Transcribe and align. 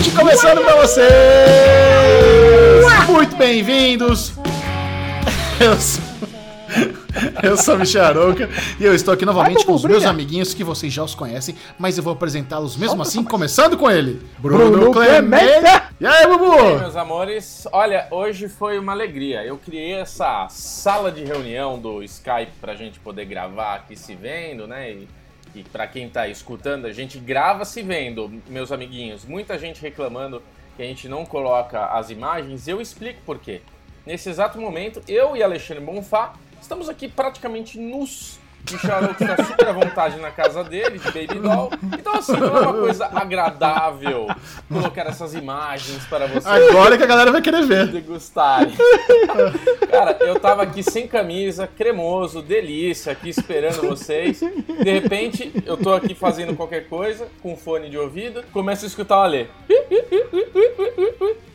Derivado 0.00 0.04
Cast 0.04 0.10
começando 0.16 0.62
pra 0.64 0.76
vocês! 0.76 1.08
Muito 3.08 3.36
bem-vindos! 3.36 4.32
Eu 5.60 5.76
sou... 5.78 6.02
Eu 7.42 7.56
sou 7.56 7.74
o 7.74 7.78
Michel 7.78 8.04
Arouca 8.04 8.48
e 8.78 8.84
eu 8.84 8.94
estou 8.94 9.12
aqui 9.12 9.26
novamente 9.26 9.56
Vai, 9.56 9.64
com 9.64 9.72
os 9.74 9.82
Bubu, 9.82 9.94
meus 9.94 10.06
amiguinhos 10.06 10.54
que 10.54 10.62
vocês 10.62 10.92
já 10.92 11.02
os 11.02 11.14
conhecem, 11.14 11.56
mas 11.78 11.98
eu 11.98 12.04
vou 12.04 12.12
apresentá-los 12.12 12.76
mesmo 12.76 13.02
assim, 13.02 13.24
começando 13.24 13.76
com 13.76 13.90
ele, 13.90 14.22
Bruno 14.38 14.92
Clemente. 14.92 15.48
Clemente. 15.48 15.90
E 16.00 16.06
aí, 16.06 16.12
E 16.22 16.24
aí, 16.24 16.26
Bubu? 16.26 16.78
meus 16.78 16.96
amores, 16.96 17.66
olha, 17.72 18.06
hoje 18.10 18.48
foi 18.48 18.78
uma 18.78 18.92
alegria. 18.92 19.44
Eu 19.44 19.58
criei 19.58 19.94
essa 19.94 20.46
sala 20.48 21.10
de 21.10 21.24
reunião 21.24 21.78
do 21.78 22.02
Skype 22.04 22.52
pra 22.60 22.74
gente 22.76 23.00
poder 23.00 23.24
gravar 23.26 23.74
aqui 23.74 23.96
se 23.96 24.14
vendo, 24.14 24.66
né? 24.68 24.92
E, 24.92 25.08
e 25.54 25.62
para 25.62 25.86
quem 25.86 26.08
tá 26.08 26.26
escutando, 26.26 26.86
a 26.86 26.92
gente 26.92 27.18
grava 27.18 27.64
se 27.64 27.82
vendo, 27.82 28.42
meus 28.48 28.72
amiguinhos. 28.72 29.24
Muita 29.24 29.58
gente 29.58 29.80
reclamando 29.80 30.42
que 30.76 30.82
a 30.82 30.86
gente 30.86 31.08
não 31.08 31.26
coloca 31.26 31.86
as 31.86 32.10
imagens, 32.10 32.66
eu 32.66 32.80
explico 32.80 33.20
por 33.26 33.38
quê. 33.38 33.60
Nesse 34.06 34.30
exato 34.30 34.58
momento, 34.58 35.02
eu 35.06 35.36
e 35.36 35.42
Alexandre 35.42 35.84
Bonfá 35.84 36.34
estamos 36.60 36.88
aqui 36.88 37.08
praticamente 37.08 37.78
nus. 37.78 38.39
Michel 38.70 38.94
Arouca 38.94 39.24
está 39.24 39.44
super 39.44 39.68
à 39.68 39.72
vontade 39.72 40.18
na 40.20 40.30
casa 40.30 40.62
dele, 40.64 40.98
de 40.98 41.04
Baby 41.06 41.40
Doll. 41.40 41.70
Então, 41.98 42.14
assim, 42.14 42.36
não 42.36 42.56
é 42.56 42.60
uma 42.60 42.72
coisa 42.74 43.06
agradável 43.06 44.28
colocar 44.68 45.06
essas 45.06 45.34
imagens 45.34 46.04
para 46.06 46.26
vocês 46.26 46.46
Agora 46.46 46.96
que 46.96 47.02
a 47.02 47.06
galera 47.06 47.32
vai 47.32 47.42
querer 47.42 47.64
ver. 47.64 47.88
degustarem. 47.88 48.74
Cara, 49.90 50.16
eu 50.20 50.38
tava 50.38 50.62
aqui 50.62 50.82
sem 50.82 51.06
camisa, 51.08 51.66
cremoso, 51.66 52.42
delícia, 52.42 53.12
aqui 53.12 53.28
esperando 53.30 53.82
vocês. 53.88 54.40
De 54.40 54.90
repente, 54.90 55.52
eu 55.66 55.76
tô 55.76 55.92
aqui 55.92 56.14
fazendo 56.14 56.54
qualquer 56.54 56.88
coisa, 56.88 57.26
com 57.42 57.56
fone 57.56 57.88
de 57.90 57.98
ouvido, 57.98 58.42
começo 58.52 58.84
a 58.84 58.88
escutar 58.88 59.18
o 59.18 59.22
Alê. 59.22 59.46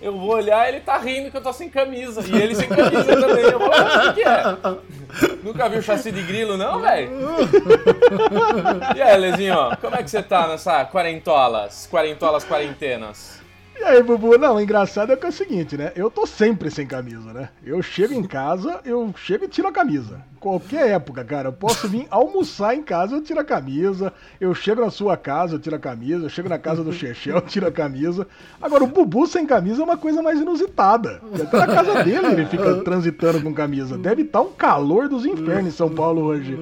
Eu 0.01 0.17
vou 0.17 0.29
olhar, 0.35 0.67
ele 0.69 0.81
tá 0.81 0.97
rindo 0.97 1.31
que 1.31 1.37
eu 1.37 1.41
tô 1.41 1.51
sem 1.53 1.69
camisa. 1.69 2.23
E 2.27 2.35
ele 2.41 2.53
sem 2.55 2.67
camisa 2.67 3.03
também. 3.05 3.43
Eu 3.45 3.57
vou, 3.59 3.69
o 3.69 4.13
que, 4.13 4.13
que 4.13 4.23
é? 4.23 5.37
Nunca 5.43 5.69
viu 5.69 5.81
chassi 5.81 6.11
de 6.11 6.21
grilo, 6.21 6.57
não, 6.57 6.81
velho? 6.81 6.94
E 8.95 9.01
aí, 9.01 9.17
Lezinho, 9.17 9.77
como 9.81 9.95
é 9.95 10.03
que 10.03 10.09
você 10.09 10.23
tá 10.23 10.47
nessa 10.47 10.85
quarentolas? 10.85 11.87
Quarentolas 11.91 12.43
quarentenas? 12.43 13.44
E 13.77 13.83
aí, 13.83 14.01
Bubu? 14.01 14.37
Não, 14.37 14.55
o 14.55 14.61
engraçado 14.61 15.11
é 15.11 15.15
que 15.15 15.25
é 15.25 15.29
o 15.29 15.31
seguinte, 15.33 15.75
né? 15.77 15.91
Eu 15.95 16.09
tô 16.09 16.25
sempre 16.25 16.71
sem 16.71 16.87
camisa, 16.87 17.33
né? 17.33 17.49
Eu 17.63 17.81
chego 17.83 18.13
em 18.13 18.23
casa, 18.23 18.79
eu 18.85 19.13
chego 19.17 19.45
e 19.45 19.47
tiro 19.47 19.67
a 19.67 19.71
camisa. 19.71 20.21
Qualquer 20.39 20.89
época, 20.91 21.23
cara. 21.25 21.49
Eu 21.49 21.53
posso 21.53 21.87
vir 21.87 22.07
almoçar 22.09 22.73
em 22.73 22.81
casa, 22.81 23.15
eu 23.15 23.21
tiro 23.21 23.39
a 23.39 23.43
camisa. 23.43 24.13
Eu 24.39 24.55
chego 24.55 24.81
na 24.81 24.89
sua 24.89 25.17
casa, 25.17 25.55
eu 25.55 25.59
tiro 25.59 25.75
a 25.75 25.79
camisa. 25.79 26.23
Eu 26.25 26.29
chego 26.29 26.47
na 26.47 26.57
casa 26.57 26.83
do 26.83 26.93
Chechel, 26.93 27.35
eu 27.35 27.41
tiro 27.41 27.67
a 27.67 27.71
camisa. 27.71 28.25
Agora, 28.61 28.83
o 28.83 28.87
Bubu 28.87 29.27
sem 29.27 29.45
camisa 29.45 29.81
é 29.81 29.83
uma 29.83 29.97
coisa 29.97 30.21
mais 30.21 30.39
inusitada. 30.39 31.21
Até 31.33 31.57
na 31.57 31.67
casa 31.67 32.03
dele 32.03 32.27
ele 32.27 32.45
fica 32.45 32.75
transitando 32.81 33.41
com 33.41 33.53
camisa. 33.53 33.97
Deve 33.97 34.21
estar 34.21 34.41
um 34.41 34.51
calor 34.51 35.09
dos 35.09 35.25
infernos 35.25 35.67
em 35.73 35.75
São 35.75 35.89
Paulo 35.89 36.21
hoje. 36.23 36.57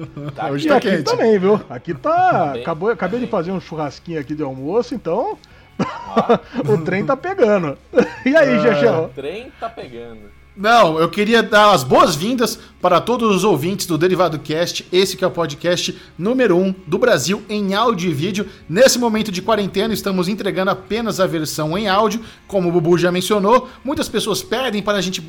Hoje 0.50 0.66
E 0.66 0.68
tá 0.68 0.76
aqui 0.76 0.90
quente. 0.90 1.04
também, 1.04 1.38
viu? 1.38 1.60
Aqui 1.70 1.94
tá. 1.94 2.52
Bem, 2.54 2.62
Acabou, 2.62 2.90
acabei 2.90 3.20
de 3.20 3.26
fazer 3.28 3.52
um 3.52 3.60
churrasquinho 3.60 4.18
aqui 4.20 4.34
de 4.34 4.42
almoço, 4.42 4.94
então. 4.94 5.38
o 6.68 6.78
trem 6.84 7.04
tá 7.04 7.16
pegando. 7.16 7.76
E 8.24 8.34
aí, 8.34 8.58
Chechel? 8.62 9.04
O 9.04 9.08
trem 9.08 9.52
tá 9.60 9.68
pegando. 9.68 10.32
Não, 10.56 11.00
eu 11.00 11.10
queria 11.10 11.42
dar 11.42 11.72
as 11.72 11.82
boas-vindas 11.82 12.58
para 12.80 13.00
todos 13.00 13.34
os 13.34 13.42
ouvintes 13.42 13.86
do 13.86 13.98
Derivado 13.98 14.38
Cast, 14.38 14.86
esse 14.92 15.16
que 15.16 15.24
é 15.24 15.26
o 15.26 15.30
podcast 15.30 16.00
número 16.16 16.56
1 16.56 16.62
um 16.64 16.74
do 16.86 16.96
Brasil 16.96 17.42
em 17.48 17.74
áudio 17.74 18.08
e 18.08 18.14
vídeo. 18.14 18.48
Nesse 18.68 18.96
momento 18.98 19.32
de 19.32 19.42
quarentena, 19.42 19.92
estamos 19.92 20.28
entregando 20.28 20.70
apenas 20.70 21.18
a 21.18 21.26
versão 21.26 21.76
em 21.76 21.88
áudio, 21.88 22.20
como 22.46 22.68
o 22.68 22.72
Bubu 22.72 22.96
já 22.96 23.10
mencionou. 23.10 23.68
Muitas 23.84 24.08
pessoas 24.08 24.42
pedem 24.44 24.80
para 24.80 24.96
a 24.96 25.00
gente 25.00 25.20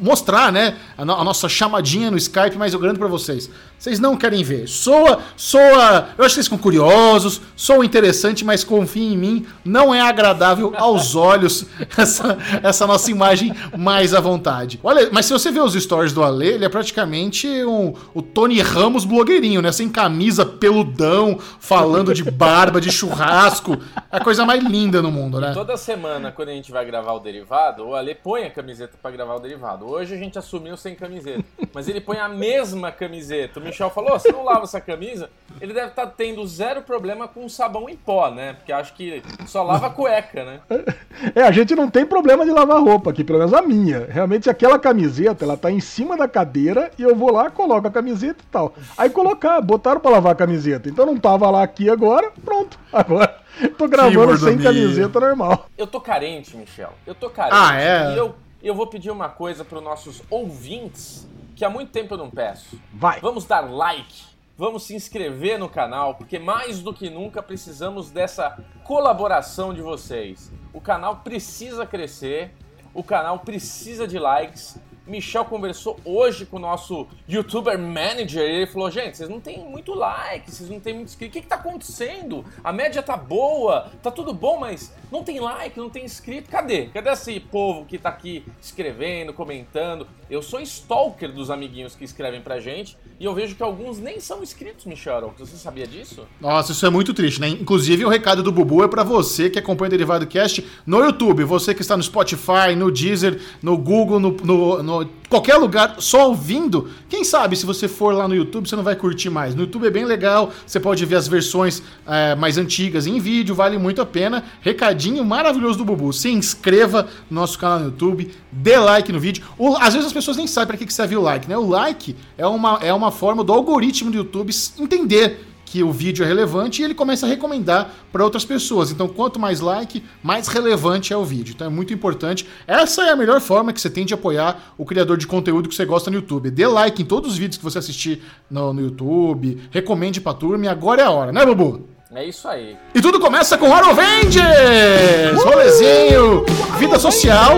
mostrar, 0.00 0.50
né, 0.50 0.78
a, 0.96 1.04
no- 1.04 1.16
a 1.16 1.22
nossa 1.22 1.50
chamadinha 1.50 2.10
no 2.10 2.16
Skype, 2.16 2.56
mas 2.56 2.72
eu 2.72 2.80
garanto 2.80 2.98
para 2.98 3.08
vocês, 3.08 3.50
vocês 3.82 3.98
não 3.98 4.16
querem 4.16 4.44
ver. 4.44 4.68
Soa, 4.68 5.18
soa, 5.36 6.10
eu 6.16 6.24
acho 6.24 6.34
que 6.34 6.34
vocês 6.34 6.46
ficam 6.46 6.56
curiosos, 6.56 7.40
soa 7.56 7.84
interessante, 7.84 8.44
mas 8.44 8.62
confiem 8.62 9.14
em 9.14 9.16
mim, 9.16 9.46
não 9.64 9.92
é 9.92 10.00
agradável 10.00 10.72
aos 10.76 11.16
olhos 11.18 11.66
essa, 11.98 12.38
essa 12.62 12.86
nossa 12.86 13.10
imagem 13.10 13.52
mais 13.76 14.14
à 14.14 14.20
vontade. 14.20 14.78
Olha, 14.84 15.08
mas 15.10 15.26
se 15.26 15.32
você 15.32 15.50
ver 15.50 15.62
os 15.62 15.74
stories 15.74 16.12
do 16.12 16.22
Ale, 16.22 16.46
ele 16.46 16.64
é 16.64 16.68
praticamente 16.68 17.48
um, 17.64 17.92
o 18.14 18.22
Tony 18.22 18.60
Ramos 18.60 19.04
blogueirinho, 19.04 19.60
né? 19.60 19.72
Sem 19.72 19.88
camisa, 19.88 20.46
peludão, 20.46 21.36
falando 21.58 22.14
de 22.14 22.22
barba, 22.22 22.80
de 22.80 22.92
churrasco. 22.92 23.76
É 24.12 24.18
a 24.18 24.20
coisa 24.20 24.46
mais 24.46 24.62
linda 24.62 25.02
no 25.02 25.10
mundo, 25.10 25.40
né? 25.40 25.50
Toda 25.54 25.76
semana, 25.76 26.30
quando 26.30 26.50
a 26.50 26.52
gente 26.52 26.70
vai 26.70 26.84
gravar 26.84 27.14
o 27.14 27.18
derivado, 27.18 27.88
o 27.88 27.96
Ale 27.96 28.14
põe 28.14 28.44
a 28.44 28.50
camiseta 28.50 28.96
pra 29.02 29.10
gravar 29.10 29.34
o 29.34 29.40
derivado. 29.40 29.88
Hoje 29.88 30.14
a 30.14 30.18
gente 30.18 30.38
assumiu 30.38 30.76
sem 30.76 30.94
camiseta, 30.94 31.42
mas 31.74 31.88
ele 31.88 32.00
põe 32.00 32.18
a 32.18 32.28
mesma 32.28 32.92
camiseta. 32.92 33.58
O 33.58 33.71
Michel 33.72 33.90
falou: 33.90 34.14
"Ô, 34.14 34.18
você 34.18 34.30
não 34.30 34.44
lava 34.44 34.64
essa 34.64 34.80
camisa? 34.80 35.30
Ele 35.60 35.72
deve 35.72 35.88
estar 35.88 36.06
tendo 36.08 36.46
zero 36.46 36.82
problema 36.82 37.26
com 37.26 37.48
sabão 37.48 37.88
em 37.88 37.96
pó, 37.96 38.30
né? 38.30 38.52
Porque 38.52 38.72
acho 38.72 38.94
que 38.94 39.22
só 39.46 39.62
lava 39.62 39.86
a 39.86 39.90
cueca, 39.90 40.44
né? 40.44 40.60
É, 41.34 41.42
a 41.42 41.52
gente 41.52 41.74
não 41.74 41.88
tem 41.88 42.04
problema 42.04 42.44
de 42.44 42.50
lavar 42.50 42.82
roupa 42.82 43.10
aqui, 43.10 43.22
pelo 43.22 43.38
menos 43.38 43.54
a 43.54 43.62
minha. 43.62 44.06
Realmente 44.10 44.50
aquela 44.50 44.78
camiseta, 44.78 45.44
ela 45.44 45.56
tá 45.56 45.70
em 45.70 45.78
cima 45.78 46.16
da 46.16 46.26
cadeira 46.26 46.90
e 46.98 47.02
eu 47.02 47.14
vou 47.14 47.30
lá, 47.30 47.48
coloco 47.48 47.86
a 47.86 47.90
camiseta 47.90 48.42
e 48.42 48.46
tal. 48.50 48.74
Aí 48.98 49.08
colocar, 49.08 49.60
botaram 49.60 50.00
pra 50.00 50.10
lavar 50.10 50.32
a 50.32 50.34
camiseta. 50.34 50.88
Então 50.88 51.06
não 51.06 51.16
tava 51.16 51.48
lá 51.48 51.62
aqui 51.62 51.88
agora, 51.88 52.32
pronto. 52.44 52.78
Agora 52.92 53.36
tô 53.78 53.86
gravando 53.88 54.36
sem 54.36 54.58
camiseta 54.58 55.20
normal. 55.20 55.66
Eu 55.78 55.86
tô 55.86 56.00
carente, 56.00 56.56
Michel. 56.56 56.92
Eu 57.06 57.14
tô 57.14 57.30
carente. 57.30 57.56
Ah, 57.56 57.80
é? 57.80 58.14
E 58.14 58.18
eu, 58.18 58.34
eu 58.62 58.74
vou 58.74 58.86
pedir 58.86 59.10
uma 59.10 59.28
coisa 59.28 59.64
pros 59.64 59.82
nossos 59.82 60.22
ouvintes 60.28 61.26
que 61.62 61.66
há 61.66 61.70
muito 61.70 61.92
tempo 61.92 62.14
eu 62.14 62.18
não 62.18 62.28
peço. 62.28 62.76
Vai. 62.92 63.20
Vamos 63.20 63.44
dar 63.44 63.60
like, 63.60 64.24
vamos 64.58 64.82
se 64.82 64.96
inscrever 64.96 65.60
no 65.60 65.68
canal, 65.68 66.16
porque 66.16 66.36
mais 66.36 66.80
do 66.80 66.92
que 66.92 67.08
nunca 67.08 67.40
precisamos 67.40 68.10
dessa 68.10 68.58
colaboração 68.82 69.72
de 69.72 69.80
vocês. 69.80 70.50
O 70.72 70.80
canal 70.80 71.18
precisa 71.18 71.86
crescer, 71.86 72.52
o 72.92 73.04
canal 73.04 73.38
precisa 73.38 74.08
de 74.08 74.18
likes. 74.18 74.76
Michel 75.06 75.44
conversou 75.44 75.98
hoje 76.04 76.46
com 76.46 76.56
o 76.56 76.60
nosso 76.60 77.06
youtuber 77.28 77.78
manager 77.78 78.42
e 78.42 78.56
ele 78.56 78.66
falou: 78.66 78.90
gente, 78.90 79.16
vocês 79.16 79.28
não 79.28 79.40
têm 79.40 79.58
muito 79.58 79.94
like, 79.94 80.50
vocês 80.50 80.68
não 80.70 80.78
têm 80.80 80.94
muito 80.94 81.08
inscrito. 81.08 81.30
O 81.30 81.32
que, 81.34 81.40
que 81.42 81.46
tá 81.48 81.56
acontecendo? 81.56 82.44
A 82.62 82.72
média 82.72 83.02
tá 83.02 83.16
boa, 83.16 83.90
tá 84.02 84.10
tudo 84.10 84.32
bom, 84.32 84.58
mas 84.58 84.92
não 85.10 85.22
tem 85.22 85.40
like, 85.40 85.78
não 85.78 85.90
tem 85.90 86.04
inscrito. 86.04 86.48
Cadê? 86.50 86.86
Cadê 86.86 87.10
esse 87.10 87.38
povo 87.40 87.84
que 87.84 87.98
tá 87.98 88.08
aqui 88.08 88.44
escrevendo, 88.60 89.32
comentando? 89.32 90.06
Eu 90.30 90.40
sou 90.40 90.60
stalker 90.60 91.30
dos 91.32 91.50
amiguinhos 91.50 91.94
que 91.94 92.04
escrevem 92.04 92.40
pra 92.40 92.58
gente 92.58 92.96
e 93.20 93.24
eu 93.24 93.34
vejo 93.34 93.54
que 93.54 93.62
alguns 93.62 93.98
nem 93.98 94.18
são 94.18 94.42
inscritos, 94.42 94.86
Michel. 94.86 95.34
Você 95.38 95.56
sabia 95.56 95.86
disso? 95.86 96.26
Nossa, 96.40 96.72
isso 96.72 96.86
é 96.86 96.90
muito 96.90 97.12
triste, 97.12 97.40
né? 97.40 97.48
Inclusive, 97.48 98.04
o 98.04 98.08
recado 98.08 98.42
do 98.42 98.50
Bubu 98.50 98.82
é 98.82 98.88
pra 98.88 99.02
você 99.02 99.50
que 99.50 99.58
acompanha 99.58 99.88
o 99.88 99.90
Derivado 99.90 100.26
Cast 100.26 100.66
no 100.86 101.00
YouTube, 101.04 101.44
você 101.44 101.74
que 101.74 101.82
está 101.82 101.96
no 101.96 102.02
Spotify, 102.02 102.74
no 102.76 102.90
Deezer, 102.90 103.40
no 103.62 103.76
Google, 103.76 104.18
no, 104.18 104.30
no- 104.30 104.82
no- 104.82 104.91
qualquer 105.28 105.56
lugar, 105.56 105.96
só 105.98 106.28
ouvindo. 106.28 106.88
Quem 107.08 107.24
sabe 107.24 107.56
se 107.56 107.64
você 107.66 107.88
for 107.88 108.14
lá 108.14 108.26
no 108.28 108.34
YouTube, 108.34 108.68
você 108.68 108.76
não 108.76 108.82
vai 108.82 108.94
curtir 108.96 109.30
mais. 109.30 109.54
No 109.54 109.62
YouTube 109.62 109.86
é 109.86 109.90
bem 109.90 110.04
legal, 110.04 110.50
você 110.66 110.78
pode 110.78 111.04
ver 111.06 111.16
as 111.16 111.26
versões 111.28 111.82
é, 112.06 112.34
mais 112.34 112.58
antigas 112.58 113.06
em 113.06 113.18
vídeo, 113.18 113.54
vale 113.54 113.78
muito 113.78 114.02
a 114.02 114.06
pena. 114.06 114.44
Recadinho 114.60 115.24
maravilhoso 115.24 115.78
do 115.78 115.84
Bubu. 115.84 116.12
Se 116.12 116.30
inscreva 116.30 117.08
no 117.30 117.40
nosso 117.40 117.58
canal 117.58 117.78
no 117.80 117.84
YouTube, 117.86 118.30
dê 118.50 118.76
like 118.76 119.10
no 119.12 119.18
vídeo. 119.20 119.44
O- 119.58 119.76
às 119.76 119.94
vezes 119.94 120.06
as 120.06 120.12
pessoas 120.12 120.36
nem 120.36 120.46
sabem 120.46 120.68
para 120.68 120.76
que, 120.76 120.86
que 120.86 120.92
serve 120.92 121.16
o 121.16 121.20
like, 121.22 121.48
né? 121.48 121.56
O 121.56 121.68
like 121.68 122.14
é 122.36 122.46
uma, 122.46 122.78
é 122.82 122.92
uma 122.92 123.10
forma 123.10 123.42
do 123.42 123.52
algoritmo 123.52 124.10
do 124.10 124.16
YouTube 124.16 124.52
entender 124.78 125.51
que 125.72 125.82
o 125.82 125.90
vídeo 125.90 126.22
é 126.22 126.28
relevante 126.28 126.82
e 126.82 126.84
ele 126.84 126.92
começa 126.92 127.24
a 127.24 127.28
recomendar 127.30 127.90
para 128.12 128.22
outras 128.22 128.44
pessoas. 128.44 128.90
Então, 128.90 129.08
quanto 129.08 129.40
mais 129.40 129.58
like, 129.58 130.04
mais 130.22 130.46
relevante 130.46 131.14
é 131.14 131.16
o 131.16 131.24
vídeo. 131.24 131.54
Então, 131.54 131.66
é 131.66 131.70
muito 131.70 131.94
importante. 131.94 132.46
Essa 132.66 133.04
é 133.04 133.10
a 133.10 133.16
melhor 133.16 133.40
forma 133.40 133.72
que 133.72 133.80
você 133.80 133.88
tem 133.88 134.04
de 134.04 134.12
apoiar 134.12 134.74
o 134.76 134.84
criador 134.84 135.16
de 135.16 135.26
conteúdo 135.26 135.70
que 135.70 135.74
você 135.74 135.86
gosta 135.86 136.10
no 136.10 136.16
YouTube. 136.16 136.50
Dê 136.50 136.66
like 136.66 137.00
em 137.00 137.06
todos 137.06 137.32
os 137.32 137.38
vídeos 137.38 137.56
que 137.56 137.64
você 137.64 137.78
assistir 137.78 138.22
no, 138.50 138.74
no 138.74 138.82
YouTube, 138.82 139.62
recomende 139.70 140.20
pra 140.20 140.34
turma 140.34 140.66
e 140.66 140.68
agora 140.68 141.00
é 141.00 141.04
a 141.06 141.10
hora, 141.10 141.32
né, 141.32 141.42
Bubu? 141.46 141.88
É 142.14 142.22
isso 142.22 142.46
aí. 142.46 142.76
E 142.94 143.00
tudo 143.00 143.18
começa 143.18 143.56
com 143.56 143.70
Horror 143.70 143.98
Avengers! 143.98 145.42
Rolezinho, 145.42 146.44
vida 146.78 146.98
social. 146.98 147.54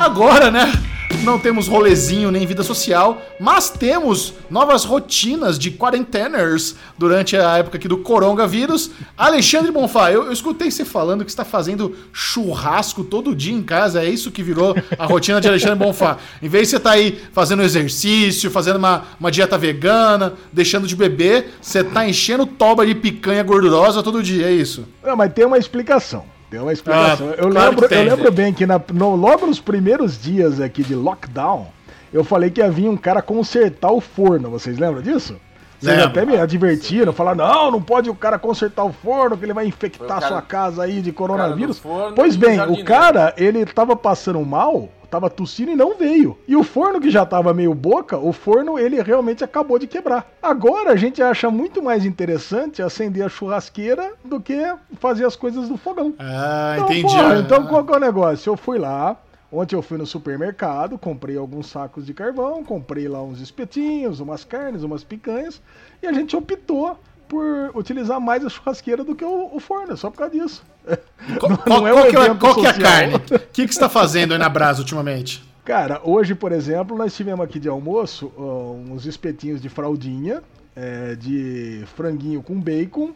Agora, 0.00 0.50
né? 0.50 0.72
Não 1.24 1.38
temos 1.38 1.66
rolezinho 1.66 2.30
nem 2.30 2.46
vida 2.46 2.62
social, 2.62 3.20
mas 3.40 3.68
temos 3.68 4.34
novas 4.48 4.84
rotinas 4.84 5.58
de 5.58 5.70
quarenteners 5.70 6.76
durante 6.96 7.36
a 7.36 7.58
época 7.58 7.78
aqui 7.78 7.88
do 7.88 7.98
coronavírus. 7.98 8.90
Alexandre 9.16 9.72
Bonfá, 9.72 10.12
eu, 10.12 10.24
eu 10.26 10.32
escutei 10.32 10.70
você 10.70 10.84
falando 10.84 11.24
que 11.24 11.30
está 11.30 11.44
fazendo 11.44 11.96
churrasco 12.12 13.02
todo 13.02 13.34
dia 13.34 13.54
em 13.54 13.62
casa, 13.62 14.04
é 14.04 14.08
isso 14.08 14.30
que 14.30 14.42
virou 14.42 14.76
a 14.98 15.06
rotina 15.06 15.40
de 15.40 15.48
Alexandre 15.48 15.84
Bonfá. 15.84 16.18
Em 16.40 16.48
vez 16.48 16.64
de 16.64 16.70
você 16.70 16.76
estar 16.76 16.90
aí 16.92 17.20
fazendo 17.32 17.62
exercício, 17.62 18.50
fazendo 18.50 18.76
uma, 18.76 19.04
uma 19.18 19.30
dieta 19.30 19.58
vegana, 19.58 20.34
deixando 20.52 20.86
de 20.86 20.94
beber, 20.94 21.54
você 21.60 21.82
tá 21.82 22.08
enchendo 22.08 22.46
toba 22.46 22.86
de 22.86 22.94
picanha 22.94 23.42
gordurosa 23.42 24.02
todo 24.02 24.22
dia, 24.22 24.46
é 24.46 24.52
isso? 24.52 24.86
Não, 25.04 25.16
mas 25.16 25.32
tem 25.32 25.44
uma 25.44 25.58
explicação. 25.58 26.35
Tem 26.50 26.60
uma 26.60 26.72
explicação. 26.72 27.28
Ah, 27.30 27.34
eu, 27.42 27.50
claro 27.50 27.70
lembro, 27.70 27.88
tem. 27.88 27.98
eu 28.06 28.16
lembro 28.16 28.32
bem 28.32 28.52
que 28.52 28.64
na- 28.66 28.80
no- 28.92 29.16
logo 29.16 29.46
nos 29.46 29.58
primeiros 29.60 30.20
dias 30.20 30.60
aqui 30.60 30.82
de 30.82 30.94
lockdown, 30.94 31.66
eu 32.12 32.22
falei 32.22 32.50
que 32.50 32.60
ia 32.60 32.70
vir 32.70 32.88
um 32.88 32.96
cara 32.96 33.20
consertar 33.20 33.90
o 33.90 34.00
forno. 34.00 34.48
Vocês 34.50 34.78
lembram 34.78 35.02
disso? 35.02 35.36
Vocês 35.78 35.94
Lembro. 35.94 36.08
até 36.10 36.24
me 36.24 36.38
advertiram, 36.38 37.12
falaram, 37.12 37.36
não, 37.46 37.70
não 37.72 37.82
pode 37.82 38.08
o 38.08 38.14
cara 38.14 38.38
consertar 38.38 38.82
o 38.84 38.92
forno, 38.94 39.36
que 39.36 39.44
ele 39.44 39.52
vai 39.52 39.66
infectar 39.66 40.08
cara- 40.08 40.26
sua 40.28 40.40
casa 40.40 40.82
aí 40.84 41.02
de 41.02 41.12
coronavírus. 41.12 41.82
Pois 42.14 42.34
bem, 42.34 42.58
o 42.62 42.82
cara, 42.82 43.34
ele 43.36 43.66
tava 43.66 43.94
passando 43.94 44.40
mal, 44.42 44.88
tava 45.10 45.30
tossindo 45.30 45.70
e 45.70 45.76
não 45.76 45.96
veio. 45.96 46.36
E 46.46 46.56
o 46.56 46.62
forno 46.62 47.00
que 47.00 47.10
já 47.10 47.24
tava 47.24 47.52
meio 47.54 47.74
boca, 47.74 48.18
o 48.18 48.32
forno 48.32 48.78
ele 48.78 49.00
realmente 49.02 49.42
acabou 49.44 49.78
de 49.78 49.86
quebrar. 49.86 50.30
Agora 50.42 50.92
a 50.92 50.96
gente 50.96 51.22
acha 51.22 51.50
muito 51.50 51.82
mais 51.82 52.04
interessante 52.04 52.82
acender 52.82 53.24
a 53.24 53.28
churrasqueira 53.28 54.12
do 54.24 54.40
que 54.40 54.56
fazer 54.98 55.24
as 55.24 55.36
coisas 55.36 55.68
do 55.68 55.76
fogão. 55.76 56.14
Ah, 56.18 56.74
Então, 56.76 56.86
entendi. 56.86 57.02
porra, 57.14 57.34
Ah. 57.34 57.38
então 57.38 57.66
qual 57.66 57.84
que 57.84 57.92
é 57.92 57.96
o 57.96 58.00
negócio? 58.00 58.50
Eu 58.50 58.56
fui 58.56 58.78
lá, 58.78 59.16
ontem 59.52 59.74
eu 59.76 59.82
fui 59.82 59.96
no 59.98 60.06
supermercado, 60.06 60.98
comprei 60.98 61.36
alguns 61.36 61.68
sacos 61.68 62.04
de 62.06 62.12
carvão, 62.12 62.64
comprei 62.64 63.08
lá 63.08 63.22
uns 63.22 63.40
espetinhos, 63.40 64.20
umas 64.20 64.44
carnes, 64.44 64.82
umas 64.82 65.04
picanhas, 65.04 65.60
e 66.02 66.06
a 66.06 66.12
gente 66.12 66.36
optou 66.36 66.98
por 67.28 67.70
utilizar 67.74 68.20
mais 68.20 68.44
a 68.44 68.48
churrasqueira 68.48 69.02
do 69.04 69.14
que 69.14 69.24
o, 69.24 69.50
o 69.54 69.60
forno, 69.60 69.96
só 69.96 70.10
por 70.10 70.18
causa 70.18 70.32
disso. 70.34 70.62
Qual, 71.40 71.50
Não 71.50 71.56
qual- 71.58 71.86
é 71.88 71.92
um 71.92 71.96
qual 71.96 72.10
que 72.10 72.16
é, 72.16 72.34
qual 72.34 72.64
é 72.64 72.68
a 72.68 72.72
social. 72.74 72.92
carne? 72.92 73.14
O 73.16 73.38
que, 73.52 73.66
que 73.66 73.74
você 73.74 73.80
tá 73.80 73.88
fazendo 73.88 74.32
aí 74.32 74.38
na 74.38 74.48
Brasa 74.48 74.80
ultimamente? 74.80 75.44
Cara, 75.64 76.00
hoje, 76.04 76.34
por 76.34 76.52
exemplo, 76.52 76.96
nós 76.96 77.16
tivemos 77.16 77.44
aqui 77.44 77.58
de 77.58 77.68
almoço 77.68 78.32
ó, 78.36 78.72
uns 78.72 79.04
espetinhos 79.04 79.60
de 79.60 79.68
fraldinha, 79.68 80.42
é, 80.76 81.16
de 81.16 81.82
franguinho 81.96 82.40
com 82.42 82.60
bacon 82.60 83.12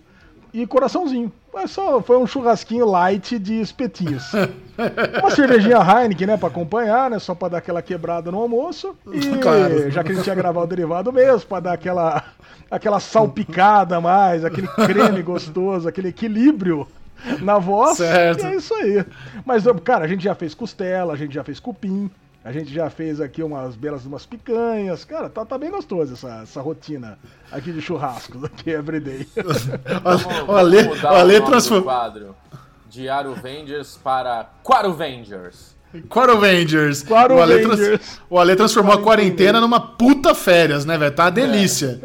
e 0.53 0.67
coraçãozinho. 0.67 1.33
Mas 1.53 1.73
só 1.73 2.01
foi 2.01 2.17
um 2.17 2.27
churrasquinho 2.27 2.87
light 2.87 3.39
de 3.39 3.61
espetinhos. 3.61 4.33
Uma 5.21 5.31
cervejinha 5.31 5.79
Heineken, 5.79 6.27
né, 6.27 6.37
pra 6.37 6.49
acompanhar, 6.49 7.11
né, 7.11 7.19
só 7.19 7.35
pra 7.35 7.49
dar 7.49 7.59
aquela 7.59 7.83
quebrada 7.83 8.31
no 8.31 8.39
almoço. 8.39 8.95
E 9.13 9.21
Claro. 9.39 9.91
já 9.91 10.03
que 10.05 10.13
a 10.13 10.15
gente 10.15 10.27
ia 10.27 10.35
gravar 10.35 10.63
o 10.63 10.67
derivado 10.67 11.13
mesmo, 11.13 11.47
pra 11.49 11.61
dar 11.61 11.73
aquela, 11.73 12.23
aquela 12.71 13.01
salpicada 13.01 13.97
a 13.97 14.01
mais, 14.01 14.45
aquele 14.45 14.69
creme 14.69 15.23
gostoso, 15.23 15.89
aquele 15.89 16.09
equilíbrio 16.09 16.87
na 17.41 17.59
voz. 17.59 17.97
Certo. 17.99 18.45
E 18.45 18.47
é 18.47 18.55
isso 18.57 18.75
aí. 18.75 19.05
Mas, 19.45 19.65
cara, 19.85 20.05
a 20.05 20.09
gente 20.09 20.23
já 20.25 20.35
fez 20.35 20.55
costela, 20.55 21.13
a 21.13 21.17
gente 21.17 21.35
já 21.35 21.45
fez 21.45 21.59
cupim, 21.61 22.11
a 22.45 22.53
gente 22.53 22.73
já 22.73 22.89
fez 22.89 23.21
aqui 23.21 23.43
umas 23.43 23.77
belas 23.77 24.05
umas 24.07 24.25
picanhas. 24.27 25.05
Cara, 25.05 25.29
tá, 25.29 25.45
tá 25.45 25.59
bem 25.59 25.71
gostoso 25.71 26.15
essa, 26.15 26.41
essa 26.43 26.61
rotina 26.61 27.19
aqui 27.53 27.71
de 27.73 27.81
churrascos 27.81 28.43
aqui 28.45 28.71
everyday. 28.71 29.27
Vamos, 30.03 30.49
O 30.49 30.53
Ale, 30.57 30.77
vamos 30.83 30.93
o 30.93 30.97
mudar 30.97 31.11
Ale 31.21 31.41
transformou. 31.43 31.85
quadro 31.85 32.37
de 32.89 33.09
Aruvengers 33.09 33.99
para 34.03 34.49
Quaruvengers. 34.65 35.77
Quarovengers. 36.09 37.05
O 37.09 37.15
Ale, 37.41 37.63
trans- 37.63 38.21
o 38.31 38.39
Ale 38.39 38.57
transformou 38.57 38.95
a 38.95 39.03
quarentena 39.03 39.61
numa 39.61 39.81
puta 39.81 40.35
férias, 40.35 40.85
né, 40.85 40.97
velho? 40.97 41.15
Tá 41.15 41.25
uma 41.25 41.31
delícia. 41.33 42.01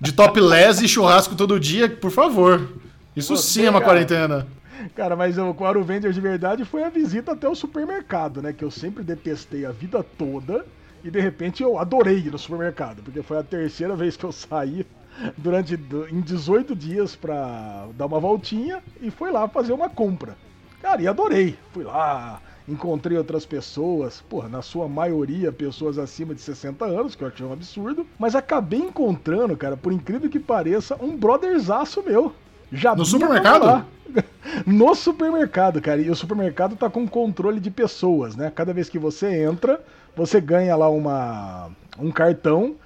De 0.00 0.12
topless 0.12 0.84
e 0.84 0.88
churrasco 0.88 1.34
todo 1.34 1.58
dia, 1.58 1.88
por 1.88 2.10
favor. 2.10 2.68
Isso 3.16 3.36
Você, 3.36 3.60
sim 3.60 3.66
é 3.66 3.70
uma 3.70 3.80
cara. 3.80 3.92
quarentena. 3.92 4.46
Cara, 4.94 5.16
mas 5.16 5.38
o 5.38 5.54
Quaro 5.54 5.82
Vender 5.82 6.12
de 6.12 6.20
verdade 6.20 6.64
foi 6.64 6.82
a 6.84 6.90
visita 6.90 7.32
até 7.32 7.48
o 7.48 7.54
supermercado, 7.54 8.42
né? 8.42 8.52
Que 8.52 8.64
eu 8.64 8.70
sempre 8.70 9.02
detestei 9.02 9.64
a 9.64 9.70
vida 9.70 10.02
toda. 10.02 10.64
E 11.02 11.10
de 11.10 11.20
repente 11.20 11.62
eu 11.62 11.78
adorei 11.78 12.18
ir 12.18 12.32
no 12.32 12.38
supermercado, 12.38 13.02
porque 13.02 13.22
foi 13.22 13.38
a 13.38 13.42
terceira 13.42 13.94
vez 13.94 14.16
que 14.16 14.24
eu 14.24 14.32
saí 14.32 14.86
durante 15.36 15.78
em 16.10 16.20
18 16.20 16.74
dias 16.74 17.14
pra 17.14 17.86
dar 17.94 18.06
uma 18.06 18.18
voltinha 18.18 18.82
e 19.00 19.10
fui 19.10 19.30
lá 19.30 19.46
fazer 19.46 19.74
uma 19.74 19.88
compra. 19.88 20.34
Cara, 20.80 21.02
e 21.02 21.06
adorei. 21.06 21.58
Fui 21.72 21.84
lá, 21.84 22.40
encontrei 22.66 23.16
outras 23.18 23.44
pessoas, 23.44 24.22
porra, 24.22 24.48
na 24.48 24.62
sua 24.62 24.88
maioria 24.88 25.52
pessoas 25.52 25.98
acima 25.98 26.34
de 26.34 26.40
60 26.40 26.84
anos, 26.84 27.14
que 27.14 27.22
eu 27.22 27.28
achei 27.28 27.44
um 27.44 27.52
absurdo, 27.52 28.06
mas 28.18 28.34
acabei 28.34 28.80
encontrando, 28.80 29.56
cara, 29.56 29.76
por 29.76 29.92
incrível 29.92 30.30
que 30.30 30.40
pareça, 30.40 30.96
um 31.02 31.16
brotherzaço 31.16 32.02
meu. 32.02 32.34
Já 32.72 32.94
No 32.94 33.04
supermercado? 33.04 33.64
lá. 33.64 33.86
No 34.64 34.94
supermercado, 34.94 35.80
cara. 35.80 36.00
E 36.00 36.08
o 36.08 36.14
supermercado 36.14 36.76
tá 36.76 36.88
com 36.88 37.06
controle 37.06 37.58
de 37.58 37.70
pessoas, 37.70 38.36
né? 38.36 38.52
Cada 38.54 38.72
vez 38.72 38.88
que 38.88 38.98
você 38.98 39.42
entra, 39.42 39.80
você 40.16 40.40
ganha 40.40 40.76
lá 40.76 40.88
uma, 40.88 41.70
um 41.98 42.12
cartão 42.12 42.76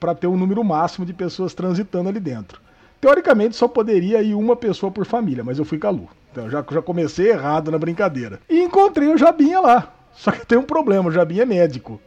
pra 0.00 0.14
ter 0.14 0.26
um 0.26 0.36
número 0.36 0.62
máximo 0.64 1.06
de 1.06 1.12
pessoas 1.12 1.54
transitando 1.54 2.08
ali 2.08 2.18
dentro. 2.18 2.60
Teoricamente 3.00 3.54
só 3.56 3.68
poderia 3.68 4.22
ir 4.22 4.34
uma 4.34 4.56
pessoa 4.56 4.90
por 4.90 5.06
família, 5.06 5.44
mas 5.44 5.58
eu 5.58 5.64
fui 5.64 5.78
com 5.78 5.86
a 5.86 5.90
Lu. 5.90 6.08
Então 6.32 6.50
já, 6.50 6.64
já 6.70 6.82
comecei 6.82 7.30
errado 7.30 7.70
na 7.70 7.78
brincadeira. 7.78 8.40
E 8.48 8.60
encontrei 8.62 9.08
o 9.08 9.16
Jabinha 9.16 9.60
lá. 9.60 9.92
Só 10.14 10.32
que 10.32 10.46
tem 10.46 10.58
um 10.58 10.62
problema, 10.62 11.08
o 11.08 11.12
Jabinha 11.12 11.42
é 11.42 11.46
médico. 11.46 12.00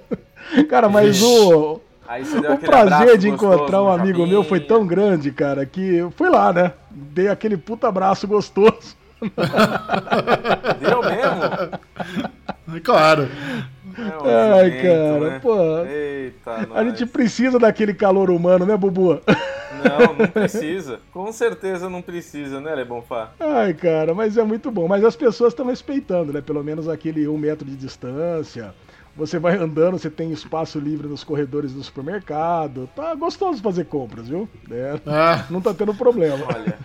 cara, 0.68 0.88
mas 0.88 1.22
o, 1.22 1.26
você 1.26 1.40
deu 1.50 1.82
o 2.52 2.58
prazer 2.58 3.18
de 3.18 3.28
encontrar 3.28 3.82
um 3.82 3.88
amigo 3.88 4.26
meu 4.26 4.42
foi 4.44 4.60
tão 4.60 4.86
grande, 4.86 5.30
cara, 5.30 5.64
que 5.66 5.96
eu 5.96 6.10
fui 6.10 6.28
lá, 6.28 6.52
né? 6.52 6.72
Dei 6.90 7.28
aquele 7.28 7.56
puta 7.56 7.88
abraço 7.88 8.26
gostoso. 8.26 8.96
Deu 10.80 11.00
mesmo? 11.02 12.80
Claro. 12.82 13.28
É 13.96 14.02
um 14.02 14.54
Ai, 14.54 14.70
cara, 14.82 15.20
né? 15.20 15.38
pô. 15.40 15.84
Eita, 15.84 16.50
A 16.50 16.66
nós. 16.66 16.86
gente 16.98 17.06
precisa 17.06 17.58
daquele 17.58 17.92
calor 17.92 18.30
humano, 18.30 18.64
né, 18.64 18.76
Bubu? 18.76 19.20
Não, 19.84 20.14
não 20.18 20.26
precisa. 20.32 20.98
Com 21.12 21.30
certeza 21.30 21.90
não 21.90 22.00
precisa, 22.00 22.60
né, 22.60 22.74
Lebonfá? 22.74 23.32
Ai, 23.38 23.74
cara, 23.74 24.14
mas 24.14 24.38
é 24.38 24.42
muito 24.42 24.70
bom. 24.70 24.88
Mas 24.88 25.04
as 25.04 25.14
pessoas 25.14 25.52
estão 25.52 25.66
respeitando, 25.66 26.32
né? 26.32 26.40
Pelo 26.40 26.64
menos 26.64 26.88
aquele 26.88 27.28
um 27.28 27.36
metro 27.36 27.66
de 27.66 27.76
distância. 27.76 28.74
Você 29.14 29.38
vai 29.38 29.56
andando, 29.56 29.98
você 29.98 30.10
tem 30.10 30.30
espaço 30.32 30.78
livre 30.80 31.06
nos 31.06 31.22
corredores 31.22 31.72
do 31.72 31.82
supermercado. 31.82 32.88
Tá 32.96 33.14
gostoso 33.14 33.62
fazer 33.62 33.84
compras, 33.84 34.28
viu? 34.28 34.48
É, 34.70 34.98
Ah, 35.06 35.46
não 35.50 35.60
tá 35.60 35.74
tendo 35.74 35.94
problema. 35.94 36.46
Olha, 36.46 36.78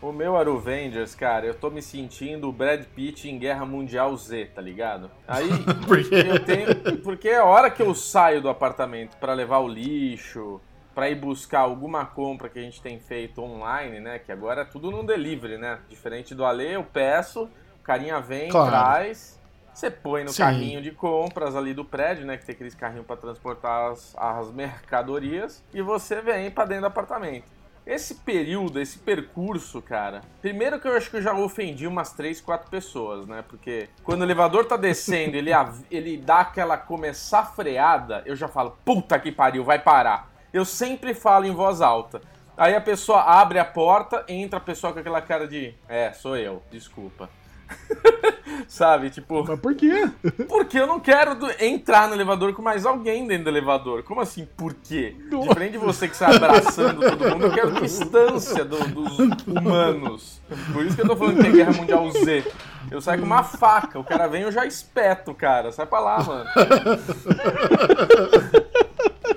o 0.00 0.12
meu 0.12 0.36
Aruvengers, 0.36 1.16
cara, 1.16 1.46
eu 1.46 1.54
tô 1.54 1.68
me 1.68 1.82
sentindo 1.82 2.48
o 2.48 2.52
Brad 2.52 2.84
Pitt 2.94 3.28
em 3.28 3.36
Guerra 3.38 3.66
Mundial 3.66 4.16
Z, 4.16 4.50
tá 4.54 4.62
ligado? 4.62 5.10
Aí 5.26 5.48
Por 5.86 6.00
quê? 6.04 6.26
eu 6.28 6.38
tenho. 6.44 6.76
Porque 7.02 7.28
é 7.28 7.38
a 7.38 7.44
hora 7.44 7.70
que 7.70 7.82
eu 7.82 7.92
saio 7.92 8.40
do 8.40 8.48
apartamento 8.48 9.16
pra 9.16 9.34
levar 9.34 9.58
o 9.58 9.66
lixo, 9.66 10.60
pra 10.94 11.10
ir 11.10 11.16
buscar 11.16 11.60
alguma 11.60 12.06
compra 12.06 12.48
que 12.48 12.60
a 12.60 12.62
gente 12.62 12.80
tem 12.80 13.00
feito 13.00 13.42
online, 13.42 13.98
né? 13.98 14.20
Que 14.20 14.30
agora 14.30 14.60
é 14.62 14.64
tudo 14.64 14.92
no 14.92 15.04
delivery, 15.04 15.58
né? 15.58 15.80
Diferente 15.88 16.36
do 16.36 16.44
Ale, 16.44 16.72
eu 16.72 16.84
peço, 16.84 17.44
o 17.44 17.82
carinha 17.82 18.20
vem, 18.20 18.48
Claro. 18.48 18.70
traz. 18.70 19.37
Você 19.78 19.92
põe 19.92 20.24
no 20.24 20.30
Sim. 20.30 20.42
carrinho 20.42 20.82
de 20.82 20.90
compras 20.90 21.54
ali 21.54 21.72
do 21.72 21.84
prédio, 21.84 22.26
né? 22.26 22.36
Que 22.36 22.44
tem 22.44 22.52
aqueles 22.52 22.74
carrinhos 22.74 23.06
pra 23.06 23.14
transportar 23.14 23.92
as, 23.92 24.12
as 24.18 24.50
mercadorias. 24.50 25.62
E 25.72 25.80
você 25.80 26.20
vem 26.20 26.50
pra 26.50 26.64
dentro 26.64 26.80
do 26.80 26.86
apartamento. 26.88 27.44
Esse 27.86 28.16
período, 28.16 28.80
esse 28.80 28.98
percurso, 28.98 29.80
cara. 29.80 30.22
Primeiro 30.42 30.80
que 30.80 30.88
eu 30.88 30.96
acho 30.96 31.08
que 31.08 31.18
eu 31.18 31.22
já 31.22 31.32
ofendi 31.32 31.86
umas 31.86 32.12
3, 32.12 32.40
4 32.40 32.68
pessoas, 32.68 33.24
né? 33.28 33.44
Porque 33.46 33.88
quando 34.02 34.22
o 34.22 34.24
elevador 34.24 34.64
tá 34.64 34.76
descendo, 34.76 35.36
ele, 35.36 35.52
ele 35.92 36.16
dá 36.16 36.40
aquela 36.40 36.76
começar 36.76 37.44
freada, 37.44 38.24
eu 38.26 38.34
já 38.34 38.48
falo, 38.48 38.76
puta 38.84 39.16
que 39.16 39.30
pariu, 39.30 39.62
vai 39.62 39.78
parar. 39.78 40.28
Eu 40.52 40.64
sempre 40.64 41.14
falo 41.14 41.44
em 41.44 41.52
voz 41.52 41.80
alta. 41.80 42.20
Aí 42.56 42.74
a 42.74 42.80
pessoa 42.80 43.22
abre 43.22 43.60
a 43.60 43.64
porta, 43.64 44.24
entra 44.26 44.58
a 44.58 44.60
pessoa 44.60 44.92
com 44.92 44.98
aquela 44.98 45.22
cara 45.22 45.46
de. 45.46 45.72
É, 45.88 46.12
sou 46.12 46.36
eu, 46.36 46.64
desculpa. 46.68 47.30
Sabe, 48.66 49.08
tipo. 49.10 49.44
Mas 49.46 49.58
por 49.60 49.74
quê? 49.74 50.10
Porque 50.48 50.78
eu 50.78 50.86
não 50.86 51.00
quero 51.00 51.34
do- 51.34 51.50
entrar 51.58 52.06
no 52.08 52.14
elevador 52.14 52.52
com 52.52 52.60
mais 52.60 52.84
alguém 52.84 53.26
dentro 53.26 53.44
do 53.44 53.50
elevador. 53.50 54.02
Como 54.02 54.20
assim, 54.20 54.46
por 54.56 54.74
quê? 54.74 55.16
Nossa. 55.30 55.48
Diferente 55.48 55.72
de 55.72 55.78
você 55.78 56.06
que 56.08 56.16
sai 56.16 56.36
abraçando 56.36 57.00
todo 57.00 57.30
mundo, 57.30 57.46
eu 57.46 57.52
quero 57.52 57.70
distância 57.80 58.64
do- 58.64 58.78
dos 58.88 59.18
humanos. 59.46 60.40
Por 60.72 60.84
isso 60.84 60.96
que 60.96 61.02
eu 61.02 61.08
tô 61.08 61.16
falando 61.16 61.40
que 61.40 61.46
é 61.46 61.50
Guerra 61.50 61.72
Mundial 61.72 62.10
Z. 62.10 62.44
Eu 62.90 63.00
saio 63.00 63.20
com 63.20 63.26
uma 63.26 63.42
faca, 63.42 63.98
o 63.98 64.04
cara 64.04 64.26
vem 64.26 64.42
eu 64.42 64.52
já 64.52 64.66
espeto, 64.66 65.32
cara. 65.34 65.72
Sai 65.72 65.86
pra 65.86 66.00
lá, 66.00 66.22
mano. 66.22 66.44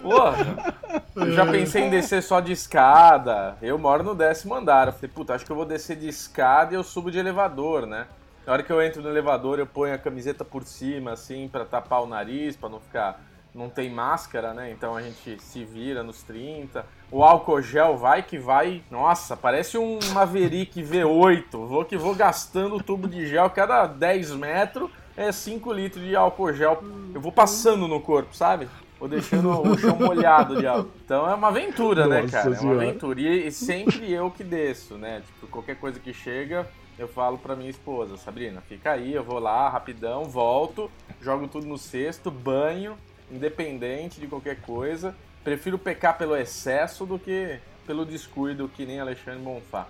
Porra. 0.02 0.74
Eu 1.16 1.32
já 1.32 1.46
pensei 1.46 1.84
em 1.84 1.90
descer 1.90 2.24
só 2.24 2.40
de 2.40 2.52
escada. 2.52 3.56
Eu 3.62 3.78
moro 3.78 4.04
no 4.04 4.16
décimo 4.16 4.56
andar. 4.56 4.88
Eu 4.88 4.94
falei, 4.94 5.10
puta, 5.14 5.34
acho 5.36 5.46
que 5.46 5.52
eu 5.52 5.56
vou 5.56 5.66
descer 5.66 5.96
de 5.96 6.08
escada 6.08 6.74
e 6.74 6.76
eu 6.78 6.84
subo 6.84 7.12
de 7.12 7.20
elevador, 7.20 7.86
né? 7.86 8.08
Na 8.46 8.54
hora 8.54 8.64
que 8.64 8.72
eu 8.72 8.82
entro 8.82 9.02
no 9.02 9.10
elevador, 9.10 9.60
eu 9.60 9.68
ponho 9.68 9.94
a 9.94 9.98
camiseta 9.98 10.44
por 10.44 10.64
cima, 10.64 11.12
assim, 11.12 11.48
pra 11.48 11.64
tapar 11.64 12.02
o 12.02 12.08
nariz, 12.08 12.56
pra 12.56 12.70
não 12.70 12.80
ficar. 12.80 13.22
Não 13.54 13.70
tem 13.70 13.90
máscara, 13.90 14.54
né? 14.54 14.72
Então 14.72 14.96
a 14.96 15.02
gente 15.02 15.38
se 15.42 15.66
vira 15.66 16.02
nos 16.02 16.24
30. 16.24 16.86
O 17.12 17.22
álcool 17.22 17.62
gel 17.62 17.98
vai 17.98 18.24
que 18.24 18.38
vai. 18.38 18.82
Nossa, 18.90 19.36
parece 19.36 19.78
um 19.78 20.00
Maverick 20.14 20.82
V8. 20.82 21.52
Vou 21.52 21.84
que 21.84 21.98
vou 21.98 22.16
gastando 22.16 22.78
o 22.78 22.84
tubo 22.84 23.10
de 23.10 23.28
gel 23.28 23.50
cada 23.50 23.88
10 23.88 24.32
metros. 24.32 24.90
É 25.18 25.34
5 25.34 25.74
litros 25.74 26.02
de 26.02 26.16
álcool 26.16 26.54
gel. 26.54 26.82
Eu 27.14 27.20
vou 27.20 27.32
passando 27.32 27.90
no 27.90 28.00
corpo, 28.00 28.34
sabe? 28.34 28.70
Vou 28.98 29.10
deixando 29.10 29.50
o 29.50 29.78
chão 29.78 29.98
molhado 29.98 30.58
de 30.58 30.66
álcool. 30.66 30.92
Então 31.04 31.30
é 31.30 31.34
uma 31.34 31.50
aventura, 31.50 32.08
né, 32.08 32.22
Nossa 32.22 32.32
cara? 32.32 32.56
É 32.56 32.60
uma 32.62 32.76
aventura. 32.76 33.20
E, 33.20 33.48
e 33.48 33.52
sempre 33.52 34.10
eu 34.14 34.32
que 34.32 34.46
desço, 34.46 34.96
né? 34.96 35.24
Tipo, 35.26 35.48
qualquer 35.48 35.76
coisa 35.76 36.00
que 36.00 36.14
chega, 36.14 36.66
eu 36.98 37.08
falo 37.08 37.38
pra 37.38 37.56
minha 37.56 37.70
esposa, 37.70 38.18
Sabrina, 38.18 38.62
fica 38.62 38.92
aí, 38.92 39.14
eu 39.14 39.24
vou 39.24 39.40
lá 39.40 39.70
rapidão, 39.70 40.26
volto, 40.26 40.92
jogo 41.22 41.48
tudo 41.48 41.66
no 41.66 41.78
cesto, 41.78 42.30
banho, 42.30 42.98
independente 43.32 44.20
de 44.20 44.28
qualquer 44.28 44.62
coisa. 44.62 45.16
Prefiro 45.44 45.78
pecar 45.78 46.18
pelo 46.18 46.36
excesso 46.36 47.06
do 47.06 47.18
que 47.18 47.60
pelo 47.86 48.06
descuido, 48.06 48.70
que 48.70 48.86
nem 48.86 49.00
Alexandre 49.00 49.42
Bonfá. 49.42 49.88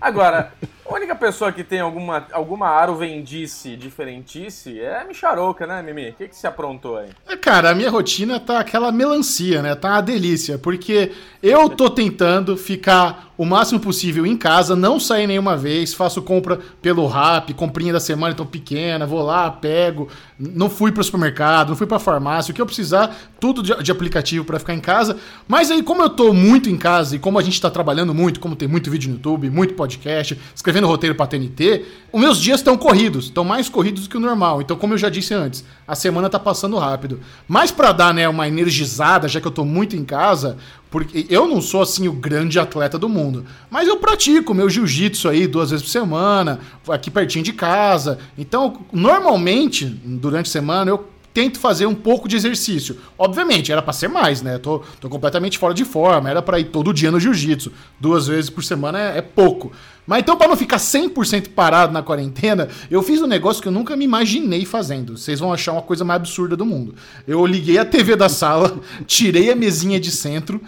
Agora, 0.00 0.52
a 0.84 0.94
única 0.94 1.14
pessoa 1.14 1.52
que 1.52 1.62
tem 1.62 1.80
alguma, 1.80 2.26
alguma 2.32 2.68
arovendice 2.68 3.76
diferentice 3.76 4.80
é 4.80 5.00
a 5.00 5.04
Micharouca, 5.04 5.66
né, 5.66 5.82
Mimi? 5.82 6.10
O 6.10 6.14
que, 6.14 6.28
que 6.28 6.36
se 6.36 6.46
aprontou 6.46 6.96
aí? 6.96 7.10
É, 7.26 7.36
cara, 7.36 7.70
a 7.70 7.74
minha 7.74 7.90
rotina 7.90 8.40
tá 8.40 8.58
aquela 8.58 8.90
melancia, 8.90 9.62
né? 9.62 9.74
Tá 9.74 9.90
uma 9.90 10.00
delícia, 10.00 10.58
porque 10.58 11.12
eu 11.42 11.68
tô 11.68 11.88
tentando 11.88 12.56
ficar 12.56 13.32
o 13.36 13.44
máximo 13.44 13.80
possível 13.80 14.24
em 14.26 14.36
casa, 14.36 14.76
não 14.76 15.00
sair 15.00 15.26
nenhuma 15.26 15.56
vez, 15.56 15.92
faço 15.94 16.22
compra 16.22 16.60
pelo 16.80 17.06
Rap, 17.06 17.52
comprinha 17.54 17.92
da 17.92 17.98
semana 17.98 18.32
então 18.32 18.46
pequena, 18.46 19.06
vou 19.06 19.22
lá, 19.22 19.50
pego, 19.50 20.08
não 20.38 20.70
fui 20.70 20.92
pro 20.92 21.02
supermercado, 21.02 21.70
não 21.70 21.76
fui 21.76 21.86
pra 21.86 21.98
farmácia, 21.98 22.52
o 22.52 22.54
que 22.54 22.60
eu 22.60 22.66
precisar, 22.66 23.16
tudo 23.40 23.62
de, 23.62 23.74
de 23.82 23.90
aplicativo 23.90 24.44
para 24.44 24.58
ficar 24.58 24.74
em 24.74 24.80
casa. 24.80 25.16
Mas 25.48 25.70
aí, 25.70 25.82
como 25.82 26.02
eu 26.02 26.10
tô 26.10 26.32
muito 26.32 26.70
em 26.70 26.76
casa 26.76 27.16
e 27.16 27.18
como 27.18 27.38
a 27.38 27.42
gente 27.42 27.60
tá 27.60 27.70
trabalhando 27.70 28.14
muito, 28.14 28.38
como 28.38 28.54
tem 28.54 28.68
muito 28.68 28.90
vídeo 28.90 29.08
no 29.08 29.16
YouTube, 29.16 29.50
muito 29.50 29.74
podcast, 29.74 30.38
roteiro 30.80 31.14
pra 31.14 31.26
TNT, 31.26 31.84
os 32.12 32.20
meus 32.20 32.40
dias 32.40 32.60
estão 32.60 32.76
corridos, 32.76 33.26
estão 33.26 33.44
mais 33.44 33.68
corridos 33.68 34.04
do 34.04 34.08
que 34.08 34.16
o 34.16 34.20
normal. 34.20 34.60
Então, 34.62 34.76
como 34.76 34.94
eu 34.94 34.98
já 34.98 35.08
disse 35.08 35.34
antes, 35.34 35.64
a 35.86 35.94
semana 35.94 36.28
tá 36.28 36.38
passando 36.38 36.78
rápido. 36.78 37.20
Mas 37.46 37.70
para 37.70 37.92
dar, 37.92 38.14
né, 38.14 38.28
uma 38.28 38.48
energizada, 38.48 39.28
já 39.28 39.40
que 39.40 39.46
eu 39.46 39.52
tô 39.52 39.64
muito 39.64 39.96
em 39.96 40.04
casa, 40.04 40.56
porque 40.90 41.26
eu 41.28 41.46
não 41.46 41.60
sou 41.60 41.82
assim 41.82 42.06
o 42.08 42.12
grande 42.12 42.58
atleta 42.58 42.98
do 42.98 43.08
mundo, 43.08 43.44
mas 43.70 43.88
eu 43.88 43.96
pratico 43.96 44.54
meu 44.54 44.68
jiu-jitsu 44.68 45.28
aí 45.28 45.46
duas 45.46 45.70
vezes 45.70 45.84
por 45.84 45.90
semana, 45.90 46.60
aqui 46.88 47.10
pertinho 47.10 47.44
de 47.44 47.52
casa. 47.52 48.18
Então, 48.36 48.84
normalmente, 48.92 49.86
durante 49.86 50.46
a 50.46 50.52
semana, 50.52 50.90
eu 50.90 51.12
tento 51.32 51.58
fazer 51.58 51.86
um 51.86 51.94
pouco 51.94 52.28
de 52.28 52.36
exercício. 52.36 52.98
Obviamente, 53.18 53.72
era 53.72 53.80
para 53.80 53.92
ser 53.92 54.08
mais, 54.08 54.42
né? 54.42 54.58
Tô, 54.58 54.82
tô 55.00 55.08
completamente 55.08 55.58
fora 55.58 55.72
de 55.72 55.84
forma, 55.84 56.28
era 56.28 56.42
para 56.42 56.58
ir 56.58 56.64
todo 56.64 56.92
dia 56.92 57.10
no 57.10 57.18
jiu-jitsu. 57.18 57.72
Duas 57.98 58.26
vezes 58.26 58.50
por 58.50 58.62
semana 58.62 59.00
é, 59.00 59.18
é 59.18 59.22
pouco. 59.22 59.72
Mas 60.04 60.20
então, 60.20 60.36
para 60.36 60.48
não 60.48 60.56
ficar 60.56 60.78
100% 60.78 61.50
parado 61.50 61.92
na 61.92 62.02
quarentena, 62.02 62.68
eu 62.90 63.02
fiz 63.02 63.22
um 63.22 63.26
negócio 63.26 63.62
que 63.62 63.68
eu 63.68 63.72
nunca 63.72 63.96
me 63.96 64.04
imaginei 64.04 64.64
fazendo. 64.64 65.16
Vocês 65.16 65.38
vão 65.38 65.52
achar 65.52 65.72
uma 65.72 65.82
coisa 65.82 66.04
mais 66.04 66.20
absurda 66.20 66.56
do 66.56 66.66
mundo. 66.66 66.94
Eu 67.26 67.46
liguei 67.46 67.78
a 67.78 67.84
TV 67.84 68.16
da 68.16 68.28
sala, 68.28 68.80
tirei 69.06 69.52
a 69.52 69.56
mesinha 69.56 70.00
de 70.00 70.10
centro, 70.10 70.60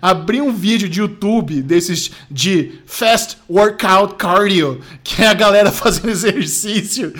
abri 0.00 0.40
um 0.40 0.52
vídeo 0.52 0.88
de 0.88 1.00
YouTube 1.00 1.60
desses 1.60 2.10
de 2.30 2.80
Fast 2.86 3.36
Workout 3.48 4.14
Cardio, 4.14 4.80
que 5.04 5.22
é 5.22 5.26
a 5.26 5.34
galera 5.34 5.70
fazendo 5.72 6.08
exercício 6.08 7.12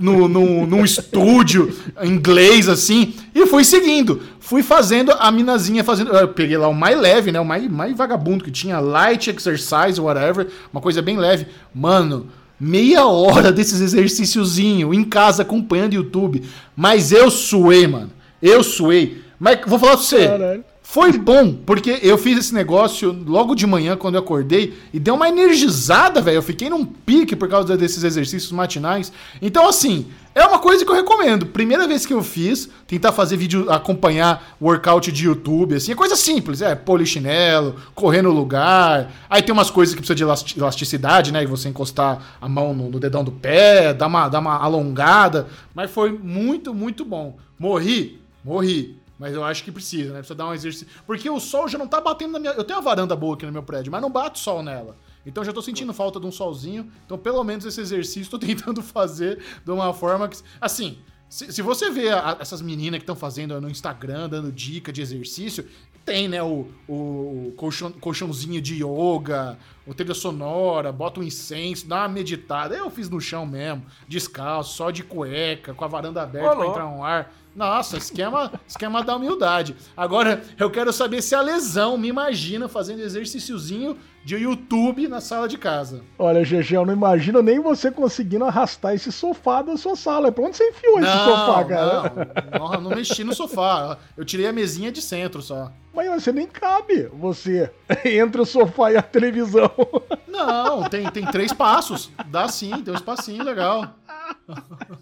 no, 0.00 0.26
no, 0.26 0.66
num 0.66 0.82
estúdio 0.82 1.76
inglês 2.02 2.70
assim, 2.70 3.14
e 3.34 3.46
fui 3.46 3.64
seguindo 3.64 4.20
fui 4.42 4.62
fazendo 4.62 5.12
a 5.12 5.30
minazinha 5.30 5.82
fazendo. 5.82 6.12
Eu 6.12 6.28
peguei 6.28 6.58
lá 6.58 6.68
o 6.68 6.74
mais 6.74 7.00
leve, 7.00 7.32
né? 7.32 7.40
O 7.40 7.44
mais, 7.44 7.66
mais 7.70 7.96
vagabundo 7.96 8.44
que 8.44 8.50
tinha, 8.50 8.78
light 8.80 9.30
exercise, 9.30 9.98
whatever, 9.98 10.46
uma 10.70 10.82
coisa 10.82 11.00
bem 11.00 11.16
leve. 11.16 11.46
Mano, 11.72 12.26
meia 12.60 13.06
hora 13.06 13.50
desses 13.52 13.80
exercíciozinho 13.80 14.92
em 14.92 15.02
casa 15.02 15.42
acompanhando 15.42 15.94
YouTube. 15.94 16.42
Mas 16.76 17.12
eu 17.12 17.30
suei, 17.30 17.86
mano. 17.86 18.10
Eu 18.42 18.62
suei. 18.62 19.22
Mas 19.40 19.60
vou 19.66 19.78
falar 19.78 19.92
pra 19.92 20.02
você. 20.02 20.26
Caralho. 20.26 20.64
Foi 20.92 21.10
bom, 21.10 21.54
porque 21.54 22.00
eu 22.02 22.18
fiz 22.18 22.36
esse 22.36 22.52
negócio 22.52 23.16
logo 23.26 23.54
de 23.54 23.66
manhã, 23.66 23.96
quando 23.96 24.16
eu 24.16 24.20
acordei, 24.20 24.74
e 24.92 25.00
deu 25.00 25.14
uma 25.14 25.26
energizada, 25.26 26.20
velho. 26.20 26.34
Eu 26.34 26.42
fiquei 26.42 26.68
num 26.68 26.84
pique 26.84 27.34
por 27.34 27.48
causa 27.48 27.78
desses 27.78 28.04
exercícios 28.04 28.52
matinais. 28.52 29.10
Então, 29.40 29.66
assim, 29.66 30.08
é 30.34 30.44
uma 30.44 30.58
coisa 30.58 30.84
que 30.84 30.90
eu 30.90 30.94
recomendo. 30.94 31.46
Primeira 31.46 31.88
vez 31.88 32.04
que 32.04 32.12
eu 32.12 32.22
fiz, 32.22 32.68
tentar 32.86 33.10
fazer 33.10 33.38
vídeo, 33.38 33.70
acompanhar 33.70 34.54
workout 34.60 35.10
de 35.10 35.24
YouTube, 35.24 35.76
assim, 35.76 35.92
é 35.92 35.94
coisa 35.94 36.14
simples, 36.14 36.60
é 36.60 36.74
polichinelo, 36.74 37.76
correr 37.94 38.20
no 38.20 38.30
lugar. 38.30 39.10
Aí 39.30 39.40
tem 39.40 39.54
umas 39.54 39.70
coisas 39.70 39.94
que 39.94 40.02
precisa 40.02 40.14
de 40.44 40.58
elasticidade, 40.58 41.32
né? 41.32 41.42
E 41.42 41.46
você 41.46 41.70
encostar 41.70 42.36
a 42.38 42.46
mão 42.46 42.74
no, 42.74 42.90
no 42.90 43.00
dedão 43.00 43.24
do 43.24 43.32
pé, 43.32 43.94
dar 43.94 44.08
uma, 44.08 44.28
dar 44.28 44.40
uma 44.40 44.58
alongada. 44.58 45.46
Mas 45.74 45.90
foi 45.90 46.12
muito, 46.12 46.74
muito 46.74 47.02
bom. 47.02 47.38
Morri? 47.58 48.20
Morri. 48.44 49.00
Mas 49.18 49.34
eu 49.34 49.44
acho 49.44 49.62
que 49.62 49.70
precisa, 49.70 50.12
né? 50.12 50.18
Precisa 50.18 50.34
dar 50.34 50.48
um 50.48 50.54
exercício. 50.54 50.88
Porque 51.06 51.28
o 51.28 51.38
sol 51.38 51.68
já 51.68 51.78
não 51.78 51.86
tá 51.86 52.00
batendo 52.00 52.32
na 52.32 52.38
minha. 52.38 52.52
Eu 52.52 52.64
tenho 52.64 52.78
uma 52.78 52.84
varanda 52.84 53.14
boa 53.14 53.34
aqui 53.34 53.46
no 53.46 53.52
meu 53.52 53.62
prédio, 53.62 53.92
mas 53.92 54.02
não 54.02 54.10
bate 54.10 54.38
sol 54.38 54.62
nela. 54.62 54.96
Então 55.24 55.44
já 55.44 55.52
tô 55.52 55.62
sentindo 55.62 55.92
falta 55.92 56.18
de 56.18 56.26
um 56.26 56.32
solzinho. 56.32 56.90
Então, 57.06 57.16
pelo 57.16 57.44
menos 57.44 57.64
esse 57.64 57.80
exercício 57.80 58.30
tô 58.30 58.38
tentando 58.44 58.82
fazer 58.82 59.38
de 59.64 59.70
uma 59.70 59.92
forma 59.92 60.28
que. 60.28 60.38
Assim, 60.60 60.98
se, 61.28 61.52
se 61.52 61.62
você 61.62 61.90
vê 61.90 62.10
a, 62.10 62.36
essas 62.40 62.60
meninas 62.60 62.98
que 62.98 63.04
estão 63.04 63.16
fazendo 63.16 63.58
no 63.60 63.70
Instagram, 63.70 64.28
dando 64.28 64.52
dica 64.52 64.92
de 64.92 65.00
exercício, 65.00 65.66
tem, 66.04 66.28
né, 66.28 66.42
o, 66.42 66.68
o 66.88 67.54
colchão, 67.56 67.92
colchãozinho 67.92 68.60
de 68.60 68.82
yoga, 68.84 69.56
o 69.86 69.94
trilha 69.94 70.14
sonora, 70.14 70.90
bota 70.90 71.20
um 71.20 71.22
incenso, 71.22 71.86
dá 71.86 72.00
uma 72.00 72.08
meditada. 72.08 72.74
Eu 72.74 72.90
fiz 72.90 73.08
no 73.08 73.20
chão 73.20 73.46
mesmo, 73.46 73.84
descalço, 74.08 74.76
só 74.76 74.90
de 74.90 75.02
cueca, 75.02 75.72
com 75.72 75.84
a 75.84 75.88
varanda 75.88 76.20
aberta 76.20 76.48
Olá. 76.48 76.56
pra 76.56 76.66
entrar 76.66 76.86
um 76.88 77.04
ar. 77.04 77.32
Nossa, 77.54 77.98
esquema, 77.98 78.52
esquema 78.66 79.02
da 79.02 79.16
humildade. 79.16 79.76
Agora, 79.96 80.42
eu 80.58 80.70
quero 80.70 80.92
saber 80.92 81.22
se 81.22 81.34
a 81.34 81.40
lesão 81.40 81.98
me 81.98 82.08
imagina 82.08 82.68
fazendo 82.68 83.00
exercíciozinho 83.00 83.96
de 84.24 84.36
YouTube 84.36 85.08
na 85.08 85.20
sala 85.20 85.48
de 85.48 85.58
casa. 85.58 86.02
Olha, 86.18 86.42
GG, 86.42 86.72
eu 86.74 86.86
não 86.86 86.94
imagino 86.94 87.42
nem 87.42 87.60
você 87.60 87.90
conseguindo 87.90 88.44
arrastar 88.44 88.94
esse 88.94 89.10
sofá 89.12 89.62
da 89.62 89.76
sua 89.76 89.96
sala. 89.96 90.32
Pra 90.32 90.44
onde 90.44 90.56
você 90.56 90.68
enfiou 90.68 91.00
não, 91.00 91.08
esse 91.08 91.24
sofá, 91.24 91.64
cara? 91.64 92.12
Não, 92.58 92.72
não, 92.72 92.80
não 92.80 92.90
mexi 92.90 93.24
no 93.24 93.34
sofá. 93.34 93.98
Eu 94.16 94.24
tirei 94.24 94.46
a 94.46 94.52
mesinha 94.52 94.90
de 94.90 95.02
centro 95.02 95.42
só. 95.42 95.70
Mas 95.92 96.08
você 96.08 96.32
nem 96.32 96.46
cabe, 96.46 97.10
você, 97.12 97.70
entre 98.04 98.40
o 98.40 98.46
sofá 98.46 98.92
e 98.92 98.96
a 98.96 99.02
televisão. 99.02 99.70
Não, 100.26 100.88
tem, 100.88 101.10
tem 101.10 101.26
três 101.26 101.52
passos. 101.52 102.10
Dá 102.28 102.48
sim, 102.48 102.82
tem 102.82 102.94
um 102.94 102.96
espacinho 102.96 103.44
legal. 103.44 103.94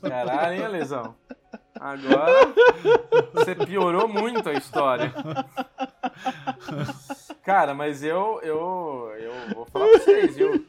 Caralho, 0.02 0.60
hein, 0.60 0.68
Lesão? 0.68 1.14
Agora 1.80 2.52
você 3.32 3.54
piorou 3.54 4.06
muito 4.06 4.46
a 4.50 4.52
história. 4.52 5.14
Cara, 7.42 7.72
mas 7.72 8.02
eu, 8.02 8.38
eu, 8.42 9.14
eu 9.18 9.54
vou 9.54 9.64
falar 9.64 9.86
pra 9.86 9.98
vocês, 9.98 10.36
viu? 10.36 10.62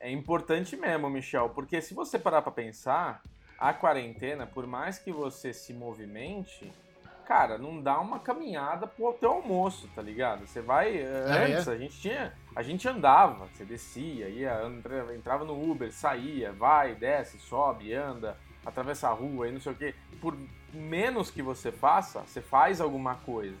É 0.00 0.10
importante 0.10 0.76
mesmo, 0.76 1.08
Michel, 1.08 1.50
porque 1.50 1.80
se 1.80 1.94
você 1.94 2.18
parar 2.18 2.42
pra 2.42 2.50
pensar, 2.50 3.22
a 3.56 3.72
quarentena, 3.72 4.44
por 4.44 4.66
mais 4.66 4.98
que 4.98 5.12
você 5.12 5.52
se 5.52 5.72
movimente, 5.72 6.72
cara, 7.24 7.56
não 7.56 7.80
dá 7.80 8.00
uma 8.00 8.18
caminhada 8.18 8.88
pro 8.88 9.12
teu 9.12 9.30
almoço, 9.30 9.88
tá 9.94 10.02
ligado? 10.02 10.48
Você 10.48 10.60
vai. 10.60 11.00
Antes, 11.00 11.68
é. 11.68 11.72
a 11.72 11.76
gente 11.76 12.00
tinha. 12.00 12.34
A 12.56 12.62
gente 12.64 12.88
andava, 12.88 13.46
você 13.46 13.64
descia, 13.64 14.28
ia, 14.28 14.62
entrava 15.14 15.44
no 15.44 15.70
Uber, 15.70 15.92
saía, 15.92 16.50
vai, 16.50 16.96
desce, 16.96 17.38
sobe, 17.38 17.94
anda 17.94 18.36
atravessa 18.64 19.08
a 19.08 19.12
rua 19.12 19.48
e 19.48 19.52
não 19.52 19.60
sei 19.60 19.72
o 19.72 19.74
quê, 19.74 19.94
por 20.20 20.36
menos 20.72 21.30
que 21.30 21.42
você 21.42 21.72
faça, 21.72 22.20
você 22.20 22.40
faz 22.40 22.80
alguma 22.80 23.14
coisa. 23.16 23.56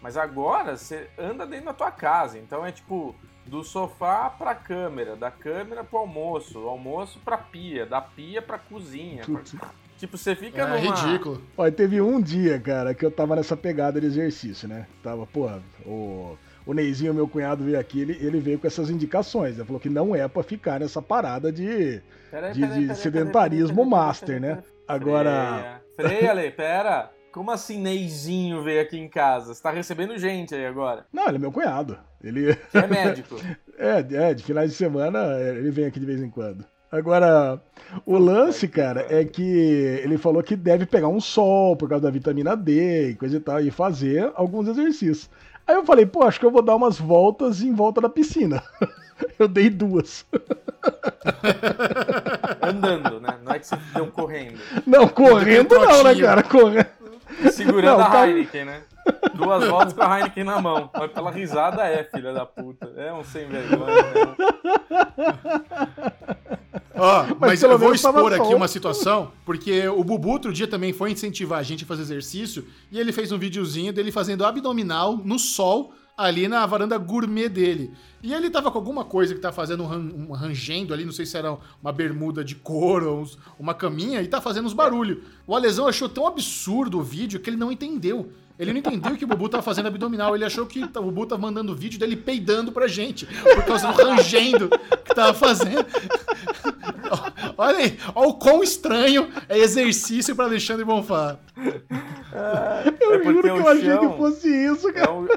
Mas 0.00 0.16
agora 0.16 0.76
você 0.76 1.08
anda 1.18 1.46
dentro 1.46 1.66
da 1.66 1.72
tua 1.72 1.90
casa, 1.90 2.38
então 2.38 2.64
é 2.64 2.70
tipo 2.70 3.14
do 3.46 3.62
sofá 3.62 4.30
pra 4.30 4.54
câmera, 4.54 5.16
da 5.16 5.30
câmera 5.30 5.84
pro 5.84 5.98
almoço, 5.98 6.54
do 6.54 6.68
almoço 6.68 7.18
pra 7.24 7.36
pia, 7.36 7.84
da 7.84 8.00
pia 8.00 8.40
pra 8.40 8.58
cozinha. 8.58 9.24
Pra... 9.24 9.70
Tipo, 9.98 10.18
você 10.18 10.34
fica 10.34 10.62
é, 10.62 10.66
numa... 10.66 10.94
ridículo. 10.94 11.42
Olha, 11.56 11.72
teve 11.72 12.00
um 12.00 12.20
dia, 12.20 12.58
cara, 12.58 12.94
que 12.94 13.04
eu 13.04 13.10
tava 13.10 13.36
nessa 13.36 13.56
pegada 13.56 14.00
de 14.00 14.06
exercício, 14.06 14.66
né? 14.66 14.86
Tava, 15.02 15.26
porra, 15.26 15.62
o 15.84 16.36
o 16.66 16.72
Neizinho, 16.72 17.14
meu 17.14 17.28
cunhado, 17.28 17.64
veio 17.64 17.78
aqui, 17.78 18.00
ele, 18.00 18.18
ele 18.20 18.40
veio 18.40 18.58
com 18.58 18.66
essas 18.66 18.90
indicações. 18.90 19.56
Ele 19.56 19.64
falou 19.64 19.80
que 19.80 19.88
não 19.88 20.14
é 20.14 20.26
para 20.26 20.42
ficar 20.42 20.80
nessa 20.80 21.02
parada 21.02 21.52
de, 21.52 22.00
pera 22.30 22.52
de, 22.52 22.60
pera 22.60 22.74
de 22.74 22.94
sedentarismo 22.96 23.76
pera 23.76 23.88
master, 23.88 24.40
né? 24.40 24.62
Agora. 24.86 25.80
Freia, 25.96 26.10
freia 26.10 26.30
Ale, 26.30 26.50
pera. 26.50 27.10
Como 27.32 27.50
assim 27.50 27.80
Neizinho 27.80 28.62
veio 28.62 28.80
aqui 28.80 28.96
em 28.96 29.08
casa? 29.08 29.52
Você 29.52 29.62
tá 29.62 29.70
recebendo 29.70 30.16
gente 30.16 30.54
aí 30.54 30.64
agora? 30.64 31.04
Não, 31.12 31.26
ele 31.26 31.36
é 31.36 31.40
meu 31.40 31.50
cunhado. 31.50 31.98
Ele... 32.22 32.54
Que 32.54 32.78
é 32.78 32.86
médico. 32.86 33.36
é, 33.76 34.28
é, 34.28 34.34
de 34.34 34.44
finais 34.44 34.70
de 34.70 34.76
semana 34.76 35.18
ele 35.40 35.70
vem 35.70 35.84
aqui 35.84 35.98
de 35.98 36.06
vez 36.06 36.22
em 36.22 36.30
quando. 36.30 36.64
Agora, 36.92 37.60
o 38.06 38.16
lance, 38.16 38.68
cara, 38.68 39.04
é 39.10 39.24
que 39.24 39.42
ele 39.42 40.16
falou 40.16 40.40
que 40.44 40.54
deve 40.54 40.86
pegar 40.86 41.08
um 41.08 41.20
sol 41.20 41.76
por 41.76 41.88
causa 41.88 42.04
da 42.04 42.10
vitamina 42.10 42.56
D 42.56 43.10
e 43.10 43.14
coisa 43.16 43.36
e 43.36 43.40
tal, 43.40 43.60
e 43.60 43.68
fazer 43.68 44.30
alguns 44.36 44.68
exercícios. 44.68 45.28
Aí 45.66 45.76
eu 45.76 45.84
falei, 45.84 46.04
pô, 46.04 46.24
acho 46.24 46.38
que 46.38 46.46
eu 46.46 46.50
vou 46.50 46.62
dar 46.62 46.76
umas 46.76 46.98
voltas 46.98 47.62
em 47.62 47.72
volta 47.72 48.00
da 48.00 48.08
piscina. 48.08 48.62
eu 49.38 49.48
dei 49.48 49.70
duas. 49.70 50.26
Andando, 52.60 53.20
né? 53.20 53.38
Não 53.42 53.52
é 53.52 53.58
que 53.58 53.66
você 53.66 53.76
deu 53.94 54.06
correndo. 54.08 54.58
Não, 54.86 55.08
correndo 55.08 55.74
não, 55.74 56.04
né, 56.04 56.14
cara? 56.14 56.42
Correndo. 56.42 56.86
Segurando 57.50 57.98
não, 57.98 58.12
a. 58.12 58.28
Heineken, 58.28 58.66
né? 58.66 58.82
Duas 59.34 59.68
voltas 59.68 59.92
com 59.92 60.02
a 60.02 60.18
Heineken 60.18 60.44
na 60.44 60.60
mão. 60.60 60.90
Mas 60.92 61.12
pela 61.12 61.30
risada 61.30 61.82
é, 61.84 62.04
filha 62.04 62.32
da 62.32 62.46
puta. 62.46 62.92
É 62.96 63.12
um 63.12 63.24
sem 63.24 63.46
vergonha, 63.46 64.02
né? 64.02 64.36
Ó, 66.96 67.26
mas, 67.26 67.36
mas 67.40 67.62
eu 67.62 67.78
vou 67.78 67.92
expor 67.92 68.32
aqui 68.32 68.54
uma 68.54 68.68
situação, 68.68 69.32
porque 69.44 69.88
o 69.88 70.04
Bubu 70.04 70.28
outro 70.30 70.52
dia 70.52 70.68
também 70.68 70.92
foi 70.92 71.10
incentivar 71.10 71.58
a 71.58 71.62
gente 71.62 71.82
a 71.82 71.86
fazer 71.86 72.02
exercício 72.02 72.66
e 72.90 73.00
ele 73.00 73.12
fez 73.12 73.32
um 73.32 73.38
videozinho 73.38 73.92
dele 73.92 74.12
fazendo 74.12 74.44
abdominal 74.44 75.16
no 75.16 75.38
sol 75.38 75.92
ali 76.16 76.46
na 76.46 76.64
varanda 76.64 76.96
gourmet 76.96 77.48
dele. 77.48 77.92
E 78.22 78.32
ele 78.32 78.48
tava 78.48 78.70
com 78.70 78.78
alguma 78.78 79.04
coisa 79.04 79.34
que 79.34 79.40
tá 79.40 79.52
fazendo 79.52 79.82
um, 79.84 80.28
um 80.28 80.32
rangendo 80.32 80.94
ali, 80.94 81.04
não 81.04 81.12
sei 81.12 81.26
se 81.26 81.36
era 81.36 81.58
uma 81.82 81.92
bermuda 81.92 82.44
de 82.44 82.54
couro, 82.54 83.28
uma 83.58 83.74
caminha, 83.74 84.22
e 84.22 84.28
tá 84.28 84.40
fazendo 84.40 84.66
uns 84.66 84.72
barulhos. 84.72 85.18
O 85.46 85.54
Alesão 85.54 85.86
achou 85.86 86.08
tão 86.08 86.26
absurdo 86.26 86.98
o 86.98 87.02
vídeo 87.02 87.40
que 87.40 87.50
ele 87.50 87.56
não 87.56 87.72
entendeu. 87.72 88.30
Ele 88.58 88.72
não 88.72 88.78
entendeu 88.78 89.16
que 89.16 89.24
o 89.24 89.28
Bubu 89.28 89.48
tava 89.48 89.62
fazendo 89.62 89.88
abdominal, 89.88 90.34
ele 90.34 90.44
achou 90.44 90.64
que 90.64 90.84
o 90.84 91.02
Bubu 91.02 91.26
tava 91.26 91.42
mandando 91.42 91.74
vídeo 91.74 91.98
dele 91.98 92.16
peidando 92.16 92.70
pra 92.70 92.86
gente, 92.86 93.26
por 93.26 93.64
causa 93.64 93.88
do 93.88 93.92
rangendo 93.92 94.70
que 95.04 95.14
tava 95.14 95.34
fazendo. 95.34 95.84
olha 97.58 97.78
aí, 97.78 97.98
olha 98.14 98.28
o 98.28 98.34
quão 98.34 98.62
estranho 98.62 99.28
é 99.48 99.58
exercício 99.58 100.36
para 100.36 100.44
Alexandre 100.44 100.84
Bonfá. 100.84 101.38
eu 103.00 103.14
é 103.14 103.24
juro 103.24 103.42
que 103.42 103.48
eu 103.48 103.68
achei 103.68 103.98
que 103.98 104.16
fosse 104.16 104.48
isso, 104.48 104.92
cara. 104.92 105.10
É 105.10 105.10
um, 105.10 105.28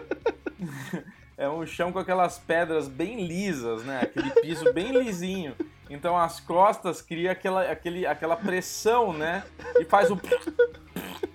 é 1.38 1.50
um 1.50 1.66
chão 1.66 1.92
com 1.92 1.98
aquelas 1.98 2.38
pedras 2.38 2.88
bem 2.88 3.26
lisas, 3.26 3.84
né? 3.84 4.02
Aquele 4.04 4.30
piso 4.42 4.72
bem 4.74 4.92
lisinho. 4.92 5.56
Então 5.90 6.18
as 6.18 6.40
costas 6.40 7.02
cria 7.02 7.32
aquela, 7.32 7.64
aquele, 7.64 8.06
aquela 8.06 8.36
pressão, 8.36 9.14
né? 9.14 9.44
E 9.80 9.86
faz 9.86 10.12
o. 10.12 10.20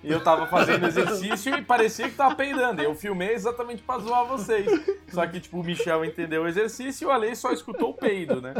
E 0.03 0.11
eu 0.11 0.21
tava 0.21 0.47
fazendo 0.47 0.85
exercício 0.85 1.55
e 1.55 1.61
parecia 1.61 2.09
que 2.09 2.15
tava 2.15 2.35
peidando. 2.35 2.81
Eu 2.81 2.93
filmei 2.93 3.33
exatamente 3.33 3.81
pra 3.81 3.99
zoar 3.99 4.25
vocês. 4.25 4.65
Só 5.07 5.25
que, 5.25 5.39
tipo, 5.39 5.59
o 5.59 5.63
Michel 5.63 6.03
entendeu 6.03 6.43
o 6.43 6.47
exercício 6.47 7.05
e 7.05 7.07
o 7.07 7.11
Ale 7.11 7.35
só 7.35 7.51
escutou 7.51 7.91
o 7.91 7.93
peido, 7.93 8.41
né? 8.41 8.53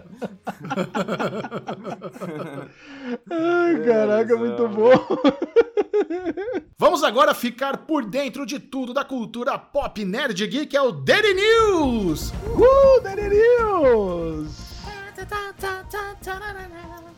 Ai, 3.29 3.85
caraca, 3.85 4.37
muito 4.37 4.67
bom. 4.69 4.93
Vamos 6.77 7.03
agora 7.03 7.33
ficar 7.33 7.77
por 7.77 8.05
dentro 8.05 8.45
de 8.45 8.59
tudo 8.59 8.93
da 8.93 9.03
cultura 9.03 9.57
pop 9.57 10.03
nerd 10.05 10.45
geek, 10.47 10.75
é 10.75 10.81
o 10.81 10.91
Daily 10.91 11.33
News! 11.33 12.31
Uh, 12.31 13.01
Daily 13.01 13.29
News! 13.29 14.72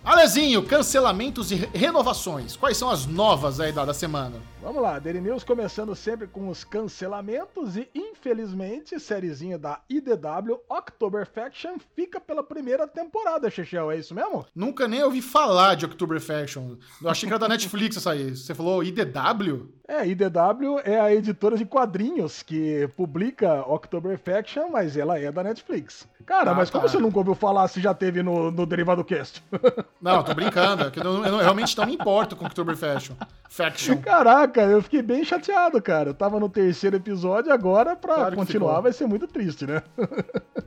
Alezinho, 0.05 0.61
cancelamentos 0.61 1.51
e 1.51 1.55
renovações. 1.55 2.55
Quais 2.55 2.77
são 2.77 2.91
as 2.91 3.07
novas 3.07 3.59
aí 3.59 3.71
da, 3.71 3.91
semana? 3.91 4.35
Vamos 4.61 4.81
lá, 4.81 4.99
Daily 4.99 5.19
News 5.19 5.43
começando 5.43 5.95
sempre 5.95 6.27
com 6.27 6.47
os 6.47 6.63
cancelamentos 6.63 7.75
e, 7.75 7.89
infelizmente, 7.95 8.99
sériezinha 8.99 9.57
da 9.57 9.81
IDW, 9.89 10.61
October 10.69 11.27
Faction, 11.27 11.77
fica 11.95 12.21
pela 12.21 12.43
primeira 12.43 12.87
temporada, 12.87 13.49
Chechel, 13.49 13.89
é 13.89 13.97
isso 13.97 14.13
mesmo? 14.13 14.45
Nunca 14.55 14.87
nem 14.87 15.03
ouvi 15.03 15.23
falar 15.23 15.73
de 15.75 15.85
October 15.85 16.21
Faction. 16.21 16.75
Eu 17.01 17.09
achei 17.09 17.27
que 17.27 17.33
era 17.33 17.39
da 17.39 17.49
Netflix 17.49 17.97
essa 17.97 18.11
aí. 18.11 18.35
Você 18.35 18.53
falou 18.53 18.83
IDW? 18.83 19.73
É, 19.87 20.07
IDW 20.07 20.79
é 20.83 20.99
a 20.99 21.13
editora 21.13 21.57
de 21.57 21.65
quadrinhos 21.65 22.43
que 22.43 22.87
publica 22.95 23.67
October 23.67 24.19
Faction, 24.19 24.69
mas 24.69 24.95
ela 24.95 25.19
é 25.19 25.31
da 25.31 25.43
Netflix. 25.43 26.07
Cara, 26.25 26.51
ah, 26.51 26.53
mas 26.55 26.71
como 26.71 26.83
tá. 26.83 26.89
você 26.89 26.97
nunca 26.97 27.19
ouviu 27.19 27.35
falar 27.35 27.67
se 27.67 27.79
já 27.79 27.93
teve 27.93 28.23
no, 28.23 28.49
no 28.49 28.65
Derivado 28.65 29.03
Cast? 29.03 29.43
Não, 30.01 30.23
tô 30.23 30.33
brincando. 30.33 30.83
É 30.83 30.91
eu, 30.95 31.03
eu, 31.03 31.25
eu, 31.25 31.37
realmente 31.37 31.77
não 31.77 31.85
me 31.85 31.93
importo 31.93 32.35
com 32.35 32.45
October 32.45 32.75
Faction. 32.75 33.15
Faction. 33.49 33.97
Caraca, 33.97 34.61
eu 34.61 34.81
fiquei 34.81 35.01
bem 35.01 35.23
chateado, 35.23 35.81
cara. 35.81 36.09
Eu 36.09 36.13
tava 36.13 36.39
no 36.39 36.49
terceiro 36.49 36.95
episódio, 36.95 37.51
agora 37.51 37.95
pra 37.95 38.15
claro 38.15 38.35
continuar 38.35 38.81
vai 38.81 38.93
ser 38.93 39.07
muito 39.07 39.27
triste, 39.27 39.65
né? 39.65 39.81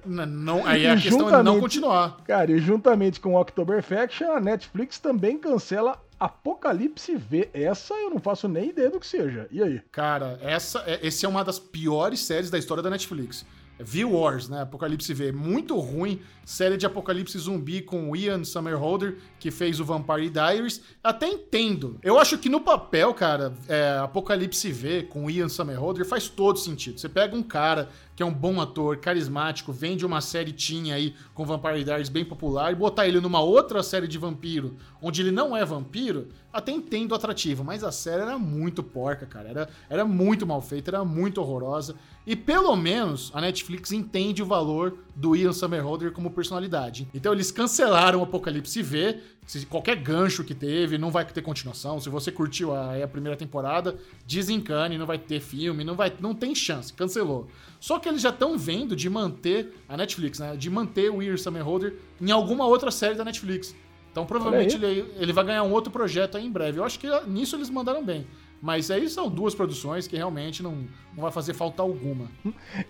Não, 0.05 0.27
não 0.27 0.67
aí 0.67 0.87
a 0.87 0.97
questão 0.97 1.29
é 1.33 1.43
não 1.43 1.61
continuar. 1.61 2.19
Cara, 2.25 2.51
e 2.51 2.59
juntamente 2.59 3.21
com 3.21 3.35
October 3.35 3.83
Faction, 3.83 4.33
a 4.33 4.41
Netflix 4.41 4.99
também 4.99 5.39
cancela 5.39 6.01
Apocalipse 6.19 7.15
V. 7.15 7.49
Essa 7.53 7.95
eu 7.95 8.11
não 8.11 8.19
faço 8.19 8.49
nem 8.49 8.71
ideia 8.71 8.91
do 8.91 8.99
que 8.99 9.07
seja. 9.07 9.47
E 9.51 9.63
aí? 9.63 9.81
Cara, 9.93 10.39
essa, 10.43 10.83
é, 10.87 10.99
esse 11.07 11.25
é 11.25 11.29
uma 11.29 11.45
das 11.45 11.59
piores 11.59 12.21
séries 12.21 12.51
da 12.51 12.59
história 12.59 12.83
da 12.83 12.91
Netflix. 12.91 13.45
V-Wars, 13.79 14.49
né? 14.49 14.63
Apocalipse 14.63 15.13
V. 15.15 15.33
Muito 15.33 15.79
ruim. 15.79 16.21
Série 16.45 16.77
de 16.77 16.87
apocalipse 16.87 17.39
zumbi 17.39 17.83
com 17.83 18.15
Ian 18.17 18.45
Somerhalder, 18.45 19.19
que 19.39 19.51
fez 19.51 19.81
o 19.81 19.85
Vampire 19.85 20.29
Diaries. 20.29 20.81
Até 21.03 21.29
entendo. 21.29 21.99
Eu 22.03 22.19
acho 22.19 22.39
que 22.39 22.49
no 22.49 22.61
papel, 22.61 23.15
cara, 23.15 23.53
é, 23.69 23.99
Apocalipse 24.03 24.71
V 24.71 25.05
com 25.05 25.27
o 25.27 25.31
Ian 25.31 25.49
Somerhalder 25.49 26.05
faz 26.05 26.29
todo 26.29 26.59
sentido. 26.59 26.99
Você 26.99 27.09
pega 27.09 27.37
um 27.37 27.43
cara 27.43 27.89
que 28.19 28.23
é 28.25 28.27
um 28.27 28.35
bom 28.35 28.61
ator, 28.61 28.97
carismático, 28.97 29.73
vem 29.73 29.97
de 29.97 30.05
uma 30.05 30.21
série 30.21 30.51
tinha 30.51 30.97
aí 30.97 31.15
com 31.35 31.45
Vampire 31.45 31.85
Diaries 31.85 32.09
bem 32.09 32.25
popular, 32.25 32.73
e 32.73 32.75
botar 32.75 33.07
ele 33.07 33.21
numa 33.21 33.41
outra 33.41 33.81
série 33.81 34.09
de 34.09 34.19
vampiro, 34.19 34.75
onde 35.01 35.23
ele 35.23 35.31
não 35.31 35.57
é 35.57 35.65
vampiro, 35.65 36.27
até 36.53 36.73
entendo 36.73 37.15
atrativo, 37.15 37.63
mas 37.63 37.85
a 37.85 37.93
série 37.93 38.23
era 38.23 38.37
muito 38.37 38.83
porca, 38.83 39.25
cara. 39.25 39.49
Era, 39.49 39.69
era 39.89 40.05
muito 40.05 40.45
mal 40.45 40.61
feita, 40.61 40.91
era 40.91 41.05
muito 41.05 41.41
horrorosa. 41.41 41.95
E 42.27 42.35
pelo 42.35 42.75
menos 42.75 43.31
a 43.33 43.41
Netflix 43.41 43.93
entende 43.93 44.43
o 44.43 44.47
valor 44.47 44.99
do 45.15 45.37
Ian 45.37 45.53
Somerhalder 45.53 46.11
como 46.11 46.33
personalidade. 46.33 47.09
Então 47.15 47.33
eles 47.33 47.53
cancelaram 47.53 48.19
o 48.19 48.25
Apocalipse 48.25 48.83
V, 48.83 49.21
se 49.49 49.65
qualquer 49.65 49.97
gancho 49.97 50.45
que 50.45 50.55
teve, 50.55 50.99
não 50.99 51.11
vai 51.11 51.25
ter 51.25 51.41
continuação. 51.41 51.99
Se 51.99 52.11
você 52.11 52.31
curtiu 52.31 52.75
a, 52.75 53.03
a 53.03 53.09
primeira 53.09 53.35
temporada, 53.35 53.97
desencane, 54.27 54.99
não 54.99 55.07
vai 55.07 55.17
ter 55.17 55.41
filme, 55.41 55.83
não 55.85 55.95
vai, 55.95 56.13
não 56.21 56.35
tem 56.35 56.55
chance, 56.55 56.93
cancelou. 56.93 57.49
Só 57.81 57.99
que 57.99 58.07
eles 58.07 58.21
já 58.21 58.29
estão 58.29 58.59
vendo 58.59 58.95
de 58.95 59.09
manter 59.09 59.73
a 59.89 59.97
Netflix, 59.97 60.39
né? 60.39 60.55
De 60.55 60.69
manter 60.69 61.11
o 61.11 61.23
Ian 61.23 61.39
Somerhalder 61.39 61.97
em 62.21 62.31
alguma 62.31 62.67
outra 62.67 62.91
série 62.91 63.15
da 63.15 63.25
Netflix. 63.25 63.75
Então 64.13 64.27
provavelmente 64.27 64.77
ele, 64.77 65.11
ele 65.17 65.33
vai 65.33 65.45
ganhar 65.45 65.63
um 65.63 65.73
outro 65.73 65.91
projeto 65.91 66.37
aí 66.37 66.45
em 66.45 66.51
breve. 66.51 66.79
Eu 66.79 66.85
acho 66.85 66.99
que 66.99 67.09
nisso 67.27 67.57
eles 67.57 67.71
mandaram 67.71 68.05
bem. 68.05 68.27
Mas 68.61 68.91
aí 68.91 69.09
são 69.09 69.29
duas 69.29 69.55
produções 69.55 70.07
que 70.07 70.17
realmente 70.17 70.63
não, 70.63 70.73
não 71.15 71.23
vai 71.23 71.31
fazer 71.31 71.55
falta 71.55 71.83
alguma. 71.83 72.29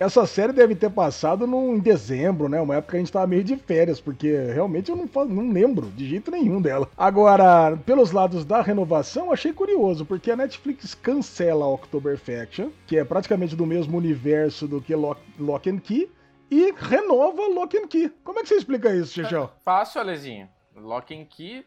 Essa 0.00 0.26
série 0.26 0.52
deve 0.52 0.74
ter 0.74 0.90
passado 0.90 1.46
num, 1.46 1.76
em 1.76 1.78
dezembro, 1.78 2.48
né? 2.48 2.60
Uma 2.60 2.76
época 2.76 2.92
que 2.92 2.96
a 2.96 3.00
gente 3.00 3.12
tava 3.12 3.26
meio 3.26 3.44
de 3.44 3.56
férias, 3.56 4.00
porque 4.00 4.32
realmente 4.52 4.90
eu 4.90 4.96
não, 4.96 5.24
não 5.26 5.52
lembro 5.52 5.90
de 5.90 6.08
jeito 6.08 6.30
nenhum 6.30 6.60
dela. 6.60 6.88
Agora, 6.96 7.76
pelos 7.84 8.12
lados 8.12 8.44
da 8.44 8.62
renovação, 8.62 9.30
achei 9.30 9.52
curioso, 9.52 10.06
porque 10.06 10.30
a 10.30 10.36
Netflix 10.36 10.94
cancela 10.94 11.64
a 11.64 11.68
October 11.68 12.16
Faction, 12.18 12.70
que 12.86 12.96
é 12.96 13.04
praticamente 13.04 13.54
do 13.54 13.66
mesmo 13.66 13.98
universo 13.98 14.66
do 14.66 14.80
que 14.80 14.94
Lock, 14.94 15.20
Lock 15.38 15.68
and 15.68 15.78
Key, 15.78 16.10
e 16.50 16.72
renova 16.72 17.46
Lock 17.46 17.76
and 17.76 17.88
Key. 17.88 18.10
Como 18.24 18.38
é 18.38 18.42
que 18.42 18.48
você 18.48 18.56
explica 18.56 18.94
isso, 18.94 19.12
Xixão? 19.12 19.44
É 19.44 19.48
fácil, 19.64 20.00
Alezinho. 20.00 20.48
Lock 20.80 21.12
and 21.14 21.26
Key, 21.26 21.64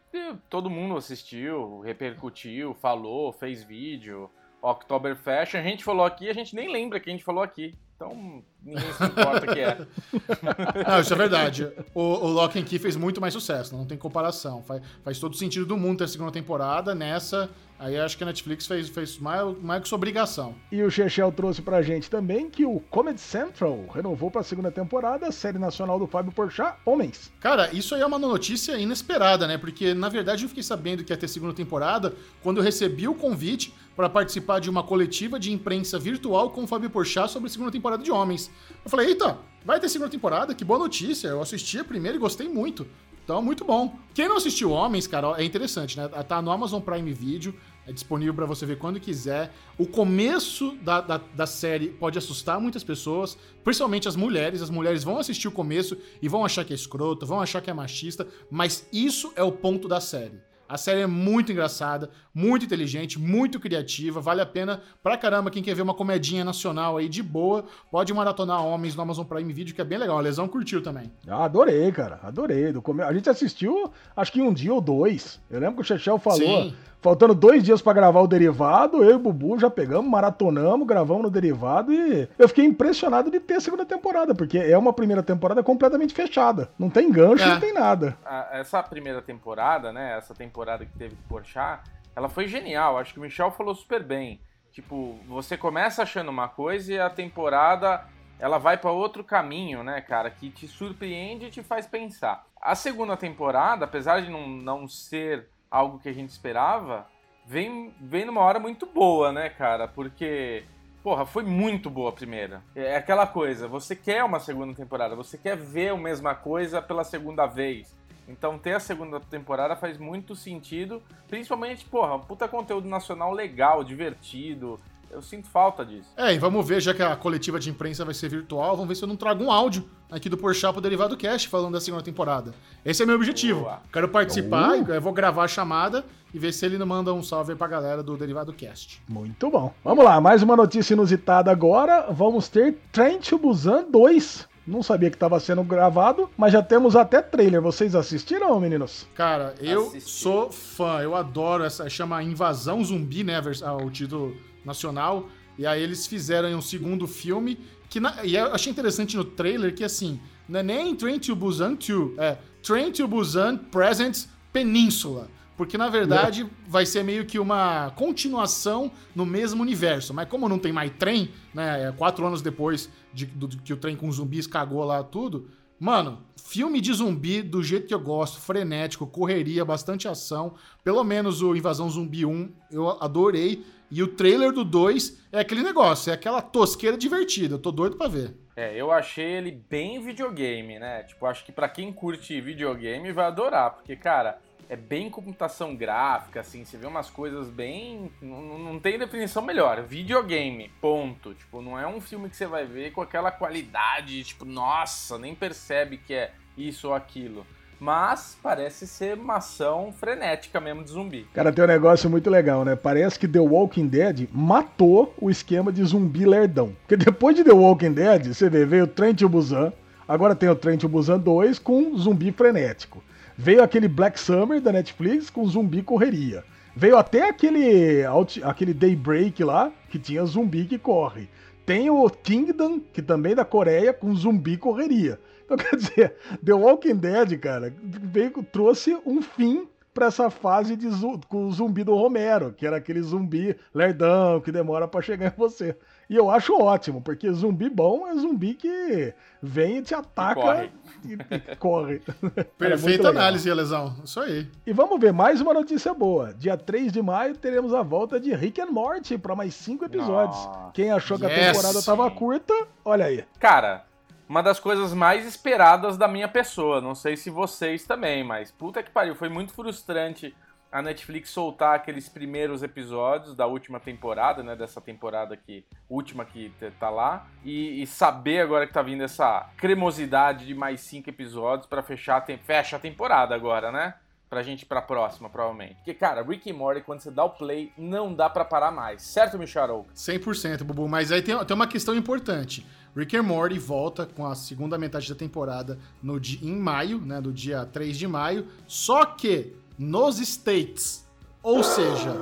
todo 0.49 0.69
mundo 0.69 0.97
assistiu, 0.97 1.79
repercutiu, 1.79 2.73
falou, 2.75 3.31
fez 3.31 3.63
vídeo. 3.63 4.29
October 4.61 5.15
Fashion, 5.15 5.59
a 5.59 5.63
gente 5.63 5.83
falou 5.83 6.05
aqui, 6.05 6.29
a 6.29 6.33
gente 6.33 6.55
nem 6.55 6.71
lembra 6.71 6.99
que 6.99 7.09
a 7.09 7.13
gente 7.13 7.23
falou 7.23 7.43
aqui. 7.43 7.73
Então, 8.01 8.43
ninguém 8.63 8.93
se 8.93 9.03
importa 9.03 9.45
que 9.45 9.59
é. 9.59 9.77
Não, 10.89 10.99
isso 10.99 11.13
é 11.13 11.15
verdade. 11.15 11.71
O, 11.93 12.01
o 12.01 12.27
Lock 12.29 12.57
and 12.57 12.63
Key 12.63 12.79
fez 12.79 12.95
muito 12.95 13.21
mais 13.21 13.31
sucesso, 13.31 13.77
não 13.77 13.85
tem 13.85 13.95
comparação. 13.95 14.63
Faz, 14.63 14.81
faz 15.03 15.19
todo 15.19 15.35
sentido 15.35 15.67
do 15.67 15.77
mundo 15.77 15.99
ter 15.99 16.05
a 16.05 16.07
segunda 16.07 16.31
temporada. 16.31 16.95
Nessa, 16.95 17.47
aí 17.77 17.99
acho 17.99 18.17
que 18.17 18.23
a 18.23 18.25
Netflix 18.25 18.65
fez, 18.65 18.89
fez 18.89 19.19
mais, 19.19 19.55
mais 19.61 19.83
que 19.83 19.87
sua 19.87 19.97
obrigação. 19.97 20.55
E 20.71 20.81
o 20.81 20.89
Chechel 20.89 21.31
trouxe 21.31 21.61
pra 21.61 21.83
gente 21.83 22.09
também 22.09 22.49
que 22.49 22.65
o 22.65 22.79
Comedy 22.89 23.21
Central 23.21 23.85
renovou 23.93 24.31
pra 24.31 24.41
segunda 24.41 24.71
temporada 24.71 25.27
a 25.27 25.31
série 25.31 25.59
nacional 25.59 25.99
do 25.99 26.07
Fábio 26.07 26.31
Porchat, 26.31 26.79
Homens. 26.83 27.31
Cara, 27.39 27.69
isso 27.71 27.93
aí 27.93 28.01
é 28.01 28.05
uma 28.05 28.17
notícia 28.17 28.79
inesperada, 28.79 29.45
né? 29.45 29.59
Porque, 29.59 29.93
na 29.93 30.09
verdade, 30.09 30.43
eu 30.43 30.49
fiquei 30.49 30.63
sabendo 30.63 31.03
que 31.03 31.13
ia 31.13 31.17
ter 31.17 31.27
segunda 31.27 31.53
temporada 31.53 32.15
quando 32.41 32.57
eu 32.57 32.63
recebi 32.63 33.07
o 33.07 33.13
convite 33.13 33.71
para 34.01 34.09
participar 34.09 34.57
de 34.57 34.67
uma 34.67 34.81
coletiva 34.81 35.39
de 35.39 35.51
imprensa 35.51 35.99
virtual 35.99 36.49
com 36.49 36.63
o 36.63 36.67
Fábio 36.67 36.89
Porchat 36.89 37.29
sobre 37.29 37.47
a 37.47 37.51
segunda 37.51 37.69
temporada 37.69 38.01
de 38.01 38.11
Homens. 38.11 38.49
Eu 38.83 38.89
falei, 38.89 39.09
eita, 39.09 39.37
vai 39.63 39.79
ter 39.79 39.89
segunda 39.89 40.09
temporada, 40.09 40.55
que 40.55 40.65
boa 40.65 40.79
notícia. 40.79 41.27
Eu 41.27 41.39
assisti 41.39 41.77
a 41.77 41.83
primeira 41.83 42.17
e 42.17 42.19
gostei 42.19 42.49
muito. 42.49 42.87
Então, 43.23 43.43
muito 43.43 43.63
bom. 43.63 43.95
Quem 44.11 44.27
não 44.27 44.37
assistiu 44.37 44.71
Homens, 44.71 45.05
cara, 45.05 45.35
é 45.39 45.43
interessante, 45.43 45.97
né? 45.97 46.07
Tá 46.07 46.41
no 46.41 46.49
Amazon 46.49 46.81
Prime 46.81 47.13
Video, 47.13 47.53
é 47.85 47.91
disponível 47.91 48.33
para 48.33 48.47
você 48.47 48.65
ver 48.65 48.79
quando 48.79 48.99
quiser. 48.99 49.53
O 49.77 49.85
começo 49.85 50.75
da, 50.81 50.99
da, 50.99 51.17
da, 51.35 51.45
série 51.45 51.89
pode 51.89 52.17
assustar 52.17 52.59
muitas 52.59 52.83
pessoas, 52.83 53.37
principalmente 53.63 54.07
as 54.07 54.15
mulheres. 54.15 54.63
As 54.63 54.71
mulheres 54.71 55.03
vão 55.03 55.19
assistir 55.19 55.47
o 55.47 55.51
começo 55.51 55.95
e 56.19 56.27
vão 56.27 56.43
achar 56.43 56.65
que 56.65 56.73
é 56.73 56.75
escroto, 56.75 57.23
vão 57.23 57.39
achar 57.39 57.61
que 57.61 57.69
é 57.69 57.73
machista, 57.73 58.27
mas 58.49 58.87
isso 58.91 59.31
é 59.35 59.43
o 59.43 59.51
ponto 59.51 59.87
da 59.87 60.01
série. 60.01 60.41
A 60.71 60.77
série 60.77 61.01
é 61.01 61.05
muito 61.05 61.51
engraçada, 61.51 62.09
muito 62.33 62.65
inteligente, 62.65 63.19
muito 63.19 63.59
criativa, 63.59 64.21
vale 64.21 64.41
a 64.41 64.45
pena 64.45 64.81
pra 65.01 65.17
caramba 65.17 65.51
quem 65.51 65.63
quer 65.63 65.75
ver 65.75 65.81
uma 65.81 65.93
comedinha 65.93 66.43
nacional 66.43 66.97
aí 66.97 67.09
de 67.09 67.21
boa, 67.21 67.65
pode 67.89 68.13
maratonar 68.13 68.65
Homens 68.65 68.95
no 68.95 69.01
Amazon 69.01 69.25
Prime 69.25 69.53
Video, 69.53 69.75
que 69.75 69.81
é 69.81 69.85
bem 69.85 69.97
legal. 69.97 70.17
A 70.17 70.21
Lesão 70.21 70.47
curtiu 70.47 70.81
também. 70.81 71.11
Ah, 71.27 71.45
adorei, 71.45 71.91
cara, 71.91 72.19
adorei. 72.23 72.73
A 73.05 73.13
gente 73.13 73.29
assistiu, 73.29 73.91
acho 74.15 74.31
que 74.31 74.41
um 74.41 74.53
dia 74.53 74.73
ou 74.73 74.81
dois. 74.81 75.39
Eu 75.49 75.59
lembro 75.59 75.75
que 75.75 75.81
o 75.81 75.85
Chechel 75.85 76.17
falou, 76.17 76.63
Sim. 76.63 76.75
Faltando 77.01 77.33
dois 77.33 77.63
dias 77.63 77.81
para 77.81 77.93
gravar 77.93 78.21
o 78.21 78.27
derivado, 78.27 79.03
eu 79.03 79.09
e 79.09 79.13
o 79.13 79.19
Bubu 79.19 79.57
já 79.57 79.71
pegamos, 79.71 80.09
maratonamos, 80.09 80.87
gravamos 80.87 81.23
no 81.23 81.31
derivado 81.31 81.91
e 81.91 82.29
eu 82.37 82.47
fiquei 82.47 82.63
impressionado 82.63 83.31
de 83.31 83.39
ter 83.39 83.55
a 83.55 83.59
segunda 83.59 83.83
temporada, 83.83 84.35
porque 84.35 84.59
é 84.59 84.77
uma 84.77 84.93
primeira 84.93 85.23
temporada 85.23 85.63
completamente 85.63 86.13
fechada. 86.13 86.69
Não 86.77 86.91
tem 86.91 87.11
gancho, 87.11 87.43
é. 87.43 87.47
não 87.47 87.59
tem 87.59 87.73
nada. 87.73 88.15
Essa 88.51 88.83
primeira 88.83 89.19
temporada, 89.19 89.91
né? 89.91 90.15
Essa 90.15 90.35
temporada 90.35 90.85
que 90.85 90.95
teve 90.95 91.15
de 91.15 91.23
Porchat, 91.23 91.81
ela 92.15 92.29
foi 92.29 92.47
genial. 92.47 92.97
Acho 92.97 93.13
que 93.13 93.19
o 93.19 93.23
Michel 93.23 93.51
falou 93.51 93.75
super 93.75 94.03
bem. 94.03 94.41
Tipo, 94.71 95.19
você 95.27 95.57
começa 95.57 96.03
achando 96.03 96.29
uma 96.29 96.47
coisa 96.47 96.93
e 96.93 96.99
a 96.99 97.09
temporada 97.09 98.07
ela 98.39 98.57
vai 98.57 98.75
para 98.75 98.89
outro 98.89 99.23
caminho, 99.23 99.83
né, 99.83 100.01
cara, 100.01 100.31
que 100.31 100.49
te 100.49 100.67
surpreende 100.67 101.45
e 101.45 101.51
te 101.51 101.61
faz 101.61 101.85
pensar. 101.85 102.43
A 102.59 102.73
segunda 102.73 103.15
temporada, 103.15 103.85
apesar 103.85 104.21
de 104.21 104.31
não, 104.31 104.47
não 104.47 104.87
ser 104.87 105.47
algo 105.69 105.99
que 105.99 106.09
a 106.09 106.13
gente 106.13 106.29
esperava, 106.29 107.07
vem, 107.45 107.93
vem 108.01 108.25
numa 108.25 108.41
hora 108.41 108.59
muito 108.59 108.87
boa, 108.87 109.31
né, 109.31 109.49
cara? 109.49 109.87
Porque, 109.87 110.63
porra, 111.03 111.23
foi 111.23 111.43
muito 111.43 111.87
boa 111.87 112.09
a 112.09 112.13
primeira. 112.13 112.63
É 112.75 112.95
aquela 112.95 113.27
coisa, 113.27 113.67
você 113.67 113.95
quer 113.95 114.23
uma 114.23 114.39
segunda 114.39 114.73
temporada, 114.73 115.15
você 115.15 115.37
quer 115.37 115.55
ver 115.55 115.89
a 115.89 115.97
mesma 115.97 116.33
coisa 116.33 116.81
pela 116.81 117.03
segunda 117.03 117.45
vez. 117.45 117.95
Então 118.27 118.57
ter 118.57 118.73
a 118.73 118.79
segunda 118.79 119.19
temporada 119.19 119.75
faz 119.75 119.97
muito 119.97 120.35
sentido, 120.35 121.01
principalmente, 121.27 121.85
porra, 121.85 122.15
um 122.15 122.19
puta 122.19 122.47
conteúdo 122.47 122.87
nacional 122.87 123.33
legal, 123.33 123.83
divertido, 123.83 124.79
eu 125.11 125.21
sinto 125.21 125.47
falta 125.49 125.85
disso. 125.85 126.09
É, 126.15 126.33
e 126.33 126.39
vamos 126.39 126.65
ver, 126.65 126.79
já 126.79 126.93
que 126.93 127.03
a 127.03 127.15
coletiva 127.15 127.59
de 127.59 127.69
imprensa 127.69 128.05
vai 128.05 128.13
ser 128.13 128.29
virtual, 128.29 128.75
vamos 128.75 128.87
ver 128.87 128.95
se 128.95 129.03
eu 129.03 129.07
não 129.07 129.17
trago 129.17 129.43
um 129.43 129.51
áudio 129.51 129.87
aqui 130.09 130.29
do 130.29 130.37
Porchat 130.37 130.71
pro 130.71 130.81
Derivado 130.81 131.17
Cast 131.17 131.49
falando 131.49 131.73
da 131.73 131.81
segunda 131.81 132.03
temporada. 132.03 132.53
Esse 132.85 133.03
é 133.03 133.05
meu 133.05 133.15
objetivo. 133.15 133.61
Boa. 133.61 133.81
Quero 133.91 134.07
participar, 134.07 134.79
uh. 134.79 134.93
eu 134.93 135.01
vou 135.01 135.11
gravar 135.11 135.43
a 135.43 135.47
chamada 135.47 136.05
e 136.33 136.39
ver 136.39 136.53
se 136.53 136.65
ele 136.65 136.77
não 136.77 136.85
manda 136.85 137.13
um 137.13 137.21
salve 137.21 137.51
aí 137.51 137.57
pra 137.57 137.67
galera 137.67 138.01
do 138.01 138.15
Derivado 138.15 138.53
Cast. 138.53 139.01
Muito 139.07 139.49
bom. 139.49 139.73
Vamos 139.83 140.05
lá, 140.05 140.21
mais 140.21 140.41
uma 140.41 140.55
notícia 140.55 140.93
inusitada 140.93 141.51
agora. 141.51 142.07
Vamos 142.09 142.47
ter 142.47 142.77
Trent 142.91 143.33
Busan 143.33 143.85
2 143.89 144.50
não 144.65 144.83
sabia 144.83 145.09
que 145.09 145.15
estava 145.15 145.39
sendo 145.39 145.63
gravado, 145.63 146.29
mas 146.37 146.53
já 146.53 146.61
temos 146.61 146.95
até 146.95 147.21
trailer. 147.21 147.61
Vocês 147.61 147.95
assistiram, 147.95 148.59
meninos? 148.59 149.07
Cara, 149.15 149.55
eu 149.59 149.87
Assisti. 149.87 150.09
sou 150.09 150.51
fã, 150.51 150.99
eu 151.01 151.15
adoro 151.15 151.63
essa. 151.63 151.89
Chama 151.89 152.21
Invasão 152.23 152.83
Zumbi, 152.83 153.23
né? 153.23 153.41
O 153.83 153.89
título 153.89 154.35
nacional. 154.63 155.27
E 155.57 155.65
aí 155.65 155.81
eles 155.81 156.05
fizeram 156.07 156.49
um 156.57 156.61
segundo 156.61 157.07
filme. 157.07 157.59
Que 157.89 157.99
na, 157.99 158.23
e 158.23 158.35
eu 158.35 158.53
achei 158.53 158.71
interessante 158.71 159.17
no 159.17 159.23
trailer 159.25 159.75
que 159.75 159.83
assim, 159.83 160.19
não 160.47 160.59
é 160.59 160.63
nem 160.63 160.95
Train 160.95 161.19
to 161.19 161.35
Busan 161.35 161.73
2, 161.75 162.17
é 162.17 162.37
Train 162.63 162.91
to 162.91 163.07
Busan 163.07 163.57
Presents 163.57 164.29
Península. 164.53 165.27
Porque 165.61 165.77
na 165.77 165.89
verdade 165.89 166.49
vai 166.67 166.87
ser 166.87 167.03
meio 167.03 167.23
que 167.23 167.37
uma 167.37 167.91
continuação 167.91 168.91
no 169.13 169.27
mesmo 169.27 169.61
universo. 169.61 170.11
Mas 170.11 170.27
como 170.27 170.49
não 170.49 170.57
tem 170.57 170.73
mais 170.73 170.89
trem, 170.97 171.29
né? 171.53 171.87
É 171.87 171.91
quatro 171.91 172.25
anos 172.25 172.41
depois 172.41 172.89
de, 173.13 173.27
do, 173.27 173.47
que 173.47 173.71
o 173.71 173.77
trem 173.77 173.95
com 173.95 174.11
zumbis 174.11 174.47
cagou 174.47 174.83
lá 174.83 175.03
tudo. 175.03 175.51
Mano, 175.79 176.23
filme 176.35 176.81
de 176.81 176.91
zumbi 176.91 177.43
do 177.43 177.61
jeito 177.61 177.85
que 177.85 177.93
eu 177.93 177.99
gosto, 177.99 178.39
frenético, 178.39 179.05
correria, 179.05 179.63
bastante 179.63 180.07
ação. 180.07 180.55
Pelo 180.83 181.03
menos 181.03 181.43
o 181.43 181.55
Invasão 181.55 181.87
Zumbi 181.91 182.25
1 182.25 182.51
eu 182.71 182.89
adorei. 182.99 183.63
E 183.91 184.01
o 184.01 184.07
trailer 184.07 184.51
do 184.51 184.65
2 184.65 185.21
é 185.31 185.41
aquele 185.41 185.61
negócio, 185.61 186.09
é 186.09 186.13
aquela 186.15 186.41
tosqueira 186.41 186.97
divertida. 186.97 187.53
Eu 187.53 187.59
tô 187.59 187.71
doido 187.71 187.97
pra 187.97 188.07
ver. 188.07 188.35
É, 188.55 188.75
eu 188.75 188.91
achei 188.91 189.25
ele 189.25 189.51
bem 189.51 190.01
videogame, 190.01 190.79
né? 190.79 191.03
Tipo, 191.03 191.25
acho 191.27 191.45
que 191.45 191.51
para 191.51 191.69
quem 191.69 191.93
curte 191.93 192.41
videogame 192.41 193.11
vai 193.11 193.25
adorar, 193.25 193.71
porque, 193.71 193.95
cara, 193.95 194.39
é 194.71 194.75
bem 194.77 195.09
computação 195.09 195.75
gráfica, 195.75 196.39
assim, 196.39 196.63
você 196.63 196.77
vê 196.77 196.87
umas 196.87 197.09
coisas 197.09 197.49
bem. 197.49 198.09
Não, 198.21 198.57
não 198.57 198.79
tem 198.79 198.97
definição 198.97 199.41
melhor. 199.41 199.83
Videogame, 199.83 200.71
ponto. 200.79 201.33
Tipo, 201.33 201.61
não 201.61 201.77
é 201.77 201.85
um 201.85 201.99
filme 201.99 202.29
que 202.29 202.37
você 202.37 202.47
vai 202.47 202.65
ver 202.65 202.91
com 202.91 203.01
aquela 203.01 203.31
qualidade, 203.31 204.23
tipo, 204.23 204.45
nossa, 204.45 205.17
nem 205.17 205.35
percebe 205.35 205.97
que 205.97 206.13
é 206.13 206.31
isso 206.57 206.87
ou 206.87 206.93
aquilo 206.93 207.45
mas 207.83 208.37
parece 208.43 208.85
ser 208.85 209.17
uma 209.17 209.37
ação 209.37 209.91
frenética 209.91 210.61
mesmo 210.61 210.83
de 210.83 210.91
zumbi. 210.91 211.25
Cara, 211.33 211.51
tem 211.51 211.63
um 211.63 211.67
negócio 211.67 212.07
muito 212.11 212.29
legal, 212.29 212.63
né? 212.63 212.75
Parece 212.75 213.17
que 213.17 213.27
The 213.27 213.39
Walking 213.39 213.87
Dead 213.87 214.29
matou 214.31 215.15
o 215.19 215.31
esquema 215.31 215.71
de 215.71 215.83
zumbi 215.83 216.23
lerdão. 216.23 216.75
Porque 216.81 216.95
depois 216.95 217.35
de 217.35 217.43
The 217.43 217.51
Walking 217.51 217.93
Dead, 217.93 218.35
você 218.35 218.51
vê, 218.51 218.67
veio 218.67 218.83
o 218.83 218.87
Trent 218.87 219.23
Busan, 219.23 219.73
agora 220.07 220.35
tem 220.35 220.47
o 220.47 220.55
Trent 220.55 220.85
Busan 220.85 221.17
2 221.17 221.57
com 221.57 221.97
zumbi 221.97 222.31
frenético. 222.31 223.03
Veio 223.41 223.63
aquele 223.63 223.87
Black 223.87 224.19
Summer 224.19 224.61
da 224.61 224.71
Netflix 224.71 225.31
com 225.31 225.43
zumbi 225.47 225.81
correria. 225.81 226.43
Veio 226.75 226.95
até 226.95 227.27
aquele, 227.27 228.03
aquele 228.43 228.71
Daybreak 228.71 229.43
lá, 229.43 229.71
que 229.89 229.97
tinha 229.97 230.23
zumbi 230.25 230.65
que 230.65 230.77
corre. 230.77 231.27
Tem 231.65 231.89
o 231.89 232.07
Kingdom, 232.07 232.79
que 232.79 233.01
também 233.01 233.31
é 233.31 233.35
da 233.35 233.43
Coreia, 233.43 233.93
com 233.93 234.13
zumbi 234.13 234.57
correria. 234.57 235.19
Então, 235.43 235.57
quer 235.57 235.75
dizer, 235.75 236.15
The 236.45 236.53
Walking 236.53 236.97
Dead, 236.97 237.39
cara, 237.39 237.73
veio, 237.81 238.31
trouxe 238.43 238.95
um 239.07 239.23
fim 239.23 239.67
para 239.91 240.05
essa 240.05 240.29
fase 240.29 240.75
de 240.75 240.87
com 241.27 241.45
o 241.45 241.51
zumbi 241.51 241.83
do 241.83 241.95
Romero, 241.95 242.53
que 242.53 242.67
era 242.67 242.77
aquele 242.77 243.01
zumbi 243.01 243.55
lerdão 243.73 244.39
que 244.39 244.51
demora 244.51 244.87
para 244.87 245.01
chegar 245.01 245.27
em 245.27 245.37
você. 245.37 245.75
E 246.09 246.15
eu 246.15 246.29
acho 246.29 246.53
ótimo, 246.57 247.01
porque 247.01 247.31
zumbi 247.31 247.69
bom 247.69 248.07
é 248.07 248.15
zumbi 248.15 248.53
que 248.53 249.13
vem 249.41 249.77
e 249.77 249.81
te 249.81 249.95
ataca 249.95 250.69
e 251.05 251.55
corre. 251.57 251.95
E, 251.95 252.05
corre. 252.31 252.43
Perfeita 252.57 253.09
análise, 253.09 253.51
Lesão. 253.53 253.95
Isso 254.03 254.19
aí. 254.19 254.47
E 254.65 254.73
vamos 254.73 254.99
ver 254.99 255.13
mais 255.13 255.41
uma 255.41 255.53
notícia 255.53 255.93
boa. 255.93 256.33
Dia 256.33 256.57
3 256.57 256.91
de 256.91 257.01
maio 257.01 257.35
teremos 257.35 257.73
a 257.73 257.81
volta 257.81 258.19
de 258.19 258.33
Rick 258.33 258.61
and 258.61 258.71
Morty 258.71 259.17
para 259.17 259.35
mais 259.35 259.53
cinco 259.53 259.85
episódios. 259.85 260.37
Nossa. 260.37 260.71
Quem 260.73 260.91
achou 260.91 261.17
que 261.17 261.25
yes. 261.25 261.33
a 261.33 261.51
temporada 261.53 261.83
tava 261.83 262.11
curta, 262.11 262.53
olha 262.85 263.05
aí. 263.05 263.23
Cara, 263.39 263.85
uma 264.27 264.41
das 264.41 264.59
coisas 264.59 264.93
mais 264.93 265.25
esperadas 265.25 265.97
da 265.97 266.07
minha 266.07 266.27
pessoa. 266.27 266.79
Não 266.79 266.95
sei 266.95 267.17
se 267.17 267.29
vocês 267.29 267.85
também, 267.85 268.23
mas 268.23 268.51
puta 268.51 268.81
que 268.81 268.89
pariu, 268.89 269.15
foi 269.15 269.27
muito 269.27 269.53
frustrante 269.53 270.33
a 270.71 270.81
Netflix 270.81 271.29
soltar 271.29 271.75
aqueles 271.75 272.07
primeiros 272.07 272.63
episódios 272.63 273.35
da 273.35 273.45
última 273.45 273.79
temporada, 273.79 274.41
né? 274.41 274.55
Dessa 274.55 274.79
temporada 274.79 275.35
que 275.35 275.65
última 275.89 276.23
que 276.23 276.51
tá 276.79 276.89
lá. 276.89 277.27
E, 277.43 277.81
e 277.81 277.87
saber 277.87 278.39
agora 278.39 278.65
que 278.65 278.73
tá 278.73 278.81
vindo 278.81 279.03
essa 279.03 279.49
cremosidade 279.57 280.45
de 280.45 280.55
mais 280.55 280.81
cinco 280.81 281.09
episódios 281.09 281.67
para 281.67 281.83
fechar 281.83 282.17
a, 282.17 282.37
fecha 282.37 282.77
a 282.77 282.79
temporada 282.79 283.35
agora, 283.35 283.71
né? 283.71 283.95
pra 284.31 284.41
gente 284.43 284.61
ir 284.61 284.65
pra 284.65 284.81
próxima, 284.81 285.29
provavelmente. 285.29 285.75
Porque, 285.75 285.93
cara, 285.93 286.23
Rick 286.23 286.49
e 286.49 286.53
Morty, 286.53 286.79
quando 286.79 287.01
você 287.01 287.11
dá 287.11 287.25
o 287.25 287.31
play, 287.31 287.73
não 287.77 288.15
dá 288.15 288.29
para 288.29 288.45
parar 288.45 288.71
mais. 288.71 289.01
Certo, 289.01 289.37
Michel? 289.37 289.85
100%, 289.93 290.63
Bubu. 290.63 290.87
Mas 290.87 291.11
aí 291.11 291.21
tem, 291.21 291.37
tem 291.43 291.53
uma 291.53 291.67
questão 291.67 291.93
importante. 291.93 292.65
Rick 292.95 293.17
and 293.17 293.23
Morty 293.23 293.59
volta 293.59 294.05
com 294.05 294.25
a 294.25 294.33
segunda 294.33 294.77
metade 294.77 295.09
da 295.09 295.15
temporada 295.15 295.77
no 296.01 296.17
dia, 296.17 296.39
em 296.41 296.55
maio, 296.55 297.01
né, 297.01 297.19
do 297.19 297.33
dia 297.33 297.65
3 297.65 297.97
de 297.97 298.07
maio. 298.07 298.47
Só 298.65 299.03
que 299.05 299.53
nos 299.77 300.19
States, 300.19 301.05
ou 301.41 301.63
seja, 301.63 302.15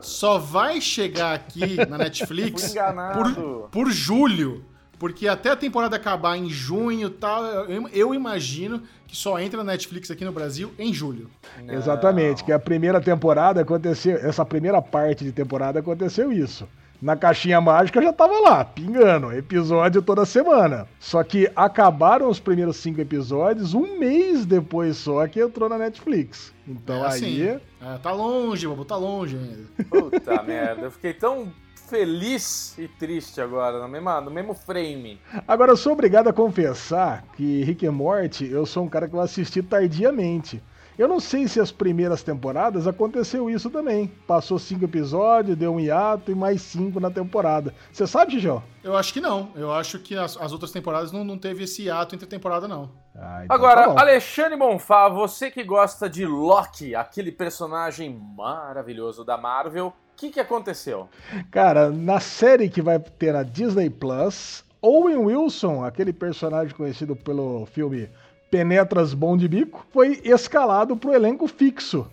só 0.00 0.38
vai 0.38 0.80
chegar 0.80 1.34
aqui 1.34 1.76
na 1.88 1.98
Netflix 1.98 2.74
por, 3.14 3.68
por 3.70 3.90
julho. 3.90 4.64
Porque 4.98 5.28
até 5.28 5.50
a 5.50 5.56
temporada 5.56 5.96
acabar 5.96 6.38
em 6.38 6.48
junho 6.48 7.08
e 7.08 7.10
tal, 7.10 7.44
eu, 7.44 7.88
eu, 7.88 8.14
imagino 8.14 8.82
que 9.06 9.14
só 9.14 9.38
entra 9.38 9.58
na 9.58 9.72
Netflix 9.72 10.10
aqui 10.10 10.24
no 10.24 10.32
Brasil 10.32 10.72
em 10.78 10.92
julho. 10.92 11.30
Não. 11.62 11.74
Exatamente, 11.74 12.42
que 12.42 12.50
a 12.50 12.58
primeira 12.58 12.98
temporada 12.98 13.60
aconteceu, 13.60 14.16
essa 14.16 14.42
primeira 14.42 14.80
parte 14.80 15.22
de 15.22 15.32
temporada 15.32 15.80
aconteceu 15.80 16.32
isso. 16.32 16.66
Na 17.00 17.16
caixinha 17.16 17.60
mágica 17.60 18.00
já 18.00 18.12
tava 18.12 18.40
lá, 18.40 18.64
pingando, 18.64 19.32
episódio 19.32 20.00
toda 20.00 20.24
semana. 20.24 20.86
Só 20.98 21.22
que 21.22 21.50
acabaram 21.54 22.28
os 22.28 22.40
primeiros 22.40 22.76
cinco 22.76 23.00
episódios 23.00 23.74
um 23.74 23.98
mês 23.98 24.46
depois 24.46 24.96
só 24.96 25.26
que 25.26 25.40
entrou 25.40 25.68
na 25.68 25.78
Netflix. 25.78 26.52
Então 26.66 27.04
é 27.04 27.08
aí. 27.08 27.48
Assim. 27.50 27.60
É, 27.80 27.98
tá 27.98 28.12
longe, 28.12 28.66
Bobo, 28.66 28.84
tá 28.84 28.96
longe 28.96 29.36
ainda. 29.36 29.84
Puta 29.88 30.42
merda, 30.44 30.82
eu 30.82 30.90
fiquei 30.90 31.12
tão 31.12 31.52
feliz 31.86 32.76
e 32.78 32.88
triste 32.88 33.40
agora, 33.40 33.80
no 33.80 33.88
mesmo, 33.88 34.20
no 34.20 34.30
mesmo 34.30 34.54
frame. 34.54 35.20
Agora, 35.46 35.72
eu 35.72 35.76
sou 35.76 35.92
obrigado 35.92 36.28
a 36.28 36.32
confessar 36.32 37.24
que 37.36 37.62
Rick 37.62 37.86
and 37.86 37.92
Morty, 37.92 38.50
eu 38.50 38.66
sou 38.66 38.84
um 38.84 38.88
cara 38.88 39.08
que 39.08 39.14
eu 39.14 39.20
assisti 39.20 39.62
tardiamente. 39.62 40.62
Eu 40.98 41.06
não 41.06 41.20
sei 41.20 41.46
se 41.46 41.60
as 41.60 41.70
primeiras 41.70 42.22
temporadas 42.22 42.86
aconteceu 42.86 43.50
isso 43.50 43.68
também. 43.68 44.08
Passou 44.26 44.58
cinco 44.58 44.86
episódios, 44.86 45.56
deu 45.56 45.74
um 45.74 45.80
hiato 45.80 46.30
e 46.30 46.34
mais 46.34 46.62
cinco 46.62 46.98
na 46.98 47.10
temporada. 47.10 47.74
Você 47.92 48.06
sabe, 48.06 48.32
Gijó? 48.32 48.62
Eu 48.82 48.96
acho 48.96 49.12
que 49.12 49.20
não. 49.20 49.50
Eu 49.54 49.70
acho 49.70 49.98
que 49.98 50.16
as, 50.16 50.38
as 50.38 50.52
outras 50.52 50.70
temporadas 50.70 51.12
não, 51.12 51.22
não 51.22 51.36
teve 51.36 51.64
esse 51.64 51.82
hiato 51.82 52.14
entre 52.14 52.26
temporada, 52.26 52.66
não. 52.66 52.90
Ah, 53.14 53.42
então 53.44 53.54
Agora, 53.54 53.92
tá 53.92 54.00
Alexandre 54.00 54.56
Bonfá, 54.56 55.08
você 55.08 55.50
que 55.50 55.62
gosta 55.62 56.08
de 56.08 56.24
Loki, 56.24 56.94
aquele 56.94 57.30
personagem 57.30 58.18
maravilhoso 58.34 59.22
da 59.22 59.36
Marvel, 59.36 59.88
o 59.88 60.16
que, 60.16 60.30
que 60.30 60.40
aconteceu? 60.40 61.10
Cara, 61.50 61.90
na 61.90 62.20
série 62.20 62.70
que 62.70 62.80
vai 62.80 62.98
ter 62.98 63.34
na 63.34 63.42
Disney 63.42 63.90
Plus, 63.90 64.64
Owen 64.80 65.16
Wilson, 65.16 65.84
aquele 65.84 66.12
personagem 66.12 66.74
conhecido 66.74 67.14
pelo 67.14 67.66
filme 67.66 68.08
Penetras 68.50 69.12
Bom 69.14 69.36
de 69.36 69.48
Bico, 69.48 69.86
foi 69.92 70.20
escalado 70.24 70.96
para 70.96 71.10
o 71.10 71.14
elenco 71.14 71.46
fixo. 71.46 72.06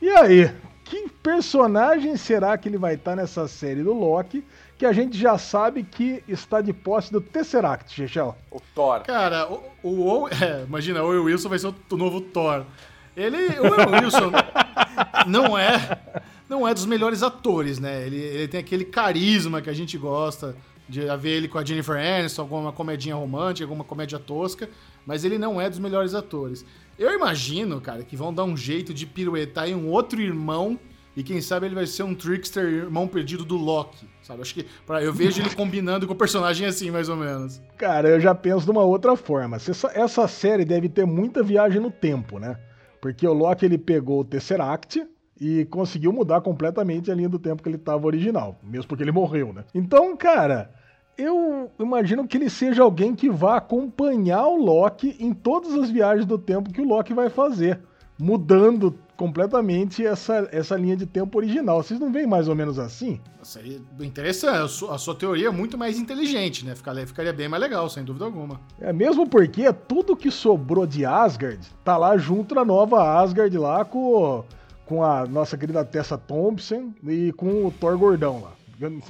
E 0.00 0.08
aí, 0.10 0.50
que 0.84 1.08
personagem 1.22 2.16
será 2.16 2.56
que 2.56 2.68
ele 2.68 2.78
vai 2.78 2.94
estar 2.94 3.14
nessa 3.14 3.46
série 3.46 3.82
do 3.82 3.92
Loki? 3.92 4.44
Que 4.78 4.86
a 4.86 4.92
gente 4.92 5.18
já 5.18 5.36
sabe 5.36 5.82
que 5.82 6.22
está 6.26 6.60
de 6.60 6.72
posse 6.72 7.12
do 7.12 7.20
Tesseract, 7.20 7.92
Chechel. 7.92 8.34
O 8.50 8.60
Thor. 8.74 9.00
Cara, 9.00 9.46
o, 9.50 9.62
o, 9.82 10.22
o 10.22 10.28
é, 10.32 10.64
imagina, 10.66 11.02
o 11.02 11.24
Wilson 11.24 11.48
vai 11.48 11.58
ser 11.58 11.66
o, 11.68 11.96
novo 11.96 12.20
Thor. 12.20 12.64
Ele, 13.16 13.58
o 13.58 14.02
Wilson 14.02 14.30
não 15.26 15.58
é, 15.58 15.98
não 16.48 16.66
é 16.66 16.72
dos 16.72 16.86
melhores 16.86 17.22
atores, 17.22 17.78
né? 17.78 18.06
Ele, 18.06 18.16
ele 18.16 18.48
tem 18.48 18.60
aquele 18.60 18.84
carisma 18.84 19.60
que 19.60 19.68
a 19.68 19.74
gente 19.74 19.98
gosta 19.98 20.56
de 20.88 21.00
ver 21.18 21.36
ele 21.36 21.48
com 21.48 21.58
a 21.58 21.64
Jennifer 21.64 21.96
Aniston, 21.96 22.42
alguma 22.42 22.72
comedinha 22.72 23.14
romântica, 23.14 23.64
alguma 23.64 23.84
comédia 23.84 24.18
tosca, 24.18 24.70
mas 25.08 25.24
ele 25.24 25.38
não 25.38 25.58
é 25.58 25.70
dos 25.70 25.78
melhores 25.78 26.14
atores. 26.14 26.66
Eu 26.98 27.10
imagino, 27.14 27.80
cara, 27.80 28.02
que 28.04 28.14
vão 28.14 28.32
dar 28.32 28.44
um 28.44 28.54
jeito 28.54 28.92
de 28.92 29.06
piruetar 29.06 29.66
em 29.66 29.74
um 29.74 29.88
outro 29.88 30.20
irmão 30.20 30.78
e 31.16 31.22
quem 31.22 31.40
sabe 31.40 31.64
ele 31.64 31.74
vai 31.74 31.86
ser 31.86 32.02
um 32.02 32.14
trickster 32.14 32.64
irmão 32.64 33.08
perdido 33.08 33.42
do 33.42 33.56
Loki, 33.56 34.06
sabe? 34.22 34.42
Acho 34.42 34.52
que 34.52 34.66
pra, 34.86 35.02
eu 35.02 35.10
vejo 35.10 35.40
ele 35.40 35.54
combinando 35.54 36.06
com 36.06 36.12
o 36.12 36.16
personagem 36.16 36.66
assim, 36.66 36.90
mais 36.90 37.08
ou 37.08 37.16
menos. 37.16 37.58
Cara, 37.78 38.10
eu 38.10 38.20
já 38.20 38.34
penso 38.34 38.66
de 38.66 38.70
uma 38.70 38.82
outra 38.82 39.16
forma. 39.16 39.56
Essa, 39.56 39.90
essa 39.94 40.28
série 40.28 40.64
deve 40.64 40.90
ter 40.90 41.06
muita 41.06 41.42
viagem 41.42 41.80
no 41.80 41.90
tempo, 41.90 42.38
né? 42.38 42.58
Porque 43.00 43.26
o 43.26 43.32
Loki 43.32 43.64
ele 43.64 43.78
pegou 43.78 44.20
o 44.20 44.24
Tesseract, 44.24 45.08
e 45.40 45.64
conseguiu 45.66 46.12
mudar 46.12 46.40
completamente 46.40 47.10
a 47.10 47.14
linha 47.14 47.28
do 47.28 47.38
tempo 47.38 47.62
que 47.62 47.68
ele 47.68 47.76
estava 47.76 48.04
original, 48.06 48.58
mesmo 48.62 48.88
porque 48.88 49.04
ele 49.04 49.12
morreu, 49.12 49.52
né? 49.52 49.64
Então, 49.72 50.16
cara, 50.16 50.70
eu 51.18 51.70
imagino 51.80 52.26
que 52.26 52.36
ele 52.36 52.48
seja 52.48 52.84
alguém 52.84 53.14
que 53.14 53.28
vá 53.28 53.56
acompanhar 53.56 54.46
o 54.46 54.56
Loki 54.56 55.16
em 55.18 55.34
todas 55.34 55.74
as 55.74 55.90
viagens 55.90 56.24
do 56.24 56.38
tempo 56.38 56.72
que 56.72 56.80
o 56.80 56.86
Loki 56.86 57.12
vai 57.12 57.28
fazer, 57.28 57.80
mudando 58.16 58.96
completamente 59.16 60.06
essa, 60.06 60.48
essa 60.52 60.76
linha 60.76 60.96
de 60.96 61.04
tempo 61.04 61.36
original. 61.36 61.82
Vocês 61.82 61.98
não 61.98 62.12
veem 62.12 62.26
mais 62.26 62.46
ou 62.46 62.54
menos 62.54 62.78
assim? 62.78 63.20
Aí 63.56 63.82
é 63.98 64.04
interessante. 64.04 64.58
A 64.58 64.68
sua, 64.68 64.94
a 64.94 64.98
sua 64.98 65.14
teoria 65.16 65.48
é 65.48 65.50
muito 65.50 65.76
mais 65.76 65.98
inteligente, 65.98 66.64
né? 66.64 66.76
Ficaria, 66.76 67.04
ficaria 67.04 67.32
bem 67.32 67.48
mais 67.48 67.60
legal, 67.60 67.90
sem 67.90 68.04
dúvida 68.04 68.24
alguma. 68.24 68.60
É 68.80 68.92
mesmo 68.92 69.28
porque 69.28 69.72
tudo 69.72 70.16
que 70.16 70.30
sobrou 70.30 70.86
de 70.86 71.04
Asgard 71.04 71.66
tá 71.82 71.96
lá 71.96 72.16
junto 72.16 72.54
na 72.54 72.64
nova 72.64 73.20
Asgard 73.20 73.58
lá 73.58 73.84
com, 73.84 74.44
com 74.86 75.02
a 75.02 75.26
nossa 75.26 75.58
querida 75.58 75.84
Tessa 75.84 76.16
Thompson 76.16 76.92
e 77.04 77.32
com 77.32 77.66
o 77.66 77.72
Thor 77.72 77.98
Gordão 77.98 78.40
lá. 78.40 78.52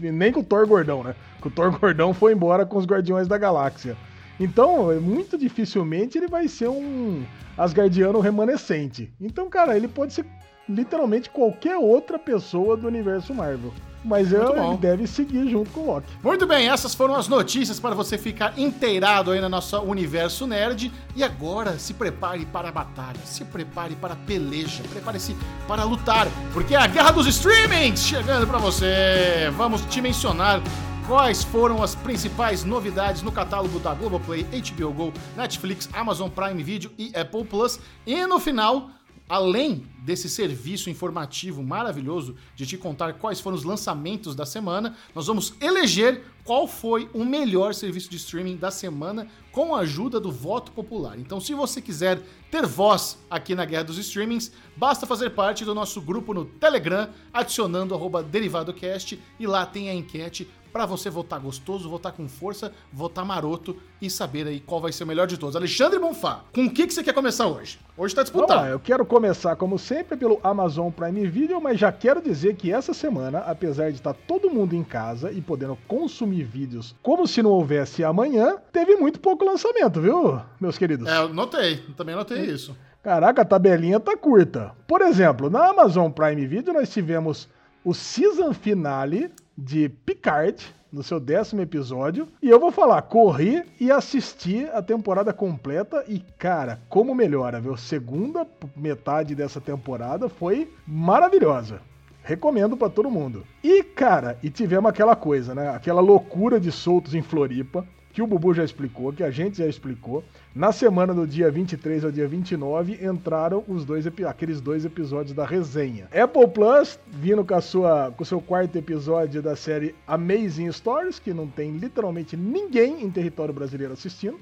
Nem 0.00 0.32
com 0.32 0.40
o 0.40 0.44
Thor 0.44 0.66
Gordão, 0.66 1.04
né? 1.04 1.14
Que 1.40 1.48
o 1.48 1.50
Thor 1.50 1.78
Gordão 1.78 2.12
foi 2.12 2.32
embora 2.32 2.66
com 2.66 2.78
os 2.78 2.86
Guardiões 2.86 3.28
da 3.28 3.38
Galáxia. 3.38 3.96
Então, 4.40 4.94
muito 5.00 5.36
dificilmente 5.36 6.16
ele 6.16 6.28
vai 6.28 6.46
ser 6.46 6.68
um 6.68 7.24
Asgardiano 7.56 8.20
remanescente. 8.20 9.12
Então, 9.20 9.48
cara, 9.48 9.76
ele 9.76 9.88
pode 9.88 10.12
ser 10.12 10.24
literalmente 10.68 11.30
qualquer 11.30 11.76
outra 11.76 12.18
pessoa 12.18 12.76
do 12.76 12.86
universo 12.86 13.34
Marvel. 13.34 13.72
Mas 14.04 14.32
eu, 14.32 14.56
ele 14.56 14.76
deve 14.76 15.06
seguir 15.08 15.48
junto 15.50 15.70
com 15.70 15.80
o 15.80 15.86
Loki. 15.86 16.06
Muito 16.22 16.46
bem, 16.46 16.68
essas 16.68 16.94
foram 16.94 17.16
as 17.16 17.26
notícias 17.26 17.80
para 17.80 17.96
você 17.96 18.16
ficar 18.16 18.56
inteirado 18.56 19.32
aí 19.32 19.40
no 19.40 19.48
nosso 19.48 19.76
universo 19.80 20.46
nerd. 20.46 20.92
E 21.16 21.24
agora 21.24 21.78
se 21.78 21.92
prepare 21.94 22.46
para 22.46 22.68
a 22.68 22.72
batalha, 22.72 23.18
se 23.24 23.44
prepare 23.44 23.96
para 23.96 24.14
a 24.14 24.16
peleja, 24.16 24.84
prepare-se 24.88 25.36
para 25.66 25.82
lutar, 25.82 26.28
porque 26.52 26.74
é 26.74 26.78
a 26.78 26.86
guerra 26.86 27.10
dos 27.10 27.26
streamings 27.26 28.04
chegando 28.04 28.46
para 28.46 28.58
você. 28.58 29.50
Vamos 29.56 29.80
te 29.86 30.00
mencionar 30.00 30.62
quais 31.08 31.42
foram 31.42 31.82
as 31.82 31.94
principais 31.94 32.64
novidades 32.64 33.22
no 33.22 33.32
catálogo 33.32 33.78
da 33.78 33.94
Globoplay, 33.94 34.44
HBO 34.44 34.92
Go, 34.92 35.12
Netflix, 35.34 35.88
Amazon 35.94 36.28
Prime 36.28 36.62
Video 36.62 36.92
e 36.98 37.10
Apple 37.16 37.46
Plus. 37.46 37.80
E 38.06 38.26
no 38.26 38.38
final, 38.38 38.90
além 39.26 39.86
desse 40.04 40.28
serviço 40.28 40.90
informativo 40.90 41.62
maravilhoso 41.62 42.36
de 42.54 42.66
te 42.66 42.76
contar 42.76 43.14
quais 43.14 43.40
foram 43.40 43.56
os 43.56 43.64
lançamentos 43.64 44.34
da 44.34 44.44
semana, 44.44 44.96
nós 45.14 45.26
vamos 45.26 45.54
eleger 45.62 46.22
qual 46.44 46.66
foi 46.66 47.10
o 47.12 47.24
melhor 47.24 47.74
serviço 47.74 48.10
de 48.10 48.16
streaming 48.16 48.56
da 48.56 48.70
semana 48.70 49.26
com 49.52 49.74
a 49.74 49.80
ajuda 49.80 50.18
do 50.18 50.32
voto 50.32 50.72
popular. 50.72 51.18
Então, 51.18 51.40
se 51.40 51.52
você 51.52 51.82
quiser 51.82 52.22
ter 52.50 52.64
voz 52.64 53.18
aqui 53.28 53.54
na 53.54 53.66
Guerra 53.66 53.84
dos 53.84 53.98
Streamings, 53.98 54.50
basta 54.74 55.06
fazer 55.06 55.30
parte 55.30 55.62
do 55.64 55.74
nosso 55.74 56.00
grupo 56.00 56.32
no 56.32 56.46
Telegram, 56.46 57.10
adicionando 57.34 57.98
DerivadoCast 58.30 59.20
e 59.38 59.46
lá 59.46 59.66
tem 59.66 59.90
a 59.90 59.94
enquete 59.94 60.48
para 60.72 60.86
você 60.86 61.10
votar 61.10 61.40
gostoso, 61.40 61.88
votar 61.88 62.12
com 62.12 62.28
força, 62.28 62.72
votar 62.92 63.24
maroto 63.24 63.76
e 64.00 64.08
saber 64.08 64.46
aí 64.46 64.60
qual 64.60 64.80
vai 64.80 64.92
ser 64.92 65.04
o 65.04 65.06
melhor 65.06 65.26
de 65.26 65.36
todos. 65.38 65.56
Alexandre 65.56 65.98
Bonfá, 65.98 66.44
com 66.52 66.66
o 66.66 66.70
que, 66.70 66.86
que 66.86 66.94
você 66.94 67.02
quer 67.02 67.12
começar 67.12 67.46
hoje? 67.46 67.78
Hoje 67.96 68.14
tá 68.14 68.22
disputado. 68.22 68.60
Olá, 68.60 68.68
eu 68.68 68.78
quero 68.78 69.04
começar, 69.04 69.56
como 69.56 69.78
sempre, 69.78 70.16
pelo 70.16 70.38
Amazon 70.42 70.90
Prime 70.90 71.26
Video, 71.26 71.60
mas 71.60 71.78
já 71.78 71.90
quero 71.90 72.22
dizer 72.22 72.56
que 72.56 72.72
essa 72.72 72.94
semana, 72.94 73.38
apesar 73.40 73.90
de 73.90 73.96
estar 73.96 74.14
todo 74.14 74.50
mundo 74.50 74.74
em 74.74 74.84
casa 74.84 75.32
e 75.32 75.40
podendo 75.40 75.76
consumir 75.88 76.44
vídeos 76.44 76.94
como 77.02 77.26
se 77.26 77.42
não 77.42 77.50
houvesse 77.50 78.04
amanhã, 78.04 78.56
teve 78.72 78.96
muito 78.96 79.20
pouco 79.20 79.44
lançamento, 79.44 80.00
viu, 80.00 80.40
meus 80.60 80.78
queridos? 80.78 81.08
É, 81.08 81.18
eu 81.18 81.28
notei, 81.32 81.78
também 81.96 82.14
notei 82.14 82.44
isso. 82.44 82.76
Caraca, 83.02 83.42
a 83.42 83.44
tabelinha 83.44 83.98
tá 83.98 84.16
curta. 84.16 84.72
Por 84.86 85.00
exemplo, 85.02 85.48
na 85.48 85.68
Amazon 85.68 86.10
Prime 86.10 86.46
Video 86.46 86.74
nós 86.74 86.90
tivemos 86.90 87.48
o 87.84 87.94
season 87.94 88.52
finale 88.52 89.30
de 89.58 89.88
Picard, 89.88 90.72
no 90.92 91.02
seu 91.02 91.18
décimo 91.18 91.60
episódio. 91.60 92.28
E 92.40 92.48
eu 92.48 92.60
vou 92.60 92.70
falar, 92.70 93.02
corri 93.02 93.62
e 93.80 93.90
assisti 93.90 94.64
a 94.72 94.80
temporada 94.80 95.32
completa 95.32 96.04
e, 96.06 96.20
cara, 96.38 96.80
como 96.88 97.14
melhora, 97.14 97.60
viu? 97.60 97.76
Segunda 97.76 98.46
metade 98.76 99.34
dessa 99.34 99.60
temporada 99.60 100.28
foi 100.28 100.72
maravilhosa. 100.86 101.80
Recomendo 102.22 102.76
para 102.76 102.88
todo 102.88 103.10
mundo. 103.10 103.44
E, 103.62 103.82
cara, 103.82 104.38
e 104.42 104.50
tivemos 104.50 104.88
aquela 104.88 105.16
coisa, 105.16 105.54
né? 105.54 105.70
Aquela 105.70 106.00
loucura 106.00 106.60
de 106.60 106.70
soltos 106.70 107.14
em 107.14 107.22
Floripa 107.22 107.86
que 108.18 108.22
o 108.22 108.26
Bubu 108.26 108.52
já 108.52 108.64
explicou, 108.64 109.12
que 109.12 109.22
a 109.22 109.30
gente 109.30 109.58
já 109.58 109.66
explicou. 109.66 110.24
Na 110.52 110.72
semana 110.72 111.14
do 111.14 111.24
dia 111.24 111.52
23 111.52 112.04
ao 112.04 112.10
dia 112.10 112.26
29 112.26 112.98
entraram 113.00 113.62
os 113.68 113.84
dois 113.84 114.08
aqueles 114.26 114.60
dois 114.60 114.84
episódios 114.84 115.32
da 115.36 115.46
resenha. 115.46 116.06
Apple 116.06 116.48
Plus 116.48 116.98
vindo 117.06 117.44
com 117.44 117.54
a 117.54 117.60
sua 117.60 118.12
com 118.16 118.24
o 118.24 118.26
seu 118.26 118.40
quarto 118.40 118.74
episódio 118.74 119.40
da 119.40 119.54
série 119.54 119.94
Amazing 120.04 120.72
Stories, 120.72 121.20
que 121.20 121.32
não 121.32 121.46
tem 121.46 121.70
literalmente 121.76 122.36
ninguém 122.36 123.04
em 123.04 123.08
território 123.08 123.54
brasileiro 123.54 123.92
assistindo, 123.92 124.40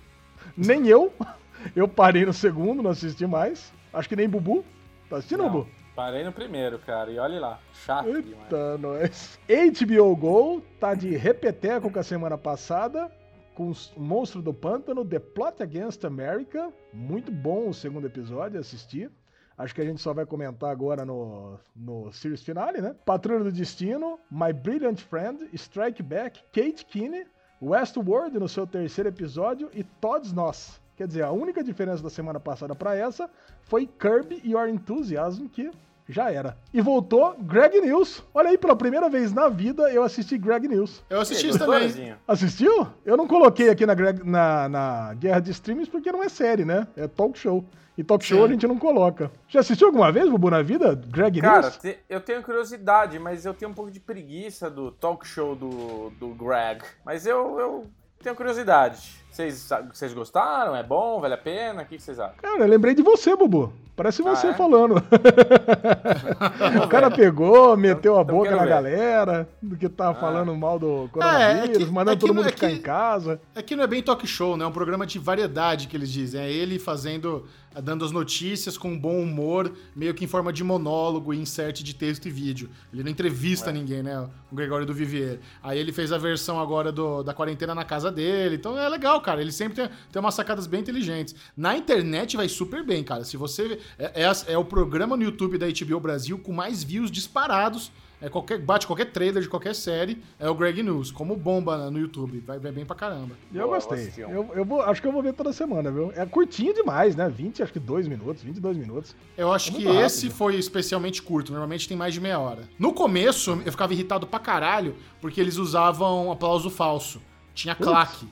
nem 0.56 0.88
eu. 0.88 1.12
Eu 1.74 1.88
parei 1.88 2.24
no 2.24 2.32
segundo, 2.32 2.82
não 2.82 2.90
assisti 2.90 3.26
mais. 3.26 3.72
Acho 3.92 4.08
que 4.08 4.16
nem 4.16 4.28
Bubu. 4.28 4.64
Tá 5.10 5.16
assistindo, 5.16 5.42
não, 5.42 5.50
Bubu? 5.50 5.68
Parei 5.94 6.24
no 6.24 6.32
primeiro, 6.32 6.78
cara, 6.78 7.10
e 7.10 7.18
olha 7.18 7.40
lá, 7.40 7.58
chato 7.84 8.08
Eita, 8.08 8.78
nós. 8.78 9.38
HBO 9.48 10.16
Go 10.16 10.62
tá 10.78 10.94
de 10.94 11.14
repeteco 11.16 11.90
com 11.90 11.98
a 11.98 12.02
semana 12.02 12.38
passada 12.38 13.10
com 13.56 13.70
o 13.70 14.00
Monstro 14.00 14.42
do 14.42 14.52
Pântano, 14.52 15.02
The 15.02 15.18
Plot 15.18 15.62
Against 15.62 16.04
America. 16.04 16.70
Muito 16.92 17.32
bom 17.32 17.70
o 17.70 17.74
segundo 17.74 18.06
episódio, 18.06 18.60
assistir. 18.60 19.10
Acho 19.56 19.74
que 19.74 19.80
a 19.80 19.84
gente 19.84 20.02
só 20.02 20.12
vai 20.12 20.26
comentar 20.26 20.70
agora 20.70 21.06
no, 21.06 21.58
no 21.74 22.12
series 22.12 22.42
finale, 22.42 22.82
né? 22.82 22.94
Patrulha 23.06 23.42
do 23.42 23.50
Destino, 23.50 24.20
My 24.30 24.52
Brilliant 24.52 25.00
Friend, 25.00 25.48
Strike 25.54 26.02
Back, 26.02 26.42
Kate 26.52 26.84
Kinney, 26.84 27.26
Westworld 27.62 28.38
no 28.38 28.46
seu 28.46 28.66
terceiro 28.66 29.08
episódio 29.08 29.70
e 29.72 29.82
Todd's 29.82 30.34
Nós. 30.34 30.78
Quer 30.94 31.06
dizer, 31.06 31.22
a 31.22 31.32
única 31.32 31.64
diferença 31.64 32.02
da 32.02 32.10
semana 32.10 32.38
passada 32.38 32.74
para 32.74 32.94
essa 32.94 33.30
foi 33.62 33.86
Kirby 33.86 34.42
Your 34.44 34.68
Enthusiasm, 34.68 35.46
que 35.46 35.70
já 36.08 36.30
era. 36.30 36.56
E 36.72 36.80
voltou 36.80 37.36
Greg 37.40 37.80
News. 37.80 38.22
Olha 38.32 38.50
aí, 38.50 38.58
pela 38.58 38.76
primeira 38.76 39.08
vez 39.08 39.32
na 39.32 39.48
vida 39.48 39.90
eu 39.92 40.02
assisti 40.02 40.38
Greg 40.38 40.68
News. 40.68 41.02
Eu 41.10 41.20
assisti 41.20 41.48
isso 41.48 41.58
também. 41.58 42.14
Assistiu? 42.26 42.86
Eu 43.04 43.16
não 43.16 43.26
coloquei 43.26 43.68
aqui 43.68 43.84
na, 43.84 43.94
Greg, 43.94 44.22
na, 44.24 44.68
na 44.68 45.14
Guerra 45.14 45.40
de 45.40 45.50
Streams 45.50 45.90
porque 45.90 46.12
não 46.12 46.22
é 46.22 46.28
série, 46.28 46.64
né? 46.64 46.86
É 46.96 47.06
talk 47.06 47.38
show. 47.38 47.64
E 47.98 48.04
talk 48.04 48.22
show 48.24 48.40
Sim. 48.40 48.44
a 48.44 48.48
gente 48.48 48.66
não 48.66 48.78
coloca. 48.78 49.30
Já 49.48 49.60
assistiu 49.60 49.86
alguma 49.86 50.12
vez, 50.12 50.28
Bubu, 50.28 50.50
na 50.50 50.60
vida? 50.60 50.94
Greg 50.94 51.40
Cara, 51.40 51.62
News? 51.62 51.76
Cara, 51.76 51.96
eu 52.08 52.20
tenho 52.20 52.42
curiosidade, 52.42 53.18
mas 53.18 53.46
eu 53.46 53.54
tenho 53.54 53.70
um 53.70 53.74
pouco 53.74 53.90
de 53.90 53.98
preguiça 53.98 54.70
do 54.70 54.92
talk 54.92 55.26
show 55.26 55.56
do, 55.56 56.10
do 56.10 56.28
Greg. 56.34 56.82
Mas 57.04 57.26
eu, 57.26 57.58
eu 57.58 57.86
tenho 58.22 58.36
curiosidade. 58.36 59.24
Vocês, 59.36 60.14
gostaram? 60.14 60.74
É 60.74 60.82
bom? 60.82 61.20
Vale 61.20 61.34
a 61.34 61.38
pena? 61.38 61.82
O 61.82 61.84
que 61.84 61.98
vocês 61.98 62.18
acham? 62.18 62.36
Cara, 62.40 62.62
eu 62.62 62.66
lembrei 62.66 62.94
de 62.94 63.02
você, 63.02 63.36
Bubu. 63.36 63.70
Parece 63.94 64.22
você 64.22 64.46
ah, 64.46 64.50
é? 64.50 64.54
falando. 64.54 64.94
o 66.82 66.88
cara 66.88 67.10
pegou, 67.10 67.76
meteu 67.76 68.12
então, 68.12 68.20
a 68.20 68.24
boca 68.24 68.50
na 68.50 68.62
ver. 68.62 68.68
galera, 68.68 69.48
do 69.60 69.76
que 69.76 69.88
tava 69.90 70.12
ah. 70.12 70.20
falando 70.20 70.54
mal 70.54 70.78
do 70.78 71.08
coronavírus, 71.12 71.68
é, 71.68 71.82
é 71.82 71.84
que, 71.84 71.92
mandando 71.92 72.16
é 72.16 72.16
todo 72.16 72.34
mundo 72.34 72.48
é 72.48 72.52
ficar 72.52 72.68
que, 72.68 72.74
em 72.74 72.80
casa. 72.80 73.40
É 73.54 73.62
que 73.62 73.76
não 73.76 73.84
é 73.84 73.86
bem 73.86 74.02
talk 74.02 74.26
show, 74.26 74.56
né? 74.56 74.64
É 74.64 74.66
um 74.66 74.72
programa 74.72 75.06
de 75.06 75.18
variedade 75.18 75.86
que 75.86 75.96
eles 75.96 76.10
dizem. 76.10 76.40
É 76.40 76.50
ele 76.50 76.78
fazendo 76.78 77.44
dando 77.82 78.04
as 78.04 78.10
notícias 78.10 78.78
com 78.78 78.98
bom 78.98 79.20
humor, 79.20 79.70
meio 79.94 80.14
que 80.14 80.24
em 80.24 80.28
forma 80.28 80.52
de 80.52 80.64
monólogo 80.64 81.32
e 81.32 81.38
insert 81.38 81.82
de 81.82 81.94
texto 81.94 82.26
e 82.26 82.30
vídeo. 82.30 82.70
Ele 82.92 83.02
não 83.02 83.10
entrevista 83.10 83.70
é. 83.70 83.72
ninguém, 83.72 84.02
né? 84.02 84.28
O 84.50 84.54
Gregório 84.54 84.86
do 84.86 84.94
Vivier. 84.94 85.38
Aí 85.62 85.78
ele 85.78 85.92
fez 85.92 86.12
a 86.12 86.18
versão 86.18 86.60
agora 86.60 86.90
do, 86.90 87.22
da 87.22 87.34
quarentena 87.34 87.74
na 87.74 87.84
casa 87.84 88.10
dele. 88.10 88.56
Então 88.56 88.78
é 88.78 88.88
legal, 88.88 89.20
cara. 89.26 89.40
Ele 89.40 89.52
sempre 89.52 89.74
tem, 89.74 89.90
tem 90.12 90.20
umas 90.20 90.34
sacadas 90.34 90.66
bem 90.66 90.80
inteligentes. 90.80 91.34
Na 91.56 91.76
internet 91.76 92.36
vai 92.36 92.48
super 92.48 92.84
bem, 92.84 93.02
cara. 93.02 93.24
Se 93.24 93.36
você. 93.36 93.78
É, 93.98 94.22
é, 94.22 94.52
é 94.52 94.58
o 94.58 94.64
programa 94.64 95.16
no 95.16 95.24
YouTube 95.24 95.58
da 95.58 95.66
HBO 95.66 96.00
Brasil 96.00 96.38
com 96.38 96.52
mais 96.52 96.82
views 96.82 97.10
disparados 97.10 97.90
é 98.20 98.30
qualquer, 98.30 98.58
bate 98.58 98.86
qualquer 98.86 99.12
trailer 99.12 99.42
de 99.42 99.48
qualquer 99.48 99.74
série, 99.74 100.22
é 100.38 100.48
o 100.48 100.54
Greg 100.54 100.82
News, 100.82 101.10
como 101.10 101.36
bomba 101.36 101.90
no 101.90 101.98
YouTube. 101.98 102.42
Vai, 102.46 102.58
vai 102.58 102.72
bem 102.72 102.84
pra 102.86 102.96
caramba. 102.96 103.36
Eu 103.52 103.66
Boa, 103.66 103.76
gostei. 103.76 104.10
Eu, 104.16 104.50
eu 104.54 104.64
vou, 104.64 104.80
acho 104.80 105.02
que 105.02 105.06
eu 105.06 105.12
vou 105.12 105.22
ver 105.22 105.34
toda 105.34 105.52
semana, 105.52 105.90
viu? 105.90 106.10
É 106.16 106.24
curtinho 106.24 106.72
demais, 106.72 107.14
né? 107.14 107.28
20, 107.28 107.62
acho 107.62 107.72
que 107.72 107.78
2 107.78 108.08
minutos, 108.08 108.42
22 108.42 108.76
minutos. 108.78 109.14
Eu 109.36 109.52
acho 109.52 109.70
é 109.70 109.74
que 109.74 109.86
esse 109.86 110.30
foi 110.30 110.56
especialmente 110.56 111.20
curto. 111.20 111.52
Normalmente 111.52 111.86
tem 111.86 111.96
mais 111.96 112.14
de 112.14 112.20
meia 112.20 112.38
hora. 112.38 112.62
No 112.78 112.92
começo, 112.94 113.62
eu 113.64 113.70
ficava 113.70 113.92
irritado 113.92 114.26
pra 114.26 114.38
caralho, 114.38 114.96
porque 115.20 115.38
eles 115.38 115.58
usavam 115.58 116.32
aplauso 116.32 116.70
falso. 116.70 117.20
Tinha 117.54 117.74
claque. 117.74 118.26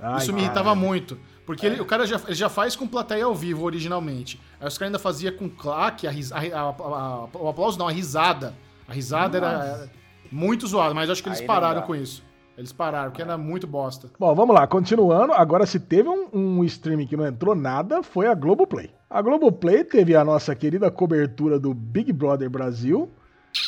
Ai, 0.00 0.18
Isso 0.18 0.32
me 0.32 0.40
irritava 0.40 0.74
muito. 0.74 1.18
Porque 1.46 1.66
é. 1.66 1.70
ele, 1.70 1.80
o 1.80 1.86
cara 1.86 2.06
já, 2.06 2.20
ele 2.26 2.34
já 2.34 2.48
faz 2.48 2.76
com 2.76 2.86
plateia 2.86 3.24
ao 3.24 3.34
vivo 3.34 3.64
originalmente. 3.64 4.40
Aí 4.60 4.68
os 4.68 4.76
caras 4.76 4.90
ainda 4.90 4.98
fazia 4.98 5.32
com 5.32 5.48
claque, 5.48 6.06
a, 6.06 6.10
a, 6.10 6.60
a, 6.60 7.28
o 7.34 7.48
aplauso 7.48 7.78
não, 7.78 7.88
a 7.88 7.90
risada. 7.90 8.54
A 8.86 8.92
risada 8.92 9.38
era 9.38 9.88
muito 10.30 10.66
zoada, 10.66 10.94
mas 10.94 11.08
acho 11.08 11.22
que 11.22 11.28
eles 11.28 11.40
Aí 11.40 11.46
pararam 11.46 11.82
com 11.82 11.94
isso. 11.94 12.22
Eles 12.56 12.72
pararam, 12.72 13.10
porque 13.10 13.22
era 13.22 13.38
muito 13.38 13.66
bosta. 13.66 14.10
Bom, 14.18 14.34
vamos 14.34 14.54
lá, 14.54 14.66
continuando. 14.66 15.32
Agora, 15.32 15.64
se 15.64 15.78
teve 15.78 16.08
um, 16.08 16.28
um 16.32 16.64
streaming 16.64 17.06
que 17.06 17.16
não 17.16 17.24
entrou 17.24 17.54
nada, 17.54 18.02
foi 18.02 18.26
a 18.26 18.34
Globoplay. 18.34 18.90
A 19.08 19.22
Globoplay 19.22 19.84
teve 19.84 20.16
a 20.16 20.24
nossa 20.24 20.54
querida 20.56 20.90
cobertura 20.90 21.58
do 21.58 21.72
Big 21.72 22.12
Brother 22.12 22.50
Brasil 22.50 23.08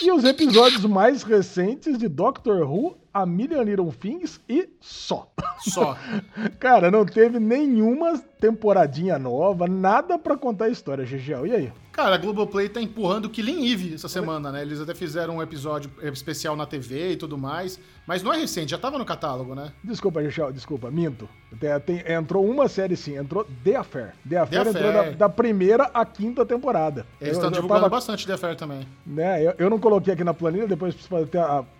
e 0.02 0.10
os 0.10 0.24
episódios 0.24 0.84
mais 0.84 1.22
recentes 1.22 1.98
de 1.98 2.08
Doctor 2.08 2.62
Who, 2.62 2.96
A 3.12 3.26
Million 3.26 3.62
Little 3.62 3.92
Things 3.92 4.40
e 4.48 4.68
só. 4.80 5.30
Só. 5.58 5.96
Cara, 6.58 6.90
não 6.90 7.04
teve 7.04 7.38
nenhuma 7.38 8.18
temporadinha 8.18 9.18
nova, 9.18 9.66
nada 9.66 10.18
para 10.18 10.36
contar 10.36 10.66
a 10.66 10.70
história, 10.70 11.04
Gigel. 11.04 11.46
E 11.46 11.52
aí? 11.52 11.72
Cara, 11.92 12.14
a 12.14 12.18
Globoplay 12.18 12.68
tá 12.68 12.80
empurrando 12.80 13.28
Killing 13.28 13.70
Eve 13.70 13.94
essa 13.94 14.08
semana, 14.08 14.50
né? 14.50 14.62
Eles 14.62 14.80
até 14.80 14.94
fizeram 14.94 15.36
um 15.36 15.42
episódio 15.42 15.90
especial 16.04 16.56
na 16.56 16.64
TV 16.64 17.12
e 17.12 17.16
tudo 17.16 17.36
mais. 17.36 17.78
Mas 18.10 18.24
não 18.24 18.34
é 18.34 18.38
recente, 18.38 18.72
já 18.72 18.78
tava 18.78 18.98
no 18.98 19.04
catálogo, 19.04 19.54
né? 19.54 19.70
Desculpa, 19.84 20.20
Gigel, 20.20 20.52
desculpa, 20.52 20.90
minto. 20.90 21.28
Tem, 21.60 21.78
tem, 21.78 22.12
entrou 22.12 22.44
uma 22.44 22.66
série 22.66 22.96
sim, 22.96 23.16
entrou 23.16 23.46
The 23.62 23.76
Affair. 23.76 24.14
The 24.28 24.36
Affair 24.36 24.64
The 24.64 24.70
entrou 24.70 24.92
da, 24.92 25.10
da, 25.10 25.28
primeira 25.28 25.84
à 25.94 26.04
quinta 26.04 26.44
temporada. 26.44 27.06
Eles 27.20 27.36
estão 27.36 27.52
divulgando 27.52 27.82
tava, 27.82 27.88
bastante 27.88 28.26
The 28.26 28.32
Affair 28.32 28.56
também. 28.56 28.84
Né, 29.06 29.46
eu, 29.46 29.54
eu 29.58 29.70
não 29.70 29.78
coloquei 29.78 30.12
aqui 30.12 30.24
na 30.24 30.34
planilha, 30.34 30.66
depois 30.66 30.92
preciso 30.92 31.30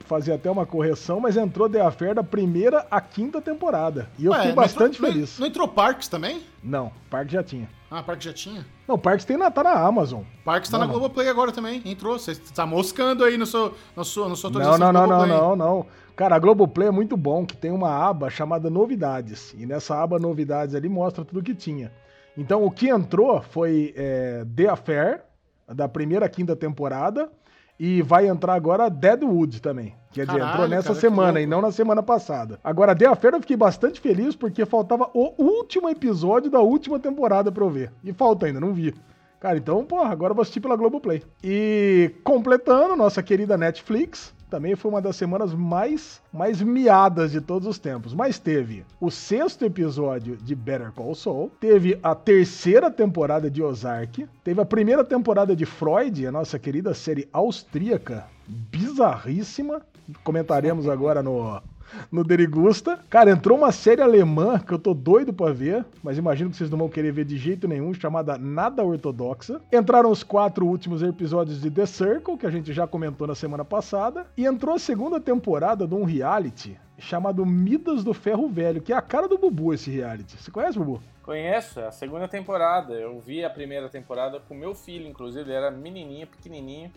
fazer 0.05 0.33
até, 0.33 0.49
uma 0.49 0.65
correção, 0.65 1.19
mas 1.19 1.37
entrou 1.37 1.69
The 1.69 1.81
Affair 1.81 2.15
da 2.15 2.23
primeira 2.23 2.87
à 2.89 3.01
quinta 3.01 3.41
temporada. 3.41 4.09
E 4.17 4.27
eu 4.27 4.31
Ué, 4.31 4.39
fiquei 4.39 4.53
bastante 4.53 4.99
entrou, 4.99 5.13
feliz. 5.13 5.37
Não, 5.37 5.41
não 5.41 5.47
entrou 5.49 5.67
Parks 5.67 6.07
também? 6.07 6.45
Não, 6.63 6.93
Parks 7.11 7.33
já 7.33 7.43
tinha. 7.43 7.69
Ah, 7.91 8.05
Parks 8.05 8.25
já 8.25 8.33
tinha? 8.33 8.65
Não, 8.87 8.97
Parks 8.97 9.25
tem 9.25 9.37
na, 9.37 9.51
tá 9.51 9.65
na 9.65 9.73
Amazon. 9.73 10.23
Parks 10.45 10.71
tá 10.71 10.79
não, 10.79 10.87
na 10.87 10.93
Globoplay 10.93 11.29
agora 11.29 11.51
também. 11.51 11.83
Entrou. 11.85 12.17
Você 12.17 12.37
tá 12.37 12.65
moscando 12.65 13.25
aí 13.25 13.37
no 13.37 13.47
seu, 13.47 13.75
no 13.97 14.05
seu, 14.05 14.29
no 14.29 14.37
seu 14.37 14.49
Não, 14.49 14.79
não, 14.79 14.93
não, 14.93 15.07
não, 15.09 15.27
não, 15.27 15.57
não. 15.57 15.87
Cara, 16.21 16.37
a 16.37 16.39
Globoplay 16.39 16.87
é 16.87 16.91
muito 16.91 17.17
bom, 17.17 17.47
que 17.47 17.57
tem 17.57 17.71
uma 17.71 17.89
aba 17.89 18.29
chamada 18.29 18.69
Novidades. 18.69 19.55
E 19.57 19.65
nessa 19.65 20.03
aba 20.03 20.19
Novidades 20.19 20.75
ali 20.75 20.87
mostra 20.87 21.25
tudo 21.25 21.43
que 21.43 21.55
tinha. 21.55 21.91
Então, 22.37 22.63
o 22.63 22.71
que 22.71 22.91
entrou 22.91 23.41
foi 23.41 23.95
é, 23.97 24.45
The 24.55 24.69
Affair, 24.69 25.23
da 25.67 25.89
primeira 25.89 26.27
à 26.27 26.29
quinta 26.29 26.55
temporada. 26.55 27.31
E 27.79 28.03
vai 28.03 28.29
entrar 28.29 28.53
agora 28.53 28.91
Deadwood 28.91 29.63
também. 29.63 29.95
Quer 30.13 30.27
dizer, 30.27 30.43
entrou 30.43 30.69
nessa 30.69 30.89
cara, 30.89 31.01
semana 31.01 31.41
e 31.41 31.47
não 31.47 31.63
na 31.63 31.73
semana 31.73 32.03
passada. 32.03 32.61
Agora, 32.63 32.95
The 32.95 33.07
Affair 33.07 33.33
eu 33.33 33.41
fiquei 33.41 33.57
bastante 33.57 33.99
feliz 33.99 34.37
porque 34.37 34.67
faltava 34.67 35.09
o 35.15 35.33
último 35.43 35.89
episódio 35.89 36.51
da 36.51 36.61
última 36.61 37.01
temporada 37.01 37.51
pra 37.51 37.65
eu 37.65 37.71
ver. 37.71 37.91
E 38.05 38.13
falta 38.13 38.45
ainda, 38.45 38.61
não 38.61 38.75
vi. 38.75 38.95
Cara, 39.41 39.57
então, 39.57 39.83
porra, 39.87 40.11
agora 40.11 40.33
eu 40.33 40.35
vou 40.35 40.43
assistir 40.43 40.61
pela 40.61 40.77
Globoplay. 40.77 41.23
E 41.43 42.15
completando, 42.23 42.95
nossa 42.95 43.23
querida 43.23 43.57
Netflix, 43.57 44.35
também 44.51 44.75
foi 44.75 44.91
uma 44.91 45.01
das 45.01 45.17
semanas 45.17 45.55
mais, 45.55 46.21
mais 46.33 46.61
miadas 46.61 47.31
de 47.31 47.41
todos 47.41 47.67
os 47.69 47.79
tempos. 47.79 48.13
Mas 48.13 48.39
teve 48.39 48.85
o 49.01 49.11
sexto 49.11 49.65
episódio 49.65 50.37
de 50.37 50.55
Better 50.55 50.93
Call 50.93 51.15
Saul, 51.15 51.51
teve 51.61 51.99
a 52.03 52.15
terceira 52.15 52.91
temporada 52.91 53.51
de 53.51 53.63
Ozark, 53.63 54.29
teve 54.43 54.61
a 54.61 54.67
primeira 54.67 55.05
temporada 55.05 55.55
de 55.55 55.65
Freud, 55.65 56.27
a 56.27 56.33
nossa 56.33 56.59
querida 56.59 56.93
série 56.93 57.29
austríaca, 57.33 58.27
bizarríssima. 58.47 59.81
Comentaremos 60.25 60.89
agora 60.89 61.23
no, 61.23 61.63
no 62.11 62.25
Derigusta. 62.25 63.01
Cara, 63.09 63.31
entrou 63.31 63.59
uma 63.59 63.73
série 63.73 64.03
alemã 64.03 64.59
que 64.59 64.73
eu 64.73 64.79
tô 64.79 64.95
doido 64.95 65.33
pra 65.33 65.53
ver, 65.53 65.85
mas 66.03 66.19
imagino 66.19 66.51
que 66.51 66.57
vocês 66.57 66.71
não 66.71 66.79
vão 66.79 66.89
querer 66.89 67.13
ver 67.13 67.25
de 67.25 67.37
jeito 67.37 67.67
nenhum, 67.67 67.93
chamada 67.95 68.39
Nada 68.39 68.85
Ortodoxa. 68.85 69.61
Entraram 69.73 70.11
os 70.11 70.23
quatro 70.23 70.67
últimos 70.67 71.03
episódios 71.03 71.61
de 71.61 71.71
The 71.71 71.87
Circle, 71.87 72.37
que 72.37 72.47
a 72.47 72.51
gente 72.51 72.73
já 72.73 72.87
comentou 72.87 73.27
na 73.27 73.35
semana 73.35 73.65
passada, 73.65 74.27
e 74.37 74.47
entrou 74.47 74.75
a 74.75 74.79
segunda 74.79 75.21
temporada 75.21 75.87
de 75.87 75.95
um 75.95 76.05
reality 76.05 76.79
chamado 76.99 77.47
Midas 77.47 78.05
do 78.05 78.13
Ferro 78.13 78.49
Velho, 78.49 78.83
que 78.83 78.93
é 78.93 78.97
a 78.97 79.01
cara 79.01 79.27
do 79.27 79.39
Bubu 79.39 79.73
esse 79.73 79.91
reality. 79.91 80.37
Você 80.37 80.51
conhece, 80.51 80.79
Bubu? 80.79 81.03
Conheço, 81.23 81.81
é 81.81 81.87
a 81.87 81.93
segunda 81.93 82.29
temporada. 82.29 82.93
Eu 82.93 83.19
vi 83.21 83.45
a 83.45 83.49
primeira 83.49 83.89
temporada 83.89 84.41
com 84.41 84.55
meu 84.55 84.75
filho, 84.75 85.09
inclusive, 85.09 85.49
ele 85.49 85.53
era 85.53 85.71
menininho, 85.71 86.27
pequenininho 86.27 86.91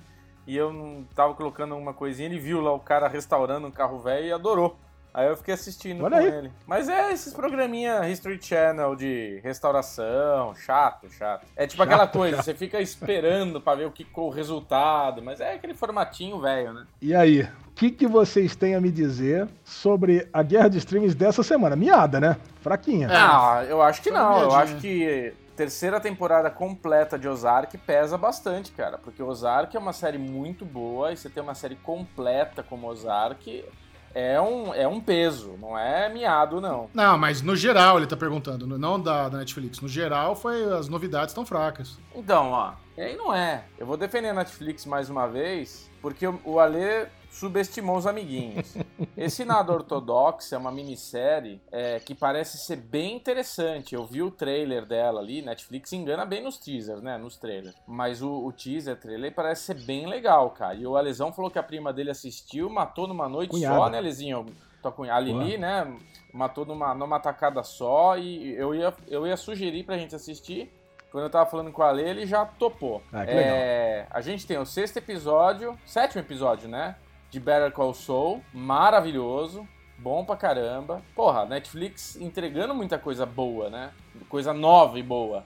e 0.46 0.56
eu 0.56 0.74
não 0.74 1.04
tava 1.16 1.34
colocando 1.34 1.76
uma 1.76 1.94
coisinha, 1.94 2.28
ele 2.28 2.40
viu 2.40 2.62
lá 2.62 2.74
o 2.74 2.80
cara 2.80 3.08
restaurando 3.08 3.68
um 3.68 3.72
carro 3.72 4.00
velho 4.00 4.28
e 4.28 4.32
adorou. 4.32 4.78
Aí 5.14 5.28
eu 5.28 5.38
fiquei 5.38 5.54
assistindo 5.54 6.04
Olha 6.04 6.18
com 6.18 6.24
aí. 6.24 6.32
ele. 6.32 6.52
Mas 6.66 6.90
é 6.90 7.14
esses 7.14 7.34
programinha 7.36 8.10
History 8.10 8.40
Channel 8.42 8.96
de 8.96 9.40
restauração, 9.44 10.56
chato, 10.56 11.08
chato. 11.12 11.46
É 11.56 11.68
tipo 11.68 11.84
chato, 11.84 11.88
aquela 11.88 12.08
coisa, 12.08 12.38
chato. 12.38 12.46
você 12.46 12.54
fica 12.56 12.82
esperando 12.82 13.62
para 13.62 13.78
ver 13.78 13.86
o 13.86 13.92
que 13.92 14.08
o 14.16 14.30
resultado, 14.30 15.22
mas 15.22 15.40
é 15.40 15.54
aquele 15.54 15.76
formatinho 15.76 16.42
velho, 16.42 16.74
né? 16.74 16.88
E 17.00 17.14
aí, 17.14 17.44
o 17.44 17.72
que, 17.76 17.92
que 17.92 18.08
vocês 18.08 18.56
têm 18.56 18.74
a 18.74 18.82
me 18.82 18.92
dizer 18.92 19.48
sobre 19.64 20.28
a 20.34 20.42
guerra 20.42 20.70
de 20.70 20.80
streams 20.80 21.14
dessa 21.14 21.44
semana? 21.44 21.76
Miada, 21.76 22.20
né? 22.20 22.38
Fraquinha. 22.62 23.08
Ah, 23.12 23.64
eu 23.70 23.84
acho 23.84 24.02
que 24.02 24.10
não. 24.10 24.42
Eu 24.42 24.56
acho 24.56 24.78
que 24.78 25.32
terceira 25.56 26.00
temporada 26.00 26.50
completa 26.50 27.18
de 27.18 27.28
Ozark 27.28 27.78
pesa 27.80 28.18
bastante, 28.18 28.72
cara. 28.72 28.98
Porque 28.98 29.22
Ozark 29.22 29.76
é 29.76 29.80
uma 29.80 29.94
série 29.94 30.18
muito 30.18 30.66
boa 30.66 31.12
e 31.12 31.18
você 31.18 31.30
ter 31.30 31.42
uma 31.42 31.56
série 31.56 31.76
completa 31.76 32.64
como 32.64 32.88
Ozark 32.88 33.64
é 34.16 34.40
um, 34.40 34.74
é 34.74 34.88
um 34.88 35.02
peso, 35.02 35.58
não 35.60 35.78
é 35.78 36.08
miado, 36.08 36.62
não. 36.62 36.90
Não, 36.94 37.18
mas 37.18 37.42
no 37.42 37.56
geral 37.56 37.98
ele 37.98 38.06
tá 38.06 38.16
perguntando, 38.16 38.68
não 38.78 39.00
da, 39.00 39.28
da 39.28 39.40
Netflix. 39.40 39.80
No 39.82 39.88
geral, 39.88 40.36
foi 40.36 40.72
as 40.72 40.88
novidades 40.88 41.34
tão 41.34 41.46
fracas. 41.46 41.98
Então, 42.14 42.52
ó, 42.52 42.74
aí 42.98 43.16
não 43.16 43.34
é. 43.34 43.64
Eu 43.78 43.88
vou 43.88 43.98
defender 43.98 44.30
a 44.30 44.34
Netflix 44.34 44.86
mais 44.86 45.10
uma 45.10 45.28
vez, 45.28 45.90
porque 46.02 46.28
o 46.28 46.60
Ale 46.60 47.08
subestimou 47.34 47.98
os 47.98 48.06
amiguinhos. 48.06 48.76
Esse 49.18 49.44
Nada 49.44 49.74
Ortodoxa 49.74 50.56
é 50.56 50.58
uma 50.58 50.72
minissérie 50.72 51.62
é, 51.72 52.00
que 52.00 52.14
parece 52.14 52.58
ser 52.60 52.78
bem 52.78 53.16
interessante. 53.16 53.96
Eu 53.96 54.06
vi 54.06 54.22
o 54.22 54.30
trailer 54.30 54.86
dela 54.86 55.20
ali, 55.20 55.42
Netflix 55.42 55.92
engana 55.94 56.26
bem 56.26 56.44
nos 56.44 56.58
teasers, 56.58 57.02
né? 57.02 57.18
Nos 57.18 57.36
trailers. 57.38 57.76
Mas 57.88 58.22
o, 58.22 58.46
o 58.46 58.52
teaser, 58.52 59.00
trailer, 59.00 59.34
parece 59.34 59.64
ser 59.64 59.84
bem 59.84 60.08
legal, 60.08 60.52
cara. 60.52 60.76
E 60.76 60.86
o 60.86 60.96
Alesão 60.96 61.34
falou 61.34 61.50
que 61.50 61.60
a 61.60 61.64
prima 61.64 61.92
dele 61.92 62.12
assistiu, 62.12 62.70
matou 62.70 63.08
numa 63.08 63.28
noite 63.28 63.52
Cunhada. 63.52 63.76
só, 63.76 63.90
né, 63.90 63.98
Alezinho? 63.98 64.46
A 65.10 65.20
Lili, 65.20 65.58
né? 65.58 65.98
Matou 66.34 66.66
numa, 66.66 66.94
numa 66.94 67.18
tacada 67.20 67.64
só. 67.64 68.18
E 68.18 68.54
eu 68.56 68.76
ia, 68.76 68.94
eu 69.08 69.26
ia 69.26 69.38
sugerir 69.38 69.86
pra 69.86 69.98
gente 69.98 70.14
assistir. 70.14 70.72
Quando 71.10 71.26
eu 71.26 71.30
tava 71.30 71.50
falando 71.50 71.72
com 71.72 71.82
a 71.82 71.90
Ale, 71.90 72.02
ele 72.02 72.26
já 72.26 72.44
topou. 72.44 73.02
Ah, 73.14 73.24
que 73.24 73.32
é, 73.32 73.36
legal. 73.36 74.08
A 74.10 74.20
gente 74.20 74.46
tem 74.46 74.58
o 74.58 74.66
sexto 74.66 74.98
episódio, 74.98 75.78
sétimo 75.86 76.20
episódio, 76.20 76.68
né? 76.68 76.96
De 77.34 77.40
Better 77.40 77.72
Call 77.72 77.96
Saul, 77.96 78.44
maravilhoso, 78.54 79.68
bom 79.98 80.24
pra 80.24 80.36
caramba. 80.36 81.02
Porra, 81.16 81.46
Netflix 81.46 82.16
entregando 82.16 82.76
muita 82.76 83.00
coisa 83.00 83.26
boa, 83.26 83.72
né? 83.72 83.90
Coisa 84.30 84.54
nova 84.54 85.00
e 85.00 85.04
boa. 85.04 85.44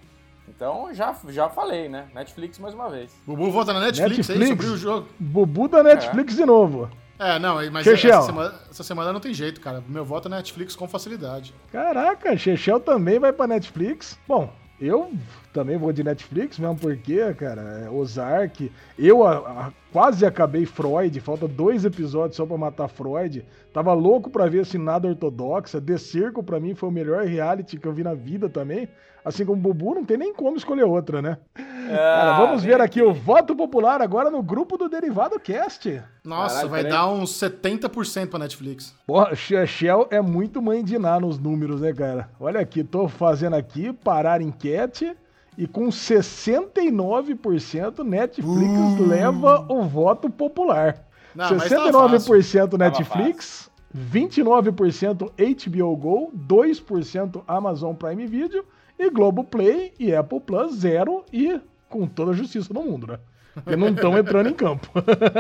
Então 0.50 0.94
já, 0.94 1.16
já 1.30 1.48
falei, 1.48 1.88
né? 1.88 2.10
Netflix 2.14 2.60
mais 2.60 2.74
uma 2.74 2.90
vez. 2.90 3.16
Bubu 3.26 3.50
volta 3.50 3.72
na 3.72 3.80
Netflix, 3.80 4.28
Netflix 4.28 4.42
aí 4.42 4.48
sobre 4.50 4.66
o 4.66 4.78
jogo. 4.78 5.08
Bubu 5.18 5.70
da 5.70 5.82
Netflix 5.82 6.34
é. 6.34 6.36
de 6.36 6.46
novo. 6.46 6.90
É, 7.18 7.40
não, 7.40 7.56
mas 7.72 7.88
essa 7.88 8.22
semana, 8.22 8.54
essa 8.70 8.84
semana, 8.84 9.14
não 9.14 9.22
tem 9.22 9.34
jeito, 9.34 9.62
cara. 9.62 9.82
Meu 9.88 10.04
voto 10.04 10.28
é 10.28 10.32
Netflix 10.32 10.76
com 10.76 10.90
facilidade. 10.90 11.54
Caraca, 11.72 12.36
Chechel 12.38 12.82
também 12.82 13.18
vai 13.18 13.32
pra 13.32 13.48
Netflix. 13.48 14.20
Bom, 14.28 14.54
eu 14.80 15.12
também 15.58 15.76
vou 15.76 15.92
de 15.92 16.04
Netflix, 16.04 16.60
mesmo 16.60 16.78
porque, 16.78 17.34
cara, 17.34 17.62
é 17.86 17.90
Ozark. 17.90 18.72
Eu 18.96 19.26
a, 19.26 19.38
a, 19.38 19.72
quase 19.92 20.24
acabei 20.24 20.68
Freud, 20.68 21.20
falta 21.20 21.48
dois 21.48 21.84
episódios 21.84 22.36
só 22.36 22.46
pra 22.46 22.56
matar 22.56 22.88
Freud. 22.88 23.44
Tava 23.74 23.92
louco 23.94 24.30
pra 24.30 24.46
ver 24.46 24.60
assim 24.60 24.78
nada 24.78 25.08
ortodoxa. 25.08 25.82
The 25.82 25.98
Circle 25.98 26.44
pra 26.44 26.60
mim 26.60 26.76
foi 26.76 26.90
o 26.90 26.92
melhor 26.92 27.26
reality 27.26 27.80
que 27.80 27.88
eu 27.88 27.92
vi 27.92 28.04
na 28.04 28.14
vida 28.14 28.48
também. 28.48 28.88
Assim 29.26 29.44
como 29.44 29.58
o 29.58 29.62
Bubu, 29.62 29.96
não 29.96 30.06
tem 30.06 30.16
nem 30.16 30.32
como 30.32 30.58
escolher 30.58 30.84
outra, 30.84 31.24
né? 31.24 31.40
Ah, 31.56 31.90
Cara, 31.90 32.38
vamos 32.38 32.64
ver 32.64 32.80
aqui 32.80 33.02
o 33.02 33.12
voto 33.12 33.56
popular 33.56 34.00
agora 34.00 34.30
no 34.30 34.44
grupo 34.44 34.78
do 34.78 34.88
Derivado 34.88 35.40
Cast. 35.40 36.02
Nossa, 36.24 36.56
Caraca, 36.56 36.70
vai 36.70 36.84
dar 36.84 37.08
uns 37.10 37.32
70% 37.32 38.30
pra 38.30 38.40
Netflix. 38.40 38.96
Porra, 39.08 39.36
Shell 39.36 40.08
é 40.12 40.22
muito 40.22 40.62
mãe 40.62 40.84
de 40.84 41.00
Ná 41.00 41.20
nos 41.20 41.40
números, 41.40 41.82
né, 41.82 41.92
cara? 41.94 42.30
Olha 42.40 42.60
aqui, 42.60 42.84
tô 42.84 43.08
fazendo 43.10 43.56
aqui, 43.56 43.92
parar 43.92 44.40
enquete. 44.40 45.18
E 45.58 45.66
com 45.66 45.88
69%, 45.88 48.04
Netflix 48.04 49.00
uh. 49.00 49.06
leva 49.06 49.66
o 49.68 49.82
voto 49.84 50.30
popular. 50.30 51.04
Não, 51.34 51.50
69% 51.50 52.70
tá 52.70 52.78
Netflix, 52.78 53.72
29% 53.96 55.32
HBO 55.32 55.96
Go, 55.96 56.32
2% 56.48 57.44
Amazon 57.48 57.96
Prime 57.96 58.28
Video 58.28 58.64
e 59.00 59.10
Globoplay 59.10 59.94
e 60.00 60.14
Apple 60.14 60.40
Plus 60.40 60.76
zero 60.76 61.26
e 61.32 61.60
com 61.90 62.08
toda 62.08 62.32
a 62.32 62.36
justiça 62.36 62.74
no 62.74 62.84
mundo, 62.84 63.08
né? 63.08 63.20
Porque 63.64 63.76
não 63.76 63.90
estão 63.90 64.18
entrando 64.18 64.50
em 64.50 64.54
campo. 64.54 64.90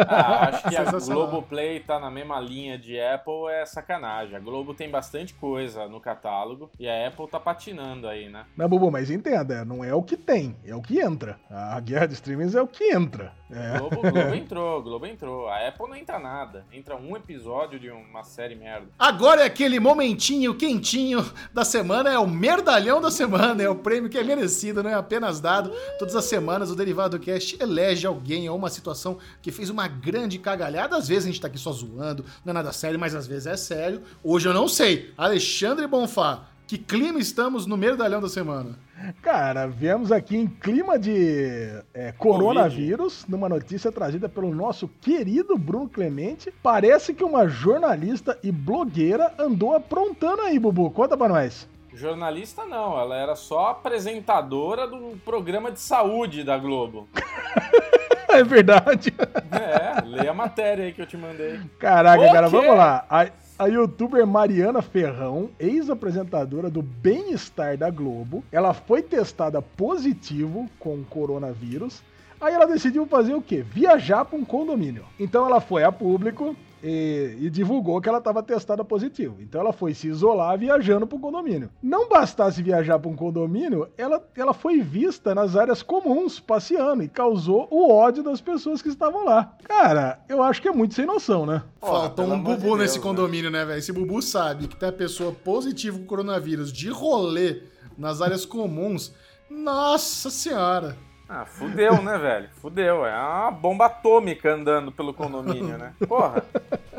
Ah, 0.08 0.50
acho 0.50 0.70
que 0.70 0.76
a 0.76 0.84
Globoplay 0.84 1.80
tá 1.82 2.00
na 2.00 2.10
mesma 2.10 2.40
linha 2.40 2.78
de 2.78 3.00
Apple, 3.00 3.48
é 3.50 3.66
sacanagem. 3.66 4.36
A 4.36 4.40
Globo 4.40 4.74
tem 4.74 4.90
bastante 4.90 5.34
coisa 5.34 5.88
no 5.88 6.00
catálogo 6.00 6.70
e 6.80 6.88
a 6.88 7.08
Apple 7.08 7.28
tá 7.28 7.40
patinando 7.40 8.08
aí, 8.08 8.30
né? 8.30 8.46
Não, 8.56 8.68
Bubu, 8.68 8.92
mas 8.92 9.12
entenda, 9.12 9.64
não 9.64 9.84
é 9.84 9.94
o 9.94 10.04
que 10.04 10.18
tem, 10.18 10.56
é 10.66 10.76
o 10.76 10.82
que 10.82 11.00
entra. 11.00 11.40
A 11.50 11.80
guerra 11.80 12.08
de 12.08 12.14
streamings 12.14 12.56
é 12.56 12.62
o 12.62 12.68
que 12.68 12.86
entra. 12.86 13.34
É. 13.50 13.78
Globo, 13.78 14.02
Globo 14.02 14.36
entrou, 14.36 14.84
Globo 14.84 15.06
entrou. 15.06 15.48
A 15.48 15.68
Apple 15.68 15.88
não 15.88 15.96
entra 15.96 16.20
nada. 16.20 16.66
Entra 16.72 16.98
um 16.98 17.16
episódio 17.16 17.80
de 17.80 17.90
uma 17.90 18.24
série 18.24 18.56
merda. 18.56 18.88
Agora 19.00 19.42
é 19.42 19.46
aquele 19.46 19.80
momentinho 19.80 20.56
quentinho 20.56 21.24
da 21.54 21.64
semana, 21.64 22.10
é 22.10 22.20
o 22.20 22.28
merdalhão 22.28 23.00
da 23.00 23.10
semana, 23.10 23.64
é 23.64 23.70
o 23.70 23.76
prêmio 23.76 24.10
que 24.10 24.18
é 24.18 24.24
merecido, 24.24 24.84
não 24.84 24.90
é 24.90 24.96
apenas 24.96 25.40
dado. 25.40 25.72
Todas 25.98 26.16
as 26.16 26.26
semanas 26.26 26.72
o 26.72 26.76
Derivado 26.76 27.20
Cast 27.20 27.62
elege 27.62 28.07
alguém 28.08 28.50
ou 28.50 28.58
uma 28.58 28.70
situação 28.70 29.18
que 29.42 29.52
fez 29.52 29.70
uma 29.70 29.88
grande 29.88 30.40
cagalhada. 30.40 30.98
Às 30.98 31.08
vezes 31.08 31.26
a 31.26 31.28
gente 31.28 31.42
tá 31.42 31.48
aqui 31.48 31.60
só 31.60 31.72
zoando, 31.72 32.26
não 32.44 32.52
é 32.52 32.54
nada 32.54 32.72
sério, 32.72 33.00
mas 33.00 33.14
às 33.14 33.28
vezes 33.28 33.48
é 33.48 33.58
sério. 33.58 34.02
Hoje 34.24 34.48
eu 34.48 34.54
não 34.54 34.68
sei. 34.68 35.14
Alexandre 35.18 35.86
Bonfá, 35.86 36.48
que 36.68 36.78
clima 36.78 37.20
estamos 37.20 37.66
no 37.66 37.78
merdalhão 37.78 38.20
da 38.20 38.28
semana? 38.28 38.78
Cara, 39.22 39.68
viemos 39.68 40.12
aqui 40.12 40.36
em 40.36 40.48
clima 40.48 40.98
de 40.98 41.82
é, 41.94 42.12
coronavírus, 42.18 43.20
Covid. 43.20 43.32
numa 43.32 43.48
notícia 43.48 43.92
trazida 43.92 44.28
pelo 44.28 44.54
nosso 44.54 44.88
querido 44.88 45.58
Bruno 45.58 45.88
Clemente. 45.88 46.52
Parece 46.64 47.14
que 47.14 47.24
uma 47.24 47.48
jornalista 47.48 48.38
e 48.44 48.52
blogueira 48.52 49.34
andou 49.38 49.76
aprontando 49.76 50.42
aí, 50.42 50.58
Bubu. 50.58 50.90
Conta 50.92 51.16
pra 51.16 51.30
nós. 51.30 51.70
Jornalista 51.94 52.66
não, 52.66 53.00
ela 53.00 53.16
era 53.16 53.36
só 53.36 53.70
apresentadora 53.70 54.86
do 54.88 55.18
programa 55.26 55.72
de 55.72 55.80
saúde 55.80 56.44
da 56.44 56.58
Globo. 56.58 57.08
é 58.34 58.44
verdade. 58.44 59.14
É, 59.52 60.06
leia 60.06 60.32
a 60.32 60.34
matéria 60.34 60.86
aí 60.86 60.94
que 60.94 61.02
eu 61.02 61.06
te 61.06 61.18
mandei. 61.18 61.60
Caraca, 61.80 62.32
cara, 62.32 62.48
vamos 62.48 62.76
lá. 62.76 63.06
A, 63.10 63.28
a 63.58 63.66
youtuber 63.68 64.26
Mariana 64.28 64.82
Ferrão, 64.82 65.50
ex-apresentadora 65.60 66.70
do 66.70 66.82
Bem-Estar 66.82 67.78
da 67.78 67.90
Globo, 67.90 68.44
ela 68.52 68.74
foi 68.74 69.02
testada 69.02 69.62
positivo 69.62 70.70
com 70.80 71.04
coronavírus. 71.04 72.02
Aí 72.40 72.54
ela 72.54 72.68
decidiu 72.68 73.08
fazer 73.08 73.34
o 73.34 73.42
quê? 73.42 73.64
Viajar 73.64 74.24
para 74.26 74.38
um 74.38 74.46
condomínio. 74.46 75.06
Então 75.20 75.46
ela 75.46 75.60
foi 75.60 75.84
a 75.84 75.92
público, 75.92 76.56
e, 76.84 77.36
e, 77.40 77.50
divulgou 77.50 78.00
que 78.00 78.08
ela 78.08 78.20
estava 78.20 78.44
testada 78.44 78.84
positivo. 78.84 79.38
Então 79.40 79.62
ela 79.62 79.74
foi 79.74 79.94
se 79.94 80.08
isolar 80.08 80.58
viajando 80.58 81.08
para 81.08 81.18
um 81.18 81.22
condomínio. 81.22 81.70
Não 81.82 82.08
bastasse 82.08 82.62
viajar 82.62 83.00
para 83.00 83.10
um 83.10 83.16
condomínio, 83.16 83.90
ela, 83.98 84.26
ela 84.36 84.54
foi 84.54 84.82
vista 84.82 85.34
nas 85.34 85.56
áreas 85.56 85.82
comuns, 85.82 86.40
passeando, 86.40 87.04
e 87.04 87.08
causou 87.08 87.68
o 87.72 87.92
ódio 87.92 88.24
das 88.24 88.42
pessoas 88.42 88.82
que 88.82 88.90
estavam 88.90 89.26
lá. 89.26 89.56
Cara, 89.64 90.20
eu 90.30 90.42
acho 90.42 90.62
que 90.62 90.68
é 90.68 90.72
muito 90.72 90.94
sem 90.94 91.06
noção, 91.06 91.46
né? 91.46 91.64
Faltou 91.80 92.26
um 92.26 92.42
bubu 92.42 92.56
de 92.56 92.64
Deus, 92.64 92.80
nesse 92.80 92.98
né? 92.98 93.04
condomínio, 93.04 93.50
né, 93.52 93.66
velho? 93.66 93.80
Esse 93.80 93.92
bubu 93.92 94.22
sabe 94.22 94.68
que 94.68 94.76
tem 94.76 94.90
a 94.90 94.94
pessoa 94.94 95.32
positiva 95.32 95.98
com 95.98 96.06
coronavírus 96.06 96.72
de 96.72 96.90
rolê 96.90 97.64
nas 97.98 98.22
áreas 98.22 98.46
comuns. 98.46 99.14
Nossa 99.50 100.30
senhora! 100.30 101.07
Ah, 101.30 101.46
fudeu, 101.46 102.02
né, 102.02 102.18
velho? 102.18 102.50
Fudeu. 102.62 103.06
É 103.06 103.14
uma 103.14 103.52
bomba 103.52 103.88
atômica 103.88 104.54
andando 104.54 104.92
pelo 104.92 105.14
condomínio, 105.14 105.78
né? 105.78 105.92
Porra. 106.08 106.44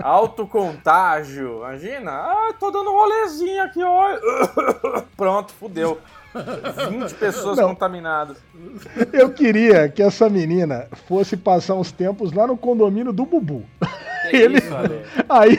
Alto 0.02 0.46
contágio. 0.46 1.58
Imagina. 1.60 2.10
Ah, 2.10 2.54
tô 2.58 2.70
dando 2.70 2.90
um 2.90 2.94
rolezinho 2.94 3.62
aqui, 3.62 3.82
ó. 3.82 4.18
Pronto, 5.16 5.52
fudeu. 5.54 5.98
20 6.90 7.14
pessoas 7.14 7.56
Não. 7.56 7.68
contaminadas. 7.70 8.36
Eu 9.12 9.30
queria 9.32 9.88
que 9.88 10.02
essa 10.02 10.28
menina 10.28 10.86
fosse 11.08 11.36
passar 11.36 11.74
uns 11.74 11.90
tempos 11.90 12.32
lá 12.32 12.46
no 12.46 12.56
condomínio 12.56 13.12
do 13.12 13.24
Bubu. 13.24 13.64
Que 14.30 14.36
Ele... 14.36 14.58
isso, 14.58 14.74
Aí. 15.28 15.58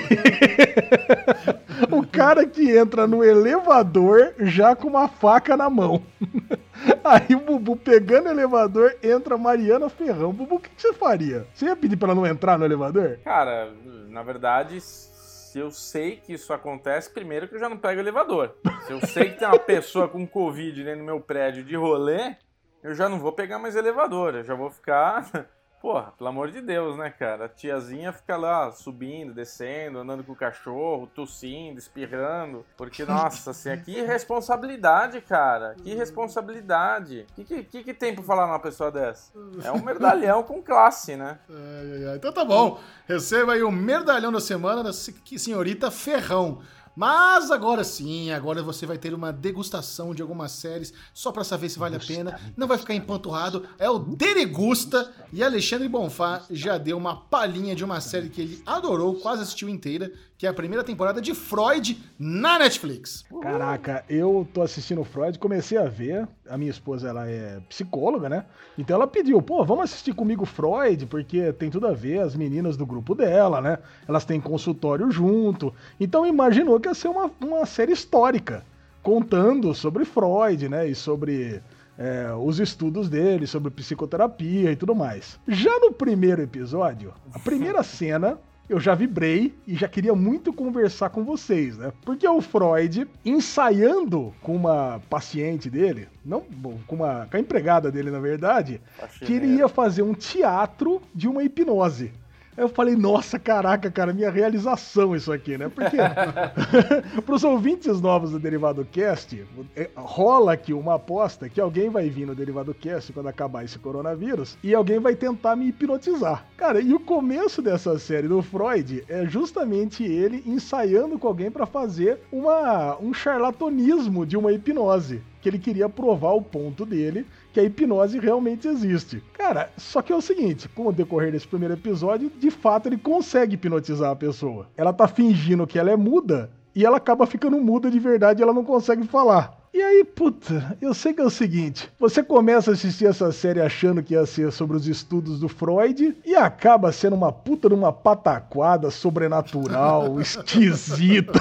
o 1.92 2.06
cara 2.06 2.46
que 2.46 2.76
entra 2.78 3.08
no 3.08 3.24
elevador 3.24 4.34
já 4.40 4.76
com 4.76 4.88
uma 4.88 5.08
faca 5.08 5.56
na 5.56 5.70
mão. 5.70 6.04
Aí 7.04 7.36
o 7.36 7.40
Bubu 7.40 7.76
pegando 7.76 8.28
o 8.28 8.32
elevador, 8.32 8.96
entra 9.04 9.38
Mariana 9.38 9.90
Ferrão. 9.90 10.32
Bubu, 10.32 10.56
o 10.56 10.60
que, 10.60 10.70
que 10.70 10.82
você 10.82 10.94
faria? 10.94 11.48
Você 11.54 11.66
ia 11.66 11.76
pedir 11.76 11.98
pra 11.98 12.10
ela 12.10 12.16
não 12.16 12.26
entrar 12.26 12.58
no 12.58 12.66
elevador? 12.66 13.20
Cara, 13.24 13.72
na 14.08 14.24
verdade, 14.24 14.80
se 14.82 15.58
eu 15.60 15.72
sei 15.72 16.18
que 16.18 16.34
isso 16.34 16.54
acontece, 16.54 17.10
primeiro 17.10 17.48
que 17.48 17.56
eu 17.56 17.60
já 17.60 17.68
não 17.68 17.78
pego 17.78 18.00
elevador. 18.00 18.56
Se 18.86 18.94
eu 18.94 19.06
sei 19.08 19.32
que 19.32 19.40
tem 19.40 19.48
uma 19.48 19.60
pessoa 19.60 20.08
com 20.08 20.26
Covid 20.28 20.84
dentro 20.84 21.00
do 21.00 21.06
meu 21.06 21.20
prédio 21.20 21.64
de 21.64 21.76
rolê, 21.76 22.36
eu 22.84 22.94
já 22.94 23.10
não 23.10 23.20
vou 23.20 23.32
pegar 23.32 23.60
mais 23.60 23.76
elevador. 23.76 24.36
Eu 24.36 24.44
já 24.44 24.56
vou 24.56 24.70
ficar 24.70 25.50
Porra, 25.82 26.12
pelo 26.18 26.30
amor 26.30 26.52
de 26.52 26.62
Deus, 26.62 26.98
né, 26.98 27.10
cara? 27.10 27.46
A 27.46 27.50
tiazinha 27.50 28.12
fica 28.12 28.36
lá 28.36 28.70
subindo, 28.72 29.34
descendo, 29.34 30.00
andando 30.00 30.26
com 30.26 30.34
o 30.34 30.36
cachorro, 30.36 31.08
tossindo, 31.08 31.80
espirrando. 31.80 32.66
Porque, 32.76 33.06
nossa, 33.06 33.52
assim, 33.52 33.78
que 33.78 34.02
responsabilidade, 34.04 35.22
cara. 35.22 35.76
Que 35.82 35.96
responsabilidade. 35.96 37.26
O 37.38 37.46
que, 37.46 37.64
que, 37.64 37.84
que, 37.84 37.94
tem 37.94 38.14
pra 38.14 38.24
falar 38.24 38.48
numa 38.48 38.60
pessoa 38.60 38.92
dessa? 38.92 39.32
É 39.64 39.72
um 39.72 39.82
merdalhão 39.82 40.44
com 40.44 40.62
classe, 40.62 41.16
né? 41.16 41.40
É, 41.50 42.04
é, 42.10 42.14
é. 42.14 42.16
Então 42.16 42.32
tá 42.32 42.46
bom. 42.46 42.80
Receba 43.08 43.54
aí 43.54 43.64
o 43.64 43.72
merdalhão 43.72 44.32
da 44.32 44.40
semana 44.40 44.84
da 44.84 44.94
senhorita 44.94 45.92
Ferrão. 45.92 46.62
Mas 47.00 47.50
agora 47.50 47.82
sim, 47.82 48.30
agora 48.30 48.62
você 48.62 48.86
vai 48.86 48.98
ter 48.98 49.14
uma 49.14 49.32
degustação 49.32 50.14
de 50.14 50.22
algumas 50.22 50.52
séries 50.52 50.94
só 51.14 51.32
para 51.32 51.46
saber 51.46 51.70
se 51.70 51.80
vale 51.80 51.96
a 51.96 52.00
pena. 52.00 52.38
Não 52.58 52.68
vai 52.68 52.78
ficar 52.78 52.94
empanturrado. 52.94 53.66
É 53.78 53.90
o 53.90 53.98
Deregusta 53.98 55.10
e 55.32 55.42
Alexandre 55.42 55.88
Bonfá 55.88 56.44
já 56.52 56.78
deu 56.78 56.98
uma 56.98 57.16
palhinha 57.16 57.74
de 57.74 57.86
uma 57.86 58.02
série 58.02 58.28
que 58.28 58.42
ele 58.42 58.62
adorou, 58.66 59.16
quase 59.16 59.44
assistiu 59.44 59.70
inteira, 59.70 60.12
que 60.40 60.48
é 60.48 60.50
a 60.50 60.54
primeira 60.54 60.86
temporada 60.86 61.20
de 61.22 61.36
Freud 61.36 62.02
na 62.18 62.58
Netflix. 62.58 63.26
Caraca, 63.42 64.06
eu 64.10 64.48
tô 64.54 64.62
assistindo 64.62 65.04
Freud, 65.04 65.38
comecei 65.38 65.78
a 65.78 65.84
ver. 65.84 66.26
A 66.50 66.58
minha 66.58 66.72
esposa, 66.72 67.10
ela 67.10 67.30
é 67.30 67.60
psicóloga, 67.68 68.30
né? 68.30 68.46
Então 68.78 68.96
ela 68.96 69.06
pediu, 69.06 69.42
pô, 69.42 69.66
vamos 69.66 69.84
assistir 69.84 70.14
comigo 70.14 70.46
Freud, 70.46 71.08
porque 71.08 71.52
tem 71.52 71.70
tudo 71.70 71.88
a 71.88 71.92
ver, 71.92 72.20
as 72.20 72.38
meninas 72.38 72.78
do 72.78 72.86
grupo 72.86 73.14
dela, 73.14 73.60
né? 73.60 73.80
Elas 74.08 74.24
têm 74.24 74.40
consultório 74.40 75.12
junto. 75.12 75.74
Então 76.00 76.26
imaginou 76.26 76.80
que 76.80 76.88
ia 76.88 76.94
ser 76.94 77.10
uma, 77.10 77.30
uma 77.42 77.66
série 77.66 77.92
histórica, 77.92 78.64
contando 79.04 79.76
sobre 79.76 80.06
Freud, 80.06 80.70
né? 80.70 80.88
E 80.88 80.96
sobre 80.96 81.62
é, 81.98 82.32
os 82.34 82.62
estudos 82.62 83.10
dele, 83.10 83.46
sobre 83.46 83.72
psicoterapia 83.72 84.72
e 84.72 84.76
tudo 84.78 84.96
mais. 84.96 85.38
Já 85.46 85.78
no 85.82 85.92
primeiro 85.92 86.42
episódio, 86.42 87.14
a 87.34 87.40
primeira 87.40 87.84
cena 87.84 88.40
eu 88.70 88.80
já 88.80 88.94
vibrei 88.94 89.54
e 89.66 89.76
já 89.76 89.88
queria 89.88 90.14
muito 90.14 90.54
conversar 90.54 91.10
com 91.10 91.24
vocês, 91.24 91.78
né? 91.78 91.92
Porque 92.06 92.28
o 92.28 92.40
Freud, 92.40 93.08
ensaiando 93.26 94.34
com 94.42 94.56
uma 94.56 95.02
paciente 95.10 95.70
dele, 95.70 96.08
não, 96.24 96.42
com, 96.86 96.96
uma, 96.96 97.28
com 97.30 97.36
a 97.36 97.40
empregada 97.40 97.92
dele, 97.92 98.12
na 98.12 98.20
verdade, 98.20 98.80
queria 99.26 99.68
fazer 99.68 100.04
um 100.04 100.14
teatro 100.14 101.02
de 101.14 101.28
uma 101.28 101.44
hipnose. 101.44 102.12
Aí 102.60 102.66
eu 102.66 102.68
falei, 102.68 102.94
nossa, 102.94 103.40
caraca, 103.40 103.90
cara, 103.90 104.12
minha 104.12 104.30
realização 104.30 105.16
isso 105.16 105.32
aqui, 105.32 105.58
né? 105.58 105.70
Porque 105.70 105.96
para 107.26 107.34
os 107.34 107.46
ouvintes 107.46 108.02
novos 108.02 108.32
do 108.32 108.40
Derivado 108.40 108.84
Cast, 108.84 109.46
é, 109.74 109.90
rola 109.96 110.52
aqui 110.52 110.74
uma 110.74 110.96
aposta 110.96 111.48
que 111.48 111.62
alguém 111.62 111.90
vai 111.90 112.10
vir 112.10 112.28
no 112.28 112.36
Derivado 112.36 112.74
Cast 112.74 113.14
quando 113.14 113.30
acabar 113.30 113.64
esse 113.64 113.80
coronavírus 113.80 114.58
e 114.62 114.76
alguém 114.76 115.00
vai 115.00 115.16
tentar 115.16 115.56
me 115.56 115.70
hipnotizar. 115.70 116.46
Cara, 116.58 116.82
e 116.82 116.94
o 116.94 117.00
começo 117.00 117.62
dessa 117.62 117.98
série 117.98 118.28
do 118.28 118.42
Freud 118.42 119.06
é 119.08 119.26
justamente 119.26 120.04
ele 120.04 120.44
ensaiando 120.46 121.18
com 121.18 121.30
alguém 121.30 121.50
para 121.50 121.66
fazer 121.66 122.20
uma, 122.30 122.98
um 123.00 123.14
charlatanismo 123.14 124.26
de 124.26 124.36
uma 124.36 124.52
hipnose. 124.52 125.22
Que 125.42 125.50
ele 125.50 125.60
queria 125.60 125.90
provar 125.90 126.34
o 126.34 126.42
ponto 126.42 126.86
dele, 126.86 127.26
que 127.54 127.60
a 127.60 127.64
hipnose 127.64 128.20
realmente 128.20 128.68
existe. 128.68 129.24
Cara, 129.34 129.70
só 129.78 130.02
que 130.02 130.12
é 130.12 130.16
o 130.16 130.22
seguinte, 130.22 130.68
com 130.70 130.88
o 130.88 130.92
decorrer 130.92 131.32
desse 131.32 131.48
primeiro 131.48 131.74
episódio, 131.74 132.32
de 132.40 132.52
fato 132.52 132.88
ele 132.88 132.98
consegue 132.98 133.56
hipnotizar 133.56 134.12
a 134.12 134.16
pessoa. 134.16 134.68
Ela 134.76 134.94
tá 134.94 135.08
fingindo 135.08 135.68
que 135.68 135.80
ela 135.80 135.92
é 135.92 135.96
muda 135.96 136.50
e 136.76 136.86
ela 136.86 136.98
acaba 136.98 137.26
ficando 137.26 137.60
muda 137.60 137.90
de 137.90 138.00
verdade 138.00 138.42
e 138.42 138.44
ela 138.44 138.54
não 138.54 138.64
consegue 138.64 139.04
falar. 139.06 139.59
E 139.72 139.82
aí, 139.82 140.04
puta, 140.04 140.76
eu 140.82 140.94
sei 140.94 141.14
que 141.14 141.22
é 141.22 141.24
o 141.24 141.30
seguinte: 141.30 141.92
você 142.00 142.24
começa 142.24 142.72
a 142.72 142.74
assistir 142.74 143.06
essa 143.06 143.32
série 143.32 143.62
achando 143.62 144.02
que 144.02 144.14
ia 144.14 144.26
ser 144.26 144.52
sobre 144.52 144.76
os 144.76 144.88
estudos 144.88 145.40
do 145.40 145.48
Freud 145.48 146.18
e 146.26 146.36
acaba 146.36 146.92
sendo 146.92 147.16
uma 147.16 147.32
puta 147.32 147.70
numa 147.70 147.94
pataquada 147.94 148.90
sobrenatural, 148.90 150.20
esquisita. 150.22 151.40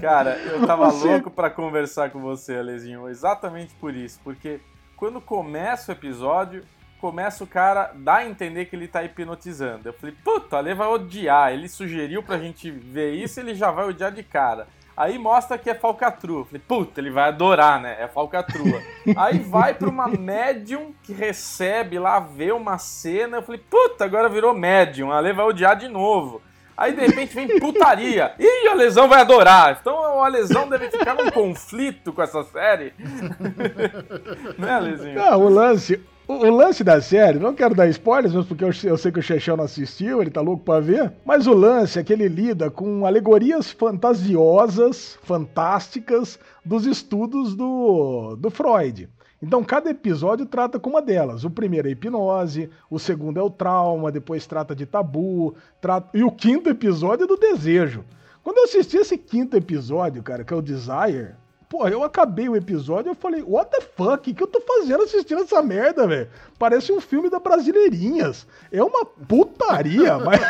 Cara, 0.00 0.38
eu 0.38 0.66
tava 0.66 0.90
você... 0.90 1.08
louco 1.08 1.30
para 1.30 1.50
conversar 1.50 2.10
com 2.10 2.20
você, 2.20 2.56
Alezinho, 2.56 3.08
exatamente 3.08 3.74
por 3.74 3.94
isso, 3.94 4.20
porque 4.22 4.60
quando 4.96 5.20
começa 5.20 5.92
o 5.92 5.94
episódio, 5.94 6.62
começa 7.00 7.42
o 7.42 7.46
cara 7.46 7.92
dar 7.94 8.18
a 8.18 8.26
entender 8.26 8.66
que 8.66 8.76
ele 8.76 8.88
tá 8.88 9.02
hipnotizando. 9.02 9.88
Eu 9.88 9.92
falei, 9.92 10.14
puta, 10.24 10.56
Ale 10.56 10.74
vai 10.74 10.88
odiar. 10.88 11.52
Ele 11.52 11.68
sugeriu 11.68 12.22
pra 12.22 12.38
gente 12.38 12.70
ver 12.70 13.12
isso, 13.12 13.38
ele 13.40 13.54
já 13.54 13.70
vai 13.70 13.88
odiar 13.88 14.12
de 14.12 14.22
cara. 14.22 14.66
Aí 14.98 15.16
mostra 15.16 15.56
que 15.56 15.70
é 15.70 15.74
falcatrua. 15.76 16.44
Falei, 16.44 16.60
puta, 16.66 17.00
ele 17.00 17.08
vai 17.08 17.28
adorar, 17.28 17.80
né? 17.80 17.96
É 18.00 18.08
falcatrua. 18.08 18.82
Aí 19.16 19.38
vai 19.38 19.72
pra 19.72 19.88
uma 19.88 20.08
médium 20.08 20.92
que 21.04 21.12
recebe 21.12 22.00
lá, 22.00 22.18
vê 22.18 22.50
uma 22.50 22.78
cena. 22.78 23.36
Eu 23.36 23.42
falei, 23.42 23.60
puta, 23.70 24.04
agora 24.04 24.28
virou 24.28 24.52
médium. 24.52 25.12
A 25.12 25.18
Ale 25.18 25.32
vai 25.32 25.46
odiar 25.46 25.76
de 25.76 25.86
novo. 25.86 26.42
Aí 26.76 26.92
de 26.92 27.06
repente 27.06 27.32
vem 27.32 27.60
putaria. 27.60 28.34
Ih, 28.40 28.68
a 28.68 28.74
lesão 28.74 29.08
vai 29.08 29.20
adorar. 29.20 29.78
Então 29.80 30.24
a 30.24 30.26
lesão 30.26 30.68
deve 30.68 30.90
ficar 30.90 31.14
num 31.14 31.30
conflito 31.30 32.12
com 32.12 32.20
essa 32.20 32.42
série. 32.42 32.92
né, 34.58 34.80
Lezinho? 34.80 35.14
Não, 35.14 35.44
o 35.44 35.48
lance, 35.48 36.04
o, 36.28 36.34
o, 36.34 36.54
lance 36.54 36.84
da 36.84 37.00
série, 37.00 37.38
não 37.38 37.54
quero 37.54 37.74
dar 37.74 37.88
spoilers, 37.88 38.34
mas 38.34 38.46
porque 38.46 38.62
eu, 38.62 38.70
eu, 38.84 38.98
sei 38.98 39.10
que 39.10 39.18
o 39.18 39.22
Chechão 39.22 39.56
não 39.56 39.64
assistiu, 39.64 40.20
ele 40.20 40.30
tá 40.30 40.42
louco 40.42 40.62
pra 40.62 40.78
ver. 40.78 41.12
Mas 41.24 41.46
o 41.46 41.54
lance 41.54 41.98
é 41.98 42.04
que 42.04 42.12
ele 42.12 42.28
lida 42.28 42.70
com 42.70 43.06
alegorias 43.06 43.72
fantasiosas, 43.72 45.18
fantásticas, 45.22 46.38
dos 46.64 46.84
estudos 46.84 47.56
do, 47.56 48.36
do 48.36 48.50
Freud. 48.50 49.08
Então, 49.40 49.64
cada 49.64 49.90
episódio 49.90 50.44
trata 50.44 50.78
com 50.78 50.90
uma 50.90 51.00
delas. 51.00 51.44
O 51.44 51.50
primeiro 51.50 51.88
é 51.88 51.92
hipnose, 51.92 52.68
o 52.90 52.98
segundo 52.98 53.40
é 53.40 53.42
o 53.42 53.50
trauma, 53.50 54.12
depois 54.12 54.46
trata 54.46 54.74
de 54.74 54.84
tabu, 54.84 55.54
trata... 55.80 56.10
e 56.12 56.22
o 56.24 56.30
quinto 56.30 56.68
episódio 56.68 57.24
é 57.24 57.26
do 57.26 57.36
desejo. 57.36 58.04
Quando 58.42 58.58
eu 58.58 58.64
assisti 58.64 58.96
esse 58.96 59.16
quinto 59.16 59.56
episódio, 59.56 60.22
cara, 60.22 60.44
que 60.44 60.52
é 60.52 60.56
o 60.56 60.62
Desire, 60.62 61.34
Pô, 61.68 61.86
eu 61.86 62.02
acabei 62.02 62.48
o 62.48 62.56
episódio 62.56 63.10
e 63.10 63.12
eu 63.12 63.14
falei, 63.14 63.42
what 63.42 63.70
the 63.70 63.80
fuck? 63.82 64.30
O 64.30 64.34
que 64.34 64.42
eu 64.42 64.46
tô 64.46 64.60
fazendo 64.60 65.02
assistindo 65.02 65.42
essa 65.42 65.62
merda, 65.62 66.06
velho? 66.06 66.30
Parece 66.58 66.90
um 66.90 67.00
filme 67.00 67.28
da 67.28 67.38
Brasileirinhas. 67.38 68.46
É 68.72 68.82
uma 68.82 69.04
putaria, 69.04 70.16
mas. 70.24 70.40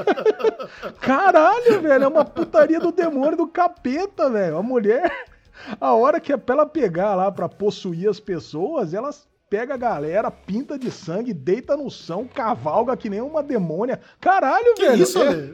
Caralho, 0.98 1.82
velho, 1.82 2.04
é 2.04 2.08
uma 2.08 2.24
putaria 2.24 2.80
do 2.80 2.90
demônio 2.90 3.36
do 3.36 3.46
capeta, 3.46 4.30
velho. 4.30 4.56
A 4.56 4.62
mulher, 4.62 5.26
a 5.78 5.92
hora 5.92 6.18
que 6.18 6.32
é 6.32 6.38
pra 6.38 6.54
ela 6.54 6.66
pegar 6.66 7.14
lá 7.14 7.30
pra 7.30 7.46
possuir 7.46 8.08
as 8.08 8.18
pessoas, 8.18 8.94
elas 8.94 9.28
pega 9.50 9.74
a 9.74 9.78
galera, 9.78 10.30
pinta 10.30 10.78
de 10.78 10.90
sangue, 10.90 11.32
deita 11.32 11.76
no 11.76 11.90
chão, 11.90 12.26
cavalga 12.26 12.96
que 12.96 13.10
nem 13.10 13.20
uma 13.20 13.42
demônia. 13.42 14.00
Caralho, 14.20 14.74
que 14.74 14.86
velho. 14.86 15.02
Isso, 15.02 15.22
é... 15.22 15.52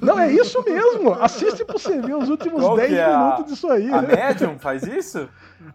Não, 0.00 0.18
é 0.18 0.32
isso 0.32 0.62
mesmo. 0.64 1.12
Assiste 1.14 1.64
pra 1.64 1.78
você 1.78 2.00
ver 2.00 2.16
os 2.16 2.28
últimos 2.28 2.62
Qual 2.62 2.76
10 2.76 2.92
é 2.92 3.06
minutos 3.06 3.40
a... 3.40 3.46
disso 3.46 3.70
aí. 3.70 3.90
A? 3.90 4.02
Medium 4.02 4.58
faz 4.58 4.82
isso? 4.82 5.28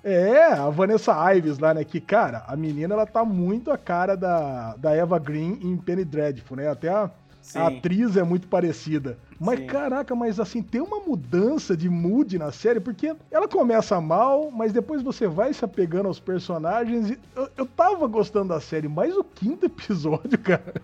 É, 0.04 0.54
a 0.54 0.70
Vanessa 0.70 1.14
Ives 1.34 1.60
lá, 1.60 1.74
né? 1.74 1.84
Que, 1.84 2.00
cara, 2.00 2.44
a 2.48 2.56
menina, 2.56 2.94
ela 2.94 3.06
tá 3.06 3.24
muito 3.24 3.72
a 3.72 3.78
cara 3.78 4.16
da, 4.16 4.76
da 4.78 4.96
Eva 4.96 5.20
Green 5.20 5.60
em 5.62 5.78
Penny 5.78 6.06
Dreadful, 6.06 6.58
né? 6.58 6.70
Até 6.70 6.90
a, 6.90 7.10
a 7.56 7.68
atriz 7.68 8.18
é 8.18 8.24
muito 8.24 8.48
parecida. 8.48 9.18
Mas 9.40 9.60
Sim. 9.60 9.68
caraca, 9.68 10.16
mas 10.16 10.40
assim, 10.40 10.62
tem 10.62 10.82
uma 10.82 11.00
mudança 11.00 11.76
de 11.76 11.90
mood 11.90 12.38
na 12.38 12.52
série, 12.52 12.80
porque 12.80 13.16
ela 13.32 13.48
começa 13.48 14.00
mal, 14.00 14.52
mas 14.52 14.72
depois 14.72 15.02
você 15.02 15.28
vai 15.28 15.52
se 15.54 15.66
apegando 15.66 16.08
aos 16.08 16.20
personagens. 16.20 17.10
E 17.10 17.20
eu, 17.36 17.50
eu 17.58 17.66
tava 17.66 18.06
gostando 18.08 18.50
da 18.50 18.62
série, 18.62 18.88
mas 18.88 19.18
o 19.18 19.24
quinto 19.24 19.66
episódio, 19.68 20.38
cara, 20.38 20.76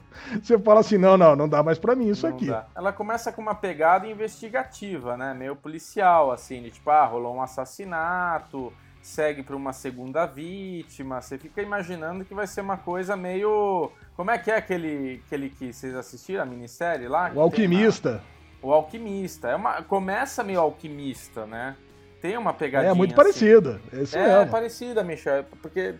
você 0.42 0.58
fala 0.58 0.80
assim: 0.80 0.98
não, 0.98 1.16
não, 1.18 1.36
não 1.36 1.48
dá 1.48 1.62
mais 1.62 1.78
pra 1.78 1.96
mim 1.96 2.10
isso 2.10 2.28
não 2.28 2.36
aqui. 2.36 2.48
Dá. 2.48 2.66
Ela 2.76 2.92
começa 2.92 3.32
com 3.32 3.42
uma 3.42 3.56
pegada 3.56 4.08
investigativa, 4.08 5.16
né? 5.16 5.34
Meio 5.34 5.56
policial, 5.56 6.32
assim, 6.32 6.64
de 6.64 6.72
tipo, 6.72 6.90
ah, 6.90 7.06
rolou 7.06 7.36
um 7.36 7.42
assassinato 7.42 8.74
segue 9.08 9.42
para 9.42 9.56
uma 9.56 9.74
segunda 9.74 10.26
vítima. 10.26 11.22
Você 11.22 11.38
fica 11.38 11.62
imaginando 11.62 12.26
que 12.26 12.34
vai 12.34 12.46
ser 12.46 12.62
uma 12.62 12.78
coisa 12.78 13.16
meio. 13.16 13.92
Como 14.16 14.30
é 14.30 14.38
que 14.38 14.52
é 14.52 14.58
aquele, 14.58 15.22
aquele 15.26 15.50
que 15.50 15.72
vocês 15.72 15.96
assistiram, 15.96 16.44
a 16.44 16.46
minissérie 16.46 17.08
lá? 17.08 17.32
O 17.34 17.40
Alquimista. 17.40 18.22
O 18.62 18.72
Alquimista. 18.72 19.48
É 19.48 19.56
uma, 19.56 19.82
começa 19.82 20.44
meio 20.44 20.60
alquimista, 20.60 21.46
né? 21.46 21.76
Tem 22.22 22.38
uma 22.38 22.54
pegadinha. 22.54 22.92
É 22.92 22.94
muito 22.94 23.12
assim. 23.12 23.16
parecida. 23.16 23.82
É, 23.94 24.42
é 24.42 24.46
parecida, 24.46 25.04
Michel. 25.04 25.46
Porque 25.62 25.96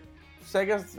segue 0.48 0.72
as. 0.72 0.96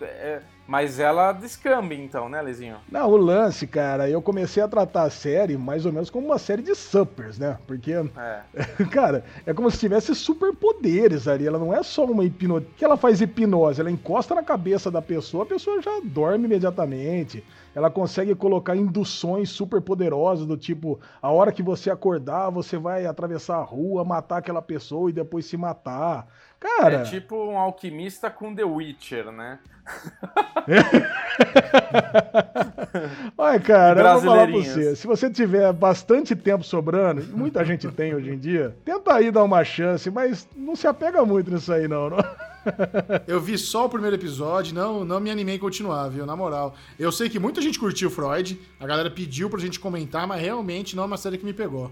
É, 0.00 0.42
mas 0.66 0.98
ela 0.98 1.32
descamba, 1.32 1.94
então, 1.94 2.28
né, 2.28 2.42
Lezinho? 2.42 2.76
Não, 2.90 3.08
o 3.08 3.16
lance, 3.16 3.66
cara, 3.66 4.10
eu 4.10 4.20
comecei 4.20 4.62
a 4.62 4.68
tratar 4.68 5.04
a 5.04 5.10
série 5.10 5.56
mais 5.56 5.86
ou 5.86 5.92
menos 5.92 6.10
como 6.10 6.26
uma 6.26 6.38
série 6.38 6.62
de 6.62 6.74
suppers, 6.74 7.38
né? 7.38 7.58
Porque, 7.66 7.92
é. 7.92 8.84
cara, 8.90 9.24
é 9.46 9.54
como 9.54 9.70
se 9.70 9.78
tivesse 9.78 10.14
superpoderes 10.14 11.26
ali. 11.26 11.46
Ela 11.46 11.58
não 11.58 11.74
é 11.74 11.82
só 11.82 12.04
uma 12.04 12.24
hipnose. 12.24 12.66
que 12.76 12.84
ela 12.84 12.96
faz 12.96 13.20
hipnose? 13.20 13.80
Ela 13.80 13.90
encosta 13.90 14.34
na 14.34 14.42
cabeça 14.42 14.90
da 14.90 15.00
pessoa, 15.00 15.44
a 15.44 15.46
pessoa 15.46 15.80
já 15.80 16.00
dorme 16.04 16.44
imediatamente. 16.44 17.42
Ela 17.74 17.90
consegue 17.90 18.34
colocar 18.34 18.76
induções 18.76 19.50
super 19.50 19.80
poderosas, 19.80 20.46
do 20.46 20.56
tipo, 20.56 20.98
a 21.22 21.30
hora 21.30 21.52
que 21.52 21.62
você 21.62 21.90
acordar, 21.90 22.50
você 22.50 22.76
vai 22.76 23.06
atravessar 23.06 23.56
a 23.56 23.62
rua, 23.62 24.04
matar 24.04 24.38
aquela 24.38 24.60
pessoa 24.60 25.08
e 25.08 25.12
depois 25.12 25.46
se 25.46 25.56
matar. 25.56 26.26
Cara. 26.60 26.96
É 26.96 27.02
tipo 27.04 27.36
um 27.36 27.56
alquimista 27.56 28.28
com 28.30 28.54
The 28.54 28.64
Witcher, 28.64 29.30
né? 29.30 29.58
Olha, 33.38 33.60
cara, 33.60 34.00
eu 34.00 34.20
vou 34.20 34.22
falar 34.22 34.48
pra 34.48 34.56
você. 34.56 34.96
Se 34.96 35.06
você 35.06 35.30
tiver 35.30 35.72
bastante 35.72 36.34
tempo 36.34 36.64
sobrando, 36.64 37.22
muita 37.36 37.64
gente 37.64 37.86
tem 37.88 38.14
hoje 38.14 38.30
em 38.30 38.38
dia, 38.38 38.76
tenta 38.84 39.14
aí 39.14 39.30
dar 39.30 39.44
uma 39.44 39.64
chance, 39.64 40.10
mas 40.10 40.48
não 40.56 40.76
se 40.76 40.86
apega 40.86 41.24
muito 41.24 41.50
nisso 41.50 41.72
aí, 41.72 41.88
não. 41.88 42.10
não? 42.10 42.18
Eu 43.26 43.40
vi 43.40 43.56
só 43.56 43.86
o 43.86 43.88
primeiro 43.88 44.16
episódio, 44.16 44.74
não, 44.74 45.04
não 45.04 45.20
me 45.20 45.30
animei 45.30 45.56
a 45.56 45.60
continuar, 45.60 46.08
viu? 46.08 46.26
Na 46.26 46.36
moral. 46.36 46.74
Eu 46.98 47.10
sei 47.10 47.30
que 47.30 47.38
muita 47.38 47.62
gente 47.62 47.78
curtiu 47.78 48.10
Freud, 48.10 48.60
a 48.78 48.86
galera 48.86 49.10
pediu 49.10 49.48
pra 49.48 49.58
gente 49.58 49.80
comentar, 49.80 50.26
mas 50.26 50.42
realmente 50.42 50.94
não 50.94 51.04
é 51.04 51.06
uma 51.06 51.16
série 51.16 51.38
que 51.38 51.46
me 51.46 51.54
pegou. 51.54 51.90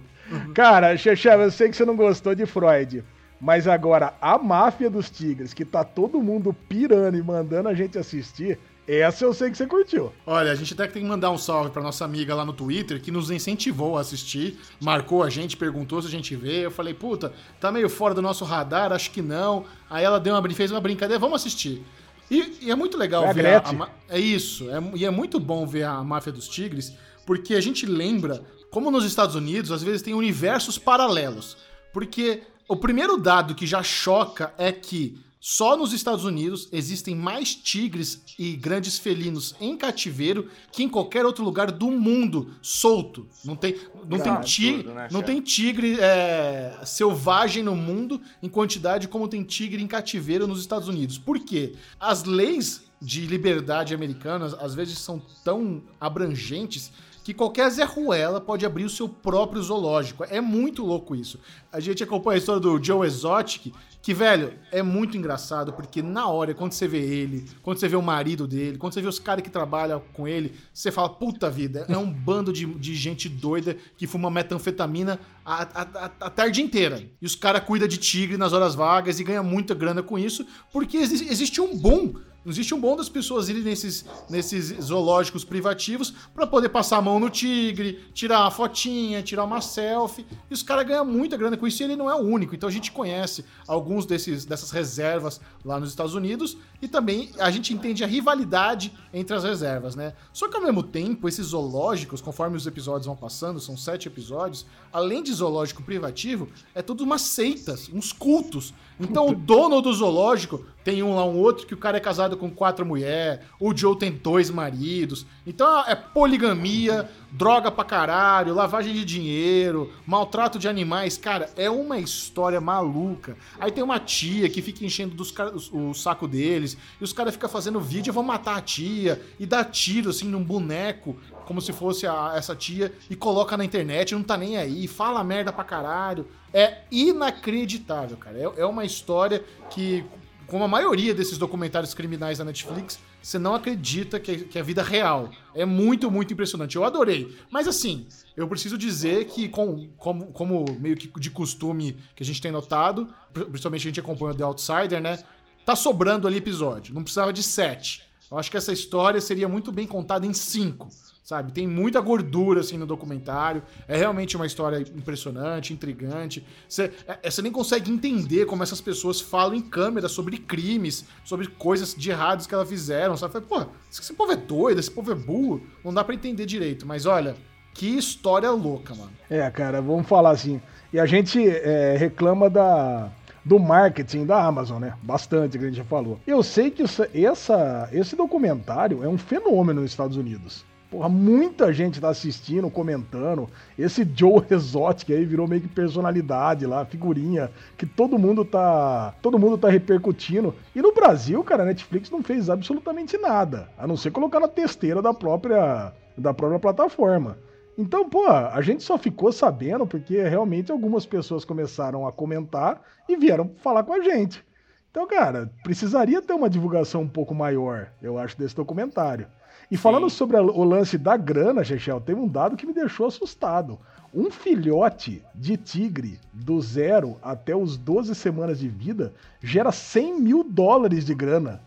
Cara, 0.55 0.97
Xexé, 0.97 1.35
eu 1.35 1.51
sei 1.51 1.71
que 1.71 1.77
você 1.77 1.85
não 1.85 1.97
gostou 1.97 2.35
de 2.35 2.45
Freud. 2.45 3.03
Mas 3.41 3.69
agora, 3.69 4.15
a 4.21 4.39
máfia 4.39 4.89
dos 4.89 5.11
tigres, 5.11 5.53
que 5.53 5.65
tá 5.65 5.85
todo 5.85 6.23
mundo 6.23 6.55
pirando 6.69 7.17
e 7.17 7.23
mandando 7.23 7.69
a 7.69 7.75
gente 7.75 7.99
assistir, 7.99 8.59
essa 8.89 9.25
eu 9.25 9.35
sei 9.35 9.51
que 9.51 9.57
você 9.57 9.67
curtiu. 9.67 10.13
Olha, 10.25 10.53
a 10.53 10.55
gente 10.55 10.73
até 10.73 10.87
tem 10.87 11.03
que 11.03 11.09
mandar 11.09 11.31
um 11.31 11.37
salve 11.37 11.71
pra 11.71 11.83
nossa 11.83 12.05
amiga 12.05 12.35
lá 12.35 12.45
no 12.45 12.53
Twitter, 12.53 13.01
que 13.01 13.11
nos 13.11 13.31
incentivou 13.31 13.99
a 13.99 14.01
assistir, 14.01 14.59
marcou 14.81 15.23
a 15.23 15.29
gente, 15.29 15.57
perguntou 15.57 16.01
se 16.01 16.09
a 16.09 16.11
gente 16.11 16.37
vê. 16.37 16.65
Eu 16.65 16.71
falei, 16.71 16.95
puta, 16.95 17.33
tá 17.61 17.73
meio 17.73 17.89
fora 17.89 18.15
do 18.15 18.23
nosso 18.23 18.45
radar, 18.45 18.93
acho 18.93 19.11
que 19.11 19.21
não. 19.21 19.65
Aí 19.91 20.05
ela 20.05 20.21
deu 20.21 20.35
uma, 20.35 20.51
fez 20.51 20.71
uma 20.71 20.81
brincadeira, 20.81 21.19
vamos 21.19 21.41
assistir. 21.41 21.85
E, 22.31 22.59
e 22.63 22.71
é 22.71 22.75
muito 22.75 22.97
legal 22.97 23.25
é 23.25 23.35
ver. 23.35 23.47
A, 23.47 23.59
a, 23.59 23.89
é 24.09 24.19
isso, 24.19 24.71
é, 24.71 24.81
e 24.95 25.05
é 25.05 25.11
muito 25.11 25.39
bom 25.41 25.67
ver 25.67 25.83
a 25.83 26.03
máfia 26.03 26.33
dos 26.33 26.49
tigres, 26.49 26.97
porque 27.27 27.55
a 27.55 27.61
gente 27.61 27.87
lembra 27.87 28.45
como 28.71 28.91
nos 28.91 29.05
Estados 29.05 29.35
Unidos, 29.35 29.73
às 29.73 29.83
vezes, 29.83 30.03
tem 30.03 30.15
universos 30.15 30.79
paralelos. 30.79 31.57
Porque 31.93 32.43
o 32.69 32.77
primeiro 32.77 33.17
dado 33.17 33.55
que 33.55 33.67
já 33.67 33.83
choca 33.83 34.53
é 34.59 34.73
que 34.73 35.19
só 35.49 35.77
nos 35.77 35.93
Estados 35.93 36.25
Unidos 36.25 36.69
existem 36.73 37.15
mais 37.15 37.55
tigres 37.55 38.21
e 38.37 38.57
grandes 38.57 38.99
felinos 38.99 39.55
em 39.61 39.77
cativeiro 39.77 40.51
que 40.73 40.83
em 40.83 40.89
qualquer 40.89 41.25
outro 41.25 41.45
lugar 41.45 41.71
do 41.71 41.89
mundo 41.89 42.51
solto. 42.61 43.29
Não 43.45 43.55
tem, 43.55 43.77
não 44.09 44.19
tem, 44.19 44.41
tigre, 44.41 44.83
tudo, 44.83 44.95
né, 44.95 45.09
não 45.13 45.23
tem 45.23 45.41
tigre 45.41 45.99
é, 46.01 46.81
selvagem 46.85 47.63
no 47.63 47.77
mundo 47.77 48.21
em 48.43 48.49
quantidade 48.49 49.07
como 49.07 49.29
tem 49.29 49.45
tigre 49.45 49.81
em 49.81 49.87
cativeiro 49.87 50.49
nos 50.49 50.59
Estados 50.59 50.89
Unidos. 50.89 51.17
Por 51.17 51.39
quê? 51.39 51.75
As 52.01 52.25
leis 52.25 52.85
de 53.01 53.25
liberdade 53.27 53.95
americanas 53.95 54.53
às 54.55 54.75
vezes 54.75 54.99
são 54.99 55.23
tão 55.45 55.81
abrangentes 56.01 56.91
que 57.27 57.35
qualquer 57.35 57.69
Zé 57.71 57.83
Ruela 57.83 58.41
pode 58.41 58.65
abrir 58.65 58.85
o 58.85 58.89
seu 58.89 59.09
próprio 59.09 59.61
zoológico. 59.61 60.23
É 60.31 60.41
muito 60.41 60.85
louco 60.85 61.13
isso. 61.13 61.41
A 61.73 61.81
gente 61.81 62.01
acompanha 62.05 62.37
a 62.37 62.39
história 62.39 62.61
do 62.61 62.81
Joe 62.81 63.05
Exotic, 63.05 63.75
que, 64.01 64.15
velho, 64.15 64.53
é 64.71 64.81
muito 64.81 65.17
engraçado, 65.17 65.73
porque 65.73 66.01
na 66.03 66.29
hora, 66.29 66.55
quando 66.55 66.71
você 66.71 66.87
vê 66.87 66.99
ele, 66.99 67.45
quando 67.65 67.81
você 67.81 67.89
vê 67.89 67.97
o 67.97 68.01
marido 68.01 68.47
dele, 68.47 68.79
quando 68.79 68.93
você 68.93 69.03
vê 69.03 69.09
os 69.09 69.19
caras 69.19 69.43
que 69.43 69.51
trabalham 69.51 70.01
com 70.13 70.29
ele, 70.29 70.55
você 70.73 70.93
fala, 70.93 71.09
puta 71.09 71.51
vida, 71.51 71.85
é 71.89 71.99
um 71.99 72.09
bando 72.09 72.53
de, 72.53 72.65
de 72.65 72.95
gente 72.95 73.29
doida 73.29 73.77
que 73.97 74.07
fuma 74.07 74.31
metanfetamina 74.31 75.19
a, 75.45 75.63
a, 75.65 75.83
a, 75.83 76.05
a 76.21 76.31
tarde 76.31 76.63
inteira. 76.63 77.11
E 77.21 77.27
os 77.27 77.35
caras 77.35 77.65
cuidam 77.65 77.89
de 77.89 77.97
tigre 77.97 78.37
nas 78.37 78.53
horas 78.53 78.77
vagas 78.77 79.19
e 79.19 79.25
ganham 79.25 79.43
muita 79.43 79.75
grana 79.75 80.01
com 80.01 80.17
isso, 80.17 80.47
porque 80.73 80.97
existe 80.97 81.61
um 81.61 81.77
boom 81.77 82.15
não 82.47 82.53
existe 82.53 82.73
um 82.73 82.81
bom 82.81 82.95
das 82.95 83.09
pessoas 83.09 83.49
irem 83.49 83.61
nesses, 83.61 84.05
nesses 84.31 84.67
zoológicos 84.81 85.45
privativos 85.45 86.15
para 86.33 86.47
poder 86.47 86.69
passar 86.69 86.99
a 86.99 87.03
mão 87.03 87.19
no 87.19 87.29
tigre, 87.29 88.05
tirar 88.15 88.43
uma 88.43 88.53
fotinha, 88.53 89.21
tirar 89.21 89.43
uma 89.43 89.61
selfie. 89.61 90.25
E 90.49 90.55
os 90.55 90.63
caras 90.63 90.87
ganham 90.87 91.05
muita 91.05 91.37
grana 91.37 91.57
com 91.57 91.67
isso 91.67 91.83
e 91.83 91.85
ele 91.85 91.97
não 91.97 92.09
é 92.09 92.15
o 92.15 92.19
único. 92.19 92.55
Então 92.55 92.69
a 92.69 92.73
gente 92.73 92.93
conhece 92.93 93.45
alguns 93.67 94.07
desses, 94.07 94.45
dessas 94.45 94.71
reservas 94.71 95.41
lá 95.65 95.81
nos 95.81 95.89
Estados 95.89 96.15
Unidos 96.15 96.57
e 96.81 96.87
também 96.87 97.33
a 97.41 97.51
gente 97.51 97.75
entende 97.75 98.05
a 98.05 98.07
rivalidade 98.07 98.93
entre 99.13 99.35
as 99.35 99.43
reservas, 99.43 99.97
né? 99.97 100.13
Só 100.33 100.49
que 100.49 100.57
ao 100.57 100.63
mesmo 100.63 100.85
tempo, 100.85 101.29
esses 101.29 101.49
zoológicos, 101.49 102.21
conforme 102.21 102.57
os 102.57 102.65
episódios 102.65 103.07
vão 103.07 103.17
passando, 103.17 103.59
são 103.59 103.77
sete 103.77 104.07
episódios, 104.07 104.65
além 104.93 105.21
de 105.21 105.33
zoológico 105.33 105.83
privativo, 105.83 106.47
é 106.77 106.81
tudo 106.81 107.03
umas 107.03 107.23
seitas, 107.23 107.91
uns 107.93 108.13
cultos. 108.13 108.73
Então 109.01 109.27
o 109.31 109.35
dono 109.35 109.83
do 109.83 109.93
zoológico 109.93 110.65
tem 110.87 111.03
um 111.03 111.17
lá, 111.17 111.25
um 111.25 111.37
outro, 111.37 111.67
que 111.67 111.75
o 111.75 111.77
cara 111.77 111.97
é 111.97 112.01
casado 112.01 112.37
com 112.37 112.49
quatro 112.49 112.87
mulheres, 112.87 113.41
o 113.59 113.77
Joe 113.77 113.99
tem 113.99 114.13
dois 114.13 114.51
maridos. 114.51 115.27
Então 115.45 115.85
é 115.85 115.97
poligamia, 115.97 117.11
droga 117.33 117.73
pra 117.73 117.83
caralho, 117.83 118.55
lavagem 118.55 118.95
de 118.95 119.05
dinheiro, 119.05 119.93
maltrato 120.07 120.61
de 120.61 120.69
animais. 120.69 121.17
Cara, 121.17 121.51
é 121.57 121.69
uma 121.69 121.99
história 121.99 122.61
maluca. 122.61 123.37
Aí 123.59 123.73
tem 123.73 123.83
uma 123.83 123.99
tia 123.99 124.49
que 124.49 124.63
fica 124.63 124.85
enchendo 124.85 125.17
dos 125.17 125.35
o, 125.73 125.89
o 125.89 125.93
saco 125.93 126.29
deles, 126.29 126.79
e 127.01 127.03
os 127.03 127.13
caras 127.13 127.35
ficam 127.35 127.51
fazendo 127.51 127.81
vídeo, 127.81 128.13
vão 128.13 128.23
matar 128.23 128.57
a 128.57 128.61
tia, 128.61 129.21
e 129.41 129.45
dá 129.45 129.65
tiro 129.65 130.11
assim 130.11 130.29
num 130.29 130.45
boneco, 130.45 131.17
como 131.47 131.61
se 131.61 131.73
fosse 131.73 132.07
a, 132.07 132.35
essa 132.37 132.55
tia, 132.55 132.93
e 133.11 133.17
coloca 133.17 133.57
na 133.57 133.65
internet, 133.65 134.15
não 134.15 134.23
tá 134.23 134.37
nem 134.37 134.57
aí, 134.57 134.87
fala 134.87 135.25
merda 135.25 135.53
pra 135.53 135.65
caralho. 135.65 136.29
É 136.55 136.83
inacreditável, 136.93 138.17
cara. 138.17 138.39
É, 138.39 138.61
é 138.61 138.65
uma 138.65 138.85
história 138.85 139.45
que 139.69 140.05
como 140.47 140.65
a 140.65 140.69
maioria 140.69 141.15
desses 141.15 141.39
documentários 141.39 141.95
criminais 141.95 142.39
da 142.39 142.45
Netflix, 142.45 142.99
você 143.23 143.39
não 143.39 143.55
acredita 143.55 144.21
que 144.21 144.31
é, 144.31 144.39
que 144.39 144.59
é 144.59 144.63
vida 144.63 144.83
real. 144.83 145.31
É 145.55 145.65
muito, 145.65 146.11
muito 146.11 146.33
impressionante. 146.33 146.77
Eu 146.77 146.85
adorei. 146.85 147.37
Mas 147.51 147.67
assim, 147.67 148.07
eu 148.37 148.47
preciso 148.47 148.79
dizer 148.79 149.27
que, 149.27 149.49
com, 149.49 149.89
como, 149.97 150.27
como 150.27 150.65
meio 150.79 150.97
que 150.97 151.09
de 151.19 151.31
costume 151.31 151.97
que 152.15 152.23
a 152.23 152.27
gente 152.27 152.41
tem 152.41 152.53
notado, 152.53 153.09
principalmente 153.33 153.83
a 153.83 153.91
gente 153.91 154.01
acompanha 154.01 154.35
The 154.35 154.45
Outsider, 154.45 155.01
né? 155.01 155.19
Tá 155.65 155.75
sobrando 155.75 156.29
ali 156.29 156.37
episódio. 156.37 156.95
Não 156.95 157.03
precisava 157.03 157.33
de 157.33 157.43
sete. 157.43 158.03
Eu 158.31 158.39
acho 158.39 158.51
que 158.51 158.57
essa 158.57 158.73
história 158.73 159.21
seria 159.21 159.49
muito 159.49 159.73
bem 159.73 159.87
contada 159.87 160.27
em 160.27 160.33
cinco 160.33 160.89
sabe? 161.27 161.51
Tem 161.51 161.67
muita 161.67 162.01
gordura, 162.01 162.61
assim, 162.61 162.79
no 162.79 162.87
documentário. 162.87 163.61
É 163.89 163.97
realmente 163.97 164.37
uma 164.37 164.47
história 164.47 164.79
impressionante, 164.79 165.73
intrigante. 165.73 166.47
Você, 166.69 166.93
é, 167.05 167.19
é, 167.21 167.43
nem 167.43 167.51
consegue 167.51 167.91
entender 167.91 168.47
como 168.47 168.63
essas 168.63 168.81
pessoas 168.81 169.21
falam 169.21 169.57
em 169.57 169.61
câmera 169.61 170.09
sobre 170.09 170.39
crimes, 170.39 171.05
sobre 171.25 171.49
coisas 171.49 171.97
de 171.97 172.11
errados 172.11 172.47
que 172.47 172.55
elas 172.55 172.69
fizeram, 172.69 173.17
sabe? 173.17 173.41
Pô, 173.41 173.67
esse 173.91 174.13
povo 174.15 174.31
é 174.31 174.37
doido, 174.37 174.79
esse 174.79 174.91
povo 174.91 175.11
é 175.11 175.17
burro. 175.17 175.61
Não 175.85 175.93
dá 175.93 176.05
para 176.05 176.15
entender 176.15 176.47
direito. 176.47 176.87
Mas 176.87 177.07
olha, 177.07 177.35
que 177.75 177.99
história 177.99 178.49
louca, 178.53 178.95
mano. 178.95 179.11
É, 179.29 179.51
cara, 179.51 179.83
vamos 179.83 180.07
falar 180.07 180.31
assim. 180.31 180.63
E 180.93 181.01
a 181.01 181.07
gente 181.07 181.45
é, 181.45 181.97
reclama 181.97 182.49
da 182.49 183.11
do 183.45 183.61
marketing 183.61 184.27
da 184.27 184.45
Amazon, 184.45 184.81
né? 184.81 184.95
Bastante, 185.03 185.59
que 185.59 185.65
a 185.65 185.69
gente 185.69 185.77
já 185.77 185.85
falou. 185.85 186.21
Eu 186.27 186.43
sei 186.43 186.69
que 186.71 186.83
essa, 186.83 187.89
esse 187.93 188.17
documentário 188.17 189.05
é 189.05 189.09
um 189.09 189.19
fenômeno 189.19 189.81
nos 189.81 189.91
Estados 189.91 190.17
Unidos. 190.17 190.65
Porra, 190.91 191.09
muita 191.09 191.73
gente 191.73 192.01
tá 192.01 192.09
assistindo, 192.09 192.71
comentando. 192.71 193.49
Esse 193.77 194.09
Joe 194.15 194.45
Exotic 194.49 195.11
aí 195.11 195.25
virou 195.25 195.49
meio 195.49 195.63
que 195.63 195.69
personalidade 195.69 196.65
lá, 196.65 196.85
figurinha, 196.85 197.51
que 197.77 197.85
todo 197.85 198.19
mundo 198.19 198.45
tá. 198.45 199.15
Todo 199.21 199.39
mundo 199.39 199.59
tá 199.59 199.69
repercutindo. 199.69 200.55
E 200.75 200.81
no 200.81 200.95
Brasil, 200.95 201.43
cara, 201.43 201.65
a 201.65 201.67
Netflix 201.67 202.11
não 202.11 202.23
fez 202.23 202.49
absolutamente 202.49 203.19
nada. 203.19 203.69
A 203.77 203.87
não 203.87 203.97
ser 203.97 204.13
colocar 204.13 204.39
na 204.39 204.49
testeira 204.49 205.03
da 205.03 205.13
própria. 205.13 205.93
da 206.17 206.33
própria 206.33 206.61
plataforma. 206.61 207.37
Então, 207.77 208.09
pô, 208.09 208.27
a 208.27 208.63
gente 208.63 208.83
só 208.83 208.97
ficou 208.97 209.31
sabendo 209.31 209.87
porque 209.87 210.23
realmente 210.23 210.73
algumas 210.73 211.05
pessoas 211.05 211.45
começaram 211.45 212.07
a 212.07 212.13
comentar 212.13 212.81
e 213.07 213.17
vieram 213.17 213.51
falar 213.59 213.83
com 213.83 213.93
a 213.93 214.01
gente. 214.01 214.43
Então, 214.91 215.07
cara, 215.07 215.53
precisaria 215.63 216.23
ter 216.23 216.33
uma 216.33 216.49
divulgação 216.49 217.03
um 217.03 217.09
pouco 217.09 217.35
maior, 217.35 217.89
eu 218.01 218.17
acho, 218.17 218.39
desse 218.39 218.57
documentário. 218.57 219.27
E 219.71 219.77
falando 219.77 220.09
Sim. 220.09 220.17
sobre 220.17 220.37
o 220.37 220.65
lance 220.65 220.97
da 220.97 221.17
grana, 221.17 221.65
Chechel, 221.65 222.01
teve 222.01 222.21
um 222.21 222.29
dado 222.29 222.57
que 222.57 222.67
me 222.67 222.73
deixou 222.73 223.07
assustado. 223.07 223.79
Um 224.15 224.31
filhote 224.31 225.23
de 225.35 225.57
tigre 225.57 226.19
do 226.33 226.61
zero 226.61 227.17
até 227.23 227.55
os 227.55 227.77
12 227.77 228.15
semanas 228.15 228.61
de 228.61 228.69
vida 228.69 229.13
gera 229.43 229.73
100 229.73 230.21
mil 230.21 230.45
dólares 230.45 231.05
de 231.05 231.15
grana. 231.15 231.61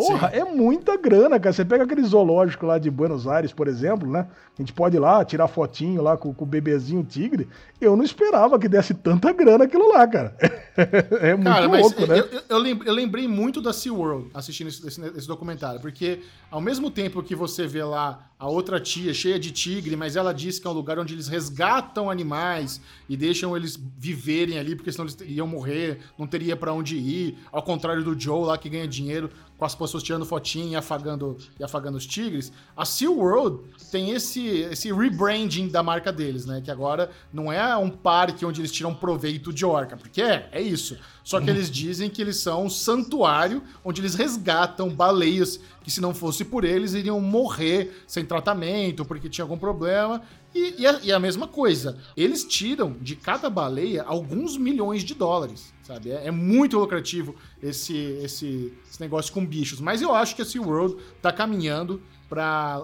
Porra, 0.00 0.30
Sim. 0.30 0.36
é 0.36 0.44
muita 0.44 0.96
grana, 0.96 1.38
cara. 1.38 1.52
Você 1.52 1.62
pega 1.62 1.84
aquele 1.84 2.02
zoológico 2.02 2.64
lá 2.64 2.78
de 2.78 2.90
Buenos 2.90 3.26
Aires, 3.26 3.52
por 3.52 3.68
exemplo, 3.68 4.10
né? 4.10 4.26
A 4.58 4.62
gente 4.62 4.72
pode 4.72 4.96
ir 4.96 4.98
lá 4.98 5.22
tirar 5.24 5.46
fotinho 5.46 6.00
lá 6.00 6.16
com, 6.16 6.32
com 6.32 6.44
o 6.44 6.46
bebezinho 6.46 7.04
tigre. 7.04 7.46
Eu 7.78 7.96
não 7.96 8.04
esperava 8.04 8.58
que 8.58 8.68
desse 8.68 8.94
tanta 8.94 9.30
grana 9.32 9.64
aquilo 9.64 9.88
lá, 9.88 10.06
cara. 10.06 10.34
é 11.20 11.34
muito 11.34 11.44
cara, 11.44 11.66
louco, 11.66 12.06
né? 12.06 12.18
Eu, 12.18 12.64
eu, 12.64 12.84
eu, 12.84 12.94
lembrei 12.94 13.28
muito 13.28 13.60
da 13.60 13.72
SeaWorld 13.72 14.30
assistindo 14.32 14.68
esse, 14.68 14.86
esse, 14.86 15.00
esse 15.16 15.28
documentário, 15.28 15.80
porque 15.80 16.20
ao 16.50 16.60
mesmo 16.60 16.90
tempo 16.90 17.22
que 17.22 17.34
você 17.34 17.66
vê 17.66 17.84
lá 17.84 18.30
a 18.38 18.48
outra 18.48 18.80
tia 18.80 19.12
cheia 19.12 19.38
de 19.38 19.50
tigre, 19.50 19.94
mas 19.96 20.16
ela 20.16 20.32
diz 20.32 20.58
que 20.58 20.66
é 20.66 20.70
um 20.70 20.72
lugar 20.72 20.98
onde 20.98 21.12
eles 21.12 21.28
resgatam 21.28 22.10
animais 22.10 22.80
e 23.06 23.14
deixam 23.14 23.54
eles 23.54 23.78
viverem 23.98 24.58
ali, 24.58 24.74
porque 24.74 24.90
senão 24.90 25.04
eles 25.04 25.18
iam 25.26 25.46
morrer, 25.46 25.98
não 26.18 26.26
teria 26.26 26.56
para 26.56 26.72
onde 26.72 26.96
ir. 26.96 27.36
Ao 27.52 27.62
contrário 27.62 28.02
do 28.02 28.18
Joe 28.18 28.46
lá 28.46 28.56
que 28.56 28.70
ganha 28.70 28.88
dinheiro 28.88 29.28
com 29.60 29.66
as 29.66 29.74
pessoas 29.74 30.02
tirando 30.02 30.24
fotinho 30.24 30.72
e 30.72 30.76
afagando, 30.76 31.36
e 31.58 31.62
afagando 31.62 31.98
os 31.98 32.06
tigres. 32.06 32.50
A 32.74 32.86
SeaWorld 32.86 33.60
tem 33.92 34.12
esse, 34.12 34.42
esse 34.42 34.90
rebranding 34.90 35.68
da 35.68 35.82
marca 35.82 36.10
deles, 36.10 36.46
né? 36.46 36.62
Que 36.64 36.70
agora 36.70 37.10
não 37.30 37.52
é 37.52 37.76
um 37.76 37.90
parque 37.90 38.46
onde 38.46 38.62
eles 38.62 38.72
tiram 38.72 38.94
proveito 38.94 39.52
de 39.52 39.66
orca, 39.66 39.98
porque 39.98 40.22
é, 40.22 40.48
é 40.50 40.62
isso. 40.62 40.96
Só 41.22 41.38
que 41.38 41.50
eles 41.50 41.70
dizem 41.70 42.08
que 42.08 42.22
eles 42.22 42.38
são 42.38 42.64
um 42.64 42.70
santuário 42.70 43.62
onde 43.84 44.00
eles 44.00 44.14
resgatam 44.14 44.88
baleias 44.88 45.60
que, 45.82 45.90
se 45.90 46.00
não 46.00 46.14
fosse 46.14 46.42
por 46.42 46.64
eles, 46.64 46.94
iriam 46.94 47.20
morrer 47.20 48.02
sem 48.06 48.24
tratamento, 48.24 49.04
porque 49.04 49.28
tinha 49.28 49.44
algum 49.44 49.58
problema. 49.58 50.22
E, 50.54 50.76
e, 50.78 50.86
a, 50.86 51.00
e 51.02 51.12
a 51.12 51.20
mesma 51.20 51.46
coisa, 51.46 51.98
eles 52.16 52.44
tiram 52.44 52.96
de 52.98 53.14
cada 53.14 53.50
baleia 53.50 54.02
alguns 54.02 54.56
milhões 54.56 55.04
de 55.04 55.14
dólares, 55.14 55.72
sabe? 55.90 56.12
É, 56.12 56.26
é 56.26 56.30
muito 56.30 56.78
lucrativo 56.78 57.34
esse, 57.60 57.96
esse, 58.22 58.72
esse, 58.88 59.00
negócio 59.00 59.32
com 59.32 59.44
bichos. 59.44 59.80
Mas 59.80 60.00
eu 60.00 60.14
acho 60.14 60.36
que 60.36 60.42
a 60.42 60.44
SeaWorld 60.44 60.96
tá 61.20 61.32
caminhando 61.32 62.00
para, 62.28 62.82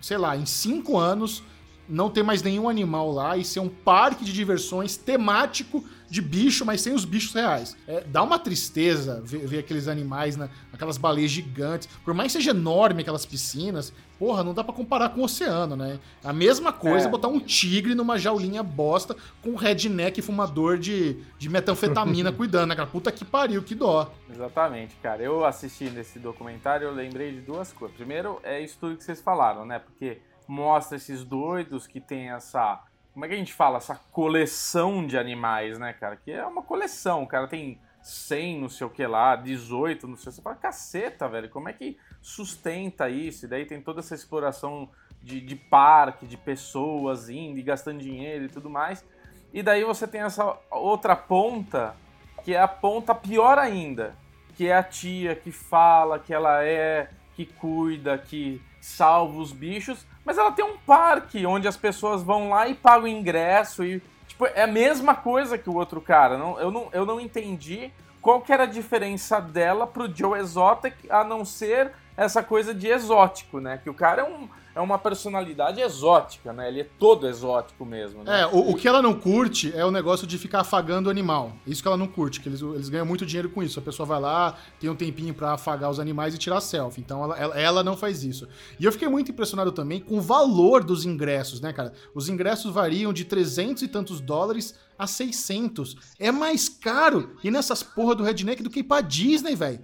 sei 0.00 0.18
lá, 0.18 0.36
em 0.36 0.44
cinco 0.44 0.98
anos 0.98 1.42
não 1.88 2.10
ter 2.10 2.22
mais 2.22 2.42
nenhum 2.42 2.68
animal 2.68 3.12
lá 3.12 3.36
e 3.36 3.44
ser 3.44 3.60
um 3.60 3.68
parque 3.68 4.24
de 4.24 4.32
diversões 4.32 4.96
temático 4.96 5.84
de 6.08 6.22
bicho, 6.22 6.64
mas 6.64 6.80
sem 6.80 6.94
os 6.94 7.04
bichos 7.04 7.32
reais. 7.34 7.76
É, 7.86 8.02
dá 8.02 8.22
uma 8.22 8.38
tristeza 8.38 9.20
ver, 9.24 9.46
ver 9.46 9.58
aqueles 9.58 9.88
animais, 9.88 10.36
né, 10.36 10.48
aquelas 10.72 10.96
baleias 10.96 11.30
gigantes. 11.30 11.88
Por 12.04 12.14
mais 12.14 12.32
que 12.32 12.38
seja 12.38 12.50
enorme 12.50 13.02
aquelas 13.02 13.26
piscinas, 13.26 13.92
porra, 14.18 14.42
não 14.42 14.54
dá 14.54 14.64
para 14.64 14.74
comparar 14.74 15.10
com 15.10 15.20
o 15.20 15.24
oceano, 15.24 15.76
né? 15.76 15.98
A 16.24 16.32
mesma 16.32 16.72
coisa 16.72 17.06
é. 17.06 17.10
botar 17.10 17.28
um 17.28 17.38
tigre 17.38 17.94
numa 17.94 18.18
jaulinha 18.18 18.62
bosta 18.62 19.14
com 19.42 19.50
um 19.50 19.56
redneck 19.56 20.20
fumador 20.20 20.78
de, 20.78 21.22
de 21.38 21.48
metanfetamina 21.48 22.32
cuidando, 22.32 22.70
né, 22.70 22.76
cara? 22.76 22.88
Puta 22.88 23.12
que 23.12 23.24
pariu, 23.24 23.62
que 23.62 23.74
dó. 23.74 24.12
Exatamente, 24.30 24.96
cara. 24.96 25.22
Eu 25.22 25.44
assistindo 25.44 25.98
esse 25.98 26.18
documentário, 26.18 26.86
eu 26.86 26.94
lembrei 26.94 27.32
de 27.32 27.40
duas 27.40 27.72
coisas. 27.72 27.96
Primeiro, 27.96 28.40
é 28.42 28.60
isso 28.60 28.76
tudo 28.80 28.96
que 28.96 29.04
vocês 29.04 29.20
falaram, 29.20 29.64
né? 29.64 29.78
Porque 29.78 30.20
mostra 30.48 30.96
esses 30.96 31.22
doidos 31.22 31.86
que 31.86 32.00
tem 32.00 32.30
essa. 32.30 32.82
Como 33.18 33.24
é 33.24 33.28
que 33.30 33.34
a 33.34 33.38
gente 33.38 33.52
fala? 33.52 33.78
Essa 33.78 33.96
coleção 34.12 35.04
de 35.04 35.18
animais, 35.18 35.76
né, 35.76 35.92
cara? 35.92 36.14
Que 36.14 36.30
é 36.30 36.46
uma 36.46 36.62
coleção. 36.62 37.24
O 37.24 37.26
cara 37.26 37.48
tem 37.48 37.76
100, 38.00 38.60
não 38.60 38.68
sei 38.68 38.86
o 38.86 38.90
que 38.90 39.04
lá, 39.04 39.34
18, 39.34 40.06
não 40.06 40.16
sei 40.16 40.26
o 40.26 40.30
que. 40.30 40.36
Você 40.36 40.40
fala, 40.40 40.54
caceta, 40.54 41.28
velho, 41.28 41.50
como 41.50 41.68
é 41.68 41.72
que 41.72 41.98
sustenta 42.22 43.10
isso? 43.10 43.44
E 43.44 43.48
daí 43.48 43.66
tem 43.66 43.82
toda 43.82 43.98
essa 43.98 44.14
exploração 44.14 44.88
de, 45.20 45.40
de 45.40 45.56
parque, 45.56 46.28
de 46.28 46.36
pessoas 46.36 47.28
indo 47.28 47.58
e 47.58 47.62
gastando 47.64 47.98
dinheiro 47.98 48.44
e 48.44 48.48
tudo 48.48 48.70
mais. 48.70 49.04
E 49.52 49.64
daí 49.64 49.82
você 49.82 50.06
tem 50.06 50.20
essa 50.20 50.56
outra 50.70 51.16
ponta, 51.16 51.96
que 52.44 52.54
é 52.54 52.60
a 52.60 52.68
ponta 52.68 53.16
pior 53.16 53.58
ainda, 53.58 54.14
que 54.56 54.68
é 54.68 54.76
a 54.76 54.82
tia 54.84 55.34
que 55.34 55.50
fala 55.50 56.20
que 56.20 56.32
ela 56.32 56.62
é, 56.62 57.10
que 57.34 57.46
cuida, 57.46 58.16
que 58.16 58.62
salva 58.80 59.40
os 59.40 59.50
bichos, 59.50 60.06
Mas 60.28 60.36
ela 60.36 60.52
tem 60.52 60.62
um 60.62 60.76
parque 60.76 61.46
onde 61.46 61.66
as 61.66 61.78
pessoas 61.78 62.22
vão 62.22 62.50
lá 62.50 62.68
e 62.68 62.74
pagam 62.74 63.08
ingresso 63.08 63.82
e. 63.82 64.02
Tipo, 64.26 64.44
é 64.44 64.64
a 64.64 64.66
mesma 64.66 65.14
coisa 65.14 65.56
que 65.56 65.70
o 65.70 65.74
outro 65.74 66.02
cara. 66.02 66.36
Não, 66.36 66.60
eu, 66.60 66.70
não, 66.70 66.88
eu 66.92 67.06
não 67.06 67.18
entendi 67.18 67.90
qual 68.20 68.42
que 68.42 68.52
era 68.52 68.64
a 68.64 68.66
diferença 68.66 69.40
dela 69.40 69.86
pro 69.86 70.14
Joe 70.14 70.38
Exotic, 70.38 70.94
a 71.08 71.24
não 71.24 71.46
ser 71.46 71.92
essa 72.14 72.42
coisa 72.42 72.74
de 72.74 72.88
exótico, 72.88 73.58
né? 73.58 73.80
Que 73.82 73.88
o 73.88 73.94
cara 73.94 74.20
é 74.20 74.24
um 74.26 74.50
é 74.78 74.80
uma 74.80 74.96
personalidade 74.96 75.80
exótica, 75.80 76.52
né? 76.52 76.68
Ele 76.68 76.82
é 76.82 76.86
todo 77.00 77.26
exótico 77.26 77.84
mesmo, 77.84 78.22
né? 78.22 78.42
É, 78.42 78.46
o, 78.46 78.70
o, 78.70 78.76
que 78.76 78.86
ela 78.86 79.02
não 79.02 79.12
curte 79.12 79.76
é 79.76 79.84
o 79.84 79.90
negócio 79.90 80.24
de 80.24 80.38
ficar 80.38 80.60
afagando 80.60 81.08
o 81.08 81.10
animal. 81.10 81.52
Isso 81.66 81.82
que 81.82 81.88
ela 81.88 81.96
não 81.96 82.06
curte, 82.06 82.40
que 82.40 82.48
eles, 82.48 82.62
eles 82.62 82.88
ganham 82.88 83.04
muito 83.04 83.26
dinheiro 83.26 83.50
com 83.50 83.60
isso. 83.60 83.80
A 83.80 83.82
pessoa 83.82 84.06
vai 84.06 84.20
lá, 84.20 84.56
tem 84.78 84.88
um 84.88 84.94
tempinho 84.94 85.34
para 85.34 85.52
afagar 85.52 85.90
os 85.90 85.98
animais 85.98 86.32
e 86.32 86.38
tirar 86.38 86.60
selfie. 86.60 87.00
Então 87.00 87.24
ela, 87.24 87.36
ela, 87.36 87.60
ela, 87.60 87.84
não 87.84 87.96
faz 87.96 88.22
isso. 88.22 88.46
E 88.78 88.84
eu 88.84 88.92
fiquei 88.92 89.08
muito 89.08 89.32
impressionado 89.32 89.72
também 89.72 90.00
com 90.00 90.18
o 90.18 90.20
valor 90.20 90.84
dos 90.84 91.04
ingressos, 91.04 91.60
né, 91.60 91.72
cara? 91.72 91.92
Os 92.14 92.28
ingressos 92.28 92.72
variam 92.72 93.12
de 93.12 93.24
300 93.24 93.82
e 93.82 93.88
tantos 93.88 94.20
dólares 94.20 94.76
a 94.98 95.06
600. 95.06 95.96
É 96.18 96.32
mais 96.32 96.68
caro 96.68 97.36
ir 97.44 97.50
nessas 97.50 97.82
porra 97.82 98.14
do 98.14 98.24
Redneck 98.24 98.62
do 98.62 98.70
que 98.70 98.80
ir 98.80 98.84
pra 98.84 99.00
Disney, 99.00 99.54
velho. 99.54 99.80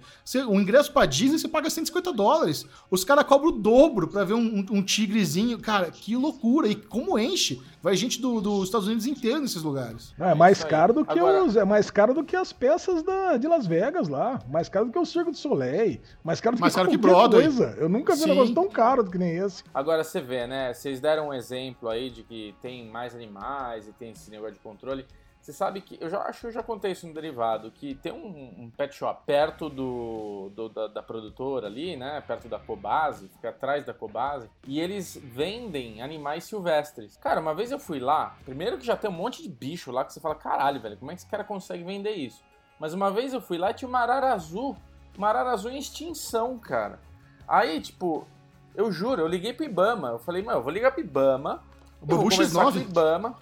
O 0.47 0.59
ingresso 0.59 0.91
pra 0.91 1.05
Disney 1.05 1.39
você 1.39 1.47
paga 1.47 1.69
150 1.69 2.11
dólares. 2.11 2.65
Os 2.91 3.03
caras 3.03 3.25
cobram 3.25 3.49
o 3.49 3.59
dobro 3.59 4.07
pra 4.07 4.23
ver 4.23 4.33
um, 4.33 4.59
um, 4.59 4.65
um, 4.77 4.83
tigrezinho. 4.83 5.57
Cara, 5.59 5.89
que 5.89 6.15
loucura. 6.15 6.67
E 6.67 6.75
como 6.75 7.17
enche? 7.17 7.61
Vai 7.85 7.95
gente 7.95 8.19
do, 8.19 8.41
dos 8.41 8.63
Estados 8.63 8.87
Unidos 8.87 9.05
inteiro 9.05 9.39
nesses 9.39 9.61
lugares. 9.61 10.11
É, 10.19 10.31
é 10.31 10.33
mais 10.33 10.63
caro 10.63 10.91
do 10.91 11.05
que 11.05 11.19
Agora... 11.19 11.43
os. 11.43 11.55
É 11.55 11.63
mais 11.63 11.91
caro 11.91 12.15
do 12.15 12.23
que 12.23 12.35
as 12.35 12.51
peças 12.51 13.03
da, 13.03 13.37
de 13.37 13.47
Las 13.47 13.67
Vegas 13.67 14.07
lá. 14.07 14.41
Mais 14.49 14.67
caro 14.67 14.87
do 14.87 14.91
que 14.91 14.97
o 14.97 15.05
Circo 15.05 15.29
do 15.29 15.37
Soleil. 15.37 16.01
Mais 16.23 16.41
caro 16.41 16.55
do 16.55 16.59
mais 16.61 16.73
que 16.73 16.79
caro 16.79 16.89
que 16.89 16.97
Broadway. 16.97 17.43
coisa. 17.43 17.75
Eu 17.77 17.87
nunca 17.87 18.15
vi 18.15 18.21
Sim. 18.21 18.31
um 18.31 18.33
negócio 18.33 18.55
tão 18.55 18.67
caro 18.67 19.07
que 19.07 19.19
nem 19.19 19.37
esse. 19.37 19.63
Agora 19.71 20.03
você 20.03 20.19
vê, 20.19 20.47
né? 20.47 20.73
Vocês 20.73 20.99
deram 20.99 21.27
um 21.27 21.33
exemplo 21.35 21.87
aí 21.87 22.09
de 22.09 22.23
que 22.23 22.55
tem 22.59 22.89
mais 22.89 23.13
animais 23.13 23.87
e 23.87 23.91
tem 23.91 24.09
esse 24.09 24.31
negócio 24.31 24.55
de 24.55 24.61
controle. 24.61 25.05
Você 25.45 25.53
sabe 25.53 25.79
que, 25.79 25.95
eu 26.01 26.09
já 26.09 26.23
acho 26.23 26.41
que 26.41 26.47
eu 26.47 26.51
já 26.51 26.63
contei 26.63 26.91
isso 26.91 27.05
no 27.05 27.13
derivado, 27.13 27.69
que 27.69 27.93
tem 27.93 28.11
um, 28.11 28.63
um 28.63 28.71
pet 28.75 28.95
shop 28.95 29.21
perto 29.27 29.69
do, 29.69 30.49
do 30.55 30.69
da, 30.69 30.87
da, 30.87 31.03
produtora 31.03 31.67
ali, 31.67 31.95
né? 31.95 32.19
Perto 32.21 32.49
da 32.49 32.57
Cobase, 32.57 33.27
fica 33.27 33.49
atrás 33.49 33.85
da 33.85 33.93
Cobase, 33.93 34.49
e 34.67 34.79
eles 34.79 35.15
vendem 35.23 36.01
animais 36.01 36.45
silvestres. 36.45 37.15
Cara, 37.17 37.39
uma 37.39 37.53
vez 37.53 37.71
eu 37.71 37.77
fui 37.77 37.99
lá, 37.99 38.35
primeiro 38.43 38.79
que 38.79 38.85
já 38.87 38.97
tem 38.97 39.07
um 39.07 39.13
monte 39.13 39.43
de 39.43 39.47
bicho 39.47 39.91
lá 39.91 40.03
que 40.03 40.13
você 40.13 40.19
fala, 40.19 40.33
caralho, 40.33 40.81
velho, 40.81 40.97
como 40.97 41.11
é 41.11 41.13
que 41.13 41.21
esse 41.21 41.29
cara 41.29 41.43
consegue 41.43 41.83
vender 41.83 42.13
isso? 42.13 42.43
Mas 42.79 42.95
uma 42.95 43.11
vez 43.11 43.31
eu 43.31 43.39
fui 43.39 43.59
lá 43.59 43.69
e 43.69 43.75
tinha 43.75 43.87
uma 43.87 43.99
arara 43.99 44.33
azul, 44.33 44.75
uma 45.15 45.29
arara 45.29 45.51
azul 45.51 45.69
em 45.69 45.77
extinção, 45.77 46.57
cara. 46.57 46.99
Aí, 47.47 47.79
tipo, 47.81 48.25
eu 48.73 48.91
juro, 48.91 49.21
eu 49.21 49.27
liguei 49.27 49.53
pro 49.53 49.63
Ibama, 49.63 50.07
eu 50.07 50.17
falei, 50.17 50.41
mano, 50.41 50.57
eu 50.57 50.63
vou 50.63 50.73
ligar 50.73 50.91
pro 50.91 51.01
Ibama, 51.01 51.63
o 52.01 52.05
Bubu 52.07 52.29
X9? 52.29 52.81
Ibama, 52.81 53.37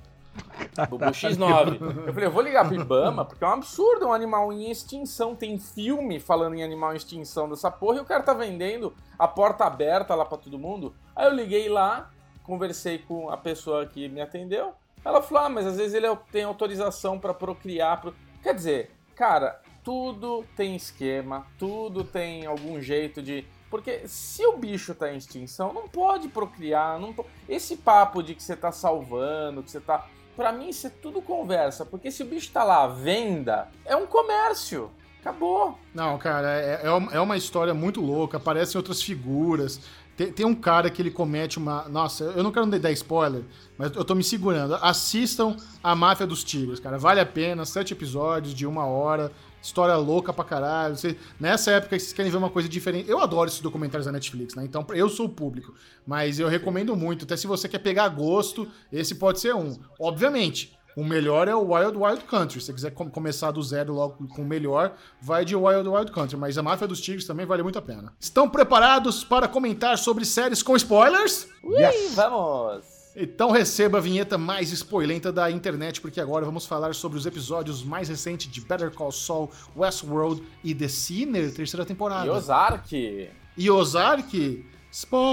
Bubu 0.90 1.06
X9. 1.06 2.08
Eu 2.08 2.14
falei, 2.14 2.28
eu 2.28 2.32
vou 2.32 2.42
ligar 2.42 2.66
pro 2.66 2.76
Ibama, 2.76 3.26
porque 3.26 3.44
é 3.44 3.48
um 3.48 3.52
absurdo 3.52 4.08
um 4.08 4.14
animal 4.14 4.52
em 4.52 4.72
extinção. 4.72 5.36
Tem 5.36 5.58
filme 5.58 6.20
falando 6.20 6.56
em 6.56 6.64
animal 6.64 6.94
em 6.94 6.98
extinção 6.98 7.50
dessa 7.50 7.70
porra 7.70 7.98
e 7.98 8.02
o 8.02 8.06
cara 8.06 8.24
tá 8.24 8.34
vendendo 8.34 8.94
a 9.18 9.28
porta 9.28 9.66
aberta 9.66 10.16
lá 10.16 10.26
pra 10.26 10.38
todo 10.38 10.58
mundo. 10.58 10.94
Aí 11.16 11.28
eu 11.28 11.34
liguei 11.34 11.70
lá, 11.70 12.12
conversei 12.44 12.98
com 12.98 13.30
a 13.30 13.38
pessoa 13.38 13.86
que 13.86 14.10
me 14.10 14.22
atendeu. 14.22 14.74
Ela 15.06 15.22
falou, 15.22 15.44
ah, 15.44 15.50
mas 15.50 15.68
às 15.68 15.78
vezes 15.78 15.94
ele 15.94 16.08
tem 16.32 16.44
autorização 16.44 17.20
para 17.20 17.34
procriar. 17.34 18.02
Pro... 18.02 18.16
Quer 18.42 18.56
dizer, 18.56 18.92
cara, 19.16 19.62
tudo 19.84 20.46
tem 20.56 20.76
esquema, 20.76 21.46
tudo 21.60 22.04
tem 22.04 22.46
algum 22.46 22.82
jeito 22.82 23.22
de. 23.22 23.46
Porque 23.70 24.08
se 24.08 24.46
o 24.46 24.56
bicho 24.56 24.94
tá 24.94 25.12
em 25.12 25.18
extinção, 25.18 25.74
não 25.74 25.90
pode 25.90 26.30
procriar. 26.30 27.00
Não 27.00 27.14
Esse 27.50 27.76
papo 27.76 28.22
de 28.22 28.36
que 28.36 28.42
você 28.42 28.56
tá 28.56 28.72
salvando, 28.72 29.64
que 29.64 29.72
você 29.72 29.82
tá 29.82 30.08
para 30.36 30.52
mim 30.52 30.70
isso 30.70 30.88
é 30.88 30.90
tudo 30.90 31.22
conversa, 31.22 31.86
porque 31.86 32.12
se 32.12 32.24
o 32.24 32.26
bicho 32.26 32.52
tá 32.52 32.64
lá 32.64 32.84
à 32.84 32.88
venda, 32.88 33.68
é 33.86 33.96
um 33.96 34.06
comércio. 34.06 34.92
Acabou. 35.22 35.80
Não, 35.94 36.18
cara, 36.18 36.52
é, 36.52 36.82
é, 36.84 37.16
é 37.16 37.20
uma 37.22 37.38
história 37.38 37.74
muito 37.74 38.02
louca, 38.02 38.36
aparecem 38.36 38.78
outras 38.78 39.02
figuras. 39.02 39.80
Tem, 40.18 40.32
tem, 40.32 40.46
um 40.46 40.54
cara 40.54 40.90
que 40.90 41.02
ele 41.02 41.10
comete 41.10 41.58
uma. 41.58 41.88
Nossa, 41.88 42.26
eu 42.26 42.44
não 42.44 42.52
quero 42.52 42.66
dar 42.66 42.92
spoiler, 42.92 43.42
mas 43.78 43.96
eu 43.96 44.04
tô 44.04 44.14
me 44.14 44.24
segurando. 44.24 44.76
Assistam 44.76 45.56
a 45.82 45.96
Máfia 45.96 46.28
dos 46.28 46.44
Tigres, 46.44 46.80
cara. 46.80 46.98
Vale 46.98 47.20
a 47.20 47.26
pena, 47.26 47.66
sete 47.66 47.94
episódios 47.94 48.54
de 48.54 48.68
uma 48.68 48.86
hora 48.86 49.32
história 49.64 49.96
louca 49.96 50.34
pra 50.34 50.44
caralho. 50.44 50.96
Você, 50.96 51.18
nessa 51.40 51.72
época, 51.72 51.98
vocês 51.98 52.14
querem 52.14 52.30
ver 52.30 52.38
uma 52.38 52.50
coisa 52.50 52.68
diferente. 52.68 53.10
Eu 53.10 53.20
adoro 53.20 53.50
esses 53.50 53.62
documentários 53.62 54.06
da 54.06 54.12
Netflix, 54.12 54.56
né? 54.56 54.64
Então, 54.64 54.86
eu 54.90 55.10
sou 55.10 55.28
o 55.28 55.30
público. 55.30 55.74
Mas 56.06 56.40
eu 56.40 56.48
recomendo 56.48 56.96
muito. 56.96 57.26
Até 57.26 57.38
se 57.38 57.48
você 57.48 57.70
quer 57.70 57.80
pegar 57.80 58.10
gosto, 58.10 58.68
esse 58.92 59.16
pode 59.16 59.40
ser 59.40 59.56
um. 59.56 59.76
Obviamente. 60.00 60.78
O 60.96 61.04
melhor 61.04 61.48
é 61.48 61.56
o 61.56 61.74
Wild 61.74 61.98
Wild 61.98 62.24
Country. 62.26 62.60
Se 62.60 62.68
você 62.68 62.74
quiser 62.74 62.92
com 62.92 63.10
começar 63.10 63.50
do 63.50 63.64
zero 63.64 63.94
logo 63.94 64.28
com 64.28 64.44
o 64.44 64.46
melhor, 64.46 64.96
vai 65.20 65.44
de 65.44 65.56
Wild 65.56 65.90
Wild 65.90 66.12
Country. 66.12 66.38
Mas 66.38 66.56
a 66.56 66.62
Máfia 66.62 66.88
dos 66.88 67.02
Tigres 67.02 67.26
também 67.26 67.48
vale 67.48 67.64
muito 67.64 67.80
a 67.80 67.82
pena. 67.82 68.14
Estão 68.20 68.48
preparados 68.48 69.24
para 69.24 69.48
comentar 69.48 69.98
sobre 69.98 70.24
séries 70.24 70.62
com 70.62 70.76
spoilers? 70.76 71.48
Ui, 71.64 71.82
yes! 71.82 72.14
Vamos! 72.14 72.93
Então 73.16 73.52
receba 73.52 74.00
a 74.00 74.02
vinheta 74.02 74.38
mais 74.38 74.72
spoilenta 74.72 75.32
da 75.32 75.52
internet, 75.52 76.02
porque 76.02 76.20
agora 76.20 76.44
vamos 76.46 76.66
falar 76.66 76.96
sobre 76.96 77.18
os 77.18 77.26
episódios 77.26 77.84
mais 77.84 78.10
recentes 78.10 78.52
de 78.52 78.60
Better 78.62 78.92
Call 78.92 79.12
Saul, 79.12 79.52
Westworld 79.76 80.42
e 80.64 80.74
The 80.74 80.88
Sinner, 80.88 81.54
terceira 81.54 81.86
temporada. 81.86 82.26
E 82.26 82.30
Ozark. 82.30 83.30
E 83.56 83.70
Ozark. 83.70 84.66
Spoilers! 84.92 85.24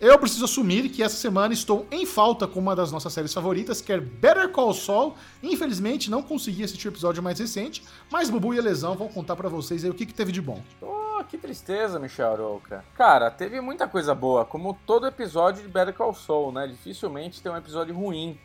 Eu 0.00 0.18
preciso 0.18 0.44
assumir 0.44 0.88
que 0.90 1.02
essa 1.02 1.16
semana 1.16 1.54
estou 1.54 1.86
em 1.90 2.04
falta 2.04 2.46
com 2.46 2.60
uma 2.60 2.76
das 2.76 2.90
nossas 2.92 3.12
séries 3.12 3.32
favoritas, 3.32 3.80
que 3.80 3.92
é 3.92 4.00
Better 4.00 4.50
Call 4.50 4.74
Saul. 4.74 5.14
Infelizmente, 5.42 6.10
não 6.10 6.22
consegui 6.22 6.64
assistir 6.64 6.88
o 6.88 6.90
episódio 6.90 7.22
mais 7.22 7.38
recente, 7.38 7.82
mas 8.10 8.28
Bubu 8.30 8.54
e 8.54 8.58
a 8.58 8.62
Lesão 8.62 8.94
vão 8.94 9.08
contar 9.08 9.36
para 9.36 9.48
vocês 9.48 9.84
aí 9.84 9.90
o 9.90 9.94
que, 9.94 10.04
que 10.06 10.14
teve 10.14 10.32
de 10.32 10.42
bom. 10.42 10.62
Oh 10.82 11.03
que 11.22 11.38
tristeza, 11.38 11.98
Michel 11.98 12.32
Arouca. 12.32 12.84
Cara, 12.96 13.30
teve 13.30 13.60
muita 13.60 13.86
coisa 13.86 14.14
boa, 14.14 14.44
como 14.44 14.76
todo 14.84 15.06
episódio 15.06 15.62
de 15.62 15.68
Better 15.68 15.94
Call 15.94 16.14
Saul, 16.14 16.50
né? 16.50 16.66
Dificilmente 16.66 17.40
tem 17.40 17.52
um 17.52 17.56
episódio 17.56 17.94
ruim. 17.94 18.38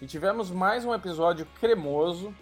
E 0.00 0.06
tivemos 0.06 0.50
mais 0.50 0.84
um 0.84 0.94
episódio 0.94 1.46
cremoso, 1.58 2.32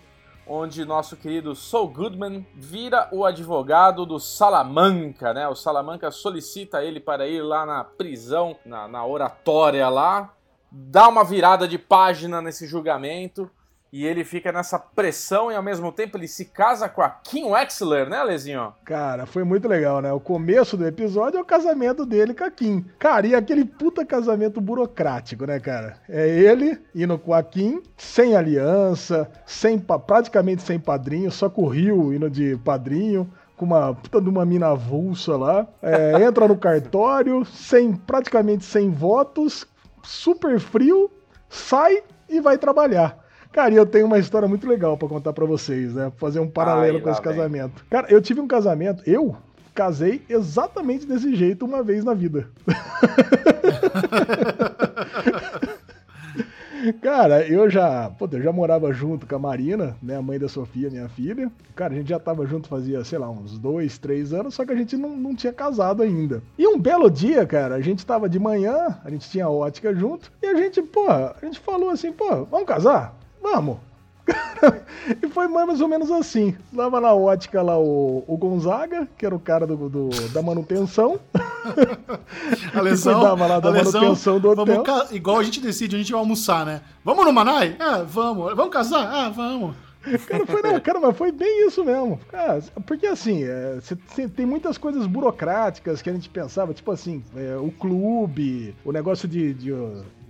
onde 0.47 0.85
nosso 0.85 1.16
querido 1.16 1.55
Saul 1.55 1.89
Goodman 1.89 2.47
vira 2.55 3.09
o 3.12 3.24
advogado 3.24 4.05
do 4.05 4.18
Salamanca, 4.18 5.33
né? 5.33 5.49
O 5.49 5.55
Salamanca 5.55 6.11
solicita 6.11 6.85
ele 6.85 7.01
para 7.01 7.26
ir 7.26 7.41
lá 7.41 7.64
na 7.64 7.85
prisão, 7.85 8.57
na, 8.66 8.87
na 8.89 9.07
oratória 9.07 9.89
lá, 9.89 10.35
dá 10.70 11.09
uma 11.09 11.24
virada 11.24 11.66
de 11.66 11.78
página 11.78 12.43
nesse 12.43 12.66
julgamento 12.66 13.51
e 13.93 14.07
ele 14.07 14.24
fica 14.24 14.53
nessa 14.53 14.78
pressão 14.78 15.51
e 15.51 15.55
ao 15.55 15.62
mesmo 15.62 15.91
tempo 15.91 16.16
ele 16.16 16.28
se 16.28 16.45
casa 16.47 16.88
com 16.88 17.03
a 17.03 17.11
Kim 17.11 17.45
Wexler, 17.45 18.09
né, 18.09 18.22
Lezinho? 18.22 18.72
Cara, 18.84 19.26
foi 19.26 19.43
muito 19.43 19.66
legal, 19.66 20.01
né? 20.01 20.12
O 20.12 20.20
começo 20.20 20.76
do 20.76 20.86
episódio 20.86 21.38
é 21.38 21.41
o 21.41 21.45
casamento 21.45 22.07
dele 22.07 22.32
com 22.32 22.45
a 22.45 22.51
Kim. 22.51 22.84
Cara, 22.99 23.26
e 23.26 23.34
aquele 23.34 23.64
puta 23.64 24.05
casamento 24.05 24.61
burocrático, 24.61 25.45
né, 25.45 25.59
cara? 25.59 25.97
É 26.09 26.28
ele 26.28 26.80
indo 26.95 27.18
com 27.18 27.34
a 27.34 27.43
Kim, 27.43 27.82
sem 27.97 28.36
aliança, 28.36 29.30
sem 29.45 29.78
praticamente 29.78 30.62
sem 30.62 30.78
padrinho, 30.78 31.30
só 31.30 31.51
com 31.51 31.64
o 31.64 31.68
Rio 31.68 32.12
indo 32.12 32.30
de 32.30 32.57
padrinho 32.59 33.30
com 33.57 33.66
uma 33.66 33.95
puta 33.95 34.22
de 34.22 34.28
uma 34.30 34.47
mina 34.47 34.68
avulsa 34.68 35.36
lá, 35.36 35.68
é, 35.82 36.14
entra 36.24 36.49
no 36.49 36.57
cartório, 36.57 37.45
sem 37.45 37.93
praticamente 37.93 38.64
sem 38.64 38.91
votos, 38.91 39.66
super 40.03 40.59
frio, 40.59 41.11
sai 41.47 42.03
e 42.26 42.41
vai 42.41 42.57
trabalhar. 42.57 43.18
Cara, 43.53 43.74
e 43.74 43.76
eu 43.76 43.86
tenho 43.86 44.07
uma 44.07 44.18
história 44.18 44.46
muito 44.46 44.68
legal 44.68 44.96
para 44.96 45.09
contar 45.09 45.32
para 45.32 45.44
vocês, 45.44 45.94
né? 45.94 46.12
Fazer 46.16 46.38
um 46.38 46.48
paralelo 46.48 46.98
Ai, 46.98 47.03
com 47.03 47.11
esse 47.11 47.22
casamento. 47.22 47.84
Cara, 47.90 48.07
eu 48.09 48.22
tive 48.22 48.40
um 48.40 48.46
casamento, 48.46 49.03
eu 49.07 49.36
casei 49.74 50.22
exatamente 50.28 51.07
desse 51.07 51.34
jeito 51.34 51.64
uma 51.64 51.82
vez 51.82 52.05
na 52.05 52.14
vida. 52.14 52.48
Cara, 57.03 57.46
eu 57.46 57.68
já, 57.68 58.09
pô, 58.11 58.26
eu 58.32 58.40
já 58.40 58.51
morava 58.53 58.90
junto 58.92 59.26
com 59.26 59.36
a 59.36 59.38
Marina, 59.38 59.94
né, 60.03 60.16
a 60.16 60.22
mãe 60.22 60.38
da 60.38 60.48
Sofia, 60.48 60.88
minha 60.88 61.11
filha. 61.11 61.53
Cara, 61.76 61.92
a 61.92 61.96
gente 61.96 62.09
já 62.09 62.18
tava 62.18 62.46
junto 62.46 62.68
fazia, 62.68 63.05
sei 63.05 63.18
lá, 63.18 63.28
uns 63.28 63.59
dois, 63.59 63.98
três 63.98 64.32
anos, 64.32 64.55
só 64.55 64.64
que 64.64 64.72
a 64.72 64.76
gente 64.76 64.96
não, 64.96 65.14
não 65.14 65.34
tinha 65.34 65.53
casado 65.53 66.03
ainda. 66.03 66.42
E 66.59 66.66
um 66.66 66.78
belo 66.78 67.11
dia, 67.11 67.46
cara, 67.46 67.74
a 67.74 67.82
gente 67.82 68.07
tava 68.07 68.30
de 68.30 68.38
manhã, 68.38 68.98
a 69.05 69.11
gente 69.11 69.28
tinha 69.28 69.46
ótica 69.48 69.94
junto, 69.94 70.32
e 70.42 70.46
a 70.46 70.55
gente, 70.55 70.80
pô, 70.80 71.11
a 71.11 71.34
gente 71.42 71.61
falou 71.61 71.90
assim, 71.90 72.12
pô, 72.12 72.46
vamos 72.46 72.66
casar? 72.66 73.20
Vamos. 73.43 73.78
e 75.22 75.28
foi 75.28 75.49
mais 75.49 75.80
ou 75.80 75.88
menos 75.88 76.11
assim. 76.11 76.57
Lava 76.72 77.01
na 77.01 77.12
ótica 77.12 77.62
lá 77.62 77.78
o, 77.78 78.24
o 78.26 78.36
Gonzaga, 78.36 79.09
que 79.16 79.24
era 79.26 79.34
o 79.34 79.41
cara 79.41 79.66
do, 79.66 79.88
do 79.88 80.09
da 80.28 80.43
manutenção. 80.43 81.18
A 82.74 82.80
lesão, 82.80 83.20
cuidava 83.20 83.47
lá 83.47 83.61
da 83.61 83.70
lesão, 83.70 84.01
manutenção 84.01 84.41
do 84.41 84.51
hotel. 84.51 84.82
Vamos, 84.84 85.12
igual 85.12 85.38
a 85.38 85.43
gente 85.43 85.61
decide, 85.61 85.97
a 85.97 85.99
gente 85.99 86.12
vai 86.12 86.20
almoçar, 86.20 86.64
né? 86.64 86.80
Vamos 87.05 87.24
no 87.24 87.32
Manai? 87.32 87.76
Ah, 87.78 88.03
vamos. 88.07 88.55
Vamos 88.55 88.72
casar? 88.72 89.07
Ah, 89.07 89.28
vamos. 89.28 89.74
Cara, 90.26 90.47
foi, 90.47 90.62
não, 90.62 90.80
cara, 90.80 90.99
mas 90.99 91.16
foi 91.16 91.30
bem 91.30 91.66
isso 91.66 91.84
mesmo. 91.84 92.18
Cara, 92.30 92.62
porque 92.86 93.07
assim, 93.07 93.45
é, 93.45 93.78
cê, 93.82 93.99
cê, 94.14 94.28
tem 94.28 94.47
muitas 94.47 94.78
coisas 94.78 95.07
burocráticas 95.07 96.01
que 96.01 96.09
a 96.09 96.12
gente 96.12 96.30
pensava, 96.30 96.72
tipo 96.72 96.91
assim, 96.91 97.22
é, 97.36 97.57
o 97.57 97.70
clube, 97.70 98.74
o 98.82 98.93
negócio 98.93 99.28
de, 99.28 99.53
de, 99.53 99.72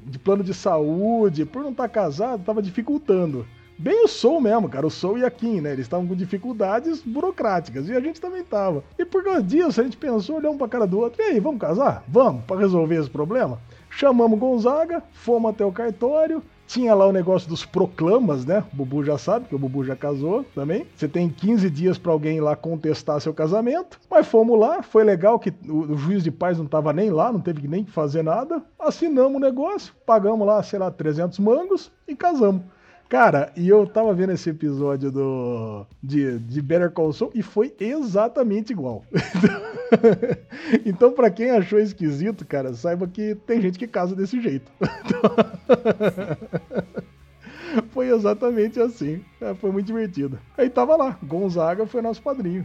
de, 0.05 0.19
plano 0.19 0.43
de 0.43 0.55
saúde, 0.55 1.45
por 1.45 1.63
não 1.63 1.71
estar 1.71 1.89
tá 1.89 1.89
casado, 1.89 2.45
tava 2.45 2.63
dificultando. 2.63 3.47
Bem 3.79 4.05
o 4.05 4.09
Soul 4.09 4.43
mesmo, 4.43 4.69
cara. 4.69 4.87
O 4.87 4.91
Soul 4.91 5.19
e 5.19 5.25
a 5.25 5.31
Kim, 5.31 5.63
né? 5.63 5.73
Eles 5.73 5.87
estavam 5.87 6.07
com 6.07 6.15
dificuldades 6.15 7.01
burocráticas 7.01 7.89
e 7.89 7.95
a 7.95 8.01
gente 8.01 8.21
também 8.21 8.45
tava. 8.45 8.85
E 8.99 9.07
por 9.07 9.25
causa 9.25 9.43
disso, 9.43 9.81
a 9.81 9.85
gente 9.85 9.97
pensou, 9.97 10.37
olhamos 10.37 10.59
pra 10.59 10.69
cara 10.69 10.87
do 10.87 10.99
outro, 10.99 11.23
e 11.23 11.25
aí, 11.25 11.41
vamos 11.41 11.61
casar? 11.61 12.05
Vamos, 12.07 12.45
para 12.45 12.61
resolver 12.61 12.97
esse 12.97 13.09
problema? 13.09 13.59
Chamamos 13.89 14.39
Gonzaga, 14.39 15.03
fomos 15.13 15.51
até 15.51 15.65
o 15.65 15.73
cartório, 15.73 16.43
tinha 16.71 16.95
lá 16.95 17.05
o 17.05 17.13
negócio 17.13 17.49
dos 17.49 17.67
proclamas, 17.67 18.47
né? 18.47 18.63
O 18.73 18.77
Bubu 18.77 19.03
já 19.03 19.19
sabe, 19.19 19.49
que 19.49 19.55
o 19.55 19.59
Bubu 19.59 19.85
já 19.85 19.97
casou 19.97 20.45
também. 20.55 20.87
Você 20.95 21.09
tem 21.09 21.29
15 21.29 21.69
dias 21.69 21.99
para 21.99 22.13
alguém 22.13 22.41
lá 22.41 22.55
contestar 22.55 23.21
seu 23.21 23.35
casamento. 23.35 23.99
Mas 24.09 24.29
fomos 24.29 24.59
lá, 24.59 24.81
foi 24.81 25.03
legal 25.03 25.39
que 25.41 25.53
o, 25.69 25.93
o 25.93 25.97
juiz 25.97 26.23
de 26.23 26.31
paz 26.31 26.59
não 26.59 26.67
tava 26.67 26.93
nem 26.93 27.11
lá, 27.11 27.33
não 27.33 27.41
teve 27.41 27.67
nem 27.67 27.83
que 27.83 27.91
fazer 27.91 28.23
nada. 28.23 28.63
Assinamos 28.79 29.37
o 29.37 29.41
negócio, 29.41 29.93
pagamos 30.07 30.47
lá, 30.47 30.63
sei 30.63 30.79
lá, 30.79 30.93
300 30.93 31.41
mangos 31.41 31.91
e 32.07 32.15
casamos. 32.15 32.63
Cara, 33.11 33.53
e 33.57 33.69
eu 33.69 33.85
tava 33.89 34.15
vendo 34.15 34.31
esse 34.31 34.51
episódio 34.51 35.11
do 35.11 35.85
de, 36.01 36.39
de 36.39 36.63
Better 36.63 36.93
Call 36.93 37.13
Saul 37.13 37.33
e 37.35 37.43
foi 37.43 37.75
exatamente 37.81 38.73
igual. 38.73 39.05
então, 40.87 41.11
para 41.11 41.29
quem 41.29 41.51
achou 41.51 41.81
esquisito, 41.81 42.47
cara, 42.47 42.73
saiba 42.73 43.09
que 43.09 43.35
tem 43.35 43.61
gente 43.61 43.81
que 43.81 43.89
casa 43.89 44.15
desse 44.15 44.41
jeito. 44.41 44.71
foi 47.91 48.15
exatamente 48.15 48.81
assim. 48.81 49.25
É, 49.41 49.55
foi 49.55 49.73
muito 49.73 49.87
divertido. 49.87 50.39
Aí 50.57 50.71
tava 50.71 50.95
lá, 50.95 51.19
Gonzaga 51.21 51.89
foi 51.89 52.01
nosso 52.01 52.23
padrinho. 52.23 52.65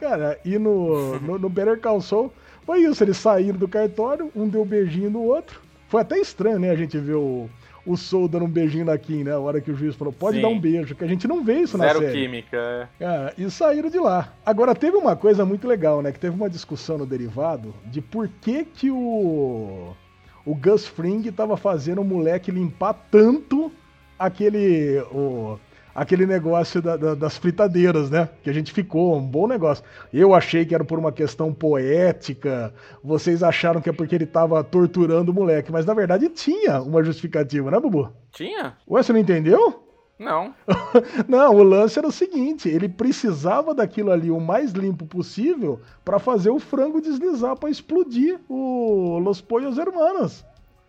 Cara, 0.00 0.40
e 0.44 0.58
no, 0.58 1.20
no, 1.20 1.38
no 1.38 1.48
Better 1.48 1.80
Call 1.80 2.00
Saul, 2.00 2.32
foi 2.66 2.80
isso, 2.80 3.04
eles 3.04 3.16
saíram 3.16 3.60
do 3.60 3.68
cartório, 3.68 4.28
um 4.34 4.48
deu 4.48 4.62
um 4.62 4.66
beijinho 4.66 5.08
no 5.08 5.22
outro. 5.22 5.60
Foi 5.86 6.00
até 6.00 6.18
estranho, 6.18 6.58
né, 6.58 6.70
a 6.70 6.74
gente 6.74 6.98
ver 6.98 7.14
o, 7.14 7.48
o 7.86 7.96
Soul 7.96 8.28
dando 8.28 8.46
um 8.46 8.50
beijinho 8.50 8.84
na 8.84 8.96
Kim, 8.96 9.24
né? 9.24 9.32
A 9.32 9.38
hora 9.38 9.60
que 9.60 9.70
o 9.70 9.76
juiz 9.76 9.94
falou, 9.94 10.12
pode 10.12 10.36
Sim. 10.36 10.42
dar 10.42 10.48
um 10.48 10.58
beijo, 10.58 10.94
que 10.94 11.04
a 11.04 11.06
gente 11.06 11.28
não 11.28 11.44
vê 11.44 11.60
isso 11.60 11.76
Zero 11.76 11.82
na 11.82 12.00
série. 12.00 12.06
Zero 12.06 12.18
química. 12.18 12.88
É. 12.98 13.04
é, 13.04 13.34
e 13.38 13.50
saíram 13.50 13.90
de 13.90 13.98
lá. 13.98 14.32
Agora, 14.44 14.74
teve 14.74 14.96
uma 14.96 15.14
coisa 15.14 15.44
muito 15.44 15.68
legal, 15.68 16.00
né? 16.02 16.10
Que 16.12 16.18
teve 16.18 16.34
uma 16.34 16.48
discussão 16.48 16.98
no 16.98 17.06
derivado 17.06 17.74
de 17.86 18.00
por 18.00 18.28
que 18.40 18.64
que 18.64 18.90
o, 18.90 19.94
o 20.44 20.54
Gus 20.54 20.86
Fring 20.86 21.22
tava 21.30 21.56
fazendo 21.56 22.00
o 22.00 22.04
moleque 22.04 22.50
limpar 22.50 22.94
tanto 23.10 23.70
aquele... 24.18 25.00
O, 25.12 25.58
aquele 25.94 26.26
negócio 26.26 26.82
da, 26.82 26.96
da, 26.96 27.14
das 27.14 27.38
fritadeiras, 27.38 28.10
né? 28.10 28.28
Que 28.42 28.50
a 28.50 28.52
gente 28.52 28.72
ficou, 28.72 29.16
um 29.16 29.26
bom 29.26 29.46
negócio. 29.46 29.84
Eu 30.12 30.34
achei 30.34 30.64
que 30.64 30.74
era 30.74 30.84
por 30.84 30.98
uma 30.98 31.12
questão 31.12 31.52
poética, 31.52 32.74
vocês 33.02 33.42
acharam 33.42 33.80
que 33.80 33.88
é 33.88 33.92
porque 33.92 34.14
ele 34.14 34.26
tava 34.26 34.62
torturando 34.64 35.30
o 35.30 35.34
moleque, 35.34 35.70
mas 35.70 35.86
na 35.86 35.94
verdade 35.94 36.28
tinha 36.28 36.80
uma 36.82 37.02
justificativa, 37.02 37.70
né, 37.70 37.78
Bubu? 37.78 38.10
Tinha. 38.32 38.76
Ué, 38.88 39.02
você 39.02 39.12
não 39.12 39.20
entendeu? 39.20 39.84
Não. 40.18 40.54
não, 41.28 41.54
o 41.56 41.62
lance 41.62 41.98
era 41.98 42.06
o 42.06 42.12
seguinte: 42.12 42.68
ele 42.68 42.88
precisava 42.88 43.74
daquilo 43.74 44.10
ali 44.10 44.30
o 44.30 44.40
mais 44.40 44.72
limpo 44.72 45.06
possível 45.06 45.80
para 46.04 46.18
fazer 46.18 46.50
o 46.50 46.60
frango 46.60 47.00
deslizar 47.00 47.56
para 47.56 47.70
explodir 47.70 48.38
o 48.48 49.18
Los 49.18 49.40
Pollos 49.40 49.76
Hermanos. 49.76 50.44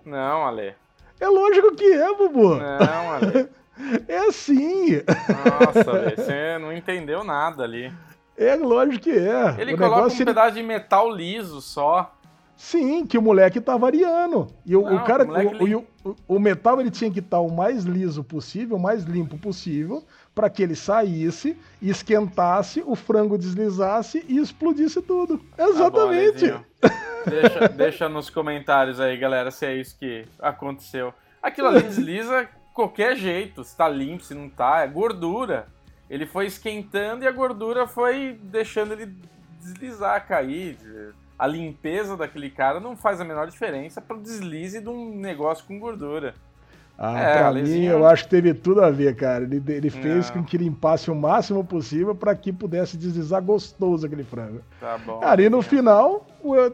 Não, 0.06 0.46
Ale. 0.46 0.76
É 1.20 1.28
lógico 1.28 1.76
que 1.76 1.86
é, 1.86 2.14
Bubu. 2.16 2.56
Não, 2.56 3.12
Ale. 3.12 3.50
É 4.08 4.18
assim. 4.18 5.02
Nossa, 5.04 6.16
você 6.16 6.58
não 6.60 6.72
entendeu 6.72 7.24
nada 7.24 7.64
ali. 7.64 7.92
É, 8.38 8.56
lógico 8.56 9.04
que 9.04 9.12
é. 9.12 9.56
Ele 9.58 9.74
o 9.74 9.78
coloca 9.78 10.14
um 10.14 10.26
pedaço 10.26 10.56
de 10.56 10.64
metal 10.64 11.10
liso 11.10 11.62
só. 11.62 12.12
Sim, 12.58 13.06
que 13.06 13.18
o 13.18 13.22
moleque 13.22 13.60
tá 13.60 13.76
variando. 13.76 14.48
E 14.66 14.76
o, 14.76 14.82
não, 14.82 14.96
o 14.96 15.04
cara, 15.04 15.26
o, 15.26 16.10
o, 16.10 16.16
o, 16.28 16.40
metal 16.40 16.80
ele 16.80 16.90
tinha 16.90 17.12
que 17.12 17.20
estar 17.20 17.38
tá 17.38 17.42
o 17.42 17.52
mais 17.52 17.84
liso 17.84 18.24
possível, 18.24 18.78
o 18.78 18.80
mais 18.80 19.04
limpo 19.04 19.38
possível, 19.38 20.04
para 20.34 20.50
que 20.50 20.64
ele 20.64 20.76
saísse, 20.76 21.58
esquentasse, 21.82 22.82
o 22.86 22.96
frango 22.96 23.38
deslizasse 23.38 24.24
e 24.28 24.38
explodisse 24.38 25.02
tudo. 25.02 25.42
Exatamente. 25.58 26.50
Tá 26.50 26.64
bom, 26.90 27.30
deixa, 27.30 27.68
deixa 27.70 28.10
nos 28.10 28.30
comentários 28.30 29.02
aí, 29.02 29.18
galera, 29.18 29.52
se 29.52 29.66
é 29.66 29.76
isso 29.76 29.98
que 30.00 30.26
aconteceu. 30.40 31.14
Aquilo 31.44 31.68
ali 31.68 31.84
desliza 31.84 32.48
qualquer 32.76 33.16
jeito, 33.16 33.64
se 33.64 33.76
tá 33.76 33.88
limpo, 33.88 34.24
se 34.24 34.36
não 34.36 34.50
tá, 34.50 34.82
é 34.82 34.88
gordura. 34.88 35.68
Ele 36.10 36.28
foi 36.28 36.46
esquentando 36.46 37.24
e 37.24 37.28
a 37.28 37.32
gordura 37.32 37.88
foi 37.88 38.38
deixando 38.44 38.92
ele 38.92 39.16
deslizar, 39.60 40.28
cair. 40.28 40.78
A 41.40 41.48
limpeza 41.48 42.16
daquele 42.16 42.50
cara 42.50 42.80
não 42.80 42.96
faz 42.96 43.20
a 43.20 43.24
menor 43.24 43.50
diferença 43.50 44.02
para 44.02 44.18
o 44.18 44.22
deslize 44.22 44.82
de 44.82 44.90
um 44.90 45.16
negócio 45.16 45.66
com 45.66 45.80
gordura. 45.80 46.36
Ah, 46.98 47.20
é, 47.20 47.38
pra 47.38 47.52
mim, 47.52 47.84
eu 47.84 48.08
acho 48.08 48.24
que 48.24 48.30
teve 48.30 48.54
tudo 48.54 48.82
a 48.82 48.90
ver, 48.90 49.16
cara. 49.16 49.44
Ele, 49.44 49.62
ele 49.68 49.90
fez 49.90 50.30
com 50.30 50.44
que 50.44 50.58
limpasse 50.58 51.12
o 51.12 51.16
máximo 51.16 51.64
possível 51.64 52.16
para 52.16 52.34
que 52.34 52.54
pudesse 52.54 52.96
deslizar 52.96 53.42
gostoso 53.42 54.06
aquele 54.06 54.24
frango. 54.24 54.62
Tá 54.80 54.98
bom. 54.98 55.20
Cara, 55.20 55.42
e 55.42 55.50
no 55.50 55.62
final, 55.62 56.26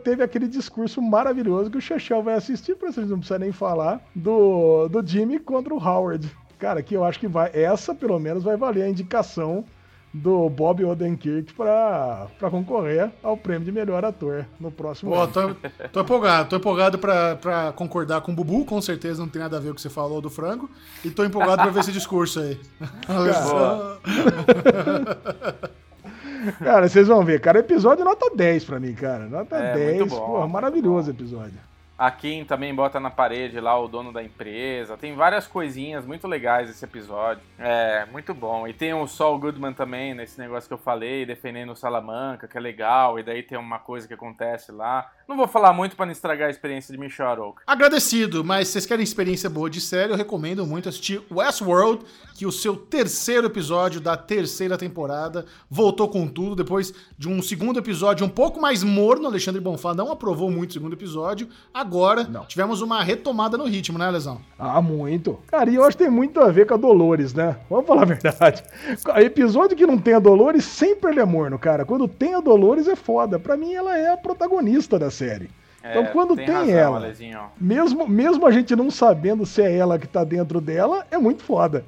teve 0.03 0.22
aquele 0.24 0.47
discurso 0.47 1.01
maravilhoso 1.01 1.72
que 1.72 1.78
o 1.78 1.82
Chechel 1.82 2.22
vai 2.22 2.36
assistir, 2.36 2.76
pra 2.76 2.91
vocês 2.91 3.09
não 3.09 3.17
precisam 3.17 3.39
nem 3.39 3.51
falar, 3.51 3.99
do, 4.15 4.88
do 4.89 5.05
Jimmy 5.05 5.39
contra 5.39 5.74
o 5.74 5.84
Howard. 5.84 6.30
Cara, 6.59 6.84
que 6.84 6.95
eu 6.95 7.03
acho 7.03 7.19
que 7.19 7.28
vai. 7.28 7.49
Essa, 7.53 7.95
pelo 7.95 8.19
menos, 8.19 8.43
vai 8.43 8.55
valer 8.55 8.84
a 8.84 8.89
indicação 8.89 9.65
do 10.14 10.49
Bob 10.49 10.84
Odenkirk 10.84 11.53
para 11.53 12.28
concorrer 12.49 13.09
ao 13.24 13.38
prêmio 13.38 13.64
de 13.64 13.72
melhor 13.72 14.03
ator 14.03 14.45
no 14.59 14.70
próximo 14.70 15.12
Pô, 15.12 15.22
ano. 15.22 15.32
Tô, 15.32 15.55
tô 15.91 16.01
empolgado, 16.01 16.49
tô 16.49 16.57
empolgado 16.57 16.99
para 16.99 17.72
concordar 17.76 18.22
com 18.22 18.32
o 18.32 18.36
Bubu, 18.36 18.66
com 18.66 18.82
certeza 18.82 19.22
não 19.22 19.30
tem 19.30 19.41
nada 19.41 19.57
a 19.57 19.59
ver 19.59 19.68
com 19.68 19.74
o 19.74 19.76
que 19.76 19.82
você 19.82 19.89
falou 19.89 20.22
do 20.22 20.30
frango, 20.30 20.70
e 21.03 21.09
tô 21.09 21.24
empolgado 21.24 21.62
para 21.62 21.72
ver 21.72 21.80
esse 21.80 21.91
discurso 21.91 22.41
aí. 22.41 22.59
cara, 26.59 26.89
vocês 26.89 27.07
vão 27.07 27.24
ver, 27.24 27.39
cara, 27.39 27.59
episódio 27.59 28.03
nota 28.03 28.32
10 28.36 28.66
para 28.66 28.80
mim, 28.80 28.93
cara, 28.93 29.28
nota 29.28 29.55
é, 29.55 29.97
10, 29.97 30.09
porra, 30.09 30.47
maravilhoso 30.47 31.12
episódio. 31.12 31.70
A 32.01 32.09
Kim 32.09 32.43
também 32.43 32.73
bota 32.73 32.99
na 32.99 33.11
parede 33.11 33.59
lá 33.59 33.79
o 33.79 33.87
dono 33.87 34.11
da 34.11 34.23
empresa. 34.23 34.97
Tem 34.97 35.13
várias 35.13 35.45
coisinhas 35.45 36.03
muito 36.03 36.27
legais 36.27 36.67
esse 36.67 36.83
episódio. 36.83 37.43
É, 37.59 38.07
muito 38.11 38.33
bom. 38.33 38.67
E 38.67 38.73
tem 38.73 38.91
o 38.91 39.05
Saul 39.05 39.37
Goodman 39.37 39.71
também, 39.71 40.15
nesse 40.15 40.39
negócio 40.39 40.67
que 40.67 40.73
eu 40.73 40.79
falei, 40.79 41.27
defendendo 41.27 41.73
o 41.73 41.75
Salamanca, 41.75 42.47
que 42.47 42.57
é 42.57 42.59
legal. 42.59 43.19
E 43.19 43.23
daí 43.23 43.43
tem 43.43 43.55
uma 43.55 43.77
coisa 43.77 44.07
que 44.07 44.15
acontece 44.15 44.71
lá. 44.71 45.11
Não 45.32 45.38
vou 45.38 45.47
falar 45.47 45.71
muito 45.71 45.95
para 45.95 46.05
não 46.05 46.11
estragar 46.11 46.49
a 46.49 46.51
experiência 46.51 46.93
de 46.93 46.99
Michel 46.99 47.25
Arouca. 47.25 47.63
Agradecido, 47.65 48.43
mas 48.43 48.67
se 48.67 48.73
vocês 48.73 48.86
querem 48.86 49.01
experiência 49.01 49.49
boa 49.49 49.69
de 49.69 49.79
série, 49.79 50.11
eu 50.11 50.17
recomendo 50.17 50.67
muito 50.67 50.89
assistir 50.89 51.21
Westworld, 51.32 52.03
que 52.36 52.45
o 52.45 52.51
seu 52.51 52.75
terceiro 52.75 53.47
episódio 53.47 54.01
da 54.01 54.17
terceira 54.17 54.77
temporada 54.77 55.45
voltou 55.69 56.09
com 56.09 56.27
tudo, 56.27 56.53
depois 56.53 56.93
de 57.17 57.29
um 57.29 57.41
segundo 57.41 57.79
episódio 57.79 58.25
um 58.25 58.29
pouco 58.29 58.59
mais 58.59 58.84
morno, 58.84 59.25
Alexandre 59.25 59.61
Bonfá 59.61 59.93
não 59.93 60.11
aprovou 60.11 60.51
muito 60.51 60.71
o 60.71 60.73
segundo 60.73 60.93
episódio, 60.93 61.47
agora 61.73 62.25
não. 62.25 62.43
tivemos 62.43 62.82
uma 62.82 63.01
retomada 63.01 63.57
no 63.57 63.63
ritmo, 63.63 63.97
né, 63.97 64.11
Lesão? 64.11 64.41
Ah, 64.59 64.82
muito. 64.82 65.39
Cara, 65.47 65.69
e 65.69 65.75
eu 65.75 65.86
acho 65.86 65.95
que 65.95 66.03
tem 66.03 66.11
muito 66.11 66.41
a 66.41 66.51
ver 66.51 66.67
com 66.67 66.73
a 66.73 66.77
Dolores, 66.77 67.34
né? 67.34 67.55
Vamos 67.69 67.88
falar 67.88 68.01
a 68.01 68.05
verdade. 68.05 68.63
Episódio 69.23 69.77
que 69.77 69.88
não 69.88 69.97
tem 69.97 70.13
a 70.13 70.19
Dolores, 70.19 70.65
sempre 70.65 71.11
ele 71.11 71.21
é 71.21 71.25
morno, 71.25 71.57
cara. 71.57 71.86
Quando 71.86 72.05
tem 72.05 72.36
a 72.36 72.41
Dolores 72.41 72.86
é 72.89 72.97
foda. 72.97 73.39
Pra 73.39 73.55
mim, 73.55 73.73
ela 73.73 73.97
é 73.97 74.11
a 74.11 74.17
protagonista 74.17 74.99
da 74.99 75.09
série. 75.22 75.49
É, 75.84 75.91
então 75.91 76.05
quando 76.13 76.36
tem, 76.36 76.45
tem 76.45 76.53
razão, 76.53 76.95
ela, 76.95 77.13
mesmo, 77.59 78.07
mesmo 78.07 78.45
a 78.45 78.51
gente 78.51 78.76
não 78.76 78.91
sabendo 78.91 79.47
se 79.47 79.63
é 79.63 79.76
ela 79.76 79.97
que 79.97 80.07
tá 80.07 80.24
dentro 80.24 80.61
dela, 80.61 81.07
é 81.09 81.17
muito 81.17 81.43
foda. 81.43 81.84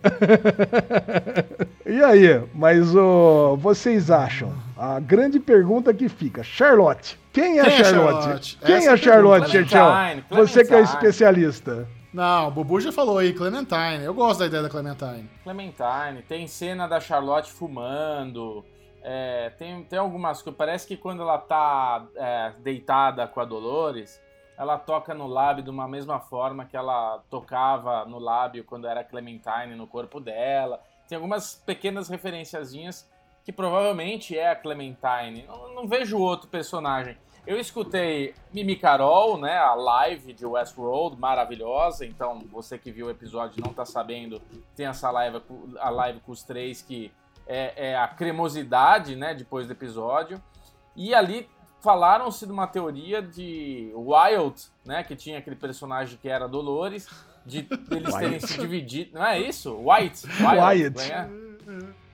e 1.86 2.04
aí, 2.04 2.42
mas 2.56 2.96
oh, 2.96 3.56
vocês 3.58 4.10
acham? 4.10 4.52
A 4.76 5.00
grande 5.00 5.40
pergunta 5.40 5.94
que 5.94 6.10
fica, 6.10 6.44
Charlotte. 6.44 7.20
Quem 7.32 7.60
é, 7.60 7.64
Quem 7.64 7.74
é 7.74 7.84
Charlotte? 7.84 8.24
Charlotte? 8.24 8.60
Quem 8.66 8.76
Essa 8.76 8.90
é, 8.90 8.94
é 8.94 8.98
Charlotte, 8.98 9.52
Churchill? 9.52 10.24
Você 10.32 10.66
que 10.66 10.74
é 10.74 10.82
especialista. 10.82 11.88
Não, 12.12 12.48
o 12.48 12.52
Bubu 12.52 12.80
já 12.80 12.92
falou 12.92 13.18
aí, 13.18 13.34
Clementine. 13.34 14.04
Eu 14.04 14.14
gosto 14.14 14.40
da 14.40 14.46
ideia 14.46 14.62
da 14.62 14.70
Clementine. 14.70 15.30
Clementine, 15.44 16.22
tem 16.28 16.48
cena 16.48 16.88
da 16.88 17.00
Charlotte 17.00 17.52
fumando, 17.52 18.64
é, 19.04 19.49
tem, 19.51 19.84
tem 19.84 19.99
algumas 19.99 20.41
coisas. 20.41 20.58
Parece 20.58 20.88
que 20.88 20.95
quando 20.95 21.22
ela 21.22 21.38
tá 21.38 22.08
é, 22.16 22.54
deitada 22.60 23.28
com 23.28 23.41
a 23.41 23.45
Dolores, 23.45 24.22
ela 24.58 24.78
toca 24.78 25.14
no 25.14 25.28
lábio 25.28 25.64
de 25.64 25.70
uma 25.70 25.88
mesma 25.88 26.20
forma 26.20 26.66
que 26.66 26.78
ela 26.78 27.22
tocava 27.30 28.06
no 28.06 28.18
lábio 28.18 28.64
quando 28.64 28.88
era 28.88 29.04
Clementine 29.04 29.76
no 29.76 29.86
corpo 29.86 30.20
dela. 30.20 30.82
Tem 31.08 31.18
algumas 31.18 31.56
pequenas 31.56 32.08
referenciazinhas 32.08 33.12
que 33.43 33.51
provavelmente 33.51 34.38
é 34.38 34.49
a 34.49 34.56
Clementine. 34.56 35.45
Não, 35.47 35.76
não 35.76 35.88
vejo 35.88 36.18
outro 36.18 36.47
personagem. 36.47 37.18
Eu 37.45 37.60
escutei 37.60 38.34
Mimi 38.54 38.78
Carol, 38.78 39.38
né, 39.38 39.58
a 39.58 39.76
live 39.76 40.32
de 40.32 40.45
Westworld, 40.45 41.20
maravilhosa. 41.20 42.06
Então, 42.06 42.39
você 42.49 42.78
que 42.78 42.89
viu 42.89 43.08
o 43.08 43.10
episódio 43.10 43.62
não 43.62 43.74
tá 43.74 43.84
sabendo, 43.84 44.41
tem 44.78 44.86
essa 44.86 45.12
live, 45.12 45.41
a 45.78 45.89
live 45.89 46.22
com 46.22 46.32
os 46.32 46.41
três 46.41 46.82
que 46.82 47.12
é, 47.48 47.89
é 47.89 47.98
a 47.98 48.08
cremosidade, 48.08 49.16
né, 49.16 49.34
depois 49.34 49.68
do 49.68 49.74
episódio. 49.74 50.41
E 50.96 51.14
ali 51.14 51.50
falaram-se 51.82 52.46
de 52.46 52.52
uma 52.52 52.68
teoria 52.68 53.22
de 53.22 53.91
Wild, 53.96 54.62
né, 54.86 55.04
que 55.04 55.16
tinha 55.16 55.39
aquele 55.39 55.56
personagem 55.56 56.18
que 56.22 56.30
era 56.30 56.48
Dolores, 56.48 57.08
de 57.46 57.68
eles 57.91 58.16
terem 58.16 58.39
se 58.39 58.58
dividido. 58.58 59.20
Não 59.20 59.26
é 59.26 59.39
isso? 59.39 59.76
White. 59.78 60.26
Wild. 60.28 61.00
White. 61.00 61.12
É? 61.12 61.30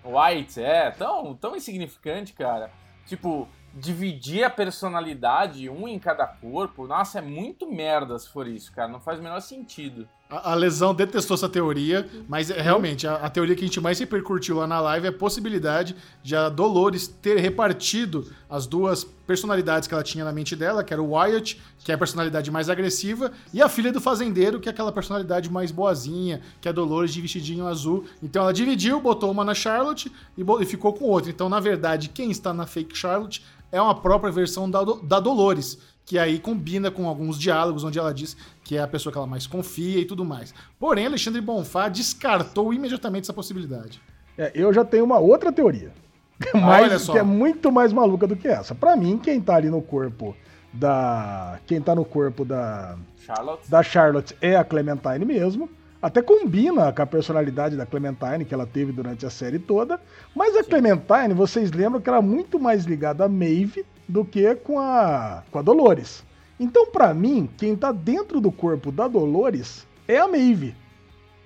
White, 0.04 0.62
é. 0.62 0.92
Tão, 0.92 1.36
tão 1.36 1.56
insignificante, 1.56 2.34
cara. 2.34 2.72
Tipo, 3.06 3.48
dividir 3.74 4.44
a 4.44 4.50
personalidade, 4.50 5.70
um 5.70 5.88
em 5.88 6.00
cada 6.00 6.26
corpo, 6.26 6.88
nossa, 6.88 7.20
é 7.20 7.22
muito 7.22 7.72
merda 7.72 8.18
se 8.18 8.30
for 8.30 8.48
isso, 8.48 8.72
cara. 8.72 8.88
Não 8.88 9.00
faz 9.00 9.20
o 9.20 9.24
menor 9.24 9.40
sentido. 9.40 10.08
A, 10.32 10.54
Lesão 10.54 10.94
detestou 10.94 11.34
essa 11.34 11.50
teoria, 11.50 12.08
mas 12.28 12.52
é, 12.52 12.62
realmente 12.62 13.08
a, 13.08 13.16
a, 13.16 13.30
teoria 13.32 13.56
que 13.56 13.64
a 13.64 13.68
gente 13.68 13.82
mais 13.82 13.98
repercutiu 13.98 14.58
lá 14.58 14.68
na 14.68 14.80
live 14.80 15.08
é 15.08 15.10
a 15.10 15.12
possibilidade 15.14 15.96
de 16.22 16.36
a 16.36 16.50
Dolores 16.50 17.08
ter 17.08 17.40
repartido 17.40 18.32
as 18.48 18.68
duas 18.68 19.04
personalidades 19.04 19.88
que 19.88 19.94
ela 19.96 20.04
tinha 20.04 20.24
na 20.24 20.32
mente 20.32 20.56
dela, 20.56 20.84
que 20.84 20.94
era 20.94 21.02
o 21.02 21.14
Wyatt, 21.14 21.60
que 21.80 21.92
é 21.92 21.96
a 21.96 21.98
personalidade 21.98 22.52
mais 22.52 22.70
agressiva, 22.70 23.32
e 23.52 23.60
a 23.60 23.68
filha 23.68 23.92
do 23.92 24.00
fazendeiro, 24.00 24.60
que 24.60 24.70
é 24.70 24.72
aquela 24.72 24.92
personalidade 24.92 25.52
mais 25.52 25.72
boazinha, 25.72 26.42
que 26.62 26.68
é 26.68 26.70
a 26.70 26.74
Dolores 26.76 27.12
de 27.12 27.22
vestidinho 27.22 27.66
azul. 27.66 28.06
Então 28.22 28.44
ela 28.44 28.54
dividiu, 28.54 29.02
botou 29.02 29.32
uma 29.32 29.44
na 29.44 29.56
Charlotte 29.56 30.12
e, 30.38 30.46
e 30.62 30.66
ficou 30.66 30.94
com 30.94 31.06
outra. 31.06 31.32
Então, 31.32 31.50
na 31.50 31.60
verdade, 31.60 32.08
quem 32.08 32.30
está 32.30 32.54
na 32.54 32.68
fake 32.68 32.96
Charlotte 32.96 33.44
é 33.72 33.82
uma 33.82 33.96
própria 34.00 34.32
versão 34.32 34.70
da, 34.70 34.84
da 34.84 35.20
Dolores 35.20 35.80
que 36.10 36.18
aí 36.18 36.40
combina 36.40 36.90
com 36.90 37.08
alguns 37.08 37.38
diálogos 37.38 37.84
onde 37.84 38.00
ela 38.00 38.12
diz 38.12 38.36
que 38.64 38.76
é 38.76 38.82
a 38.82 38.88
pessoa 38.88 39.14
que 39.14 39.20
ela 39.20 39.28
mais 39.28 39.46
confia 39.46 40.00
e 40.00 40.06
tudo 40.06 40.26
mais. 40.26 40.56
Porém, 40.80 41.06
Alexandre 41.06 41.40
Bonfá 41.40 41.88
descartou 41.88 42.74
imediatamente 42.74 43.26
essa 43.26 43.34
possibilidade. 43.34 44.02
É, 44.36 44.52
eu 44.56 44.74
já 44.74 44.84
tenho 44.84 45.06
uma 45.06 45.20
outra 45.20 45.52
teoria, 45.52 45.92
mas 46.52 47.08
que 47.08 47.16
é 47.16 47.22
muito 47.22 47.72
mais 47.72 47.94
maluca 47.94 48.26
do 48.26 48.36
que 48.36 48.48
essa. 48.48 48.74
Para 48.74 48.96
mim, 48.96 49.20
quem 49.20 49.40
tá 49.40 49.58
ali 49.58 49.70
no 49.70 49.84
corpo 49.84 50.36
da 50.74 51.60
quem 51.68 51.80
tá 51.80 51.94
no 51.94 52.04
corpo 52.04 52.44
da 52.44 52.98
Charlotte. 53.24 53.70
da 53.70 53.84
Charlotte 53.84 54.36
é 54.42 54.56
a 54.56 54.64
Clementine 54.64 55.24
mesmo. 55.24 55.70
Até 56.02 56.24
combina 56.24 56.92
com 56.92 57.04
a 57.04 57.06
personalidade 57.06 57.78
da 57.78 57.86
Clementine 57.86 58.46
que 58.46 58.54
ela 58.56 58.66
teve 58.66 58.92
durante 58.92 59.28
a 59.28 59.30
série 59.30 59.60
toda. 59.60 60.02
Mas 60.36 60.56
a 60.56 60.64
Sim. 60.64 60.72
Clementine, 60.72 61.36
vocês 61.36 61.72
lembram 61.72 62.02
que 62.02 62.10
era 62.10 62.20
muito 62.20 62.60
mais 62.60 62.86
ligada 62.86 63.26
a 63.26 63.30
Maeve 63.30 63.86
do 64.10 64.26
que 64.26 64.56
com 64.56 64.80
a, 64.80 65.44
com 65.52 65.60
a 65.60 65.62
Dolores. 65.62 66.26
Então, 66.60 66.88
para 66.88 67.14
mim, 67.14 67.48
quem 67.58 67.76
tá 67.76 67.92
dentro 67.92 68.42
do 68.42 68.52
corpo 68.52 68.92
da 68.92 69.08
Dolores 69.08 69.88
é 70.08 70.18
a 70.18 70.28
Maeve. 70.28 70.76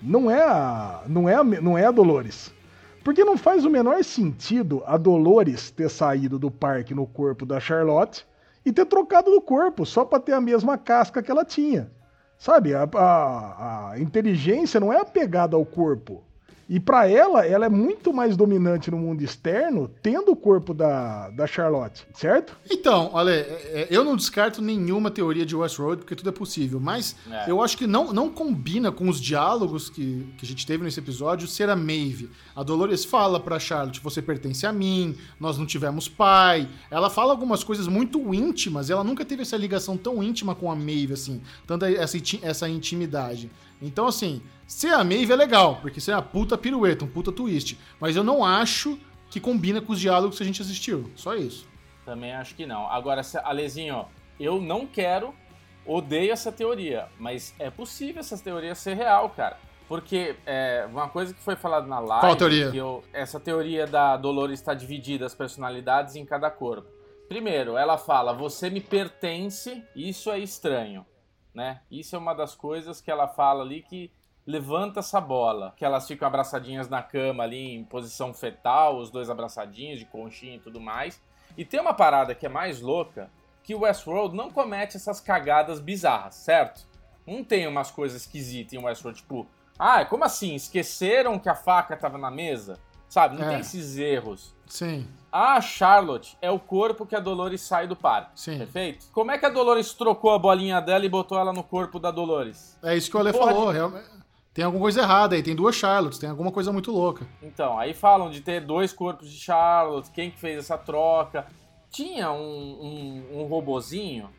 Não 0.02 0.32
é 0.32 0.42
a, 0.42 1.04
não 1.08 1.28
é 1.28 1.36
a, 1.36 1.44
não 1.44 1.78
é 1.78 1.86
a 1.86 1.92
Dolores. 1.92 2.54
Porque 3.04 3.24
não 3.26 3.38
faz 3.38 3.66
o 3.66 3.70
menor 3.70 4.02
sentido 4.04 4.82
a 4.86 4.96
Dolores 4.98 5.70
ter 5.72 5.90
saído 5.90 6.40
do 6.40 6.50
parque 6.50 6.96
no 6.96 7.06
corpo 7.06 7.46
da 7.46 7.60
Charlotte 7.60 8.26
e 8.66 8.72
ter 8.72 8.86
trocado 8.86 9.30
do 9.30 9.42
corpo 9.42 9.86
só 9.86 10.06
para 10.06 10.22
ter 10.22 10.32
a 10.32 10.42
mesma 10.42 10.78
casca 10.78 11.22
que 11.22 11.30
ela 11.30 11.44
tinha. 11.44 11.92
Sabe, 12.38 12.74
a, 12.74 12.84
a, 12.84 13.92
a 13.92 14.00
inteligência 14.00 14.80
não 14.80 14.92
é 14.92 15.00
apegada 15.00 15.56
ao 15.56 15.66
corpo. 15.66 16.24
E 16.70 16.80
para 16.80 17.10
ela, 17.10 17.46
ela 17.46 17.66
é 17.66 17.70
muito 17.70 18.14
mais 18.14 18.38
dominante 18.38 18.90
no 18.90 18.98
mundo 18.98 19.22
externo, 19.22 19.92
tendo 20.02 20.32
o 20.32 20.36
corpo 20.36 20.74
da, 20.74 21.30
da 21.30 21.46
Charlotte, 21.46 22.06
certo? 22.14 22.56
Então, 22.70 23.10
olha, 23.14 23.32
é, 23.32 23.44
é, 23.74 23.88
eu 23.90 24.04
não 24.04 24.16
descarto 24.16 24.62
nenhuma 24.62 25.12
teoria 25.12 25.46
de 25.46 25.56
Westworld, 25.56 26.02
porque 26.02 26.16
tudo 26.16 26.30
é 26.30 26.32
possível, 26.32 26.80
mas 26.80 27.16
é. 27.30 27.52
eu 27.52 27.62
acho 27.62 27.78
que 27.78 27.86
não, 27.86 28.14
não 28.14 28.30
combina 28.30 28.92
com 28.92 29.10
os 29.10 29.20
diálogos 29.20 29.90
que, 29.90 30.28
que 30.38 30.46
a 30.46 30.48
gente 30.48 30.66
teve 30.66 30.84
nesse 30.84 31.00
episódio 31.00 31.48
ser 31.48 31.70
a 31.70 31.76
Maeve. 31.76 32.30
A 32.56 32.64
Dolores 32.64 33.04
fala 33.04 33.40
pra 33.40 33.60
Charlotte, 33.60 34.00
você 34.00 34.22
pertence 34.22 34.66
a 34.66 34.72
mim, 34.72 35.16
nós 35.40 35.58
não 35.58 35.66
tivemos 35.66 36.08
pai. 36.08 36.70
Ela 36.90 37.10
fala 37.10 37.32
algumas 37.32 37.64
coisas 37.64 37.88
muito 37.88 38.34
íntimas, 38.34 38.90
ela 38.90 39.04
nunca 39.04 39.26
teve 39.26 39.42
essa 39.42 39.58
ligação 39.58 39.98
tão 39.98 40.24
íntima 40.24 40.56
com 40.56 40.72
a 40.72 40.76
Maeve, 40.76 41.14
assim, 41.14 41.42
tanto 41.68 41.86
essa, 41.86 42.18
essa 42.42 42.70
intimidade. 42.70 43.52
Então, 43.82 44.08
assim, 44.08 44.42
ser 44.66 44.94
a 44.94 45.04
Maeve 45.04 45.34
é 45.34 45.36
legal, 45.36 45.78
porque 45.82 46.00
ser 46.00 46.12
é 46.12 46.16
uma 46.16 46.22
puta 46.22 46.58
pirueta, 46.58 47.06
um 47.06 47.08
puta 47.08 47.32
twist. 47.32 47.78
Mas 48.00 48.16
eu 48.16 48.24
não 48.24 48.44
acho 48.44 48.98
que 49.30 49.40
combina 49.40 49.82
com 49.82 49.94
os 49.94 50.00
diálogos 50.00 50.38
que 50.38 50.44
a 50.44 50.46
gente 50.46 50.62
assistiu. 50.62 51.12
Só 51.16 51.36
isso. 51.36 51.68
Também 52.06 52.34
acho 52.34 52.56
que 52.56 52.66
não. 52.66 52.88
Agora, 52.88 53.22
Alezinho, 53.44 54.06
eu 54.40 54.62
não 54.62 54.86
quero, 54.86 55.34
odeio 55.86 56.32
essa 56.32 56.52
teoria, 56.52 57.08
mas 57.20 57.54
é 57.60 57.70
possível 57.70 58.20
essa 58.20 58.38
teoria 58.38 58.76
ser 58.76 58.96
real, 58.96 59.30
cara. 59.30 59.58
Porque 59.88 60.36
é, 60.46 60.88
uma 60.90 61.10
coisa 61.10 61.34
que 61.34 61.42
foi 61.42 61.56
falada 61.56 61.86
na 61.86 62.00
live. 62.00 62.26
Qual 62.26 62.36
teoria? 62.36 62.72
Eu, 62.74 63.04
essa 63.12 63.40
teoria 63.40 63.86
da 63.86 64.16
Dolores 64.18 64.60
estar 64.60 64.74
dividida 64.74 65.26
as 65.26 65.36
personalidades 65.36 66.16
em 66.16 66.26
cada 66.26 66.50
corpo. 66.50 66.88
Primeiro, 67.28 67.78
ela 67.78 67.98
fala: 67.98 68.34
Você 68.34 68.70
me 68.70 68.80
pertence, 68.80 69.84
isso 69.96 70.32
é 70.32 70.40
estranho 70.40 71.06
né? 71.54 71.82
Isso 71.90 72.16
é 72.16 72.20
uma 72.20 72.34
das 72.34 72.56
coisas 72.56 73.00
que 73.02 73.12
ela 73.12 73.28
fala 73.28 73.64
ali 73.64 73.82
que 73.82 74.12
levanta 74.46 75.00
essa 75.00 75.22
bola, 75.22 75.74
que 75.78 75.86
elas 75.86 76.08
ficam 76.08 76.28
abraçadinhas 76.28 76.90
na 76.90 77.02
cama 77.02 77.44
ali 77.44 77.76
em 77.76 77.84
posição 77.84 78.34
fetal, 78.34 78.98
os 78.98 79.10
dois 79.10 79.30
abraçadinhos 79.30 80.00
de 80.00 80.06
conchinha 80.06 80.56
e 80.56 80.60
tudo 80.60 80.82
mais. 80.82 81.22
E 81.58 81.64
tem 81.64 81.80
uma 81.80 81.94
parada 81.94 82.36
que 82.36 82.46
é 82.46 82.50
mais 82.50 82.82
louca, 82.82 83.30
que 83.64 83.74
o 83.74 83.82
Westworld 83.82 84.36
não 84.36 84.52
comete 84.52 84.98
essas 84.98 85.22
cagadas 85.22 85.80
bizarras, 85.80 86.36
certo? 86.36 86.86
Não 87.26 87.44
tem 87.44 87.68
umas 87.68 87.90
coisas 87.90 88.22
esquisitas 88.22 88.74
em 88.74 88.84
Westworld, 88.84 89.22
tipo, 89.22 89.48
ah, 89.80 90.04
como 90.04 90.26
assim? 90.26 90.56
Esqueceram 90.56 91.40
que 91.40 91.48
a 91.48 91.56
faca 91.56 91.94
estava 91.94 92.18
na 92.18 92.30
mesa? 92.30 92.78
Sabe? 93.08 93.38
Não 93.38 93.46
é. 93.46 93.50
tem 93.50 93.60
esses 93.60 93.98
erros. 93.98 94.54
Sim. 94.66 95.08
A 95.34 95.60
Charlotte 95.60 96.38
é 96.40 96.52
o 96.52 96.60
corpo 96.60 97.08
que 97.08 97.16
a 97.16 97.20
Dolores 97.20 97.60
sai 97.60 97.88
do 97.88 97.96
parque. 97.96 98.40
Sim. 98.40 98.60
Perfeito? 98.60 99.08
Como 99.12 99.32
é 99.32 99.38
que 99.40 99.48
a 99.48 99.50
Dolores 99.50 99.92
trocou 99.92 100.30
a 100.30 100.38
bolinha 100.38 100.80
dela 100.80 101.04
e 101.04 101.10
botou 101.10 101.40
ela 101.40 101.52
no 101.52 101.64
corpo 101.64 102.00
da 102.00 102.12
Dolores? 102.12 102.78
É 102.84 102.96
isso 102.96 103.10
que 103.10 103.18
o 103.18 103.20
Ale 103.20 103.34
falou, 103.34 103.70
de... 103.70 103.74
realmente. 103.74 104.06
Tem 104.54 104.64
alguma 104.64 104.84
coisa 104.84 105.02
errada 105.02 105.34
aí, 105.34 105.42
tem 105.42 105.56
duas 105.56 105.76
Charlottes, 105.76 106.20
tem 106.20 106.30
alguma 106.30 106.52
coisa 106.52 106.72
muito 106.72 106.92
louca. 106.92 107.26
Então, 107.42 107.80
aí 107.80 107.96
falam 107.96 108.30
de 108.30 108.42
ter 108.42 108.62
dois 108.62 108.94
corpos 108.94 109.28
de 109.28 109.40
Charlotte, 109.40 110.12
quem 110.12 110.30
que 110.30 110.38
fez 110.38 110.60
essa 110.60 110.78
troca. 110.78 111.48
Tinha 111.90 112.32
um, 112.32 113.24
um, 113.34 113.40
um 113.40 113.44
robozinho 113.46 114.30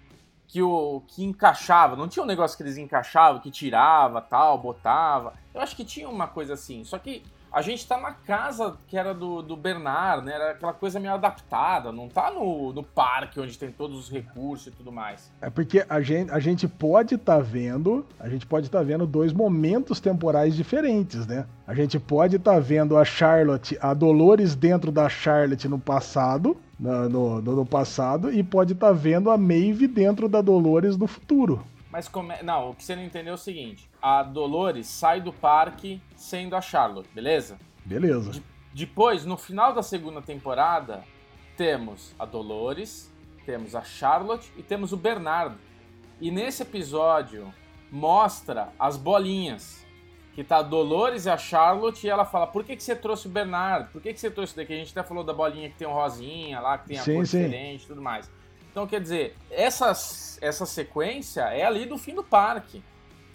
que, 0.47 0.62
o, 0.62 1.03
que 1.09 1.24
encaixava, 1.24 1.97
não 1.97 2.07
tinha 2.07 2.22
um 2.22 2.26
negócio 2.26 2.57
que 2.57 2.62
eles 2.62 2.76
encaixavam, 2.76 3.40
que 3.40 3.51
tirava, 3.51 4.20
tal, 4.20 4.57
botava. 4.59 5.32
Eu 5.53 5.61
acho 5.61 5.74
que 5.74 5.84
tinha 5.84 6.09
uma 6.09 6.28
coisa 6.28 6.55
assim, 6.55 6.84
só 6.84 6.97
que 7.01 7.24
a 7.55 7.62
gente 7.62 7.86
tá 7.86 8.00
na 8.00 8.11
casa 8.11 8.76
que 8.88 8.98
era 8.98 9.14
do, 9.14 9.40
do 9.40 9.57
Bernard, 9.57 10.26
né? 10.26 10.34
Era 10.34 10.50
aquela 10.50 10.72
coisa 10.72 10.98
meio 10.98 11.14
adaptada, 11.14 11.92
não 11.92 12.09
tá 12.09 12.28
no, 12.32 12.72
no 12.72 12.82
parque 12.82 13.38
onde 13.38 13.57
tem 13.57 13.70
todos 13.70 13.96
os 13.96 14.11
recursos 14.11 14.66
e 14.66 14.70
tudo 14.72 14.90
mais. 14.90 15.30
É 15.40 15.48
porque 15.48 15.86
a 15.88 16.00
gente, 16.00 16.32
a 16.32 16.40
gente 16.40 16.66
pode 16.66 17.14
estar 17.14 17.36
tá 17.36 17.42
vendo, 17.42 18.05
a 18.18 18.28
gente 18.28 18.44
pode 18.44 18.66
estar 18.66 18.78
tá 18.78 18.84
vendo 18.84 19.07
dois 19.07 19.32
momentos 19.32 20.00
temporais 20.00 20.57
diferentes, 20.57 21.28
né? 21.28 21.46
A 21.64 21.74
gente 21.74 21.96
pode 21.98 22.36
estar 22.36 22.55
tá 22.55 22.59
vendo 22.59 22.96
a 22.96 23.05
Charlotte, 23.05 23.78
a 23.80 23.94
Dolores 23.94 24.57
dentro 24.57 24.90
da 24.90 25.09
Charlotte 25.09 25.68
no 25.68 25.78
passado, 25.78 26.57
no, 26.76 27.09
no, 27.09 27.40
no 27.40 27.64
passado, 27.64 28.32
e 28.32 28.42
pode 28.42 28.72
estar 28.72 28.88
tá 28.88 28.92
vendo 28.92 29.30
a 29.30 29.38
Maeve 29.38 29.86
dentro 29.86 30.28
da 30.28 30.40
Dolores 30.40 30.96
no 30.96 31.07
futuro. 31.07 31.64
Mas 31.94 32.09
como 32.09 32.32
é... 32.32 32.42
Não, 32.42 32.70
o 32.70 32.74
que 32.74 32.82
você 32.82 32.96
não 32.96 33.05
entendeu 33.05 33.30
é 33.30 33.34
o 33.36 33.38
seguinte: 33.38 33.88
a 34.05 34.22
Dolores 34.22 34.86
sai 34.86 35.18
do 35.18 35.32
parque 35.32 35.98
sendo 36.14 36.55
a 36.55 36.61
Charlotte, 36.61 37.09
beleza? 37.14 37.59
Beleza. 37.86 38.32
De... 38.32 38.42
Depois, 38.74 39.24
no 39.24 39.38
final 39.38 39.72
da 39.72 39.82
segunda 39.82 40.20
temporada, 40.20 41.02
temos 41.57 42.14
a 42.18 42.26
Dolores, 42.26 43.11
temos 43.46 43.74
a 43.74 43.80
Charlotte 43.80 44.52
e 44.59 44.62
temos 44.62 44.92
o 44.92 44.96
Bernardo. 44.98 45.57
E 46.20 46.30
nesse 46.30 46.64
episódio 46.64 47.50
mostra 47.90 48.74
as 48.78 48.98
bolinhas. 48.98 49.82
Que 50.34 50.44
tá 50.44 50.59
a 50.59 50.62
Dolores 50.62 51.24
e 51.24 51.30
a 51.30 51.38
Charlotte 51.38 52.07
e 52.07 52.11
ela 52.11 52.26
fala: 52.26 52.46
Por 52.46 52.62
que, 52.62 52.76
que 52.76 52.82
você 52.82 52.94
trouxe 52.94 53.26
o 53.26 53.30
Bernardo? 53.30 53.90
Por 53.90 54.02
que, 54.02 54.12
que 54.12 54.20
você 54.20 54.30
trouxe 54.30 54.55
daqui? 54.55 54.74
A 54.74 54.76
gente 54.76 54.90
até 54.90 55.07
falou 55.07 55.24
da 55.24 55.32
bolinha 55.32 55.70
que 55.70 55.76
tem 55.76 55.88
um 55.88 55.92
rosinha 55.92 56.61
lá, 56.61 56.76
que 56.76 56.88
tem 56.88 56.98
a 56.98 57.02
sim, 57.02 57.14
cor 57.14 57.26
sim. 57.26 57.44
diferente 57.44 57.84
e 57.84 57.86
tudo 57.86 58.02
mais. 58.02 58.30
Então, 58.70 58.86
quer 58.86 59.00
dizer, 59.00 59.34
essa, 59.50 59.92
essa 60.42 60.66
sequência 60.66 61.42
é 61.42 61.64
ali 61.64 61.86
do 61.86 61.96
fim 61.96 62.14
do 62.14 62.22
parque. 62.22 62.82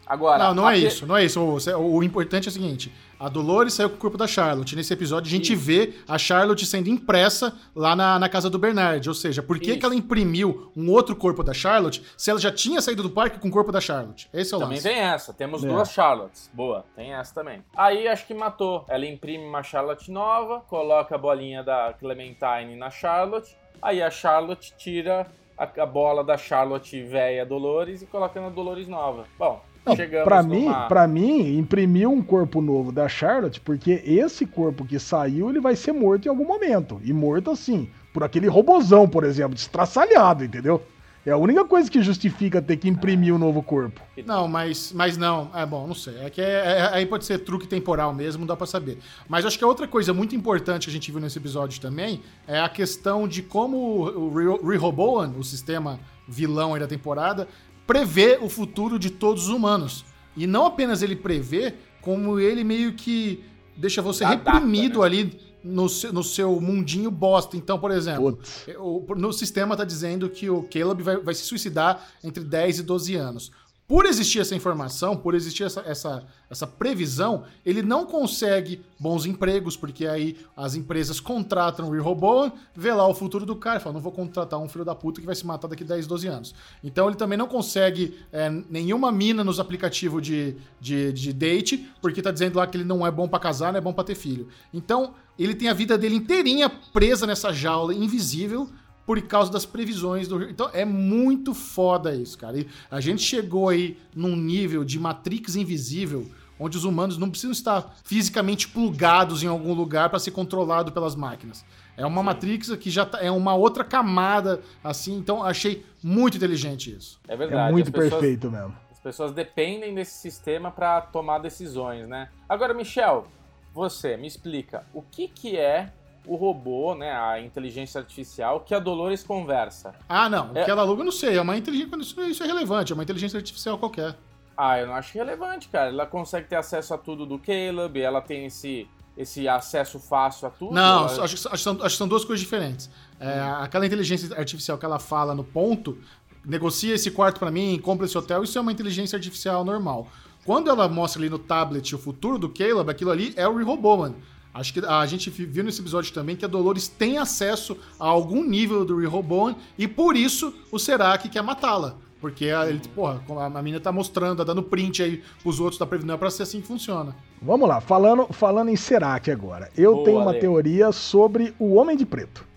Agora. 0.10 0.44
Não, 0.44 0.56
não 0.56 0.70
é 0.70 0.76
isso, 0.76 1.06
não 1.06 1.16
é 1.16 1.24
isso. 1.24 1.40
O, 1.40 1.98
o, 1.98 2.04
importante 2.04 2.48
é 2.48 2.50
o 2.50 2.52
seguinte: 2.52 2.92
a 3.20 3.30
Dolores 3.30 3.76
saiu 3.76 3.92
com 3.92 3.96
o 3.96 4.00
corpo 4.00 4.18
da 4.18 4.26
Charlotte. 4.26 4.76
Nesse 4.76 4.92
episódio, 4.92 5.28
a 5.28 5.30
gente 5.30 5.54
isso. 5.54 5.62
vê 5.62 5.94
a 6.08 6.18
Charlotte 6.18 6.66
sendo 6.66 6.90
impressa 6.90 7.56
lá 7.76 7.96
na, 7.96 8.18
na 8.18 8.28
casa 8.28 8.50
do 8.50 8.58
Bernard. 8.58 9.08
Ou 9.08 9.14
seja, 9.14 9.44
por 9.44 9.60
que, 9.60 9.78
que 9.78 9.86
ela 9.86 9.94
imprimiu 9.94 10.72
um 10.76 10.90
outro 10.90 11.16
corpo 11.16 11.44
da 11.44 11.54
Charlotte 11.54 12.02
se 12.18 12.32
ela 12.32 12.40
já 12.40 12.52
tinha 12.52 12.82
saído 12.82 13.04
do 13.04 13.12
parque 13.12 13.38
com 13.38 13.50
o 13.50 13.52
corpo 13.52 13.72
da 13.72 13.80
Charlotte? 13.80 14.28
Esse 14.34 14.52
é 14.52 14.58
o 14.58 14.62
também 14.62 14.78
lance. 14.78 14.88
Também 14.88 15.00
tem 15.00 15.08
essa. 15.08 15.32
Temos 15.32 15.64
é. 15.64 15.68
duas 15.68 15.92
Charlottes. 15.92 16.50
Boa, 16.52 16.84
tem 16.96 17.14
essa 17.14 17.36
também. 17.36 17.64
Aí 17.78 18.08
acho 18.08 18.26
que 18.26 18.34
matou. 18.34 18.86
Ela 18.90 19.06
imprime 19.06 19.46
uma 19.46 19.62
Charlotte 19.62 20.12
nova, 20.12 20.62
coloca 20.62 21.14
a 21.14 21.18
bolinha 21.20 21.64
da 21.64 21.94
Clementine 21.94 22.76
na 22.76 22.90
Charlotte. 22.90 23.56
Aí 23.80 24.02
a 24.02 24.10
Charlotte 24.10 24.74
tira 24.76 25.28
a, 25.56 25.70
a 25.84 25.86
bola 25.86 26.24
da 26.24 26.36
Charlotte 26.36 27.00
velha 27.04 27.46
Dolores 27.46 28.02
e 28.02 28.08
coloca 28.08 28.42
na 28.42 28.50
Dolores 28.50 28.88
nova. 28.88 29.26
Bom, 29.38 29.62
Não, 29.90 29.96
chegamos 29.96 30.24
pra 30.24 30.42
numa... 30.44 30.56
mim, 30.56 30.88
para 30.88 31.08
mim, 31.08 31.58
imprimiu 31.58 32.12
um 32.12 32.22
corpo 32.22 32.62
novo 32.62 32.92
da 32.92 33.08
Charlotte, 33.08 33.60
porque 33.60 34.02
esse 34.06 34.46
corpo 34.46 34.86
que 34.86 34.98
saiu, 35.00 35.50
ele 35.50 35.60
vai 35.60 35.76
ser 35.76 35.92
morto 35.92 36.26
em 36.26 36.30
algum 36.30 36.46
momento. 36.46 37.00
E 37.04 37.12
morto 37.14 37.52
assim, 37.52 37.90
por 38.14 38.24
aquele 38.24 38.48
robozão, 38.48 39.08
por 39.08 39.24
exemplo, 39.24 39.54
destraçalhado, 39.56 40.44
entendeu? 40.44 40.82
É 41.26 41.32
a 41.32 41.38
única 41.38 41.66
coisa 41.66 41.92
que 41.92 42.02
justifica 42.02 42.62
ter 42.62 42.78
que 42.78 42.88
imprimir 42.88 43.36
um 43.36 43.38
novo 43.38 43.62
corpo. 43.62 44.02
Não, 44.26 44.48
mas, 44.48 44.94
mas 44.94 45.18
não. 45.18 45.52
É 45.54 45.66
bom, 45.66 45.86
não 45.86 45.94
sei. 45.94 46.16
É 46.22 46.30
que 46.30 46.42
é- 46.42 46.46
é- 46.80 46.90
aí 46.94 47.06
pode 47.06 47.26
ser 47.26 47.40
truque 47.40 47.68
temporal 47.68 48.14
mesmo, 48.14 48.40
não 48.40 48.48
dá 48.48 48.56
pra 48.56 48.66
saber. 48.66 48.98
Mas 49.28 49.46
acho 49.46 49.58
que 49.58 49.64
a 49.64 49.68
outra 49.68 49.86
coisa 49.86 50.14
muito 50.14 50.34
importante 50.34 50.86
que 50.86 50.90
a 50.90 50.94
gente 50.94 51.12
viu 51.12 51.20
nesse 51.20 51.38
episódio 51.38 51.80
também 51.82 52.22
é 52.48 52.60
a 52.60 52.70
questão 52.70 53.28
de 53.28 53.44
como 53.44 53.78
o 53.78 54.34
Re- 54.34 54.72
Rehoboam, 54.72 55.36
o 55.38 55.44
sistema 55.44 56.00
vilão 56.28 56.74
aí 56.74 56.80
da 56.80 56.88
temporada, 56.88 57.48
prevê 57.90 58.38
o 58.40 58.48
futuro 58.48 59.00
de 59.00 59.10
todos 59.10 59.44
os 59.44 59.50
humanos. 59.50 60.06
E 60.38 60.46
não 60.46 60.64
apenas 60.68 61.02
ele 61.02 61.16
prevê, 61.16 61.74
como 62.02 62.40
ele 62.40 62.64
meio 62.64 62.94
que 62.94 63.44
deixa 63.76 64.00
você 64.00 64.24
Dá 64.24 64.36
data, 64.36 64.52
reprimido 64.52 65.02
ali 65.02 65.40
no, 65.64 65.90
seu- 65.90 66.14
no 66.14 66.24
seu 66.24 66.62
mundinho 66.62 67.10
bosta. 67.10 67.58
Então, 67.58 67.80
por 67.80 67.90
exemplo, 67.90 68.34
Putz. 68.38 68.66
o- 68.78 69.04
no 69.18 69.34
sistema 69.34 69.76
tá 69.76 69.84
dizendo 69.84 70.30
que 70.30 70.50
o 70.52 70.62
Caleb 70.64 71.02
vai, 71.02 71.18
vai 71.18 71.34
se 71.34 71.44
suicidar 71.44 72.08
entre 72.24 72.44
10 72.44 72.78
e 72.80 72.84
12 72.84 73.16
anos. 73.16 73.52
Por 73.90 74.06
existir 74.06 74.38
essa 74.38 74.54
informação, 74.54 75.18
por 75.18 75.34
existir 75.34 75.64
essa, 75.64 75.82
essa, 75.82 76.24
essa 76.48 76.68
previsão, 76.68 77.46
ele 77.66 77.82
não 77.82 78.06
consegue 78.06 78.86
bons 79.00 79.26
empregos, 79.26 79.76
porque 79.76 80.06
aí 80.06 80.38
as 80.56 80.76
empresas 80.76 81.20
contratam 81.20 81.88
o 81.88 81.92
Rehoboam, 81.92 82.52
vê 82.76 82.94
lá 82.94 83.08
o 83.08 83.16
futuro 83.16 83.48
do 83.48 83.56
cara 83.56 83.80
e 83.80 83.82
fala, 83.82 83.94
não 83.94 84.00
vou 84.00 84.12
contratar 84.12 84.60
um 84.60 84.70
filho 84.70 84.86
da 84.86 84.94
puta 84.94 85.20
que 85.20 85.26
vai 85.26 85.34
se 85.34 85.44
matar 85.44 85.68
daqui 85.68 85.84
10, 85.84 86.06
12 86.06 86.28
anos. 86.28 86.56
Então 86.84 87.08
ele 87.08 87.16
também 87.16 87.36
não 87.36 87.48
consegue 87.48 88.16
é, 88.32 88.48
nenhuma 88.70 89.12
mina 89.12 89.44
nos 89.44 89.60
aplicativos 89.60 90.22
de, 90.22 90.56
de, 90.80 91.12
de 91.12 91.34
date, 91.34 91.90
porque 92.00 92.22
tá 92.22 92.30
dizendo 92.30 92.58
lá 92.58 92.68
que 92.68 92.78
ele 92.78 92.84
não 92.84 93.08
é 93.08 93.10
bom 93.10 93.28
pra 93.28 93.40
casar, 93.40 93.72
não 93.72 93.80
é 93.80 93.82
bom 93.82 93.92
pra 93.92 94.04
ter 94.04 94.14
filho. 94.14 94.50
Então 94.72 95.16
ele 95.36 95.56
tem 95.56 95.68
a 95.68 95.74
vida 95.74 95.98
dele 95.98 96.14
inteirinha 96.14 96.70
presa 96.70 97.26
nessa 97.26 97.52
jaula 97.52 97.92
invisível, 97.92 98.70
por 99.10 99.20
causa 99.24 99.52
das 99.52 99.66
previsões 99.66 100.28
do. 100.28 100.44
Então 100.44 100.70
é 100.72 100.86
muito 100.86 101.56
foda 101.56 102.14
isso, 102.14 102.38
cara. 102.38 102.60
E 102.60 102.68
a 102.92 103.02
gente 103.02 103.24
chegou 103.24 103.68
aí 103.70 103.98
num 104.16 104.36
nível 104.36 104.84
de 104.86 105.00
Matrix 105.00 105.56
invisível, 105.56 106.30
onde 106.60 106.78
os 106.78 106.84
humanos 106.84 107.18
não 107.18 107.28
precisam 107.28 107.52
estar 107.52 107.96
fisicamente 108.04 108.68
plugados 108.68 109.42
em 109.42 109.48
algum 109.48 109.74
lugar 109.74 110.12
para 110.12 110.20
ser 110.20 110.30
controlado 110.30 110.92
pelas 110.92 111.16
máquinas. 111.16 111.66
É 111.98 112.06
uma 112.06 112.22
Matrix 112.22 112.70
que 112.76 112.92
já 112.92 113.04
tá- 113.04 113.18
é 113.20 113.32
uma 113.32 113.56
outra 113.56 113.84
camada, 113.84 114.62
assim. 114.84 115.18
Então 115.18 115.42
achei 115.44 115.84
muito 116.04 116.38
inteligente 116.38 116.96
isso. 116.96 117.20
É 117.28 117.36
verdade. 117.36 117.70
É 117.70 117.72
muito 117.72 117.88
as 117.88 117.92
pessoas- 117.92 118.12
perfeito 118.12 118.52
mesmo. 118.52 118.78
As 118.92 119.00
pessoas 119.00 119.32
dependem 119.32 119.96
desse 119.96 120.20
sistema 120.20 120.70
para 120.70 121.02
tomar 121.02 121.40
decisões, 121.40 122.08
né? 122.08 122.30
Agora, 122.48 122.76
Michel, 122.76 123.26
você 123.74 124.16
me 124.18 124.28
explica 124.28 124.86
o 124.94 125.02
que, 125.02 125.28
que 125.28 125.58
é 125.58 125.92
o 126.26 126.36
robô, 126.36 126.94
né, 126.96 127.12
a 127.12 127.40
inteligência 127.42 128.00
artificial 128.00 128.60
que 128.62 128.74
a 128.76 128.80
Dolores 128.80 129.24
conversa. 129.24 129.94
Ah, 130.08 130.30
não. 130.30 130.52
É. 130.56 130.64
Que 130.64 130.72
ela 130.72 130.82
aluga, 130.84 131.02
eu 131.02 131.06
não 131.06 131.12
sei. 131.12 131.38
É 131.38 131.42
uma 131.42 131.58
inteligência. 131.58 131.96
Isso, 131.98 132.22
isso 132.22 132.44
é 132.44 132.48
relevante. 132.48 132.92
É 132.92 132.96
uma 132.96 133.04
inteligência 133.04 133.38
artificial 133.38 133.78
qualquer. 133.78 134.16
Ah, 134.58 134.78
eu 134.80 134.88
não 134.88 134.94
acho 134.96 135.18
relevante, 135.18 135.70
cara. 135.70 135.90
Ela 135.90 136.06
consegue 136.06 136.48
ter 136.48 136.56
acesso 136.58 136.94
a 136.94 136.98
tudo 136.98 137.26
do 137.26 137.40
Caleb, 137.40 138.00
ela 138.02 138.22
tem 138.22 138.46
esse, 138.46 138.88
esse 139.18 139.48
acesso 139.48 140.00
fácil 140.00 140.48
a 140.48 140.52
tudo. 140.52 140.74
Não, 140.74 141.08
ela- 141.08 141.24
acho, 141.24 141.36
que 141.36 141.40
são- 141.42 141.52
acho 141.54 141.80
que 141.82 141.90
são, 141.98 142.08
duas 142.08 142.26
coisas 142.26 142.42
diferentes. 142.42 142.90
É, 143.20 143.40
aquela 143.62 143.86
inteligência 143.86 144.36
artificial 144.38 144.78
que 144.78 144.86
ela 144.86 145.00
fala 145.00 145.34
no 145.34 145.44
ponto, 145.46 145.98
negocia 146.46 146.96
esse 146.96 147.10
quarto 147.12 147.40
pra 147.40 147.50
mim, 147.50 147.80
compra 147.82 148.06
esse 148.06 148.18
hotel, 148.18 148.44
isso 148.44 148.58
é 148.58 148.62
uma 148.62 148.72
inteligência 148.72 149.16
artificial 149.16 149.64
normal. 149.64 150.08
Quando 150.46 150.70
ela 150.70 150.88
mostra 150.90 151.22
ali 151.22 151.30
no 151.30 151.40
tablet 151.40 151.94
o 151.96 151.98
futuro 152.00 152.38
do 152.38 152.50
Caleb, 152.50 152.90
aquilo 152.90 153.12
ali 153.12 153.34
é 153.38 153.48
o 153.48 153.56
Rehoboam. 153.56 154.16
Acho 154.60 154.74
que 154.74 154.86
a 154.86 155.06
gente 155.06 155.30
viu 155.30 155.64
nesse 155.64 155.80
episódio 155.80 156.14
também 156.14 156.36
que 156.36 156.44
a 156.44 156.48
Dolores 156.48 156.88
tem 156.88 157.18
acesso 157.18 157.78
a 158.00 158.06
algum 158.06 158.44
nível 158.44 158.84
do 158.84 158.98
Rehoboam 158.98 159.56
e 159.78 159.88
por 159.88 160.18
isso 160.18 160.54
o 160.72 160.78
Serac 160.78 161.30
quer 161.30 161.42
matá-la. 161.42 161.96
Porque 162.20 162.50
a, 162.50 162.68
ele, 162.68 162.82
porra, 162.94 163.24
a 163.30 163.46
a 163.46 163.62
menina 163.62 163.80
tá 163.80 163.94
mostrando, 163.94 164.40
tá 164.40 164.44
dando 164.44 164.62
print 164.62 165.02
aí 165.02 165.24
pros 165.42 165.62
outros 165.62 165.80
da 165.80 165.86
Previdão, 165.86 166.16
é 166.16 166.18
pra 166.18 166.30
ser 166.30 166.44
assim 166.44 166.60
que 166.60 166.68
funciona. 166.68 167.16
Vamos 167.42 167.70
lá, 167.70 167.80
falando, 167.80 168.28
falando 168.34 168.68
em 168.68 168.76
Serac 168.76 169.32
agora. 169.32 169.70
Eu 169.78 169.94
Boa, 169.94 170.06
tenho 170.06 170.20
uma 170.20 170.32
Ale. 170.32 170.40
teoria 170.40 170.92
sobre 170.92 171.54
o 171.58 171.76
Homem 171.76 171.96
de 171.96 172.06
Preto. 172.06 172.49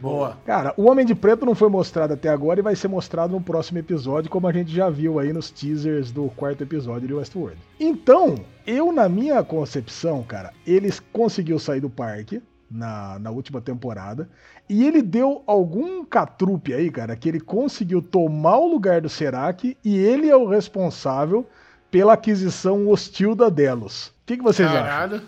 Boa. 0.00 0.38
Cara, 0.46 0.72
o 0.78 0.90
Homem 0.90 1.04
de 1.04 1.14
Preto 1.14 1.44
não 1.44 1.54
foi 1.54 1.68
mostrado 1.68 2.14
até 2.14 2.30
agora 2.30 2.58
e 2.58 2.62
vai 2.62 2.74
ser 2.74 2.88
mostrado 2.88 3.34
no 3.34 3.40
próximo 3.40 3.78
episódio, 3.78 4.30
como 4.30 4.48
a 4.48 4.52
gente 4.52 4.72
já 4.72 4.88
viu 4.88 5.18
aí 5.18 5.32
nos 5.32 5.50
teasers 5.50 6.10
do 6.10 6.28
quarto 6.30 6.62
episódio 6.62 7.06
de 7.06 7.14
Westworld. 7.14 7.58
Então, 7.78 8.36
eu, 8.66 8.90
na 8.92 9.08
minha 9.08 9.42
concepção, 9.44 10.22
cara, 10.22 10.52
eles 10.66 11.00
conseguiu 11.12 11.58
sair 11.58 11.80
do 11.80 11.90
parque 11.90 12.42
na, 12.70 13.18
na 13.18 13.30
última 13.30 13.60
temporada 13.60 14.28
e 14.68 14.86
ele 14.86 15.02
deu 15.02 15.42
algum 15.46 16.02
catrupe 16.04 16.72
aí, 16.72 16.90
cara, 16.90 17.14
que 17.14 17.28
ele 17.28 17.40
conseguiu 17.40 18.00
tomar 18.00 18.56
o 18.56 18.68
lugar 18.72 19.02
do 19.02 19.08
Serac 19.08 19.76
e 19.84 19.98
ele 19.98 20.30
é 20.30 20.36
o 20.36 20.48
responsável 20.48 21.46
pela 21.90 22.14
aquisição 22.14 22.88
hostil 22.88 23.34
da 23.34 23.50
Delos. 23.50 24.08
O 24.08 24.12
que, 24.24 24.36
que 24.38 24.42
vocês 24.42 24.66
acham? 24.66 24.82
Caralho. 24.82 25.22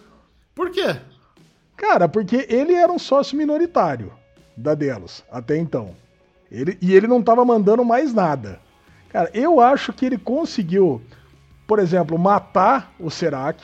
Por 0.55 0.71
quê? 0.71 0.97
Cara, 1.77 2.09
porque 2.09 2.47
ele 2.49 2.73
era 2.73 2.93
um 2.93 2.99
sócio 2.99 3.37
minoritário 3.37 4.13
da 4.57 4.75
Delos 4.75 5.25
até 5.31 5.57
então. 5.57 5.91
Ele, 6.51 6.77
e 6.83 6.95
ele 6.95 7.07
não 7.07 7.21
estava 7.21 7.45
mandando 7.45 7.85
mais 7.85 8.13
nada. 8.13 8.61
Cara, 9.09 9.31
eu 9.33 9.61
acho 9.61 9.93
que 9.93 10.05
ele 10.05 10.19
conseguiu, 10.19 11.01
por 11.67 11.79
exemplo, 11.79 12.19
matar 12.19 12.93
o 12.99 13.11
Serac. 13.11 13.63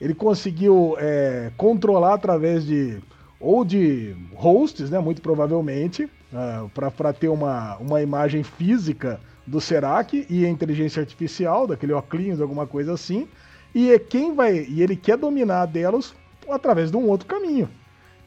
Ele 0.00 0.14
conseguiu 0.14 0.96
é, 0.98 1.50
controlar 1.56 2.14
através 2.14 2.64
de. 2.64 3.00
ou 3.40 3.64
de 3.64 4.16
hosts, 4.34 4.90
né? 4.90 4.98
Muito 4.98 5.20
provavelmente, 5.20 6.08
ah, 6.32 6.66
para 6.74 7.12
ter 7.12 7.28
uma, 7.28 7.76
uma 7.76 8.02
imagem 8.02 8.42
física 8.42 9.20
do 9.46 9.60
Serac 9.60 10.26
e 10.28 10.46
a 10.46 10.48
inteligência 10.48 11.00
artificial, 11.00 11.66
daquele 11.66 11.92
óculos, 11.92 12.40
alguma 12.40 12.66
coisa 12.66 12.92
assim. 12.92 13.28
E 13.74 13.90
é 13.90 13.98
quem 13.98 14.34
vai. 14.34 14.66
E 14.68 14.82
ele 14.82 14.96
quer 14.96 15.16
dominar 15.16 15.62
a 15.62 15.66
Delos 15.66 16.14
através 16.48 16.90
de 16.90 16.96
um 16.96 17.08
outro 17.08 17.26
caminho. 17.26 17.68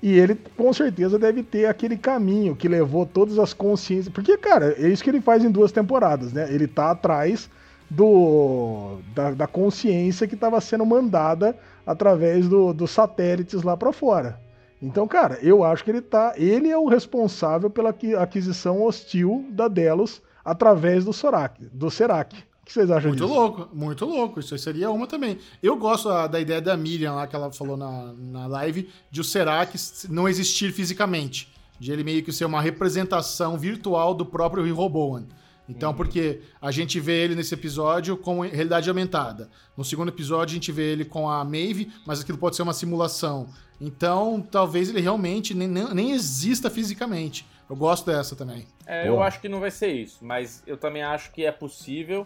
E 0.01 0.17
ele 0.19 0.35
com 0.55 0.71
certeza 0.73 1.17
deve 1.17 1.41
ter 1.41 1.65
aquele 1.65 1.97
caminho 1.97 2.55
que 2.55 2.67
levou 2.67 3.05
todas 3.05 3.39
as 3.39 3.53
consciências. 3.53 4.13
Porque, 4.13 4.37
cara, 4.37 4.75
é 4.77 4.87
isso 4.87 5.03
que 5.03 5.09
ele 5.09 5.21
faz 5.21 5.43
em 5.43 5.49
duas 5.49 5.71
temporadas, 5.71 6.31
né? 6.31 6.47
Ele 6.53 6.67
tá 6.67 6.91
atrás 6.91 7.49
do 7.89 8.99
da, 9.13 9.31
da 9.31 9.47
consciência 9.47 10.27
que 10.27 10.35
estava 10.35 10.59
sendo 10.59 10.85
mandada 10.85 11.57
através 11.85 12.47
do, 12.47 12.73
dos 12.73 12.91
satélites 12.91 13.63
lá 13.63 13.77
para 13.77 13.91
fora. 13.91 14.39
Então, 14.81 15.07
cara, 15.07 15.39
eu 15.41 15.63
acho 15.63 15.83
que 15.83 15.91
ele 15.91 16.01
tá. 16.01 16.33
Ele 16.35 16.69
é 16.69 16.77
o 16.77 16.87
responsável 16.87 17.69
pela 17.69 17.89
aqui- 17.89 18.15
aquisição 18.15 18.81
hostil 18.83 19.45
da 19.49 19.67
Delos 19.67 20.21
através 20.43 21.05
do 21.05 21.13
Sorak, 21.13 21.65
do 21.71 21.89
Serac. 21.89 22.35
O 22.65 22.67
que 22.67 22.73
vocês 22.73 22.89
acham 22.89 23.09
Muito 23.09 23.23
disso? 23.23 23.31
louco, 23.31 23.69
muito 23.71 24.05
louco. 24.05 24.39
Isso 24.39 24.55
aí 24.55 24.59
seria 24.59 24.89
uma 24.89 25.05
também. 25.05 25.37
Eu 25.61 25.77
gosto 25.77 26.09
ah, 26.09 26.25
da 26.25 26.39
ideia 26.39 26.59
da 26.59 26.75
Miriam 26.75 27.13
lá, 27.13 27.27
que 27.27 27.35
ela 27.35 27.51
falou 27.51 27.77
na, 27.77 28.11
na 28.13 28.47
live, 28.47 28.89
de 29.11 29.21
o 29.21 29.23
Serac 29.23 29.77
não 30.09 30.27
existir 30.27 30.73
fisicamente. 30.73 31.53
De 31.79 31.91
ele 31.91 32.03
meio 32.03 32.23
que 32.23 32.31
ser 32.31 32.43
uma 32.43 32.59
representação 32.59 33.55
virtual 33.55 34.15
do 34.15 34.25
próprio 34.25 34.63
Rehoboam. 34.63 35.27
Então, 35.69 35.93
porque 35.93 36.41
a 36.59 36.71
gente 36.71 36.99
vê 36.99 37.23
ele 37.23 37.35
nesse 37.35 37.53
episódio 37.53 38.17
com 38.17 38.41
realidade 38.41 38.89
aumentada. 38.89 39.47
No 39.77 39.85
segundo 39.85 40.09
episódio, 40.09 40.53
a 40.53 40.55
gente 40.55 40.71
vê 40.71 40.91
ele 40.91 41.05
com 41.05 41.29
a 41.29 41.45
Maeve, 41.45 41.91
mas 42.03 42.21
aquilo 42.21 42.37
pode 42.39 42.55
ser 42.55 42.63
uma 42.63 42.73
simulação. 42.73 43.47
Então, 43.79 44.41
talvez 44.41 44.89
ele 44.89 45.01
realmente 45.01 45.53
nem, 45.53 45.67
nem, 45.67 45.93
nem 45.93 46.11
exista 46.13 46.69
fisicamente. 46.69 47.45
Eu 47.69 47.75
gosto 47.75 48.07
dessa 48.07 48.35
também. 48.35 48.65
É, 48.87 49.07
eu 49.07 49.21
acho 49.21 49.39
que 49.39 49.49
não 49.49 49.59
vai 49.59 49.69
ser 49.69 49.91
isso, 49.91 50.25
mas 50.25 50.63
eu 50.65 50.77
também 50.77 51.03
acho 51.03 51.31
que 51.31 51.45
é 51.45 51.51
possível 51.51 52.25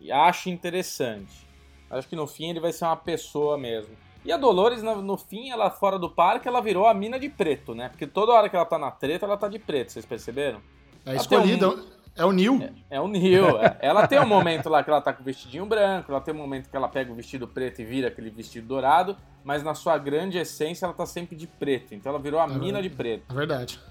e 0.00 0.12
acho 0.12 0.50
interessante. 0.50 1.46
Acho 1.90 2.08
que 2.08 2.16
no 2.16 2.26
fim 2.26 2.50
ele 2.50 2.60
vai 2.60 2.72
ser 2.72 2.84
uma 2.84 2.96
pessoa 2.96 3.56
mesmo. 3.56 3.96
E 4.24 4.32
a 4.32 4.36
Dolores, 4.36 4.82
no, 4.82 5.16
fim, 5.16 5.50
ela 5.50 5.70
fora 5.70 5.98
do 5.98 6.10
parque, 6.10 6.48
ela 6.48 6.60
virou 6.60 6.86
a 6.86 6.92
mina 6.92 7.18
de 7.18 7.28
preto, 7.28 7.74
né? 7.74 7.88
Porque 7.88 8.06
toda 8.06 8.32
hora 8.32 8.48
que 8.48 8.56
ela 8.56 8.64
tá 8.66 8.78
na 8.78 8.90
treta, 8.90 9.24
ela 9.24 9.36
tá 9.36 9.48
de 9.48 9.58
preto, 9.58 9.92
vocês 9.92 10.04
perceberam? 10.04 10.60
É 11.06 11.10
Ela 11.10 11.16
escolhida, 11.16 11.70
tem 11.70 11.86
é 12.18 12.24
o 12.24 12.32
Neil. 12.32 12.60
É 12.90 13.00
o 13.00 13.08
Neil. 13.08 13.58
é. 13.58 13.76
Ela 13.80 14.06
tem 14.06 14.20
um 14.20 14.26
momento 14.26 14.68
lá 14.68 14.82
que 14.82 14.90
ela 14.90 15.00
tá 15.00 15.12
com 15.12 15.22
o 15.22 15.24
vestidinho 15.24 15.64
branco, 15.64 16.10
ela 16.12 16.20
tem 16.20 16.34
um 16.34 16.38
momento 16.38 16.68
que 16.68 16.76
ela 16.76 16.88
pega 16.88 17.10
o 17.10 17.14
vestido 17.14 17.46
preto 17.48 17.80
e 17.80 17.84
vira 17.84 18.08
aquele 18.08 18.28
vestido 18.30 18.66
dourado, 18.66 19.16
mas 19.44 19.62
na 19.62 19.74
sua 19.74 19.96
grande 19.96 20.36
essência 20.36 20.84
ela 20.84 20.92
tá 20.94 21.06
sempre 21.06 21.36
de 21.36 21.46
preto. 21.46 21.94
Então 21.94 22.10
ela 22.10 22.20
virou 22.20 22.40
a 22.40 22.46
mina 22.46 22.82
de 22.82 22.90
preto. 22.90 23.24
É 23.30 23.34
verdade. 23.34 23.80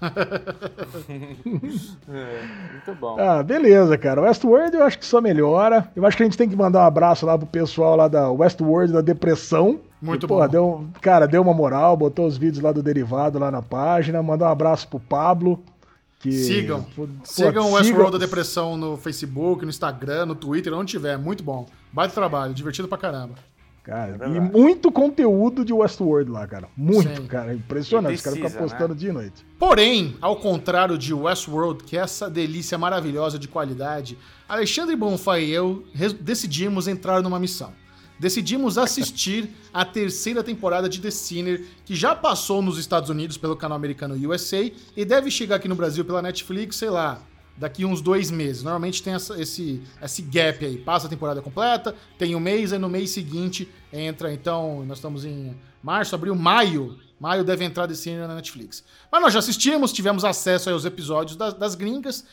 É, 2.08 2.72
muito 2.72 2.94
bom. 3.00 3.16
Ah, 3.18 3.42
beleza, 3.42 3.96
cara. 3.98 4.22
Westworld 4.22 4.76
eu 4.76 4.84
acho 4.84 4.98
que 4.98 5.04
só 5.06 5.20
melhora. 5.20 5.90
Eu 5.94 6.06
acho 6.06 6.16
que 6.16 6.22
a 6.22 6.26
gente 6.26 6.38
tem 6.38 6.48
que 6.48 6.56
mandar 6.56 6.80
um 6.80 6.86
abraço 6.86 7.26
lá 7.26 7.36
pro 7.36 7.46
pessoal 7.46 7.96
lá 7.96 8.08
da 8.08 8.30
Westworld 8.30 8.92
da 8.92 9.00
Depressão. 9.00 9.80
Muito 10.00 10.26
E, 10.26 10.28
porra, 10.28 10.46
bom. 10.46 10.52
Deu, 10.52 10.86
cara, 11.00 11.26
deu 11.26 11.42
uma 11.42 11.52
moral, 11.54 11.96
botou 11.96 12.26
os 12.26 12.36
vídeos 12.36 12.62
lá 12.62 12.72
do 12.72 12.82
Derivado 12.82 13.38
lá 13.38 13.50
na 13.50 13.62
página. 13.62 14.22
Mandar 14.22 14.48
um 14.48 14.52
abraço 14.52 14.88
pro 14.88 15.00
Pablo. 15.00 15.62
Que, 16.18 16.32
sigam. 16.32 16.84
Pô, 16.96 17.08
sigam 17.22 17.70
o 17.70 17.72
Westworld 17.74 18.12
da 18.12 18.18
Depressão 18.18 18.76
no 18.76 18.96
Facebook, 18.96 19.62
no 19.64 19.70
Instagram, 19.70 20.26
no 20.26 20.34
Twitter, 20.34 20.74
onde 20.74 20.90
tiver. 20.90 21.16
Muito 21.16 21.44
bom. 21.44 21.66
Baita 21.92 22.12
trabalho, 22.12 22.52
divertido 22.52 22.88
pra 22.88 22.98
caramba. 22.98 23.34
Cara, 23.88 24.18
é 24.20 24.36
e 24.36 24.40
muito 24.40 24.92
conteúdo 24.92 25.64
de 25.64 25.72
Westworld 25.72 26.30
lá, 26.30 26.46
cara. 26.46 26.68
Muito, 26.76 27.22
Sim. 27.22 27.26
cara. 27.26 27.54
Impressionante. 27.54 28.16
Os 28.16 28.20
caras 28.20 28.38
ficam 28.38 28.50
postando 28.50 28.92
né? 28.92 29.00
dia 29.00 29.08
e 29.08 29.12
noite. 29.12 29.46
Porém, 29.58 30.14
ao 30.20 30.36
contrário 30.36 30.98
de 30.98 31.14
Westworld, 31.14 31.84
que 31.84 31.96
é 31.96 32.00
essa 32.00 32.28
delícia 32.28 32.76
maravilhosa 32.76 33.38
de 33.38 33.48
qualidade, 33.48 34.18
Alexandre 34.46 34.94
Bonfá 34.94 35.38
e 35.38 35.50
eu 35.50 35.84
decidimos 36.20 36.86
entrar 36.86 37.22
numa 37.22 37.40
missão. 37.40 37.72
Decidimos 38.18 38.76
assistir 38.76 39.48
a 39.72 39.84
terceira 39.84 40.42
temporada 40.42 40.88
de 40.88 41.00
The 41.00 41.10
Sinner, 41.10 41.64
que 41.84 41.94
já 41.94 42.14
passou 42.14 42.60
nos 42.60 42.76
Estados 42.76 43.10
Unidos 43.10 43.36
pelo 43.36 43.56
canal 43.56 43.76
americano 43.76 44.14
USA 44.28 44.70
e 44.96 45.04
deve 45.04 45.30
chegar 45.30 45.56
aqui 45.56 45.68
no 45.68 45.76
Brasil 45.76 46.04
pela 46.04 46.20
Netflix, 46.20 46.76
sei 46.76 46.90
lá, 46.90 47.22
daqui 47.56 47.84
uns 47.84 48.00
dois 48.00 48.30
meses. 48.30 48.62
Normalmente 48.62 49.02
tem 49.02 49.14
essa, 49.14 49.40
esse, 49.40 49.82
esse 50.02 50.22
gap 50.22 50.64
aí. 50.64 50.78
Passa 50.78 51.06
a 51.06 51.10
temporada 51.10 51.42
completa, 51.42 51.94
tem 52.18 52.34
um 52.34 52.40
mês, 52.40 52.72
e 52.72 52.78
no 52.78 52.88
mês 52.88 53.10
seguinte 53.10 53.68
entra. 53.92 54.32
Então, 54.32 54.84
nós 54.86 54.98
estamos 54.98 55.24
em 55.24 55.56
março, 55.82 56.14
abril, 56.14 56.34
maio. 56.34 56.98
Maio 57.20 57.42
deve 57.42 57.64
entrar 57.64 57.86
desse 57.86 58.10
ano 58.10 58.28
na 58.28 58.34
Netflix. 58.36 58.84
Mas 59.10 59.20
nós 59.20 59.32
já 59.32 59.40
assistimos, 59.40 59.92
tivemos 59.92 60.24
acesso 60.24 60.70
aos 60.70 60.84
episódios 60.84 61.36
das, 61.36 61.54
das 61.54 61.74
gringas. 61.74 62.24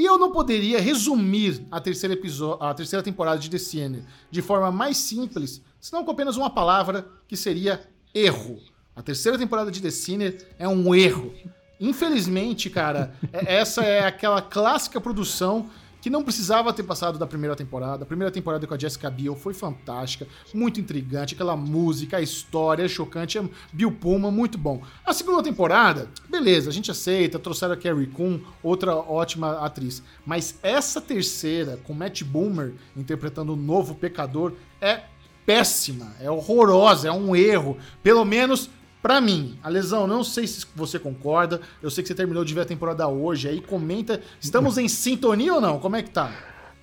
E 0.00 0.04
eu 0.06 0.16
não 0.16 0.32
poderia 0.32 0.80
resumir 0.80 1.60
a 1.70 1.78
terceira, 1.78 2.18
a 2.58 2.72
terceira 2.72 3.02
temporada 3.02 3.38
de 3.38 3.50
The 3.50 3.58
Sinner 3.58 4.02
de 4.30 4.40
forma 4.40 4.72
mais 4.72 4.96
simples, 4.96 5.60
senão 5.78 6.02
com 6.06 6.10
apenas 6.10 6.38
uma 6.38 6.48
palavra 6.48 7.06
que 7.28 7.36
seria 7.36 7.86
erro. 8.14 8.58
A 8.96 9.02
terceira 9.02 9.36
temporada 9.36 9.70
de 9.70 9.82
The 9.82 9.90
Sinner 9.90 10.48
é 10.58 10.66
um 10.66 10.94
erro. 10.94 11.34
Infelizmente, 11.78 12.70
cara, 12.70 13.14
é, 13.30 13.56
essa 13.56 13.82
é 13.82 14.06
aquela 14.06 14.40
clássica 14.40 14.98
produção 14.98 15.68
que 16.00 16.10
não 16.10 16.22
precisava 16.22 16.72
ter 16.72 16.82
passado 16.82 17.18
da 17.18 17.26
primeira 17.26 17.54
temporada. 17.54 18.04
A 18.04 18.06
primeira 18.06 18.30
temporada 18.30 18.66
com 18.66 18.74
a 18.74 18.78
Jessica 18.78 19.10
Biel 19.10 19.36
foi 19.36 19.54
fantástica, 19.54 20.26
muito 20.54 20.80
intrigante, 20.80 21.34
aquela 21.34 21.56
música, 21.56 22.16
a 22.16 22.20
história 22.20 22.84
é 22.84 22.88
chocante, 22.88 23.38
é 23.38 23.44
Bill 23.72 23.92
Pullman, 23.92 24.30
muito 24.30 24.56
bom. 24.56 24.82
A 25.04 25.12
segunda 25.12 25.42
temporada, 25.42 26.08
beleza, 26.28 26.70
a 26.70 26.72
gente 26.72 26.90
aceita, 26.90 27.38
trouxeram 27.38 27.74
a 27.74 27.76
Carrie 27.76 28.06
Coon, 28.06 28.40
outra 28.62 28.94
ótima 28.94 29.64
atriz. 29.64 30.02
Mas 30.24 30.58
essa 30.62 31.00
terceira, 31.00 31.78
com 31.84 31.92
Matt 31.92 32.22
Boomer 32.22 32.74
interpretando 32.96 33.52
o 33.52 33.56
novo 33.56 33.94
pecador, 33.94 34.52
é 34.80 35.02
péssima, 35.44 36.14
é 36.20 36.30
horrorosa, 36.30 37.08
é 37.08 37.12
um 37.12 37.34
erro. 37.34 37.76
Pelo 38.02 38.24
menos 38.24 38.70
Pra 39.02 39.20
mim, 39.20 39.58
a 39.62 39.68
lesão, 39.68 40.06
não 40.06 40.22
sei 40.22 40.46
se 40.46 40.66
você 40.76 40.98
concorda. 40.98 41.60
Eu 41.82 41.90
sei 41.90 42.02
que 42.02 42.08
você 42.08 42.14
terminou 42.14 42.44
de 42.44 42.52
ver 42.52 42.62
a 42.62 42.66
temporada 42.66 43.08
hoje. 43.08 43.48
Aí 43.48 43.60
comenta. 43.60 44.20
Estamos 44.40 44.76
em 44.76 44.88
sintonia 44.88 45.54
ou 45.54 45.60
não? 45.60 45.78
Como 45.78 45.96
é 45.96 46.02
que 46.02 46.10
tá? 46.10 46.30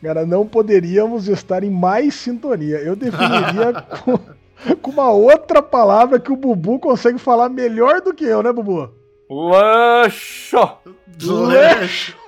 Cara, 0.01 0.25
não 0.25 0.45
poderíamos 0.45 1.27
estar 1.27 1.63
em 1.63 1.69
mais 1.69 2.15
sintonia. 2.15 2.77
Eu 2.77 2.95
definiria 2.95 3.73
com, 4.03 4.19
com, 4.81 4.91
uma 4.91 5.11
outra 5.11 5.61
palavra 5.61 6.19
que 6.19 6.31
o 6.31 6.35
Bubu 6.35 6.79
consegue 6.79 7.19
falar 7.19 7.49
melhor 7.49 8.01
do 8.01 8.13
que 8.13 8.23
eu, 8.23 8.41
né, 8.41 8.51
Bubu? 8.51 8.91
Lancho! 9.29 10.77
Lancho! 11.23 12.26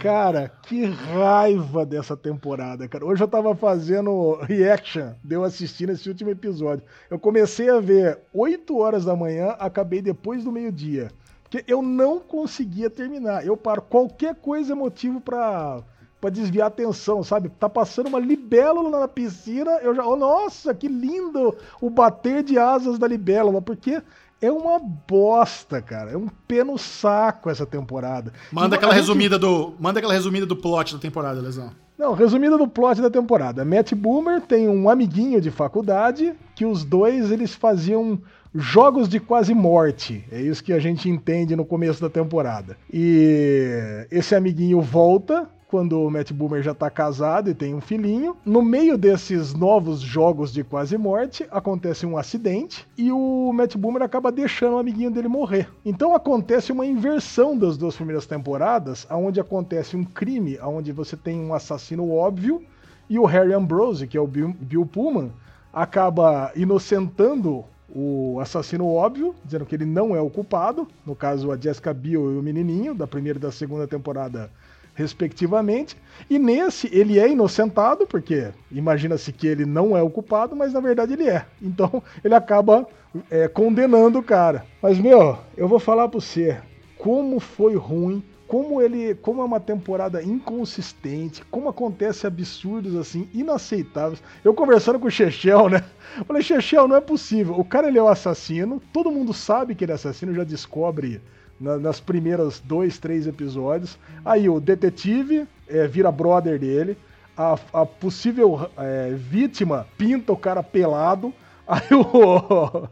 Cara, 0.00 0.48
que 0.62 0.84
raiva 0.84 1.84
dessa 1.86 2.16
temporada, 2.16 2.88
cara. 2.88 3.04
Hoje 3.04 3.22
eu 3.22 3.28
tava 3.28 3.54
fazendo 3.54 4.34
reaction, 4.42 5.12
deu 5.22 5.44
assistindo 5.44 5.90
esse 5.90 6.08
último 6.08 6.30
episódio. 6.30 6.84
Eu 7.10 7.18
comecei 7.18 7.70
a 7.70 7.80
ver 7.80 8.18
8 8.32 8.76
horas 8.76 9.04
da 9.04 9.16
manhã, 9.16 9.54
acabei 9.58 10.02
depois 10.02 10.44
do 10.44 10.52
meio-dia. 10.52 11.10
Porque 11.42 11.64
eu 11.66 11.82
não 11.82 12.20
conseguia 12.20 12.88
terminar. 12.88 13.44
Eu 13.44 13.56
paro. 13.56 13.82
Qualquer 13.82 14.36
coisa 14.36 14.72
é 14.72 14.76
motivo 14.76 15.20
pra, 15.20 15.82
pra 16.20 16.30
desviar 16.30 16.66
a 16.66 16.68
atenção, 16.68 17.24
sabe? 17.24 17.48
Tá 17.48 17.68
passando 17.68 18.06
uma 18.06 18.20
libélula 18.20 19.00
na 19.00 19.08
piscina, 19.08 19.72
eu 19.82 19.92
já. 19.94 20.06
Oh, 20.06 20.14
nossa, 20.14 20.72
que 20.72 20.86
lindo 20.86 21.56
o 21.80 21.90
bater 21.90 22.44
de 22.44 22.56
asas 22.56 22.98
da 22.98 23.08
libélula. 23.08 23.60
Porque 23.60 24.00
é 24.40 24.50
uma 24.50 24.78
bosta, 24.78 25.82
cara. 25.82 26.12
É 26.12 26.16
um 26.16 26.28
pé 26.48 26.64
no 26.64 26.78
saco 26.78 27.50
essa 27.50 27.66
temporada. 27.66 28.32
Manda 28.50 28.76
aquela 28.76 28.92
gente... 28.92 29.02
resumida 29.02 29.38
do, 29.38 29.74
manda 29.78 29.98
aquela 29.98 30.14
resumida 30.14 30.46
do 30.46 30.56
plot 30.56 30.94
da 30.94 31.00
temporada, 31.00 31.40
Lesão. 31.40 31.70
Não, 31.98 32.14
resumida 32.14 32.56
do 32.56 32.66
plot 32.66 33.02
da 33.02 33.10
temporada. 33.10 33.62
Matt 33.64 33.92
Boomer 33.92 34.40
tem 34.40 34.68
um 34.68 34.88
amiguinho 34.88 35.38
de 35.40 35.50
faculdade 35.50 36.32
que 36.54 36.64
os 36.64 36.82
dois 36.82 37.30
eles 37.30 37.54
faziam 37.54 38.18
jogos 38.54 39.08
de 39.08 39.20
quase 39.20 39.52
morte. 39.52 40.24
É 40.32 40.40
isso 40.40 40.64
que 40.64 40.72
a 40.72 40.78
gente 40.78 41.10
entende 41.10 41.54
no 41.54 41.64
começo 41.64 42.00
da 42.00 42.08
temporada. 42.08 42.76
E 42.92 44.06
esse 44.10 44.34
amiguinho 44.34 44.80
volta 44.80 45.46
quando 45.70 46.02
o 46.02 46.10
Matt 46.10 46.32
Boomer 46.32 46.62
já 46.62 46.74
tá 46.74 46.90
casado 46.90 47.48
e 47.48 47.54
tem 47.54 47.74
um 47.74 47.80
filhinho. 47.80 48.36
No 48.44 48.60
meio 48.60 48.98
desses 48.98 49.54
novos 49.54 50.00
jogos 50.00 50.52
de 50.52 50.64
quase 50.64 50.98
morte, 50.98 51.46
acontece 51.48 52.04
um 52.04 52.18
acidente 52.18 52.84
e 52.98 53.12
o 53.12 53.52
Matt 53.52 53.76
Boomer 53.76 54.02
acaba 54.02 54.32
deixando 54.32 54.74
o 54.74 54.78
amiguinho 54.78 55.12
dele 55.12 55.28
morrer. 55.28 55.68
Então 55.84 56.12
acontece 56.12 56.72
uma 56.72 56.84
inversão 56.84 57.56
das 57.56 57.76
duas 57.76 57.94
primeiras 57.94 58.26
temporadas, 58.26 59.06
onde 59.08 59.38
acontece 59.38 59.96
um 59.96 60.04
crime, 60.04 60.58
onde 60.60 60.90
você 60.90 61.16
tem 61.16 61.38
um 61.38 61.54
assassino 61.54 62.10
óbvio 62.10 62.60
e 63.08 63.16
o 63.16 63.24
Harry 63.24 63.52
Ambrose, 63.52 64.08
que 64.08 64.16
é 64.16 64.20
o 64.20 64.26
Bill, 64.26 64.52
Bill 64.60 64.84
Pullman, 64.84 65.30
acaba 65.72 66.50
inocentando 66.56 67.64
o 67.94 68.38
assassino 68.40 68.88
óbvio, 68.88 69.34
dizendo 69.44 69.66
que 69.66 69.74
ele 69.74 69.84
não 69.84 70.16
é 70.16 70.20
o 70.20 70.30
culpado, 70.30 70.86
no 71.06 71.14
caso 71.14 71.50
a 71.52 71.56
Jessica 71.56 71.94
Biel 71.94 72.32
e 72.32 72.38
o 72.38 72.42
menininho, 72.42 72.94
da 72.94 73.06
primeira 73.06 73.38
e 73.38 73.42
da 73.42 73.52
segunda 73.52 73.86
temporada 73.86 74.50
respectivamente. 74.94 75.96
E 76.28 76.38
nesse 76.38 76.88
ele 76.92 77.18
é 77.18 77.28
inocentado, 77.28 78.06
porque 78.06 78.48
imagina-se 78.70 79.32
que 79.32 79.46
ele 79.46 79.64
não 79.64 79.96
é 79.96 80.02
o 80.02 80.10
culpado, 80.10 80.54
mas 80.54 80.72
na 80.72 80.80
verdade 80.80 81.14
ele 81.14 81.28
é. 81.28 81.46
Então 81.60 82.02
ele 82.24 82.34
acaba 82.34 82.86
é, 83.30 83.48
condenando 83.48 84.18
o 84.18 84.22
cara. 84.22 84.64
Mas 84.82 84.98
meu, 84.98 85.38
eu 85.56 85.68
vou 85.68 85.78
falar 85.78 86.08
para 86.08 86.20
você 86.20 86.58
como 86.98 87.40
foi 87.40 87.74
ruim. 87.76 88.22
Como 88.46 88.82
ele, 88.82 89.14
como 89.14 89.42
é 89.42 89.44
uma 89.44 89.60
temporada 89.60 90.20
inconsistente, 90.20 91.40
como 91.52 91.68
acontece 91.68 92.26
absurdos 92.26 92.96
assim, 92.96 93.28
inaceitáveis. 93.32 94.20
Eu 94.42 94.52
conversando 94.52 94.98
com 94.98 95.06
o 95.06 95.10
Chechel, 95.10 95.68
né? 95.68 95.84
Falei, 96.26 96.42
Chechel, 96.42 96.88
não 96.88 96.96
é 96.96 97.00
possível. 97.00 97.54
O 97.56 97.64
cara 97.64 97.86
ele 97.86 98.00
é 98.00 98.02
o 98.02 98.08
assassino, 98.08 98.82
todo 98.92 99.12
mundo 99.12 99.32
sabe 99.32 99.76
que 99.76 99.84
ele 99.84 99.92
é 99.92 99.94
assassino, 99.94 100.34
já 100.34 100.42
descobre 100.42 101.20
na, 101.60 101.76
nas 101.76 102.00
primeiras 102.00 102.58
dois, 102.60 102.98
três 102.98 103.26
episódios. 103.26 103.98
Aí 104.24 104.48
o 104.48 104.58
detetive 104.58 105.46
é, 105.68 105.86
vira 105.86 106.10
brother 106.10 106.58
dele, 106.58 106.96
a, 107.36 107.58
a 107.72 107.86
possível 107.86 108.70
é, 108.76 109.12
vítima 109.14 109.86
pinta 109.98 110.32
o 110.32 110.36
cara 110.36 110.62
pelado, 110.62 111.32
aí 111.68 111.88
o. 111.92 112.88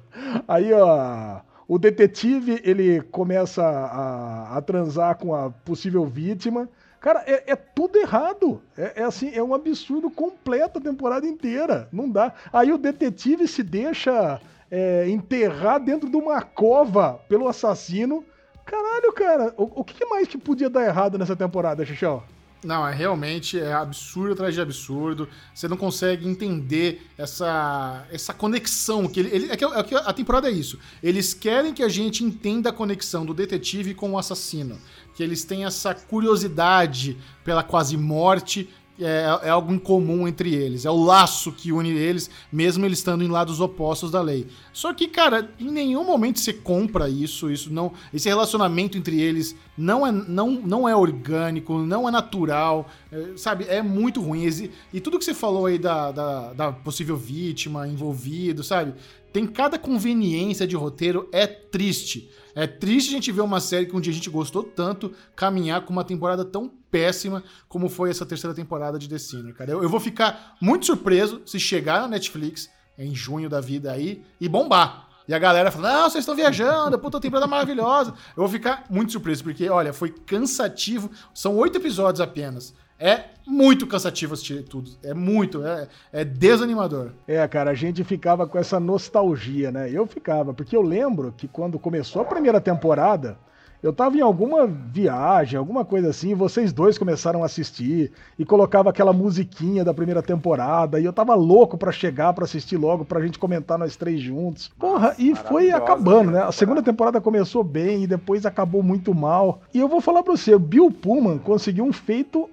Aí 0.47 0.73
ó, 0.73 1.41
o 1.67 1.79
detetive 1.79 2.61
ele 2.65 3.03
começa 3.03 3.63
a, 3.63 4.57
a 4.57 4.63
transar 4.63 5.17
com 5.17 5.35
a 5.35 5.51
possível 5.51 6.07
vítima. 6.07 6.69
Cara, 7.01 7.23
é, 7.27 7.53
é 7.53 7.57
tudo 7.57 7.99
errado. 7.99 8.61
É, 8.77 9.03
é, 9.03 9.05
assim, 9.05 9.31
é 9.35 9.43
um 9.43 9.55
absurdo 9.55 10.11
completo 10.11 10.79
a 10.79 10.83
temporada 10.83 11.27
inteira. 11.27 11.89
Não 11.93 12.09
dá. 12.09 12.33
Aí 12.53 12.73
o 12.73 12.79
detetive 12.79 13.47
se 13.47 13.63
deixa 13.63 14.41
é, 14.71 15.09
enterrar 15.09 15.79
dentro 15.79 16.09
de 16.09 16.17
uma 16.17 16.43
cova 16.43 17.21
pelo 17.29 17.47
assassino. 17.49 18.25
Caralho, 18.69 19.11
cara, 19.15 19.55
o, 19.57 19.81
o 19.81 19.83
que 19.83 20.05
mais 20.05 20.29
que 20.29 20.37
podia 20.37 20.69
dar 20.69 20.85
errado 20.85 21.17
nessa 21.17 21.35
temporada, 21.35 21.87
Xixão? 21.87 22.23
Não, 22.63 22.87
é 22.87 22.93
realmente 22.93 23.59
é 23.59 23.73
absurdo 23.73 24.35
atrás 24.35 24.53
de 24.53 24.61
absurdo. 24.61 25.27
Você 25.55 25.67
não 25.67 25.77
consegue 25.77 26.29
entender 26.29 27.01
essa, 27.17 28.05
essa 28.13 28.35
conexão. 28.35 29.09
que 29.09 29.21
ele, 29.21 29.31
ele 29.35 29.53
é, 29.53 29.57
que, 29.57 29.65
é 29.65 29.83
que 29.83 29.95
A 29.95 30.13
temporada 30.13 30.49
é 30.49 30.51
isso. 30.51 30.79
Eles 31.03 31.33
querem 31.33 31.73
que 31.73 31.83
a 31.83 31.89
gente 31.89 32.23
entenda 32.23 32.69
a 32.69 32.73
conexão 32.73 33.25
do 33.25 33.33
detetive 33.33 33.95
com 33.95 34.11
o 34.11 34.19
assassino. 34.19 34.77
Que 35.15 35.23
eles 35.23 35.45
têm 35.45 35.65
essa 35.65 35.95
curiosidade 35.95 37.17
pela 37.43 37.63
quase 37.63 37.97
morte 37.97 38.69
é, 39.01 39.25
é, 39.45 39.49
algo 39.51 39.73
em 39.73 39.79
comum 39.79 40.27
entre 40.27 40.55
eles. 40.55 40.85
É 40.85 40.91
o 40.91 41.03
laço 41.03 41.53
que 41.53 41.73
une 41.73 41.91
eles, 41.91 42.31
mesmo 42.53 42.85
eles 42.85 42.99
estando 42.99 43.23
em 43.23 43.29
lados 43.29 43.61
opostos 43.61 44.11
da 44.11 44.21
lei. 44.21 44.47
Só 44.73 44.93
que, 44.93 45.09
cara, 45.09 45.51
em 45.59 45.71
nenhum 45.71 46.05
momento 46.05 46.39
você 46.39 46.53
compra 46.53 47.09
isso. 47.09 47.51
Isso 47.51 47.73
não, 47.73 47.93
esse 48.13 48.29
relacionamento 48.29 48.99
entre 48.99 49.21
eles 49.21 49.55
não 49.77 50.07
é, 50.07 50.13
não, 50.13 50.51
não 50.51 50.89
é 50.89 50.95
orgânico, 50.95 51.79
não 51.79 52.09
é 52.09 52.11
natural, 52.11 52.89
é, 53.13 53.37
sabe? 53.37 53.65
É 53.69 53.83
muito 53.83 54.21
ruim. 54.21 54.49
E 54.93 55.01
tudo 55.01 55.19
que 55.19 55.25
você 55.25 55.35
falou 55.35 55.67
aí 55.67 55.79
da, 55.79 56.11
da, 56.11 56.53
da 56.53 56.73
possível 56.73 57.17
vítima 57.17 57.87
envolvido, 57.87 58.63
sabe? 58.63 58.95
Tem 59.33 59.47
cada 59.47 59.79
conveniência 59.79 60.67
de 60.67 60.75
roteiro, 60.75 61.29
é 61.33 61.47
triste. 61.47 62.31
É 62.55 62.67
triste 62.67 63.11
a 63.11 63.13
gente 63.13 63.31
ver 63.31 63.43
uma 63.43 63.61
série 63.61 63.87
que 63.87 63.95
um 63.95 64.01
dia 64.01 64.13
a 64.13 64.15
gente 64.15 64.31
gostou 64.31 64.63
tanto 64.63 65.13
caminhar 65.37 65.85
com 65.85 65.93
uma 65.93 66.03
temporada 66.03 66.45
tão 66.45 66.73
péssima 66.91 67.43
como 67.69 67.89
foi 67.89 68.11
essa 68.11 68.27
terceira 68.27 68.55
temporada 68.55 68.99
de 68.99 69.09
The 69.09 69.19
Sinner, 69.19 69.55
cara. 69.55 69.71
Eu, 69.71 69.83
eu 69.83 69.89
vou 69.89 70.01
ficar 70.01 70.57
muito 70.61 70.87
surpreso 70.87 71.43
se 71.47 71.59
chegar 71.59 72.03
na 72.03 72.09
Netflix 72.09 72.71
em 72.99 73.15
junho 73.15 73.49
da 73.49 73.61
vida 73.61 73.93
aí 73.93 74.23
e 74.41 74.49
bombar. 74.49 75.09
e 75.27 75.33
a 75.33 75.39
galera 75.39 75.71
fala: 75.71 75.93
Não, 75.93 76.11
vocês 76.11 76.23
estão 76.23 76.35
viajando, 76.35 76.99
puta 76.99 77.21
temporada 77.21 77.47
maravilhosa. 77.47 78.13
Eu 78.37 78.43
vou 78.43 78.49
ficar 78.49 78.85
muito 78.91 79.13
surpreso, 79.13 79.45
porque, 79.45 79.69
olha, 79.69 79.93
foi 79.93 80.11
cansativo. 80.11 81.11
São 81.33 81.57
oito 81.57 81.79
episódios 81.79 82.21
apenas. 82.21 82.75
É 83.01 83.27
muito 83.47 83.87
cansativo 83.87 84.35
assistir 84.35 84.65
tudo. 84.65 84.91
É 85.05 85.15
muito, 85.15 85.65
é, 85.65 85.89
é 86.13 86.25
desanimador. 86.25 87.13
É, 87.29 87.47
cara, 87.47 87.71
a 87.71 87.75
gente 87.75 88.03
ficava 88.03 88.45
com 88.45 88.59
essa 88.59 88.81
nostalgia, 88.81 89.71
né? 89.71 89.89
Eu 89.89 90.05
ficava, 90.05 90.53
porque 90.53 90.77
eu 90.77 90.83
lembro 90.83 91.33
que 91.37 91.47
quando 91.47 91.79
começou 91.79 92.23
a 92.23 92.25
primeira 92.25 92.61
temporada, 92.61 93.39
eu 93.83 93.93
tava 93.93 94.17
em 94.17 94.21
alguma 94.21 94.67
viagem, 94.67 95.59
alguma 95.59 95.85
coisa 95.85 96.11
assim, 96.11 96.31
e 96.31 96.35
vocês 96.35 96.73
dois 96.73 96.99
começaram 96.99 97.43
a 97.43 97.47
assistir 97.47 98.11
e 98.39 98.45
colocava 98.45 98.91
aquela 98.91 99.13
musiquinha 99.13 99.85
da 99.85 99.95
primeira 99.95 100.23
temporada, 100.23 101.01
e 101.01 101.05
eu 101.05 101.13
tava 101.13 101.35
louco 101.35 101.79
para 101.79 101.93
chegar 101.93 102.33
para 102.33 102.45
assistir 102.45 102.77
logo 102.77 103.05
pra 103.05 103.21
gente 103.21 103.39
comentar 103.39 103.79
nós 103.79 103.97
três 103.97 104.21
juntos. 104.21 104.69
Porra, 104.79 105.15
e 105.19 105.35
foi 105.35 105.71
acabando, 105.71 106.33
né? 106.33 106.43
A 106.43 106.53
segunda 106.53 106.83
temporada 106.83 107.21
começou 107.21 107.63
bem 107.63 108.03
e 108.03 108.07
depois 108.07 108.45
acabou 108.45 108.83
muito 108.83 109.15
mal. 109.15 109.61
E 109.73 109.79
eu 109.79 109.89
vou 109.89 110.01
falar 110.01 110.23
para 110.23 110.37
você, 110.37 110.55
o 110.55 110.59
Bill 110.59 110.91
Pullman 110.91 111.39
conseguiu 111.39 111.85
um 111.85 111.93
feito 111.93 112.49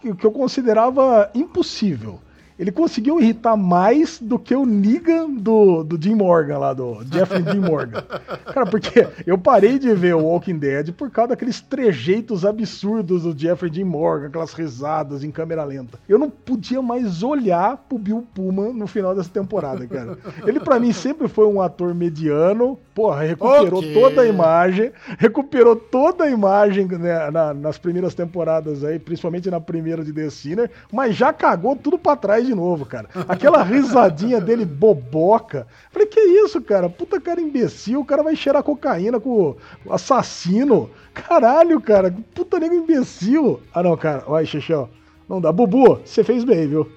que 0.00 0.26
eu 0.26 0.30
considerava 0.30 1.30
impossível 1.34 2.20
ele 2.58 2.72
conseguiu 2.72 3.20
irritar 3.20 3.56
mais 3.56 4.18
do 4.18 4.38
que 4.38 4.54
o 4.54 4.64
Negan 4.64 5.30
do, 5.30 5.82
do 5.82 6.02
Jim 6.02 6.14
Morgan 6.14 6.58
lá, 6.58 6.72
do 6.72 7.04
Jeffrey 7.12 7.42
Dean 7.42 7.60
Morgan. 7.60 8.02
Cara, 8.52 8.66
porque 8.66 9.06
eu 9.26 9.36
parei 9.36 9.78
de 9.78 9.94
ver 9.94 10.14
o 10.14 10.24
Walking 10.24 10.58
Dead 10.58 10.92
por 10.92 11.10
causa 11.10 11.30
daqueles 11.30 11.60
trejeitos 11.60 12.44
absurdos 12.44 13.24
do 13.24 13.38
Jeffrey 13.38 13.70
Dean 13.70 13.84
Morgan, 13.84 14.28
aquelas 14.28 14.54
risadas 14.54 15.22
em 15.22 15.30
câmera 15.30 15.64
lenta. 15.64 15.98
Eu 16.08 16.18
não 16.18 16.30
podia 16.30 16.80
mais 16.80 17.22
olhar 17.22 17.76
pro 17.88 17.98
Bill 17.98 18.26
Pullman 18.34 18.72
no 18.72 18.86
final 18.86 19.14
dessa 19.14 19.30
temporada, 19.30 19.86
cara. 19.86 20.18
Ele 20.46 20.60
para 20.60 20.80
mim 20.80 20.92
sempre 20.92 21.28
foi 21.28 21.46
um 21.46 21.60
ator 21.60 21.94
mediano, 21.94 22.78
porra, 22.96 23.24
recuperou 23.24 23.80
okay. 23.80 23.92
toda 23.92 24.22
a 24.22 24.26
imagem, 24.26 24.90
recuperou 25.18 25.76
toda 25.76 26.24
a 26.24 26.30
imagem 26.30 26.86
né, 26.86 27.30
na, 27.30 27.52
nas 27.52 27.76
primeiras 27.76 28.14
temporadas 28.14 28.82
aí, 28.82 28.98
principalmente 28.98 29.50
na 29.50 29.60
primeira 29.60 30.02
de 30.02 30.14
The 30.14 30.30
Sinner, 30.30 30.70
mas 30.90 31.14
já 31.14 31.30
cagou 31.30 31.76
tudo 31.76 31.98
para 31.98 32.16
trás 32.16 32.46
de 32.46 32.54
novo, 32.54 32.86
cara. 32.86 33.10
Aquela 33.28 33.62
risadinha 33.62 34.40
dele 34.40 34.64
boboca. 34.64 35.66
Falei, 35.90 36.08
que 36.08 36.18
isso, 36.18 36.58
cara? 36.62 36.88
Puta 36.88 37.20
cara 37.20 37.38
imbecil, 37.38 38.00
o 38.00 38.04
cara 38.04 38.22
vai 38.22 38.34
cheirar 38.34 38.62
cocaína 38.62 39.20
com 39.20 39.54
o 39.84 39.92
assassino. 39.92 40.88
Caralho, 41.12 41.78
cara, 41.82 42.14
puta 42.34 42.58
nego 42.58 42.74
imbecil. 42.74 43.60
Ah, 43.74 43.82
não, 43.82 43.94
cara, 43.94 44.24
vai, 44.26 44.46
Xixão. 44.46 44.88
Não 45.28 45.38
dá. 45.38 45.52
Bubu, 45.52 46.00
você 46.02 46.24
fez 46.24 46.44
bem, 46.44 46.66
viu? 46.66 46.90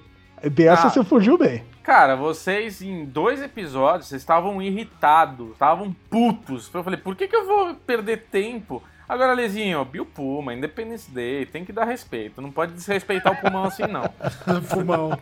Dessa 0.50 0.86
ah, 0.86 0.90
você 0.90 1.04
fugiu 1.04 1.36
bem. 1.36 1.62
Cara, 1.90 2.14
vocês 2.14 2.80
em 2.82 3.04
dois 3.04 3.42
episódios, 3.42 4.06
vocês 4.06 4.22
estavam 4.22 4.62
irritados, 4.62 5.50
estavam 5.50 5.92
putos. 6.08 6.72
Eu 6.72 6.84
falei, 6.84 7.00
por 7.00 7.16
que, 7.16 7.26
que 7.26 7.34
eu 7.34 7.44
vou 7.44 7.74
perder 7.74 8.28
tempo 8.30 8.80
Agora, 9.10 9.32
Lezinho, 9.32 9.84
Bill 9.84 10.06
Puma, 10.06 10.54
Independence 10.54 11.10
Day, 11.10 11.44
tem 11.44 11.64
que 11.64 11.72
dar 11.72 11.84
respeito. 11.84 12.40
Não 12.40 12.52
pode 12.52 12.74
desrespeitar 12.74 13.32
o 13.32 13.36
pulmão 13.40 13.64
assim, 13.64 13.82
não. 13.82 14.04
pulmão. 14.70 15.18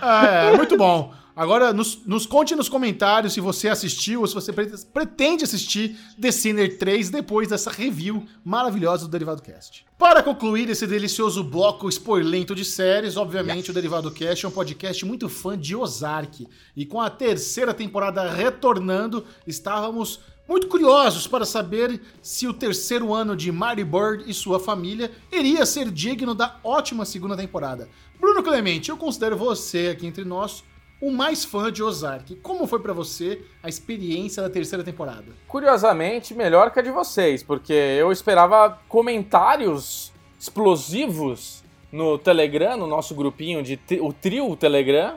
É. 0.00 0.52
é. 0.52 0.56
muito 0.56 0.76
bom. 0.76 1.12
Agora, 1.34 1.72
nos, 1.72 2.06
nos, 2.06 2.24
conte 2.24 2.54
nos 2.54 2.68
comentários 2.68 3.32
se 3.32 3.40
você 3.40 3.68
assistiu 3.68 4.20
ou 4.20 4.28
se 4.28 4.34
você 4.34 4.52
pretende 4.52 5.42
assistir 5.42 5.98
The 6.20 6.30
Sinner 6.30 6.78
3 6.78 7.10
depois 7.10 7.48
dessa 7.48 7.70
review 7.70 8.26
maravilhosa 8.44 9.06
do 9.06 9.10
Derivado 9.10 9.42
Cast. 9.42 9.84
Para 9.98 10.22
concluir 10.22 10.68
esse 10.68 10.86
delicioso 10.86 11.42
bloco 11.42 11.88
spoilento 11.88 12.54
de 12.54 12.64
séries, 12.64 13.16
obviamente 13.16 13.66
yes. 13.66 13.68
o 13.70 13.72
Derivado 13.72 14.10
Cast 14.12 14.44
é 14.44 14.48
um 14.48 14.52
podcast 14.52 15.04
muito 15.04 15.28
fã 15.28 15.58
de 15.58 15.74
Ozark. 15.74 16.46
E 16.76 16.84
com 16.84 17.00
a 17.00 17.08
terceira 17.08 17.72
temporada 17.74 18.30
retornando, 18.30 19.24
estávamos 19.46 20.20
muito 20.52 20.68
curiosos 20.68 21.26
para 21.26 21.46
saber 21.46 21.98
se 22.20 22.46
o 22.46 22.52
terceiro 22.52 23.14
ano 23.14 23.34
de 23.34 23.50
Marty 23.50 23.82
Bird 23.82 24.24
e 24.26 24.34
sua 24.34 24.60
família 24.60 25.10
iria 25.32 25.64
ser 25.64 25.90
digno 25.90 26.34
da 26.34 26.58
ótima 26.62 27.06
segunda 27.06 27.34
temporada. 27.34 27.88
Bruno 28.20 28.42
Clemente, 28.42 28.90
eu 28.90 28.98
considero 28.98 29.34
você 29.34 29.88
aqui 29.88 30.06
entre 30.06 30.26
nós 30.26 30.62
o 31.00 31.10
mais 31.10 31.42
fã 31.42 31.72
de 31.72 31.82
Ozark. 31.82 32.36
Como 32.36 32.66
foi 32.66 32.80
para 32.80 32.92
você 32.92 33.40
a 33.62 33.68
experiência 33.70 34.42
da 34.42 34.50
terceira 34.50 34.84
temporada? 34.84 35.24
Curiosamente, 35.48 36.34
melhor 36.34 36.70
que 36.70 36.78
a 36.78 36.82
de 36.82 36.90
vocês, 36.90 37.42
porque 37.42 37.72
eu 37.72 38.12
esperava 38.12 38.78
comentários 38.90 40.12
explosivos 40.38 41.64
no 41.90 42.18
Telegram, 42.18 42.76
no 42.76 42.86
nosso 42.86 43.14
grupinho 43.14 43.62
de 43.62 43.80
o 44.02 44.12
trio 44.12 44.54
Telegram, 44.54 45.14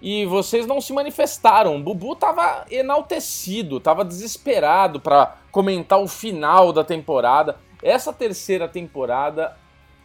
e 0.00 0.24
vocês 0.26 0.66
não 0.66 0.80
se 0.80 0.92
manifestaram. 0.92 1.76
O 1.76 1.82
Bubu 1.82 2.16
tava 2.16 2.64
enaltecido, 2.70 3.80
tava 3.80 4.04
desesperado 4.04 5.00
para 5.00 5.36
comentar 5.50 6.00
o 6.00 6.08
final 6.08 6.72
da 6.72 6.82
temporada. 6.82 7.56
Essa 7.82 8.12
terceira 8.12 8.68
temporada, 8.68 9.56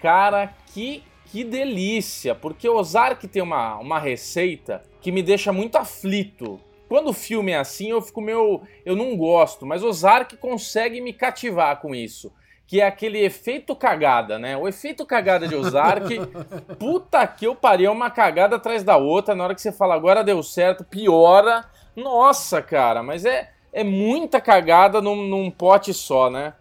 cara, 0.02 0.54
que 0.74 1.04
que 1.28 1.44
delícia, 1.44 2.34
porque 2.34 2.70
Ozark 2.70 3.28
tem 3.28 3.42
uma, 3.42 3.78
uma 3.78 4.00
receita 4.00 4.84
que 5.02 5.12
me 5.12 5.22
deixa 5.22 5.52
muito 5.52 5.76
aflito. 5.76 6.62
Quando 6.88 7.10
o 7.10 7.14
filme 7.14 7.52
é 7.52 7.58
assim, 7.58 7.90
eu 7.90 8.02
fico 8.02 8.22
meio. 8.22 8.62
Eu 8.86 8.96
não 8.96 9.18
gosto, 9.18 9.66
mas 9.66 9.84
Ozark 9.84 10.38
consegue 10.38 11.02
me 11.02 11.12
cativar 11.12 11.82
com 11.82 11.94
isso 11.94 12.32
que 12.68 12.82
é 12.82 12.88
aquele 12.88 13.20
efeito 13.24 13.76
cagada, 13.76 14.40
né? 14.40 14.58
O 14.58 14.68
efeito 14.68 15.06
cagada 15.06 15.48
de 15.48 15.56
Ozark, 15.56 16.08
puta 16.80 17.26
que 17.28 17.46
eu 17.46 17.56
parei, 17.56 17.86
é 17.86 17.92
uma 17.92 18.10
cagada 18.10 18.56
atrás 18.56 18.84
da 18.84 18.98
outra, 18.98 19.36
na 19.36 19.44
hora 19.44 19.56
que 19.56 19.62
você 19.62 19.72
fala 19.72 19.94
agora 19.94 20.24
deu 20.24 20.42
certo, 20.42 20.84
piora. 20.84 21.66
Nossa, 21.96 22.62
cara, 22.62 23.04
mas 23.04 23.24
é, 23.24 23.52
é 23.72 23.84
muita 23.84 24.42
cagada 24.42 25.02
num, 25.02 25.28
num 25.28 25.52
pote 25.52 25.94
só, 25.94 26.30
né? 26.30 26.54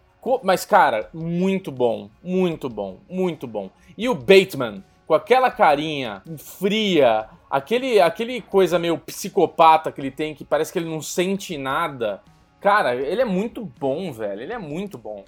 Mas, 0.42 0.64
cara, 0.64 1.08
muito 1.12 1.70
bom, 1.70 2.08
muito 2.22 2.68
bom, 2.68 2.98
muito 3.08 3.46
bom. 3.46 3.70
E 3.96 4.08
o 4.08 4.14
Bateman, 4.14 4.82
com 5.06 5.14
aquela 5.14 5.50
carinha 5.50 6.22
fria, 6.38 7.26
aquele, 7.50 8.00
aquele 8.00 8.40
coisa 8.40 8.78
meio 8.78 8.96
psicopata 8.98 9.92
que 9.92 10.00
ele 10.00 10.10
tem, 10.10 10.34
que 10.34 10.44
parece 10.44 10.72
que 10.72 10.78
ele 10.78 10.88
não 10.88 11.02
sente 11.02 11.58
nada. 11.58 12.22
Cara, 12.58 12.94
ele 12.94 13.20
é 13.20 13.26
muito 13.26 13.70
bom, 13.78 14.10
velho, 14.12 14.40
ele 14.40 14.52
é 14.52 14.58
muito 14.58 14.96
bom. 14.96 15.24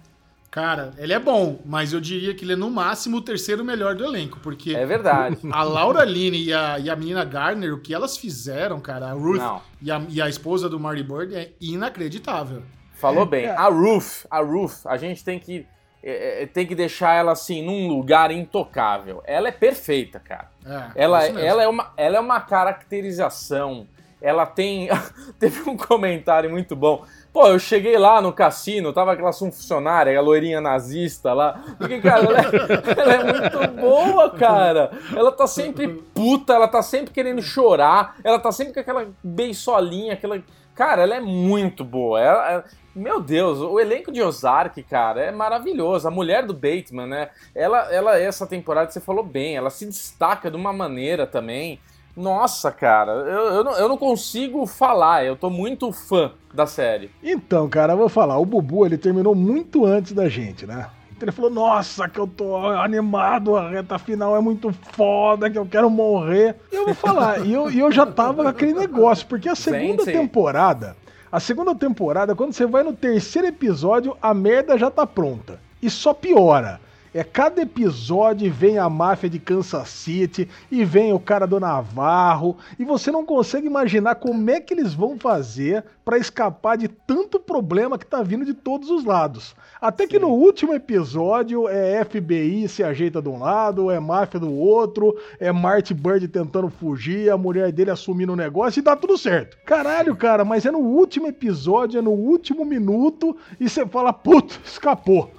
Cara, 0.51 0.95
ele 0.97 1.13
é 1.13 1.19
bom, 1.19 1.59
mas 1.65 1.93
eu 1.93 2.01
diria 2.01 2.35
que 2.35 2.45
ele 2.45 2.55
é 2.55 2.57
no 2.57 2.71
máximo 2.71 3.19
o 3.19 3.21
terceiro 3.21 3.65
melhor 3.65 3.95
do 3.95 4.05
elenco, 4.05 4.39
porque. 4.41 4.75
É 4.75 4.87
verdade. 4.87 5.39
A 5.53 5.63
Laura 5.63 6.05
Line 6.05 6.45
e 6.45 6.53
a, 6.53 6.79
e 6.79 6.89
a 6.89 6.97
menina 6.97 7.25
Gardner, 7.25 7.75
o 7.75 7.81
que 7.81 7.93
elas 7.93 8.17
fizeram, 8.17 8.81
cara, 8.81 9.09
a 9.09 9.13
Ruth 9.13 9.43
e 9.83 9.91
a, 9.91 10.03
e 10.09 10.23
a, 10.23 10.29
esposa 10.29 10.69
do 10.69 10.81
Marty 10.81 11.03
Bird 11.03 11.35
é 11.35 11.53
inacreditável. 11.61 12.63
Falou 12.95 13.27
bem. 13.27 13.45
É. 13.45 13.51
A 13.51 13.69
Ruth, 13.69 14.25
a 14.31 14.41
Ruth, 14.41 14.87
a 14.87 14.97
gente 14.97 15.23
tem 15.23 15.39
que. 15.39 15.67
É, 16.03 16.45
é, 16.45 16.47
tem 16.47 16.67
que 16.67 16.75
deixar 16.75 17.15
ela 17.15 17.33
assim 17.33 17.63
num 17.63 17.89
lugar 17.89 18.31
intocável. 18.31 19.23
Ela 19.27 19.49
é 19.49 19.53
perfeita, 19.53 20.21
cara. 20.21 20.51
É, 20.65 21.03
ela, 21.03 21.27
ela, 21.27 21.63
é 21.63 21.69
uma, 21.69 21.93
ela 21.97 22.17
é 22.17 22.21
uma 22.21 22.41
caracterização. 22.41 23.87
Ela 24.23 24.47
tem. 24.47 24.89
Teve 25.39 25.69
um 25.69 25.77
comentário 25.77 26.49
muito 26.49 26.75
bom. 26.75 27.05
Pô, 27.37 27.49
eu 27.49 27.59
cheguei 27.59 27.99
lá 27.99 28.23
no 28.23 28.33
cassino, 28.33 28.95
tava 28.95 29.13
aquela 29.13 29.31
funcionária, 29.31 30.19
a 30.19 30.23
loirinha 30.23 30.59
nazista 30.59 31.35
lá. 31.35 31.63
Porque, 31.77 32.01
cara, 32.01 32.25
ela 32.25 32.41
é, 32.41 32.45
ela 32.99 33.13
é, 33.13 33.25
muito 33.25 33.73
boa, 33.79 34.31
cara. 34.31 34.91
Ela 35.15 35.31
tá 35.31 35.47
sempre 35.47 35.87
puta, 36.15 36.55
ela 36.55 36.67
tá 36.67 36.81
sempre 36.81 37.13
querendo 37.13 37.43
chorar, 37.43 38.17
ela 38.25 38.39
tá 38.39 38.51
sempre 38.51 38.73
com 38.73 38.81
aquela 38.81 39.09
beiçolinha, 39.23 40.15
aquela. 40.15 40.43
Cara, 40.75 41.03
ela 41.03 41.15
é 41.15 41.21
muito 41.21 41.85
boa. 41.85 42.19
Ela, 42.19 42.51
ela... 42.51 42.65
Meu 42.95 43.21
Deus, 43.21 43.59
o 43.59 43.79
elenco 43.79 44.11
de 44.11 44.23
Ozark, 44.23 44.83
cara, 44.85 45.21
é 45.21 45.31
maravilhoso. 45.31 46.09
A 46.09 46.11
mulher 46.11 46.47
do 46.47 46.55
Bateman, 46.55 47.07
né? 47.07 47.29
Ela, 47.55 47.93
ela, 47.93 48.19
essa 48.19 48.47
temporada, 48.47 48.91
você 48.91 48.99
falou 48.99 49.23
bem, 49.23 49.59
ela 49.59 49.69
se 49.69 49.85
destaca 49.85 50.51
de 50.51 50.57
uma 50.57 50.73
maneira 50.73 51.27
também. 51.27 51.79
Nossa, 52.17 52.73
cara, 52.73 53.13
eu, 53.13 53.55
eu, 53.55 53.65
não, 53.65 53.73
eu 53.73 53.89
não 53.89 53.99
consigo 53.99 54.67
falar, 54.67 55.25
eu 55.25 55.37
tô 55.37 55.51
muito 55.51 55.93
fã 55.93 56.33
da 56.53 56.67
série. 56.67 57.11
Então, 57.23 57.69
cara, 57.69 57.93
eu 57.93 57.99
vou 57.99 58.09
falar, 58.09 58.39
o 58.39 58.47
Bubu, 58.47 58.87
ele 58.87 58.97
terminou 58.97 59.35
muito 59.35 59.85
antes 59.85 60.13
da 60.13 60.29
gente, 60.29 60.67
né? 60.67 60.89
Então 61.11 61.27
ele 61.27 61.33
falou, 61.33 61.51
nossa, 61.51 62.09
que 62.09 62.19
eu 62.19 62.27
tô 62.27 62.57
animado, 62.57 63.57
a 63.57 63.71
reta 63.71 63.99
final 63.99 64.37
é 64.37 64.41
muito 64.41 64.73
foda, 64.93 65.49
que 65.51 65.59
eu 65.59 65.67
quero 65.67 65.89
morrer. 65.89 66.57
E 66.73 66.77
eu 66.77 66.87
vou 66.87 66.95
falar, 66.95 67.45
e 67.47 67.53
eu, 67.53 67.71
eu 67.71 67.93
já 67.93 68.07
tava 68.07 68.43
com 68.43 68.49
aquele 68.49 68.75
negócio, 68.75 69.27
porque 69.27 69.49
a 69.49 69.55
segunda 69.55 70.05
Gente. 70.05 70.17
temporada, 70.17 70.97
a 71.31 71.41
segunda 71.41 71.75
temporada, 71.75 72.35
quando 72.35 72.53
você 72.53 72.67
vai 72.67 72.83
no 72.83 72.93
terceiro 72.93 73.49
episódio, 73.49 74.17
a 74.23 74.33
merda 74.33 74.79
já 74.79 74.91
tá 74.91 75.07
pronta. 75.07 75.61
E 75.83 75.91
só 75.91 76.15
piora. 76.15 76.81
É 77.17 77.25
cada 77.25 77.63
episódio 77.63 78.53
vem 78.53 78.77
a 78.77 78.91
máfia 78.91 79.31
de 79.31 79.39
Kansas 79.39 79.89
City 79.89 80.47
e 80.71 80.85
vem 80.85 81.15
o 81.15 81.19
cara 81.19 81.47
do 81.47 81.59
Navarro 81.59 82.59
e 82.79 82.85
você 82.85 83.11
não 83.11 83.25
consegue 83.25 83.67
imaginar 83.67 84.17
como 84.17 84.51
é 84.51 84.61
que 84.61 84.75
eles 84.75 84.93
vão 84.93 85.19
fazer 85.19 85.83
para 86.05 86.19
escapar 86.19 86.77
de 86.77 86.89
tanto 86.89 87.41
problema 87.41 87.97
que 87.97 88.05
tá 88.05 88.23
vindo 88.23 88.45
de 88.45 88.53
todos 88.53 88.91
os 88.91 89.03
lados. 89.03 89.57
Até 89.81 90.03
Sim. 90.05 90.11
que 90.11 90.19
no 90.19 90.29
último 90.29 90.75
episódio 90.75 91.67
é 91.71 92.05
FBI 92.05 92.69
se 92.69 92.85
ajeita 92.85 93.23
de 93.23 93.31
um 93.31 93.39
lado, 93.39 93.91
é 93.91 93.99
máfia 93.99 94.39
do 94.39 94.53
outro, 94.53 95.17
é 95.41 95.51
Marty 95.51 95.95
Bird 95.95 96.29
tentando 96.29 96.69
fugir, 96.69 97.31
a 97.31 97.39
mulher 97.39 97.73
dele 97.73 97.93
assumindo 97.93 98.35
o 98.35 98.37
negócio 98.37 98.81
e 98.81 98.83
dá 98.83 98.95
tudo 98.95 99.17
certo. 99.17 99.57
Caralho, 99.65 100.15
cara, 100.15 100.45
mas 100.45 100.67
é 100.67 100.71
no 100.71 100.81
último 100.81 101.29
episódio, 101.29 101.99
é 101.99 102.03
no 102.03 102.13
último 102.13 102.63
minuto 102.63 103.35
e 103.59 103.71
você 103.71 103.87
fala, 103.87 104.13
puto, 104.13 104.61
escapou. 104.63 105.31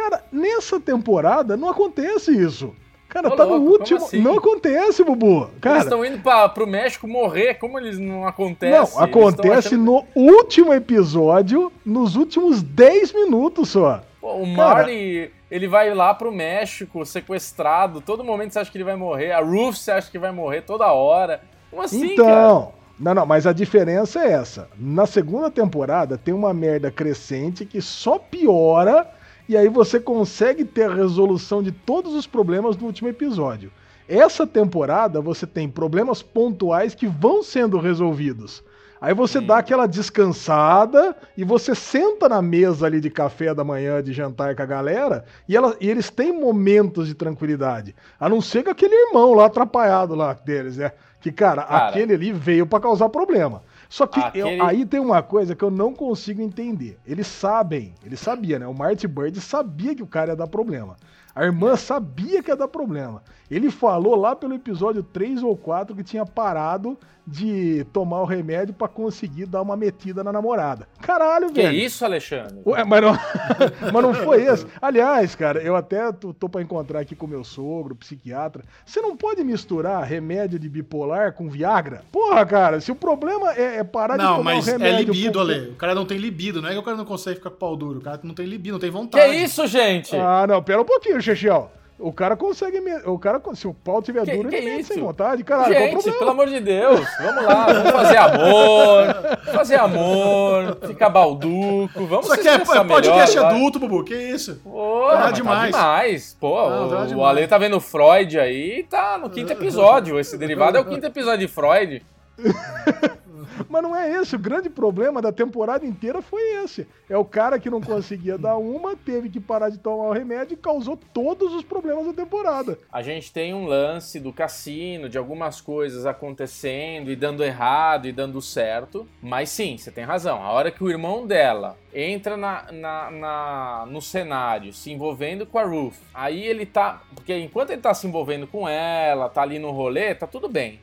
Cara, 0.00 0.24
nessa 0.32 0.80
temporada 0.80 1.58
não 1.58 1.68
acontece 1.68 2.32
isso. 2.32 2.74
Cara, 3.06 3.28
Ô, 3.28 3.36
tá 3.36 3.44
louco, 3.44 3.64
no 3.64 3.70
último. 3.70 3.98
Assim? 3.98 4.18
Não 4.18 4.38
acontece, 4.38 5.04
Bubu. 5.04 5.50
Cara, 5.60 5.76
eles 5.76 5.84
estão 5.84 6.02
indo 6.02 6.18
pra, 6.20 6.48
pro 6.48 6.66
México 6.66 7.06
morrer. 7.06 7.54
Como 7.54 7.78
eles 7.78 7.98
não 7.98 8.26
acontece? 8.26 8.94
Não, 8.94 9.02
acontece 9.02 9.74
achando... 9.74 9.84
no 9.84 10.06
último 10.14 10.72
episódio, 10.72 11.70
nos 11.84 12.16
últimos 12.16 12.62
10 12.62 13.12
minutos 13.12 13.68
só. 13.68 14.02
Pô, 14.22 14.36
o 14.36 14.46
Marty, 14.46 15.30
ele 15.50 15.68
vai 15.68 15.92
lá 15.92 16.14
pro 16.14 16.32
México, 16.32 17.04
sequestrado. 17.04 18.00
Todo 18.00 18.24
momento 18.24 18.52
você 18.52 18.60
acha 18.60 18.70
que 18.70 18.78
ele 18.78 18.84
vai 18.84 18.96
morrer. 18.96 19.32
A 19.32 19.40
Ruth 19.40 19.74
você 19.74 19.90
acha 19.90 20.10
que 20.10 20.18
vai 20.18 20.32
morrer 20.32 20.62
toda 20.62 20.90
hora. 20.90 21.42
Como 21.68 21.82
assim, 21.82 22.14
então, 22.14 22.24
cara? 22.24 22.68
Não, 22.98 23.14
não, 23.14 23.26
mas 23.26 23.46
a 23.46 23.52
diferença 23.52 24.24
é 24.24 24.32
essa. 24.32 24.66
Na 24.78 25.04
segunda 25.04 25.50
temporada 25.50 26.16
tem 26.16 26.32
uma 26.32 26.54
merda 26.54 26.90
crescente 26.90 27.66
que 27.66 27.82
só 27.82 28.18
piora 28.18 29.06
e 29.50 29.56
aí 29.56 29.68
você 29.68 29.98
consegue 29.98 30.64
ter 30.64 30.84
a 30.84 30.94
resolução 30.94 31.60
de 31.60 31.72
todos 31.72 32.14
os 32.14 32.24
problemas 32.24 32.76
no 32.76 32.86
último 32.86 33.08
episódio. 33.08 33.72
Essa 34.08 34.46
temporada 34.46 35.20
você 35.20 35.44
tem 35.44 35.68
problemas 35.68 36.22
pontuais 36.22 36.94
que 36.94 37.08
vão 37.08 37.42
sendo 37.42 37.76
resolvidos. 37.76 38.62
Aí 39.00 39.12
você 39.12 39.40
dá 39.40 39.58
aquela 39.58 39.88
descansada 39.88 41.16
e 41.36 41.42
você 41.42 41.74
senta 41.74 42.28
na 42.28 42.40
mesa 42.40 42.86
ali 42.86 43.00
de 43.00 43.10
café 43.10 43.52
da 43.52 43.64
manhã, 43.64 44.00
de 44.00 44.12
jantar 44.12 44.54
com 44.54 44.62
a 44.62 44.66
galera, 44.66 45.24
e, 45.48 45.56
ela, 45.56 45.74
e 45.80 45.90
eles 45.90 46.10
têm 46.10 46.32
momentos 46.32 47.08
de 47.08 47.14
tranquilidade. 47.14 47.92
A 48.20 48.28
não 48.28 48.40
ser 48.40 48.62
que 48.62 48.70
aquele 48.70 48.94
irmão 48.94 49.34
lá 49.34 49.46
atrapalhado 49.46 50.14
lá 50.14 50.32
deles, 50.32 50.76
né? 50.76 50.92
Que, 51.20 51.32
cara, 51.32 51.64
cara 51.64 51.88
aquele 51.88 52.14
ali 52.14 52.30
veio 52.30 52.66
para 52.66 52.78
causar 52.78 53.08
problema. 53.08 53.62
Só 53.90 54.06
que 54.06 54.20
Aquele... 54.20 54.60
eu, 54.60 54.64
aí 54.64 54.86
tem 54.86 55.00
uma 55.00 55.20
coisa 55.20 55.56
que 55.56 55.64
eu 55.64 55.70
não 55.70 55.92
consigo 55.92 56.40
entender. 56.40 56.96
Eles 57.04 57.26
sabem, 57.26 57.92
ele 58.06 58.16
sabia, 58.16 58.56
né? 58.56 58.66
O 58.68 58.72
Marty 58.72 59.08
Bird 59.08 59.40
sabia 59.40 59.96
que 59.96 60.02
o 60.02 60.06
cara 60.06 60.30
ia 60.30 60.36
dar 60.36 60.46
problema. 60.46 60.96
A 61.34 61.44
irmã 61.44 61.74
sabia 61.74 62.40
que 62.40 62.52
ia 62.52 62.56
dar 62.56 62.68
problema. 62.68 63.20
Ele 63.50 63.68
falou 63.68 64.14
lá 64.14 64.36
pelo 64.36 64.54
episódio 64.54 65.02
3 65.02 65.42
ou 65.42 65.56
4 65.56 65.96
que 65.96 66.04
tinha 66.04 66.24
parado 66.24 66.96
de 67.30 67.84
tomar 67.92 68.22
o 68.22 68.24
remédio 68.24 68.74
para 68.74 68.88
conseguir 68.88 69.46
dar 69.46 69.62
uma 69.62 69.76
metida 69.76 70.24
na 70.24 70.32
namorada. 70.32 70.88
Caralho, 71.00 71.48
que 71.48 71.62
velho. 71.62 71.70
Que 71.70 71.84
isso, 71.84 72.04
Alexandre? 72.04 72.60
Ué, 72.66 72.84
mas, 72.84 73.00
não, 73.00 73.12
mas 73.92 74.02
não 74.02 74.14
foi 74.14 74.52
isso. 74.52 74.66
Aliás, 74.82 75.34
cara, 75.36 75.62
eu 75.62 75.76
até 75.76 76.10
tô, 76.10 76.34
tô 76.34 76.48
para 76.48 76.60
encontrar 76.60 77.00
aqui 77.00 77.14
com 77.14 77.26
meu 77.26 77.44
sogro, 77.44 77.94
psiquiatra. 77.94 78.64
Você 78.84 79.00
não 79.00 79.16
pode 79.16 79.44
misturar 79.44 80.02
remédio 80.02 80.58
de 80.58 80.68
bipolar 80.68 81.32
com 81.32 81.48
Viagra? 81.48 82.02
Porra, 82.10 82.44
cara, 82.44 82.80
se 82.80 82.90
o 82.90 82.96
problema 82.96 83.52
é, 83.54 83.76
é 83.76 83.84
parar 83.84 84.16
não, 84.16 84.32
de 84.32 84.36
tomar 84.38 84.56
o 84.56 84.60
remédio... 84.60 84.78
Não, 84.78 84.90
mas 84.90 85.00
é 85.00 85.02
libido, 85.02 85.40
Ale. 85.40 85.70
O 85.70 85.76
cara 85.76 85.94
não 85.94 86.04
tem 86.04 86.18
libido, 86.18 86.60
não 86.60 86.68
é 86.68 86.72
que 86.72 86.78
o 86.78 86.82
cara 86.82 86.96
não 86.96 87.04
consegue 87.04 87.36
ficar 87.36 87.50
com 87.50 87.56
pau 87.56 87.76
duro. 87.76 88.00
O 88.00 88.02
cara 88.02 88.20
não 88.24 88.34
tem 88.34 88.46
libido, 88.46 88.72
não 88.72 88.80
tem 88.80 88.90
vontade. 88.90 89.30
Que 89.30 89.36
isso, 89.36 89.64
gente? 89.68 90.16
Ah, 90.16 90.46
não, 90.48 90.60
pera 90.62 90.82
um 90.82 90.84
pouquinho, 90.84 91.20
Xexiel. 91.22 91.70
O 92.00 92.12
cara 92.12 92.36
consegue. 92.36 92.78
O 93.04 93.18
cara, 93.18 93.40
se 93.54 93.68
o 93.68 93.74
pau 93.74 94.00
tiver 94.00 94.24
que, 94.24 94.34
duro, 94.34 94.48
que 94.48 94.56
ele 94.56 94.82
sem 94.82 94.98
vontade. 95.00 95.44
Caralho, 95.44 95.72
Gente, 95.72 96.10
pelo 96.12 96.30
amor 96.30 96.48
de 96.48 96.58
Deus, 96.60 97.06
vamos 97.20 97.44
lá, 97.44 97.66
vamos 97.66 97.90
fazer 97.90 98.16
amor. 98.16 99.06
Fazer 99.52 99.76
amor, 99.76 100.78
ficar 100.86 101.10
balduco. 101.10 102.06
Vamos 102.06 102.26
Isso 102.26 102.34
aqui 102.34 102.48
é, 102.48 102.54
é 102.54 102.84
podcast 102.84 103.36
melhor, 103.36 103.54
adulto, 103.54 103.78
Bubu. 103.78 104.04
Que 104.04 104.14
isso? 104.14 104.56
Porra, 104.56 105.18
tá 105.18 105.30
demais. 105.30 105.72
Tá 105.72 105.78
demais. 105.78 106.36
Pô, 106.40 106.70
Não, 106.70 106.88
o, 106.88 107.18
o 107.18 107.24
Ale 107.24 107.46
tá 107.46 107.58
vendo 107.58 107.80
Freud 107.80 108.38
aí 108.38 108.84
tá 108.84 109.18
no 109.18 109.28
quinto 109.28 109.52
episódio. 109.52 110.18
Esse 110.18 110.38
derivado 110.38 110.78
é 110.78 110.80
o 110.80 110.84
quinto 110.84 111.06
episódio 111.06 111.46
de 111.46 111.48
Freud. 111.48 112.02
Mas 113.68 113.82
não 113.82 113.94
é 113.94 114.10
esse. 114.20 114.36
O 114.36 114.38
grande 114.38 114.70
problema 114.70 115.20
da 115.20 115.32
temporada 115.32 115.84
inteira 115.84 116.22
foi 116.22 116.40
esse. 116.64 116.86
É 117.08 117.16
o 117.16 117.24
cara 117.24 117.58
que 117.58 117.70
não 117.70 117.80
conseguia 117.80 118.38
dar 118.38 118.56
uma, 118.56 118.96
teve 118.96 119.28
que 119.28 119.40
parar 119.40 119.68
de 119.68 119.78
tomar 119.78 120.08
o 120.08 120.12
remédio 120.12 120.54
e 120.54 120.56
causou 120.56 120.98
todos 121.12 121.52
os 121.54 121.64
problemas 121.64 122.06
da 122.06 122.12
temporada. 122.12 122.78
A 122.92 123.02
gente 123.02 123.32
tem 123.32 123.52
um 123.54 123.66
lance 123.66 124.20
do 124.20 124.32
cassino, 124.32 125.08
de 125.08 125.18
algumas 125.18 125.60
coisas 125.60 126.06
acontecendo 126.06 127.10
e 127.10 127.16
dando 127.16 127.44
errado 127.44 128.06
e 128.06 128.12
dando 128.12 128.40
certo. 128.40 129.06
Mas 129.22 129.50
sim, 129.50 129.76
você 129.76 129.90
tem 129.90 130.04
razão. 130.04 130.42
A 130.42 130.50
hora 130.50 130.70
que 130.70 130.82
o 130.82 130.90
irmão 130.90 131.26
dela 131.26 131.76
entra 131.92 132.36
na, 132.36 132.70
na, 132.72 133.10
na, 133.10 133.86
no 133.88 134.00
cenário, 134.00 134.72
se 134.72 134.90
envolvendo 134.92 135.44
com 135.44 135.58
a 135.58 135.64
Ruth, 135.64 135.96
aí 136.14 136.44
ele 136.44 136.64
tá. 136.64 137.02
Porque 137.14 137.36
enquanto 137.36 137.70
ele 137.70 137.82
tá 137.82 137.92
se 137.94 138.06
envolvendo 138.06 138.46
com 138.46 138.68
ela, 138.68 139.28
tá 139.28 139.42
ali 139.42 139.58
no 139.58 139.70
rolê, 139.70 140.14
tá 140.14 140.26
tudo 140.26 140.48
bem. 140.48 140.80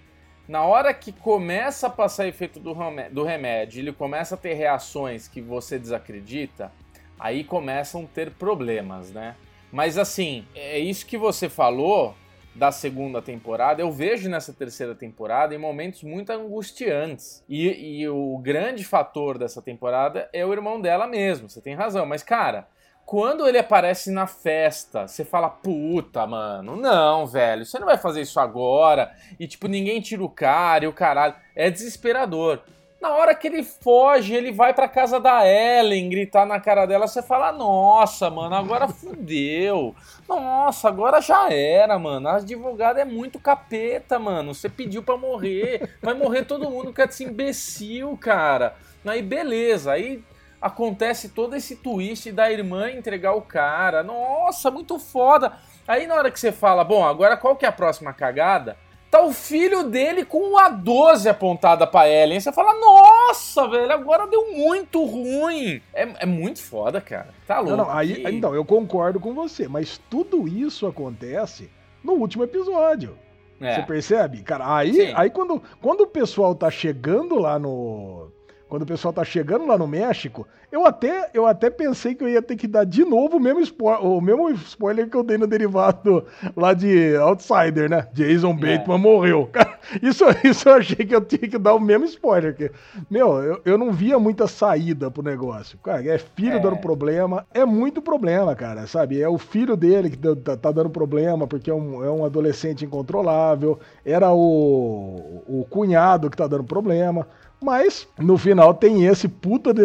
Na 0.47 0.63
hora 0.63 0.93
que 0.93 1.11
começa 1.11 1.87
a 1.87 1.89
passar 1.89 2.25
efeito 2.25 2.57
do 2.59 3.23
remédio, 3.23 3.81
ele 3.81 3.91
começa 3.91 4.35
a 4.35 4.37
ter 4.37 4.53
reações 4.53 5.27
que 5.27 5.41
você 5.41 5.77
desacredita, 5.77 6.71
aí 7.19 7.43
começam 7.43 8.03
a 8.03 8.07
ter 8.07 8.31
problemas, 8.31 9.11
né? 9.11 9.35
Mas 9.71 9.97
assim, 9.97 10.45
é 10.55 10.79
isso 10.79 11.05
que 11.05 11.17
você 11.17 11.49
falou 11.49 12.15
da 12.55 12.71
segunda 12.71 13.21
temporada, 13.21 13.81
eu 13.81 13.91
vejo 13.91 14.29
nessa 14.29 14.53
terceira 14.53 14.95
temporada 14.95 15.53
em 15.53 15.57
momentos 15.57 16.01
muito 16.01 16.31
angustiantes. 16.31 17.43
E, 17.47 17.99
e 17.99 18.09
o 18.09 18.37
grande 18.39 18.83
fator 18.85 19.37
dessa 19.37 19.61
temporada 19.61 20.29
é 20.31 20.45
o 20.45 20.53
irmão 20.53 20.79
dela 20.79 21.05
mesmo, 21.05 21.49
você 21.49 21.61
tem 21.61 21.75
razão. 21.75 22.05
Mas, 22.05 22.23
cara, 22.23 22.67
quando 23.07 23.47
ele 23.47 23.57
aparece 23.57 24.11
na 24.11 24.27
festa, 24.27 25.07
você 25.07 25.23
fala, 25.23 25.49
puta, 25.49 26.27
mano, 26.27 26.75
não, 26.75 27.25
velho, 27.25 27.65
você 27.65 27.79
não 27.79 27.85
vai 27.85 27.97
fazer 27.97 28.19
isso 28.19 28.38
agora. 28.38 29.15
E, 29.39 29.47
tipo, 29.47 29.69
ninguém 29.69 30.01
tira 30.01 30.21
o 30.21 30.29
cara 30.29 30.84
e 30.84 30.89
o 30.89 30.93
caralho. 30.93 31.34
É 31.55 31.69
desesperador. 31.69 32.59
Na 32.99 33.11
hora 33.15 33.34
que 33.34 33.47
ele 33.47 33.63
foge, 33.63 34.35
ele 34.35 34.51
vai 34.51 34.73
pra 34.73 34.89
casa 34.89 35.21
da 35.21 35.47
Ellen 35.47 36.09
gritar 36.09 36.45
na 36.45 36.59
cara 36.59 36.85
dela, 36.85 37.07
você 37.07 37.21
fala, 37.21 37.53
nossa, 37.53 38.29
mano, 38.29 38.53
agora 38.53 38.89
fudeu. 38.91 39.95
Nossa, 40.27 40.89
agora 40.89 41.21
já 41.21 41.49
era, 41.49 41.97
mano. 41.97 42.27
A 42.27 42.35
advogada 42.35 42.99
é 42.99 43.05
muito 43.05 43.39
capeta, 43.39 44.19
mano. 44.19 44.53
Você 44.53 44.67
pediu 44.67 45.01
pra 45.01 45.15
morrer. 45.15 45.95
Vai 46.01 46.13
morrer 46.13 46.43
todo 46.43 46.69
mundo 46.69 46.91
que 46.91 47.01
é 47.01 47.05
esse 47.05 47.23
imbecil, 47.23 48.17
cara. 48.17 48.75
Aí 49.05 49.21
beleza, 49.21 49.93
aí 49.93 50.21
acontece 50.61 51.29
todo 51.29 51.55
esse 51.55 51.75
twist 51.77 52.31
da 52.31 52.51
irmã 52.51 52.89
entregar 52.91 53.34
o 53.34 53.41
cara. 53.41 54.03
Nossa, 54.03 54.71
muito 54.71 54.99
foda. 54.99 55.53
Aí 55.88 56.07
na 56.07 56.15
hora 56.15 56.31
que 56.31 56.39
você 56.39 56.51
fala, 56.51 56.84
bom, 56.84 57.05
agora 57.05 57.38
qual 57.38 57.55
que 57.55 57.65
é 57.65 57.69
a 57.69 57.71
próxima 57.71 58.13
cagada? 58.13 58.77
Tá 59.09 59.21
o 59.21 59.31
filho 59.31 59.84
dele 59.84 60.25
com 60.25 60.39
uma 60.39 60.67
12 60.67 61.29
apontada 61.29 61.88
pra 61.88 62.09
Ellen. 62.09 62.41
Você 62.41 62.51
fala, 62.51 62.77
nossa, 62.77 63.65
velho, 63.69 63.91
agora 63.93 64.27
deu 64.27 64.51
muito 64.51 65.03
ruim. 65.05 65.81
É, 65.93 66.09
é 66.19 66.25
muito 66.25 66.61
foda, 66.61 66.99
cara. 66.99 67.29
Tá 67.47 67.59
louco. 67.59 67.77
Não, 67.77 67.85
não, 67.85 67.91
aí, 67.91 68.25
então, 68.27 68.53
eu 68.53 68.65
concordo 68.65 69.17
com 69.17 69.34
você, 69.34 69.65
mas 69.67 69.97
tudo 70.09 70.45
isso 70.45 70.85
acontece 70.85 71.69
no 72.03 72.13
último 72.13 72.43
episódio. 72.43 73.17
É. 73.61 73.75
Você 73.75 73.81
percebe? 73.84 74.43
Cara, 74.43 74.75
aí, 74.75 75.13
aí 75.15 75.29
quando, 75.29 75.63
quando 75.81 76.01
o 76.01 76.07
pessoal 76.07 76.53
tá 76.53 76.69
chegando 76.69 77.39
lá 77.39 77.57
no, 77.57 78.29
quando 78.68 78.84
o 78.84 78.85
pessoal 78.85 79.14
tá 79.14 79.23
chegando 79.23 79.65
lá 79.65 79.77
no 79.77 79.88
México, 79.88 80.48
eu 80.69 80.85
até, 80.85 81.30
eu 81.34 81.45
até 81.45 81.69
pensei 81.69 82.14
que 82.14 82.23
eu 82.23 82.27
ia 82.27 82.41
ter 82.41 82.57
que 82.57 82.68
dar 82.68 82.84
de 82.84 83.06
novo 83.06 83.38
o 83.38 83.39
mesmo, 83.39 83.61
spoiler, 83.61 84.06
o 84.06 84.19
mesmo 84.19 84.49
spoiler 84.52 85.10
que 85.10 85.15
eu 85.15 85.23
dei 85.23 85.38
no 85.38 85.48
derivado 85.48 86.26
lá 86.56 86.73
de 86.73 87.15
Outsider, 87.15 87.89
né? 87.89 88.07
Jason 88.11 88.52
é. 88.52 88.53
Bateman 88.53 88.95
é. 88.95 88.98
morreu. 88.98 89.49
Isso, 90.02 90.26
isso 90.44 90.68
eu 90.68 90.73
achei 90.73 91.06
que 91.06 91.15
eu 91.15 91.22
tinha 91.22 91.49
que 91.49 91.57
dar 91.57 91.73
o 91.73 91.80
mesmo 91.80 92.03
spoiler. 92.03 92.53
Que, 92.53 92.69
meu, 93.10 93.41
eu, 93.41 93.61
eu 93.64 93.77
não 93.77 93.94
via 93.94 94.19
muita 94.19 94.45
saída 94.45 95.10
pro 95.10 95.23
negócio. 95.23 95.77
Cara, 95.80 96.06
é 96.06 96.18
filho 96.18 96.57
é. 96.57 96.60
dando 96.60 96.77
problema. 96.77 97.48
É 97.53 97.64
muito 97.64 98.02
problema, 98.02 98.53
cara, 98.53 98.85
sabe? 98.85 99.22
É 99.22 99.30
o 99.30 99.38
filho 99.38 99.77
dele 99.77 100.10
que 100.10 100.18
tá, 100.18 100.57
tá 100.57 100.72
dando 100.73 100.89
problema 100.89 101.48
porque 101.48 101.72
é 101.72 101.73
um, 101.73 102.03
é 102.03 102.11
um 102.11 102.26
adolescente 102.26 102.84
incontrolável. 102.84 103.80
Era 104.03 104.34
o, 104.34 105.41
o 105.48 105.65
cunhado 105.69 106.30
que 106.30 106.35
tá 106.35 106.48
dando 106.48 106.65
problema. 106.65 107.26
Mas 107.61 108.07
no 108.17 108.38
final 108.38 108.73
tem 108.73 109.05
esse 109.05 109.27
puta 109.27 109.73
de. 109.73 109.81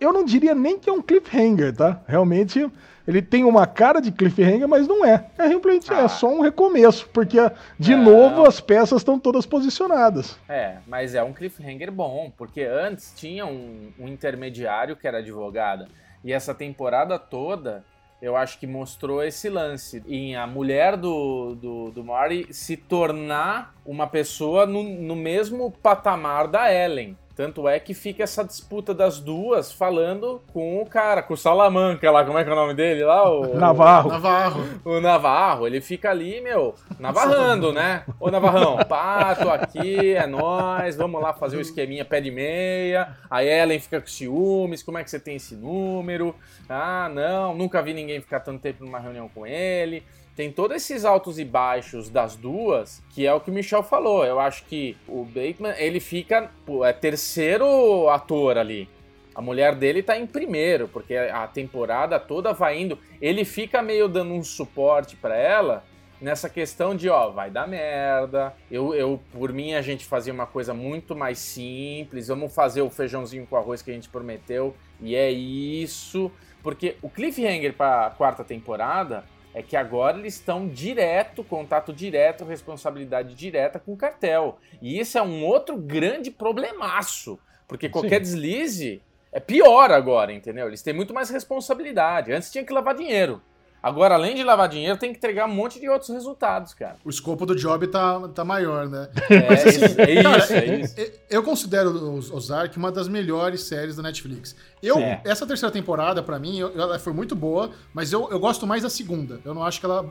Eu 0.00 0.12
não 0.12 0.24
diria 0.24 0.54
nem 0.54 0.78
que 0.78 0.88
é 0.88 0.92
um 0.92 1.02
cliffhanger, 1.02 1.74
tá? 1.74 2.00
Realmente 2.06 2.70
ele 3.06 3.22
tem 3.22 3.44
uma 3.44 3.66
cara 3.66 4.00
de 4.00 4.10
cliffhanger, 4.10 4.66
mas 4.66 4.88
não 4.88 5.04
é. 5.04 5.26
É 5.38 5.46
realmente 5.46 5.92
é 5.92 5.96
ah. 5.96 6.02
é 6.02 6.08
só 6.08 6.28
um 6.28 6.40
recomeço, 6.40 7.08
porque 7.12 7.38
de 7.78 7.94
não. 7.94 8.04
novo 8.04 8.46
as 8.46 8.60
peças 8.60 9.00
estão 9.00 9.18
todas 9.18 9.46
posicionadas. 9.46 10.36
É, 10.48 10.78
mas 10.86 11.14
é 11.14 11.22
um 11.22 11.32
cliffhanger 11.32 11.92
bom, 11.92 12.32
porque 12.36 12.62
antes 12.62 13.12
tinha 13.16 13.46
um, 13.46 13.92
um 13.98 14.08
intermediário 14.08 14.96
que 14.96 15.06
era 15.06 15.18
advogada. 15.18 15.88
E 16.24 16.32
essa 16.32 16.52
temporada 16.52 17.18
toda 17.18 17.84
eu 18.20 18.36
acho 18.36 18.58
que 18.58 18.66
mostrou 18.66 19.22
esse 19.22 19.48
lance 19.48 20.02
em 20.08 20.36
a 20.36 20.46
mulher 20.46 20.96
do, 20.96 21.54
do, 21.54 21.90
do 21.90 22.04
se 22.50 22.76
tornar 22.76 23.74
uma 23.84 24.06
pessoa 24.06 24.64
no, 24.64 24.82
no 24.82 25.14
mesmo 25.14 25.70
patamar 25.70 26.48
da 26.48 26.72
Ellen. 26.72 27.16
Tanto 27.36 27.68
é 27.68 27.78
que 27.78 27.92
fica 27.92 28.24
essa 28.24 28.42
disputa 28.42 28.94
das 28.94 29.20
duas 29.20 29.70
falando 29.70 30.40
com 30.54 30.80
o 30.80 30.86
cara, 30.86 31.22
com 31.22 31.34
o 31.34 31.36
Salamanca 31.36 32.10
lá, 32.10 32.24
como 32.24 32.38
é 32.38 32.42
que 32.42 32.48
é 32.48 32.52
o 32.54 32.56
nome 32.56 32.72
dele 32.72 33.04
lá? 33.04 33.30
O 33.30 33.58
Navarro. 33.58 34.08
Navarro. 34.08 34.64
O 34.82 35.00
Navarro, 35.02 35.66
ele 35.66 35.82
fica 35.82 36.08
ali, 36.08 36.40
meu, 36.40 36.74
navarrando, 36.98 37.74
né? 37.74 38.04
Ô 38.18 38.30
Navarrão, 38.30 38.78
pá, 38.88 39.34
tô 39.34 39.50
aqui, 39.50 40.14
é 40.14 40.26
nóis, 40.26 40.96
vamos 40.96 41.20
lá 41.20 41.34
fazer 41.34 41.56
o 41.56 41.58
um 41.58 41.62
esqueminha 41.62 42.06
pé 42.06 42.22
de 42.22 42.30
meia. 42.30 43.14
A 43.30 43.44
Ellen 43.44 43.80
fica 43.80 44.00
com 44.00 44.06
ciúmes, 44.06 44.82
como 44.82 44.96
é 44.96 45.04
que 45.04 45.10
você 45.10 45.20
tem 45.20 45.36
esse 45.36 45.54
número? 45.54 46.34
Ah, 46.66 47.10
não, 47.12 47.54
nunca 47.54 47.82
vi 47.82 47.92
ninguém 47.92 48.18
ficar 48.18 48.40
tanto 48.40 48.62
tempo 48.62 48.82
numa 48.82 48.98
reunião 48.98 49.28
com 49.28 49.46
ele 49.46 50.02
tem 50.36 50.52
todos 50.52 50.76
esses 50.76 51.06
altos 51.06 51.38
e 51.38 51.44
baixos 51.44 52.10
das 52.10 52.36
duas, 52.36 53.02
que 53.08 53.26
é 53.26 53.32
o 53.32 53.40
que 53.40 53.50
o 53.50 53.54
Michel 53.54 53.82
falou. 53.82 54.22
Eu 54.22 54.38
acho 54.38 54.64
que 54.66 54.94
o 55.08 55.24
Bateman, 55.24 55.74
ele 55.78 55.98
fica, 55.98 56.50
é 56.84 56.92
terceiro 56.92 58.10
ator 58.10 58.58
ali. 58.58 58.86
A 59.34 59.40
mulher 59.40 59.74
dele 59.74 60.02
tá 60.02 60.16
em 60.16 60.26
primeiro, 60.26 60.88
porque 60.88 61.16
a 61.16 61.46
temporada 61.46 62.20
toda 62.20 62.52
vai 62.52 62.78
indo. 62.78 62.98
Ele 63.20 63.46
fica 63.46 63.80
meio 63.80 64.08
dando 64.08 64.34
um 64.34 64.44
suporte 64.44 65.16
para 65.16 65.34
ela 65.34 65.82
nessa 66.20 66.48
questão 66.50 66.94
de, 66.94 67.08
ó, 67.08 67.30
vai 67.30 67.50
dar 67.50 67.66
merda. 67.66 68.52
Eu, 68.70 68.94
eu, 68.94 69.20
por 69.32 69.52
mim, 69.52 69.72
a 69.72 69.80
gente 69.80 70.04
fazia 70.04 70.32
uma 70.32 70.46
coisa 70.46 70.74
muito 70.74 71.16
mais 71.16 71.38
simples. 71.38 72.28
Vamos 72.28 72.54
fazer 72.54 72.82
o 72.82 72.90
feijãozinho 72.90 73.46
com 73.46 73.56
arroz 73.56 73.80
que 73.80 73.90
a 73.90 73.94
gente 73.94 74.08
prometeu. 74.10 74.74
E 75.00 75.14
é 75.14 75.30
isso. 75.30 76.30
Porque 76.62 76.96
o 77.00 77.08
cliffhanger 77.08 77.72
para 77.74 78.06
a 78.06 78.10
quarta 78.10 78.44
temporada 78.44 79.24
é 79.56 79.62
que 79.62 79.74
agora 79.74 80.18
eles 80.18 80.34
estão 80.34 80.68
direto, 80.68 81.42
contato 81.42 81.90
direto, 81.90 82.44
responsabilidade 82.44 83.34
direta 83.34 83.78
com 83.78 83.94
o 83.94 83.96
cartel. 83.96 84.58
E 84.82 85.00
isso 85.00 85.16
é 85.16 85.22
um 85.22 85.46
outro 85.46 85.78
grande 85.78 86.30
problemaço, 86.30 87.38
porque 87.66 87.88
qualquer 87.88 88.16
Sim. 88.16 88.32
deslize 88.32 89.02
é 89.32 89.40
pior 89.40 89.90
agora, 89.90 90.30
entendeu? 90.30 90.66
Eles 90.66 90.82
têm 90.82 90.92
muito 90.92 91.14
mais 91.14 91.30
responsabilidade. 91.30 92.34
Antes 92.34 92.52
tinha 92.52 92.64
que 92.64 92.72
lavar 92.72 92.94
dinheiro. 92.94 93.40
Agora, 93.86 94.16
além 94.16 94.34
de 94.34 94.42
lavar 94.42 94.68
dinheiro, 94.68 94.98
tem 94.98 95.12
que 95.12 95.18
entregar 95.18 95.46
um 95.46 95.54
monte 95.54 95.78
de 95.78 95.88
outros 95.88 96.10
resultados, 96.10 96.74
cara. 96.74 96.96
O 97.04 97.08
escopo 97.08 97.46
do 97.46 97.54
job 97.54 97.86
tá, 97.86 98.26
tá 98.30 98.44
maior, 98.44 98.88
né? 98.88 99.08
É, 99.30 99.48
Mas, 99.48 99.64
assim, 99.64 99.94
é 99.96 100.22
cara, 100.24 100.38
isso, 100.38 100.52
é 100.52 100.80
isso. 100.80 101.12
Eu 101.30 101.40
considero 101.44 101.90
Ozark 102.34 102.76
uma 102.76 102.90
das 102.90 103.06
melhores 103.06 103.62
séries 103.62 103.94
da 103.94 104.02
Netflix. 104.02 104.56
Eu, 104.82 104.98
é. 104.98 105.20
Essa 105.24 105.46
terceira 105.46 105.72
temporada, 105.72 106.20
para 106.20 106.36
mim, 106.36 106.62
ela 106.62 106.98
foi 106.98 107.12
muito 107.12 107.36
boa, 107.36 107.70
mas 107.94 108.12
eu, 108.12 108.28
eu 108.28 108.40
gosto 108.40 108.66
mais 108.66 108.82
da 108.82 108.90
segunda. 108.90 109.40
Eu 109.44 109.54
não 109.54 109.62
acho 109.62 109.78
que 109.78 109.86
ela 109.86 110.02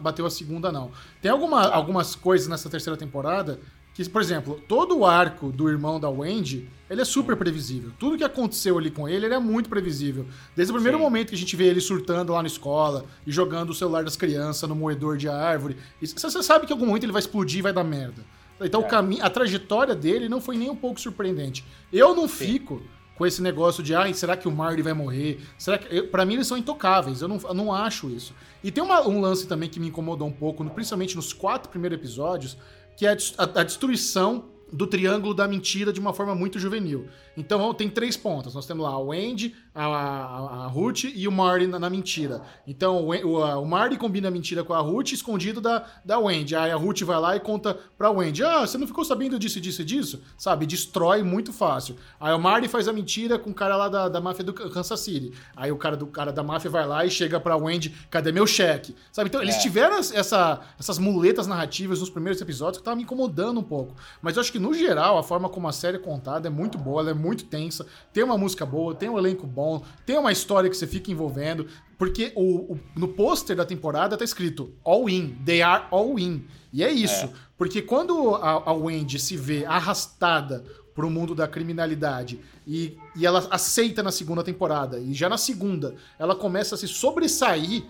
bateu 0.00 0.24
a 0.24 0.30
segunda, 0.30 0.72
não. 0.72 0.90
Tem 1.20 1.30
alguma, 1.30 1.68
algumas 1.68 2.14
coisas 2.14 2.48
nessa 2.48 2.70
terceira 2.70 2.96
temporada 2.96 3.60
que, 3.92 4.08
por 4.08 4.22
exemplo, 4.22 4.60
todo 4.66 4.98
o 4.98 5.04
arco 5.04 5.52
do 5.52 5.68
irmão 5.68 6.00
da 6.00 6.08
Wendy, 6.08 6.68
ele 6.94 7.02
é 7.02 7.04
super 7.04 7.36
previsível. 7.36 7.90
Tudo 7.98 8.16
que 8.16 8.24
aconteceu 8.24 8.78
ali 8.78 8.90
com 8.90 9.08
ele, 9.08 9.26
ele 9.26 9.34
é 9.34 9.38
muito 9.38 9.68
previsível. 9.68 10.26
Desde 10.56 10.72
o 10.72 10.74
primeiro 10.74 10.96
Sim. 10.98 11.04
momento 11.04 11.28
que 11.28 11.34
a 11.34 11.38
gente 11.38 11.54
vê 11.56 11.66
ele 11.66 11.80
surtando 11.80 12.32
lá 12.32 12.40
na 12.40 12.48
escola 12.48 13.04
e 13.26 13.32
jogando 13.32 13.70
o 13.70 13.74
celular 13.74 14.04
das 14.04 14.16
crianças 14.16 14.68
no 14.68 14.74
moedor 14.74 15.16
de 15.16 15.28
árvore, 15.28 15.76
você 16.00 16.42
sabe 16.42 16.66
que 16.66 16.72
em 16.72 16.74
algum 16.74 16.86
momento 16.86 17.04
ele 17.04 17.12
vai 17.12 17.20
explodir 17.20 17.58
e 17.58 17.62
vai 17.62 17.72
dar 17.72 17.84
merda. 17.84 18.24
Então 18.60 18.82
é. 18.82 18.84
o 18.84 18.88
caminho, 18.88 19.24
a 19.24 19.28
trajetória 19.28 19.94
dele 19.94 20.28
não 20.28 20.40
foi 20.40 20.56
nem 20.56 20.70
um 20.70 20.76
pouco 20.76 21.00
surpreendente. 21.00 21.64
Eu 21.92 22.14
não 22.14 22.28
Sim. 22.28 22.46
fico 22.46 22.82
com 23.16 23.26
esse 23.26 23.42
negócio 23.42 23.82
de, 23.82 23.94
ai, 23.94 24.14
será 24.14 24.36
que 24.36 24.48
o 24.48 24.50
Marty 24.50 24.82
vai 24.82 24.92
morrer? 24.92 25.40
Será 25.58 25.78
que 25.78 26.02
para 26.02 26.24
mim 26.24 26.34
eles 26.34 26.46
são 26.46 26.56
intocáveis. 26.56 27.20
Eu 27.20 27.28
não, 27.28 27.40
eu 27.42 27.54
não 27.54 27.72
acho 27.72 28.08
isso. 28.10 28.34
E 28.62 28.70
tem 28.70 28.82
uma, 28.82 29.06
um 29.06 29.20
lance 29.20 29.46
também 29.46 29.68
que 29.68 29.78
me 29.78 29.88
incomodou 29.88 30.26
um 30.26 30.32
pouco, 30.32 30.64
principalmente 30.70 31.16
nos 31.16 31.32
quatro 31.32 31.70
primeiros 31.70 31.98
episódios, 31.98 32.56
que 32.96 33.06
é 33.06 33.16
a, 33.38 33.60
a 33.60 33.64
destruição 33.64 34.53
do 34.74 34.88
triângulo 34.88 35.32
da 35.32 35.46
mentira 35.46 35.92
de 35.92 36.00
uma 36.00 36.12
forma 36.12 36.34
muito 36.34 36.58
juvenil. 36.58 37.06
Então 37.36 37.72
tem 37.74 37.88
três 37.88 38.16
pontas. 38.16 38.54
Nós 38.54 38.66
temos 38.66 38.84
lá 38.84 38.98
o 38.98 39.12
Andy, 39.12 39.54
a, 39.74 39.84
a, 39.84 40.64
a 40.64 40.66
Ruth 40.68 41.04
e 41.04 41.26
o 41.26 41.32
Marty 41.32 41.66
na, 41.66 41.78
na 41.78 41.90
mentira. 41.90 42.42
Então 42.66 43.04
o, 43.04 43.14
o, 43.14 43.62
o, 43.62 43.66
Marty 43.66 43.96
combina 43.96 44.28
a 44.28 44.30
mentira 44.30 44.62
com 44.62 44.72
a 44.72 44.80
Ruth 44.80 45.12
escondido 45.12 45.60
da, 45.60 45.84
da 46.04 46.18
Wendy. 46.18 46.54
Aí 46.54 46.70
a 46.70 46.76
Ruth 46.76 47.02
vai 47.02 47.18
lá 47.18 47.36
e 47.36 47.40
conta 47.40 47.76
pra 47.98 48.10
Wendy: 48.10 48.44
Ah, 48.44 48.60
você 48.60 48.78
não 48.78 48.86
ficou 48.86 49.04
sabendo 49.04 49.38
disso, 49.38 49.60
disso 49.60 49.82
e 49.82 49.84
disso? 49.84 50.22
Sabe? 50.38 50.66
Destrói 50.66 51.22
muito 51.22 51.52
fácil. 51.52 51.96
Aí 52.20 52.32
o 52.32 52.38
Marty 52.38 52.68
faz 52.68 52.86
a 52.86 52.92
mentira 52.92 53.38
com 53.38 53.50
o 53.50 53.54
cara 53.54 53.76
lá 53.76 53.88
da, 53.88 54.08
da 54.08 54.20
máfia 54.20 54.44
do 54.44 54.52
Kansas 54.52 55.00
City. 55.00 55.32
Aí 55.56 55.72
o 55.72 55.76
cara 55.76 55.96
do 55.96 56.06
cara 56.06 56.32
da 56.32 56.42
máfia 56.42 56.70
vai 56.70 56.86
lá 56.86 57.04
e 57.04 57.10
chega 57.10 57.40
pra 57.40 57.56
Wendy: 57.56 57.94
Cadê 58.10 58.30
meu 58.30 58.46
cheque? 58.46 58.94
Sabe? 59.10 59.28
Então 59.28 59.42
eles 59.42 59.56
é. 59.56 59.58
tiveram 59.58 59.96
essa, 59.98 60.60
essas 60.78 60.98
muletas 60.98 61.46
narrativas 61.46 62.00
nos 62.00 62.10
primeiros 62.10 62.40
episódios 62.40 62.78
que 62.78 62.82
estavam 62.82 62.98
me 62.98 63.02
incomodando 63.02 63.58
um 63.58 63.62
pouco. 63.62 63.94
Mas 64.22 64.36
eu 64.36 64.40
acho 64.40 64.52
que 64.52 64.58
no 64.58 64.72
geral 64.72 65.18
a 65.18 65.22
forma 65.22 65.48
como 65.48 65.66
a 65.66 65.72
série 65.72 65.96
é 65.96 66.00
contada 66.00 66.46
é 66.46 66.50
muito 66.50 66.78
boa, 66.78 67.00
ela 67.00 67.10
é 67.10 67.14
muito 67.14 67.23
tensa, 67.32 67.86
tem 68.12 68.24
uma 68.24 68.36
música 68.36 68.66
boa, 68.66 68.94
tem 68.94 69.08
um 69.08 69.16
elenco 69.16 69.46
bom, 69.46 69.82
tem 70.04 70.18
uma 70.18 70.32
história 70.32 70.68
que 70.68 70.76
você 70.76 70.86
fica 70.86 71.10
envolvendo, 71.10 71.66
porque 71.96 72.32
o, 72.34 72.72
o 72.72 72.80
no 72.96 73.08
pôster 73.08 73.56
da 73.56 73.64
temporada 73.64 74.16
tá 74.16 74.24
escrito 74.24 74.74
All 74.84 75.08
In, 75.08 75.36
they 75.44 75.62
are 75.62 75.86
all 75.90 76.18
in. 76.18 76.44
E 76.72 76.82
é 76.82 76.90
isso, 76.90 77.26
é. 77.26 77.30
porque 77.56 77.80
quando 77.80 78.34
a, 78.34 78.70
a 78.70 78.72
Wendy 78.72 79.18
se 79.18 79.36
vê 79.36 79.64
arrastada 79.64 80.64
para 80.94 81.06
o 81.06 81.10
mundo 81.10 81.34
da 81.34 81.48
criminalidade 81.48 82.40
e, 82.66 82.96
e 83.16 83.24
ela 83.24 83.46
aceita 83.50 84.02
na 84.02 84.12
segunda 84.12 84.42
temporada, 84.42 84.98
e 84.98 85.14
já 85.14 85.28
na 85.28 85.38
segunda 85.38 85.94
ela 86.18 86.34
começa 86.34 86.74
a 86.74 86.78
se 86.78 86.88
sobressair 86.88 87.84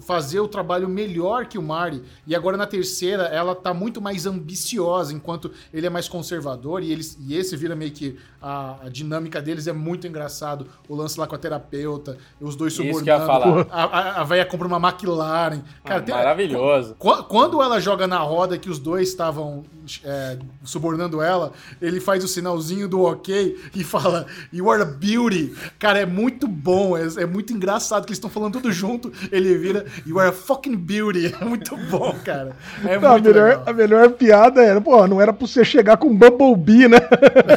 fazer 0.00 0.40
o 0.40 0.48
trabalho 0.48 0.88
melhor 0.88 1.46
que 1.46 1.58
o 1.58 1.62
Mari. 1.62 2.02
E 2.26 2.34
agora 2.34 2.56
na 2.56 2.66
terceira 2.66 3.24
ela 3.24 3.54
tá 3.54 3.74
muito 3.74 4.00
mais 4.00 4.26
ambiciosa, 4.26 5.12
enquanto 5.12 5.50
ele 5.72 5.86
é 5.86 5.90
mais 5.90 6.08
conservador 6.08 6.82
e, 6.82 6.92
eles, 6.92 7.18
e 7.20 7.36
esse 7.36 7.56
vira 7.56 7.76
meio 7.76 7.90
que 7.90 8.16
a, 8.40 8.76
a 8.84 8.88
dinâmica 8.88 9.40
deles 9.42 9.66
é 9.66 9.72
muito 9.72 10.06
engraçado. 10.06 10.66
O 10.88 10.94
lance 10.94 11.18
lá 11.18 11.26
com 11.26 11.34
a 11.34 11.38
terapeuta, 11.38 12.16
os 12.40 12.56
dois 12.56 12.72
subornando. 12.72 13.66
A, 13.70 13.84
a, 13.84 14.20
a 14.20 14.24
véia 14.24 14.44
compra 14.44 14.66
uma 14.66 14.78
McLaren. 14.78 15.62
Cara, 15.84 16.00
ah, 16.00 16.02
tem, 16.02 16.14
maravilhoso. 16.14 16.94
Quando 17.28 17.60
ela 17.62 17.80
joga 17.80 18.06
na 18.06 18.18
roda 18.18 18.56
que 18.56 18.70
os 18.70 18.78
dois 18.78 19.08
estavam 19.08 19.64
é, 20.04 20.38
subornando 20.64 21.20
ela, 21.20 21.52
ele 21.80 22.00
faz 22.00 22.24
o 22.24 22.28
sinalzinho 22.28 22.88
do 22.88 23.02
ok 23.02 23.58
e 23.74 23.84
fala 23.84 24.26
You 24.52 24.70
are 24.70 24.82
a 24.82 24.86
beauty. 24.86 25.54
Cara, 25.78 26.00
é 26.00 26.06
muito 26.06 26.46
bom, 26.46 26.96
é, 26.96 27.06
é 27.18 27.26
muito 27.26 27.52
engraçado 27.52 28.04
que 28.04 28.10
eles 28.10 28.18
estão 28.18 28.30
falando 28.30 28.54
tudo 28.54 28.72
junto. 28.72 29.12
Ele 29.30 29.65
vira 29.66 29.86
You 30.06 30.18
are 30.18 30.28
a 30.28 30.32
fucking 30.32 30.76
beauty. 30.76 31.34
É 31.40 31.44
muito 31.44 31.76
bom, 31.90 32.14
cara. 32.24 32.56
É 32.84 32.98
não, 32.98 33.12
muito 33.12 33.28
a, 33.28 33.32
melhor, 33.32 33.62
a 33.66 33.72
melhor 33.72 34.10
piada 34.12 34.62
era, 34.62 34.80
pô, 34.80 35.06
não 35.06 35.20
era 35.20 35.32
pra 35.32 35.46
você 35.46 35.64
chegar 35.64 35.96
com 35.96 36.16
Bumblebee, 36.16 36.88
né? 36.88 36.98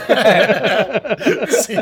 É. 0.09 1.47
Sim. 1.51 1.75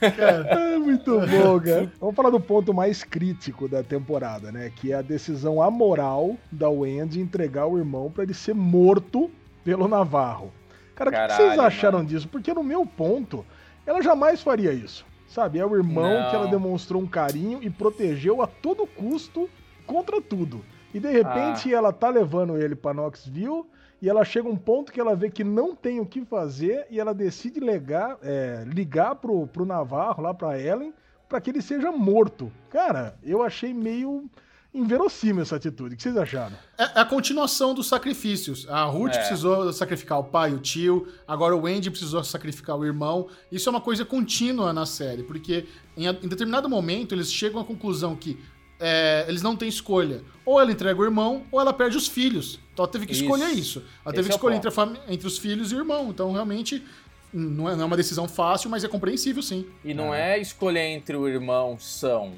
É 0.00 0.78
muito 0.78 1.20
bom, 1.20 1.60
cara. 1.60 1.90
Vamos 2.00 2.14
falar 2.14 2.30
do 2.30 2.40
ponto 2.40 2.74
mais 2.74 3.02
crítico 3.02 3.68
da 3.68 3.82
temporada, 3.82 4.52
né? 4.52 4.70
Que 4.74 4.92
é 4.92 4.96
a 4.96 5.02
decisão 5.02 5.62
amoral 5.62 6.36
da 6.50 6.68
Wendy 6.68 7.20
entregar 7.20 7.66
o 7.66 7.78
irmão 7.78 8.10
para 8.10 8.24
ele 8.24 8.34
ser 8.34 8.54
morto 8.54 9.30
pelo 9.64 9.88
Navarro. 9.88 10.52
Cara, 10.94 11.10
o 11.10 11.12
que 11.12 11.34
vocês 11.34 11.58
acharam 11.58 11.98
mano. 11.98 12.08
disso? 12.08 12.28
Porque 12.28 12.52
no 12.52 12.62
meu 12.62 12.86
ponto, 12.86 13.44
ela 13.86 14.00
jamais 14.02 14.42
faria 14.42 14.72
isso. 14.72 15.04
Sabe? 15.34 15.58
É 15.58 15.66
o 15.66 15.74
irmão 15.74 16.20
Não. 16.20 16.30
que 16.30 16.36
ela 16.36 16.46
demonstrou 16.46 17.02
um 17.02 17.08
carinho 17.08 17.58
e 17.60 17.68
protegeu 17.68 18.40
a 18.40 18.46
todo 18.46 18.86
custo 18.86 19.50
contra 19.84 20.22
tudo. 20.22 20.64
E 20.94 21.00
de 21.00 21.10
repente 21.10 21.74
ah. 21.74 21.78
ela 21.78 21.92
tá 21.92 22.08
levando 22.08 22.56
ele 22.56 22.76
para 22.76 22.94
Knoxville 22.94 23.64
e 24.00 24.08
ela 24.08 24.24
chega 24.24 24.48
um 24.48 24.54
ponto 24.56 24.92
que 24.92 25.00
ela 25.00 25.16
vê 25.16 25.28
que 25.28 25.42
não 25.42 25.74
tem 25.74 25.98
o 25.98 26.06
que 26.06 26.24
fazer 26.24 26.86
e 26.88 27.00
ela 27.00 27.12
decide 27.12 27.58
ligar, 27.58 28.16
é, 28.22 28.62
ligar 28.64 29.16
pro, 29.16 29.44
pro 29.48 29.66
Navarro, 29.66 30.22
lá 30.22 30.32
pra 30.32 30.56
Ellen, 30.56 30.94
para 31.28 31.40
que 31.40 31.50
ele 31.50 31.60
seja 31.60 31.90
morto. 31.90 32.52
Cara, 32.70 33.16
eu 33.20 33.42
achei 33.42 33.74
meio 33.74 34.30
inverossímil 34.74 35.42
essa 35.42 35.56
atitude. 35.56 35.94
O 35.94 35.96
que 35.96 36.02
vocês 36.02 36.16
acharam? 36.16 36.56
É, 36.76 36.82
é 36.82 37.00
a 37.00 37.04
continuação 37.04 37.72
dos 37.72 37.86
sacrifícios. 37.86 38.68
A 38.68 38.84
Ruth 38.84 39.14
é. 39.14 39.18
precisou 39.18 39.72
sacrificar 39.72 40.18
o 40.18 40.24
pai, 40.24 40.52
o 40.52 40.58
tio, 40.58 41.06
agora 41.26 41.56
o 41.56 41.66
Andy 41.66 41.90
precisou 41.90 42.24
sacrificar 42.24 42.76
o 42.76 42.84
irmão. 42.84 43.28
Isso 43.52 43.68
é 43.68 43.70
uma 43.70 43.80
coisa 43.80 44.04
contínua 44.04 44.72
na 44.72 44.84
série, 44.84 45.22
porque 45.22 45.66
em, 45.96 46.06
em 46.06 46.28
determinado 46.28 46.68
momento 46.68 47.14
eles 47.14 47.32
chegam 47.32 47.60
à 47.60 47.64
conclusão 47.64 48.16
que 48.16 48.36
é, 48.80 49.24
eles 49.28 49.42
não 49.42 49.56
têm 49.56 49.68
escolha. 49.68 50.22
Ou 50.44 50.60
ela 50.60 50.72
entrega 50.72 51.00
o 51.00 51.04
irmão, 51.04 51.44
ou 51.52 51.60
ela 51.60 51.72
perde 51.72 51.96
os 51.96 52.08
filhos. 52.08 52.58
Então 52.72 52.84
ela 52.84 52.92
teve 52.92 53.06
que 53.06 53.12
isso. 53.12 53.22
escolher 53.22 53.50
isso. 53.50 53.78
Ela 53.78 54.12
Esse 54.12 54.14
teve 54.16 54.28
que 54.28 54.32
é 54.32 54.36
escolher 54.36 54.56
entre, 54.56 54.70
entre, 55.08 55.26
os 55.26 55.38
filhos 55.38 55.70
e 55.70 55.76
o 55.76 55.78
irmão. 55.78 56.10
Então 56.10 56.32
realmente 56.32 56.84
não 57.32 57.68
é, 57.68 57.76
não 57.76 57.82
é, 57.82 57.86
uma 57.86 57.96
decisão 57.96 58.28
fácil, 58.28 58.68
mas 58.68 58.82
é 58.82 58.88
compreensível 58.88 59.42
sim. 59.42 59.66
E 59.84 59.94
não 59.94 60.12
é, 60.12 60.36
é 60.36 60.40
escolher 60.40 60.88
entre 60.88 61.16
o 61.16 61.28
irmão 61.28 61.78
são 61.78 62.34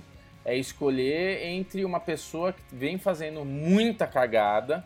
é 0.47 0.57
escolher 0.57 1.45
entre 1.45 1.85
uma 1.85 1.99
pessoa 1.99 2.53
que 2.53 2.63
vem 2.73 2.99
fazendo 2.99 3.45
muita 3.45 4.07
cagada, 4.07 4.85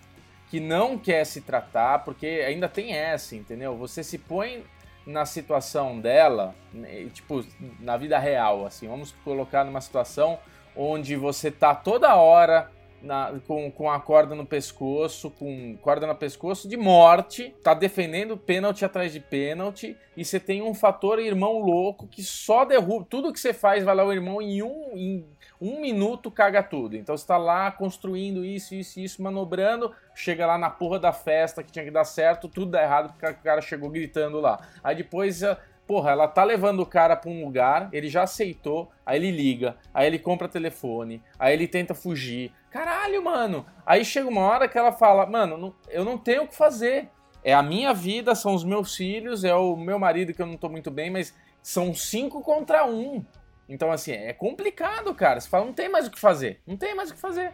que 0.48 0.58
não 0.58 0.96
quer 0.96 1.24
se 1.26 1.42
tratar, 1.42 1.98
porque 1.98 2.26
ainda 2.26 2.66
tem 2.66 2.94
essa, 2.94 3.36
entendeu? 3.36 3.76
Você 3.76 4.02
se 4.02 4.16
põe 4.16 4.64
na 5.06 5.26
situação 5.26 6.00
dela, 6.00 6.54
né, 6.72 7.06
tipo, 7.12 7.44
na 7.78 7.98
vida 7.98 8.18
real, 8.18 8.64
assim, 8.64 8.88
vamos 8.88 9.12
colocar 9.22 9.62
numa 9.62 9.82
situação 9.82 10.38
onde 10.74 11.14
você 11.14 11.50
tá 11.50 11.74
toda 11.74 12.16
hora 12.16 12.70
na, 13.02 13.32
com, 13.46 13.70
com 13.70 13.90
a 13.90 14.00
corda 14.00 14.34
no 14.34 14.46
pescoço, 14.46 15.30
com 15.30 15.76
corda 15.82 16.06
no 16.06 16.14
pescoço 16.14 16.68
de 16.68 16.76
morte, 16.76 17.54
tá 17.62 17.74
defendendo 17.74 18.36
pênalti 18.36 18.84
atrás 18.84 19.12
de 19.12 19.20
pênalti, 19.20 19.96
e 20.16 20.24
você 20.24 20.38
tem 20.38 20.62
um 20.62 20.74
fator 20.74 21.18
irmão 21.18 21.58
louco 21.58 22.06
que 22.06 22.22
só 22.22 22.64
derruba. 22.64 23.06
Tudo 23.08 23.32
que 23.32 23.40
você 23.40 23.52
faz 23.52 23.84
vai 23.84 23.94
lá 23.94 24.04
o 24.04 24.12
irmão 24.12 24.40
em 24.40 24.62
um, 24.62 24.90
em 24.94 25.26
um 25.60 25.80
minuto 25.80 26.30
caga 26.30 26.62
tudo. 26.62 26.96
Então 26.96 27.16
você 27.16 27.26
tá 27.26 27.36
lá 27.36 27.70
construindo 27.70 28.44
isso, 28.44 28.74
isso, 28.74 28.98
isso, 28.98 29.22
manobrando, 29.22 29.94
chega 30.14 30.46
lá 30.46 30.56
na 30.56 30.70
porra 30.70 30.98
da 30.98 31.12
festa 31.12 31.62
que 31.62 31.70
tinha 31.70 31.84
que 31.84 31.90
dar 31.90 32.04
certo, 32.04 32.48
tudo 32.48 32.70
dá 32.70 32.82
errado 32.82 33.12
porque 33.12 33.26
o 33.26 33.34
cara 33.42 33.60
chegou 33.60 33.90
gritando 33.90 34.40
lá. 34.40 34.60
Aí 34.82 34.96
depois 34.96 35.42
porra, 35.90 36.12
ela 36.12 36.28
tá 36.28 36.44
levando 36.44 36.78
o 36.78 36.86
cara 36.86 37.16
pra 37.16 37.28
um 37.28 37.44
lugar, 37.44 37.88
ele 37.92 38.08
já 38.08 38.22
aceitou, 38.22 38.92
aí 39.04 39.18
ele 39.18 39.32
liga, 39.32 39.76
aí 39.92 40.06
ele 40.06 40.20
compra 40.20 40.46
telefone, 40.46 41.20
aí 41.36 41.52
ele 41.52 41.66
tenta 41.66 41.94
fugir. 41.94 42.52
Caralho, 42.70 43.24
mano. 43.24 43.66
Aí 43.84 44.04
chega 44.04 44.28
uma 44.28 44.42
hora 44.42 44.68
que 44.68 44.78
ela 44.78 44.92
fala, 44.92 45.26
mano, 45.26 45.74
eu 45.88 46.04
não 46.04 46.16
tenho 46.16 46.44
o 46.44 46.46
que 46.46 46.54
fazer. 46.54 47.08
É 47.42 47.52
a 47.52 47.60
minha 47.60 47.92
vida, 47.92 48.36
são 48.36 48.54
os 48.54 48.62
meus 48.62 48.94
filhos, 48.94 49.42
é 49.42 49.52
o 49.52 49.74
meu 49.74 49.98
marido 49.98 50.32
que 50.32 50.40
eu 50.40 50.46
não 50.46 50.56
tô 50.56 50.68
muito 50.68 50.92
bem, 50.92 51.10
mas 51.10 51.34
são 51.60 51.92
cinco 51.92 52.40
contra 52.40 52.86
um. 52.86 53.24
Então, 53.70 53.92
assim, 53.92 54.10
é 54.10 54.32
complicado, 54.32 55.14
cara. 55.14 55.40
Você 55.40 55.48
fala, 55.48 55.64
não 55.64 55.72
tem 55.72 55.88
mais 55.88 56.08
o 56.08 56.10
que 56.10 56.18
fazer. 56.18 56.60
Não 56.66 56.76
tem 56.76 56.92
mais 56.92 57.10
o 57.10 57.14
que 57.14 57.20
fazer. 57.20 57.52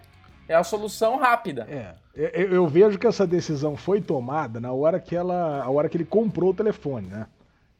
É 0.49 0.55
a 0.55 0.65
solução 0.65 1.19
rápida. 1.19 1.67
É. 1.69 1.95
Eu, 2.15 2.55
eu 2.55 2.67
vejo 2.67 2.99
que 2.99 3.07
essa 3.07 3.27
decisão 3.27 3.77
foi 3.77 4.01
tomada 4.01 4.59
na 4.59 4.73
hora 4.73 4.99
que 4.99 5.15
ela. 5.15 5.63
A 5.63 5.69
hora 5.69 5.89
que 5.89 5.97
ele 5.97 6.07
comprou 6.07 6.51
o 6.51 6.55
telefone, 6.55 7.09
né? 7.09 7.27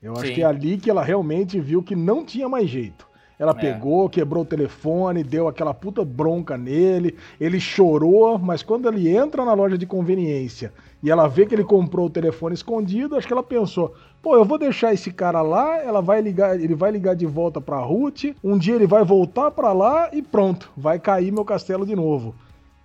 Eu 0.03 0.15
Sim. 0.17 0.23
acho 0.23 0.35
que 0.35 0.43
é 0.43 0.45
ali 0.45 0.77
que 0.77 0.91
ela 0.91 1.03
realmente 1.03 1.59
viu 1.59 1.83
que 1.83 1.97
não 1.97 2.25
tinha 2.25 2.49
mais 2.49 2.69
jeito. 2.69 3.09
Ela 3.39 3.53
é. 3.53 3.55
pegou, 3.55 4.09
quebrou 4.09 4.43
o 4.43 4.47
telefone, 4.47 5.23
deu 5.23 5.47
aquela 5.47 5.75
puta 5.75 6.05
bronca 6.05 6.57
nele, 6.57 7.17
ele 7.39 7.61
chorou, 7.61 8.39
mas 8.39 8.63
quando 8.63 8.89
ele 8.89 9.15
entra 9.15 9.45
na 9.45 9.53
loja 9.53 9.77
de 9.77 9.87
conveniência 9.87 10.73
e 11.03 11.11
ela 11.11 11.29
vê 11.29 11.45
que 11.45 11.55
ele 11.55 11.65
comprou 11.65 12.07
o 12.07 12.11
telefone 12.11 12.55
escondido, 12.55 13.15
acho 13.15 13.27
que 13.27 13.33
ela 13.33 13.43
pensou: 13.43 13.95
pô, 14.23 14.37
eu 14.37 14.45
vou 14.45 14.59
deixar 14.59 14.95
esse 14.95 15.13
cara 15.13 15.43
lá, 15.43 15.83
ela 15.83 16.01
vai 16.01 16.21
ligar, 16.23 16.59
ele 16.59 16.75
vai 16.75 16.91
ligar 16.91 17.15
de 17.15 17.27
volta 17.27 17.61
pra 17.61 17.79
Ruth, 17.79 18.25
um 18.43 18.57
dia 18.57 18.75
ele 18.75 18.87
vai 18.87 19.05
voltar 19.05 19.51
pra 19.51 19.73
lá 19.73 20.09
e 20.13 20.23
pronto, 20.23 20.73
vai 20.77 20.99
cair 20.99 21.31
meu 21.31 21.45
castelo 21.45 21.85
de 21.85 21.95
novo. 21.95 22.35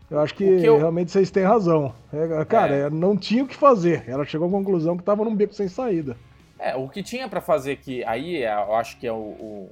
Eu 0.10 0.19
acho 0.19 0.36
que, 0.36 0.44
que 0.44 0.65
eu... 0.65 0.78
realmente 0.78 1.10
vocês 1.10 1.32
têm 1.32 1.44
razão. 1.44 1.94
É, 2.11 2.44
cara, 2.44 2.76
é. 2.76 2.90
não 2.90 3.15
tinha 3.15 3.45
o 3.45 3.48
que 3.48 3.56
fazer. 3.56 4.03
Ela 4.06 4.26
chegou 4.26 4.49
à 4.49 4.52
conclusão 4.52 4.98
que 4.98 5.03
tava 5.03 5.23
num 5.23 5.34
beco 5.34 5.53
sem 5.53 5.69
saída. 5.69 6.18
É, 6.60 6.76
o 6.76 6.90
que 6.90 7.02
tinha 7.02 7.30
para 7.30 7.40
fazer 7.40 7.78
que 7.78 8.03
aí 8.03 8.44
é, 8.44 8.53
eu 8.53 8.76
acho 8.76 8.99
que 8.99 9.07
é 9.07 9.11
o, 9.11 9.15
o, 9.15 9.69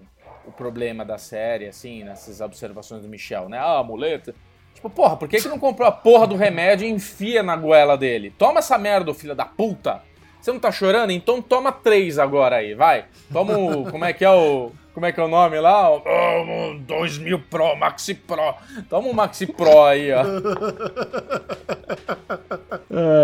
o, 0.49 0.51
problema 0.51 1.05
da 1.05 1.17
série, 1.17 1.67
assim, 1.67 2.03
nessas 2.03 2.41
observações 2.41 3.01
do 3.01 3.07
Michel, 3.07 3.47
né? 3.49 3.57
Ah, 3.59 3.83
muleta. 3.83 4.33
Tipo, 4.73 4.89
porra, 4.89 5.17
por 5.17 5.27
que, 5.27 5.41
que 5.41 5.47
não 5.47 5.59
comprou 5.59 5.87
a 5.87 5.91
porra 5.91 6.27
do 6.27 6.35
remédio 6.35 6.87
e 6.87 6.91
enfia 6.91 7.43
na 7.43 7.55
goela 7.55 7.97
dele? 7.97 8.33
Toma 8.37 8.59
essa 8.59 8.77
merda, 8.77 9.13
filho 9.13 9.35
da 9.35 9.45
puta! 9.45 10.01
Você 10.41 10.53
não 10.53 10.59
tá 10.59 10.71
chorando? 10.71 11.11
Então 11.11 11.41
toma 11.41 11.71
três 11.71 12.17
agora 12.17 12.57
aí, 12.57 12.73
vai. 12.73 13.05
Toma 13.31 13.57
o. 13.57 13.83
Como 13.91 14.05
é 14.05 14.13
que 14.13 14.23
é 14.23 14.31
o. 14.31 14.71
Como 14.93 15.05
é 15.05 15.11
que 15.11 15.19
é 15.19 15.23
o 15.23 15.27
nome 15.27 15.59
lá? 15.59 15.89
O 15.91 16.79
2000 16.79 17.39
Pro, 17.49 17.75
Maxi 17.75 18.13
Pro. 18.13 18.53
Toma 18.89 19.07
o 19.07 19.13
Maxi 19.13 19.45
Pro 19.45 19.83
aí, 19.83 20.11
ó. 20.11 20.23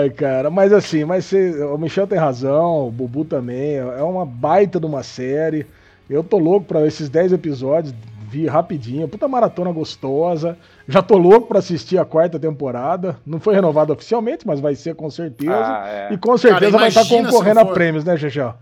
Ai, 0.02 0.10
cara, 0.12 0.50
mas 0.50 0.72
assim, 0.72 1.04
mas 1.04 1.32
o 1.34 1.78
Michel 1.78 2.08
tem 2.08 2.18
razão, 2.18 2.88
o 2.88 2.92
Bubu 2.92 3.26
também. 3.26 3.76
É 3.76 4.04
uma 4.04 4.26
baita 4.26 4.80
de 4.80 4.86
uma 4.86 5.04
série. 5.04 5.66
Eu 6.10 6.24
tô 6.24 6.38
louco 6.38 6.68
pra 6.68 6.86
esses 6.86 7.10
10 7.10 7.34
episódios, 7.34 7.94
vi 8.30 8.48
rapidinho. 8.48 9.08
Puta 9.08 9.28
maratona 9.28 9.72
gostosa. 9.72 10.58
Já 10.88 11.02
tô 11.02 11.18
louco 11.18 11.48
pra 11.48 11.60
assistir 11.60 11.98
a 11.98 12.06
quarta 12.06 12.40
temporada. 12.40 13.18
Não 13.26 13.40
foi 13.40 13.56
renovada 13.56 13.94
oficialmente, 13.94 14.46
mas 14.46 14.60
vai 14.60 14.76
ser 14.76 14.96
com 14.96 15.10
certeza. 15.10 15.54
Ah, 15.54 15.88
é. 15.88 16.14
E 16.14 16.18
com 16.18 16.38
certeza 16.38 16.72
cara, 16.72 16.80
vai 16.80 16.90
estar 16.90 17.04
tá 17.04 17.10
concorrendo 17.10 17.62
for... 17.62 17.70
a 17.70 17.74
prêmios, 17.74 18.04
né, 18.04 18.18
Xexel? 18.18 18.54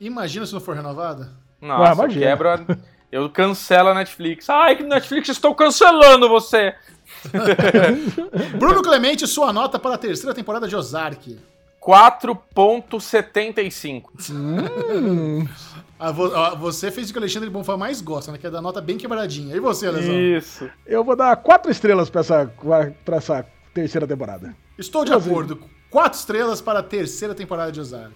Imagina 0.00 0.46
se 0.46 0.52
não 0.52 0.60
for 0.60 0.76
renovada. 0.76 1.30
Nossa, 1.60 2.08
quebra. 2.08 2.64
Eu 3.12 3.28
cancelo 3.28 3.88
a 3.88 3.94
Netflix. 3.94 4.48
Ai, 4.48 4.76
que 4.76 4.84
Netflix, 4.84 5.28
estou 5.28 5.52
cancelando 5.54 6.28
você! 6.28 6.74
Bruno 8.56 8.82
Clemente, 8.82 9.26
sua 9.26 9.52
nota 9.52 9.76
para 9.78 9.96
a 9.96 9.98
terceira 9.98 10.32
temporada 10.32 10.66
de 10.68 10.76
Ozark. 10.76 11.36
4.75. 11.82 14.04
Hum. 14.30 15.44
Ah, 16.00 16.54
você 16.54 16.90
fez 16.90 17.10
o 17.10 17.12
que 17.12 17.18
o 17.18 17.22
Alexandre 17.22 17.50
Bonfá 17.50 17.76
mais 17.76 18.00
gosta, 18.00 18.32
né? 18.32 18.38
Que 18.38 18.46
é 18.46 18.50
da 18.50 18.62
nota 18.62 18.80
bem 18.80 18.96
quebradinha. 18.96 19.54
E 19.54 19.60
você, 19.60 19.86
Alessandro? 19.86 20.18
Isso. 20.18 20.70
Eu 20.86 21.04
vou 21.04 21.14
dar 21.14 21.36
quatro 21.36 21.70
estrelas 21.70 22.08
para 22.08 22.22
essa, 22.22 22.46
pra 23.04 23.16
essa 23.18 23.46
terceira 23.74 24.06
temporada. 24.06 24.56
Estou 24.78 25.04
de 25.04 25.12
acordo. 25.12 25.60
Quatro 25.90 26.18
estrelas 26.18 26.62
para 26.62 26.78
a 26.78 26.82
terceira 26.82 27.34
temporada 27.34 27.70
de 27.70 27.80
Ozark. 27.80 28.14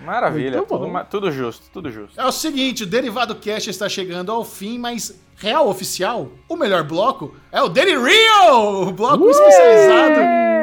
Maravilha, 0.00 0.62
tudo, 0.62 1.04
tudo, 1.10 1.32
justo, 1.32 1.64
tudo 1.72 1.90
justo. 1.90 2.20
É 2.20 2.24
o 2.24 2.30
seguinte, 2.30 2.82
o 2.82 2.86
Derivado 2.86 3.34
Cast 3.34 3.70
está 3.70 3.88
chegando 3.88 4.30
ao 4.30 4.44
fim, 4.44 4.78
mas 4.78 5.18
real 5.36 5.68
oficial, 5.68 6.30
o 6.48 6.54
melhor 6.56 6.84
bloco 6.84 7.34
é 7.50 7.62
o 7.62 7.68
Daily 7.68 7.96
Real, 7.96 8.82
o 8.82 8.92
bloco 8.92 9.24
Ué! 9.24 9.30
especializado 9.30 10.20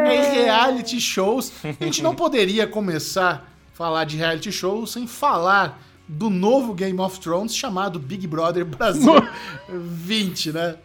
em 0.07 0.43
reality 0.43 1.01
shows. 1.01 1.51
A 1.63 1.83
gente 1.83 2.03
não 2.03 2.13
poderia 2.13 2.67
começar 2.67 3.51
a 3.73 3.75
falar 3.75 4.03
de 4.03 4.17
reality 4.17 4.51
shows 4.51 4.91
sem 4.91 5.07
falar 5.07 5.81
do 6.07 6.29
novo 6.29 6.73
Game 6.73 6.99
of 6.99 7.19
Thrones 7.19 7.55
chamado 7.55 7.99
Big 7.99 8.27
Brother 8.27 8.65
Brasil 8.65 9.13
20, 9.69 10.51
né? 10.51 10.75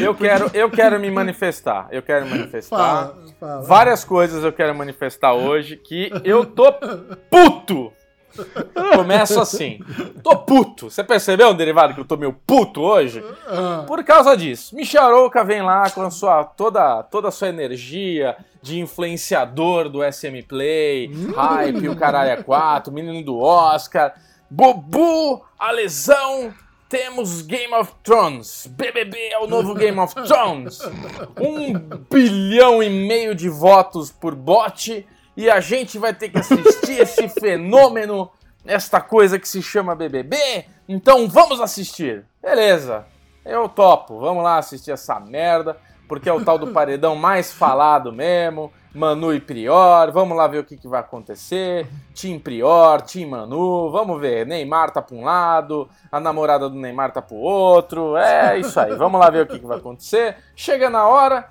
Eu 0.00 0.14
quero, 0.14 0.50
eu 0.54 0.70
quero 0.70 0.98
me 0.98 1.10
manifestar. 1.10 1.88
Eu 1.90 2.02
quero 2.02 2.26
manifestar. 2.26 2.78
Fala, 2.78 3.24
fala. 3.38 3.62
Várias 3.62 4.04
coisas 4.04 4.42
eu 4.42 4.52
quero 4.52 4.74
manifestar 4.74 5.34
hoje 5.34 5.76
que 5.76 6.10
eu 6.24 6.46
tô 6.46 6.72
puto. 7.30 7.92
Começo 8.94 9.40
assim. 9.40 9.80
Tô 10.22 10.36
puto. 10.36 10.90
Você 10.90 11.02
percebeu, 11.02 11.52
derivado, 11.52 11.94
que 11.94 12.00
eu 12.00 12.04
tô 12.04 12.16
meio 12.16 12.32
puto 12.32 12.80
hoje? 12.80 13.22
Ah. 13.46 13.84
Por 13.86 14.02
causa 14.04 14.36
disso. 14.36 14.74
Michel 14.74 15.02
Arouca 15.02 15.44
vem 15.44 15.62
lá 15.62 15.90
com 15.90 16.02
a 16.02 16.10
sua, 16.10 16.44
toda, 16.44 17.02
toda 17.02 17.28
a 17.28 17.32
sua 17.32 17.48
energia 17.48 18.36
de 18.62 18.80
influenciador 18.80 19.88
do 19.88 20.00
SM 20.02 20.42
Play, 20.46 21.10
hum. 21.12 21.32
hype, 21.32 21.88
o 21.88 21.96
caralho 21.96 22.30
é 22.30 22.42
4, 22.42 22.92
menino 22.92 23.24
do 23.24 23.38
Oscar, 23.38 24.14
Bubu, 24.50 25.44
a 25.58 25.70
lesão 25.70 26.54
temos 26.88 27.42
Game 27.42 27.74
of 27.74 27.92
Thrones. 28.02 28.66
BBB 28.66 29.18
é 29.28 29.38
o 29.38 29.46
novo 29.46 29.74
Game 29.74 29.98
of 29.98 30.14
Thrones. 30.14 30.80
Um 31.38 31.74
bilhão 32.10 32.82
e 32.82 32.88
meio 32.88 33.34
de 33.34 33.50
votos 33.50 34.10
por 34.10 34.34
bot. 34.34 35.06
E 35.36 35.50
a 35.50 35.60
gente 35.60 35.98
vai 35.98 36.14
ter 36.14 36.30
que 36.30 36.38
assistir 36.38 36.98
esse 36.98 37.28
fenômeno, 37.38 38.30
esta 38.64 39.02
coisa 39.02 39.38
que 39.38 39.46
se 39.46 39.62
chama 39.62 39.94
BBB. 39.94 40.64
Então 40.88 41.28
vamos 41.28 41.60
assistir. 41.60 42.24
Beleza. 42.40 43.04
Eu 43.44 43.68
topo. 43.68 44.18
Vamos 44.18 44.42
lá 44.42 44.56
assistir 44.56 44.92
essa 44.92 45.20
merda. 45.20 45.76
Porque 46.08 46.26
é 46.26 46.32
o 46.32 46.42
tal 46.42 46.58
do 46.58 46.68
paredão 46.68 47.14
mais 47.14 47.52
falado 47.52 48.10
mesmo. 48.10 48.72
Manu 48.94 49.34
e 49.34 49.40
Prior, 49.40 50.10
vamos 50.10 50.36
lá 50.36 50.46
ver 50.46 50.58
o 50.58 50.64
que, 50.64 50.76
que 50.76 50.88
vai 50.88 51.00
acontecer. 51.00 51.86
Tim 52.14 52.38
Prior, 52.38 53.02
Tim 53.02 53.26
Manu, 53.26 53.90
vamos 53.90 54.20
ver. 54.20 54.46
Neymar 54.46 54.90
tá 54.90 55.02
pra 55.02 55.16
um 55.16 55.24
lado, 55.24 55.88
a 56.10 56.18
namorada 56.18 56.68
do 56.68 56.74
Neymar 56.74 57.12
tá 57.12 57.20
pro 57.20 57.36
outro. 57.36 58.16
É 58.16 58.58
isso 58.58 58.78
aí, 58.80 58.94
vamos 58.94 59.20
lá 59.20 59.30
ver 59.30 59.42
o 59.42 59.46
que, 59.46 59.58
que 59.58 59.66
vai 59.66 59.78
acontecer. 59.78 60.36
Chega 60.56 60.88
na 60.88 61.06
hora, 61.06 61.50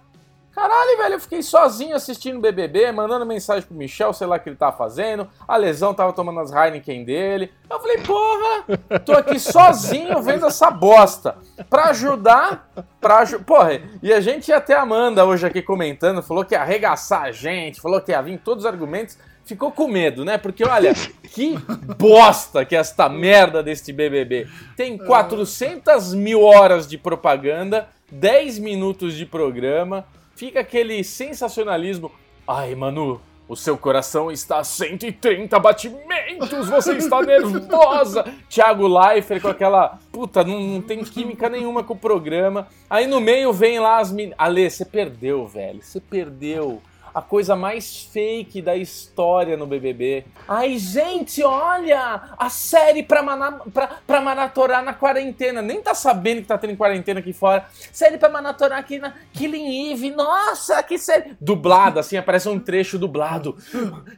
Caralho, 0.57 0.97
velho, 0.97 1.13
eu 1.13 1.19
fiquei 1.19 1.43
sozinho 1.43 1.95
assistindo 1.95 2.41
BBB, 2.41 2.91
mandando 2.91 3.23
mensagem 3.27 3.61
pro 3.61 3.77
Michel, 3.77 4.11
sei 4.11 4.25
lá 4.25 4.37
o 4.37 4.39
que 4.39 4.49
ele 4.49 4.55
tava 4.55 4.75
fazendo. 4.75 5.29
A 5.47 5.55
lesão 5.55 5.93
tava 5.93 6.11
tomando 6.11 6.39
as 6.39 6.51
Heineken 6.51 7.05
dele. 7.05 7.51
Eu 7.69 7.79
falei, 7.79 7.99
porra, 7.99 8.99
tô 9.05 9.11
aqui 9.11 9.39
sozinho 9.39 10.19
vendo 10.23 10.47
essa 10.47 10.71
bosta. 10.71 11.37
Pra 11.69 11.89
ajudar, 11.89 12.71
pra 12.99 13.19
ajudar. 13.19 13.43
Porra, 13.43 13.79
e 14.01 14.11
a 14.11 14.19
gente 14.19 14.47
ia 14.47 14.57
até 14.57 14.73
a 14.73 14.81
Amanda 14.81 15.23
hoje 15.25 15.45
aqui 15.45 15.61
comentando, 15.61 16.23
falou 16.23 16.43
que 16.43 16.55
ia 16.55 16.61
arregaçar 16.61 17.25
a 17.25 17.31
gente, 17.31 17.79
falou 17.79 18.01
que 18.01 18.09
ia 18.09 18.21
vir 18.23 18.39
todos 18.39 18.65
os 18.65 18.67
argumentos. 18.67 19.15
Ficou 19.45 19.71
com 19.71 19.87
medo, 19.87 20.25
né? 20.25 20.39
Porque 20.39 20.65
olha, 20.65 20.91
que 21.21 21.55
bosta 21.99 22.65
que 22.65 22.75
é 22.75 22.79
esta 22.79 23.07
merda 23.07 23.61
deste 23.61 23.93
BBB. 23.93 24.47
Tem 24.75 24.97
400 24.97 26.15
mil 26.15 26.41
horas 26.41 26.87
de 26.87 26.97
propaganda, 26.97 27.89
10 28.11 28.57
minutos 28.57 29.13
de 29.13 29.23
programa 29.23 30.03
fica 30.37 30.59
aquele 30.59 31.03
sensacionalismo. 31.03 32.11
Ai, 32.47 32.75
Manu, 32.75 33.19
o 33.49 33.55
seu 33.55 33.77
coração 33.77 34.31
está 34.31 34.59
a 34.59 34.63
130 34.63 35.57
batimentos, 35.59 36.69
você 36.69 36.93
está 36.93 37.21
nervosa. 37.25 38.23
Thiago 38.47 38.87
Leifert 38.87 39.41
com 39.41 39.47
aquela. 39.47 39.97
Puta, 40.11 40.43
não, 40.43 40.59
não, 40.59 40.81
tem 40.81 41.03
química 41.03 41.49
nenhuma 41.49 41.83
com 41.83 41.93
o 41.93 41.97
programa. 41.97 42.67
Aí 42.89 43.07
no 43.07 43.19
meio 43.19 43.51
vem 43.51 43.79
lá 43.79 43.97
as 43.97 44.11
meninas. 44.11 44.37
Ale, 44.37 44.69
você 44.69 44.85
perdeu, 44.85 45.45
velho. 45.47 45.81
Você 45.81 45.99
perdeu. 45.99 46.81
A 47.17 47.21
coisa 47.23 47.55
mais 47.55 48.03
fake 48.13 48.61
da 48.61 48.75
história 48.75 49.57
no 49.57 49.65
BBB. 49.65 50.23
Ai, 50.47 50.77
gente, 50.77 51.41
olha! 51.41 52.21
A 52.37 52.47
série 52.47 53.01
pra, 53.01 53.23
mana, 53.23 53.53
pra, 53.73 53.89
pra 54.05 54.21
maratorar 54.21 54.83
na 54.83 54.93
quarentena. 54.93 55.59
Nem 55.59 55.81
tá 55.81 55.95
sabendo 55.95 56.41
que 56.41 56.47
tá 56.47 56.59
tendo 56.59 56.77
quarentena 56.77 57.19
aqui 57.19 57.33
fora. 57.33 57.65
Série 57.91 58.19
pra 58.19 58.29
maratorar 58.29 58.77
aqui 58.77 58.99
na 58.99 59.15
Killing 59.33 59.91
Eve. 59.91 60.11
Nossa, 60.11 60.83
que 60.83 60.99
série! 60.99 61.35
Dublado, 61.41 61.99
assim, 61.99 62.17
aparece 62.17 62.49
um 62.49 62.59
trecho 62.59 62.99
dublado. 62.99 63.57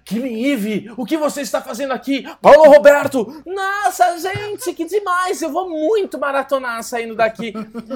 Killing 0.03 0.51
Eve, 0.51 0.91
o 0.97 1.05
que 1.05 1.15
você 1.15 1.39
está 1.39 1.61
fazendo 1.61 1.93
aqui? 1.93 2.29
Paulo 2.41 2.69
Roberto! 2.69 3.41
Nossa, 3.45 4.17
gente, 4.17 4.73
que 4.73 4.83
demais! 4.83 5.41
Eu 5.41 5.53
vou 5.53 5.69
muito 5.69 6.19
maratonar 6.19 6.83
saindo 6.83 7.15
daqui. 7.15 7.53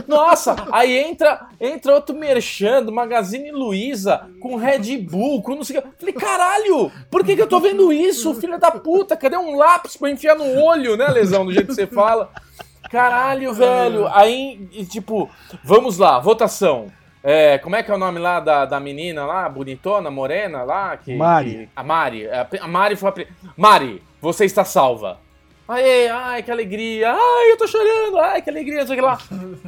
Nossa, 0.08 0.56
aí 0.72 0.98
entra, 0.98 1.50
entra 1.60 1.94
outro 1.94 2.16
merchan 2.16 2.82
do 2.82 2.92
Magazine 2.94 3.52
Luiza 3.52 4.30
com 4.40 4.56
Red 4.56 4.93
Bull, 4.98 5.42
com 5.42 5.56
não 5.56 5.64
sei 5.64 5.78
o 5.78 5.82
que. 5.82 5.88
Falei, 6.00 6.14
caralho, 6.14 6.92
por 7.10 7.24
que, 7.24 7.36
que 7.36 7.42
eu 7.42 7.48
tô 7.48 7.60
vendo 7.60 7.92
isso, 7.92 8.34
filha 8.36 8.58
da 8.58 8.72
puta? 8.72 9.18
Cadê 9.18 9.38
um 9.38 9.56
lápis 9.56 9.98
pra 9.98 10.10
enfiar 10.10 10.36
no 10.36 10.62
olho, 10.62 10.96
né, 10.98 11.08
Lesão, 11.08 11.46
do 11.46 11.52
jeito 11.52 11.68
que 11.68 11.76
você 11.76 11.88
fala? 11.88 12.30
Caralho, 12.90 13.54
velho. 13.54 14.08
Aí, 14.14 14.68
tipo, 14.90 15.30
vamos 15.64 15.98
lá, 15.98 16.20
votação. 16.20 16.92
É, 17.24 17.58
como 17.58 17.76
é 17.76 17.82
que 17.82 17.90
é 17.90 17.96
o 17.96 17.98
nome 17.98 18.20
lá 18.20 18.42
da, 18.42 18.66
da 18.66 18.80
menina 18.80 19.26
lá, 19.26 19.48
bonitona, 19.48 20.12
morena 20.12 20.64
lá? 20.64 20.98
Que, 20.98 21.16
Mari. 21.16 21.52
Que, 21.52 21.70
a 21.76 21.82
Mari. 21.82 22.28
A 22.62 22.68
Mari 22.68 22.96
foi 22.98 23.10
a. 23.10 23.14
Mari, 23.56 24.04
você 24.22 24.44
está 24.44 24.66
salva. 24.66 25.18
Ai, 25.68 26.08
ai, 26.10 26.44
que 26.44 26.52
alegria. 26.52 27.14
Ai, 27.14 27.52
eu 27.52 27.58
tô 27.58 27.66
chorando. 27.66 28.20
Ai, 28.20 28.42
que 28.42 28.50
alegria, 28.50 28.82
não 28.82 28.88
sei 28.88 28.98
o 28.98 29.00
que 29.00 29.06
lá. 29.06 29.18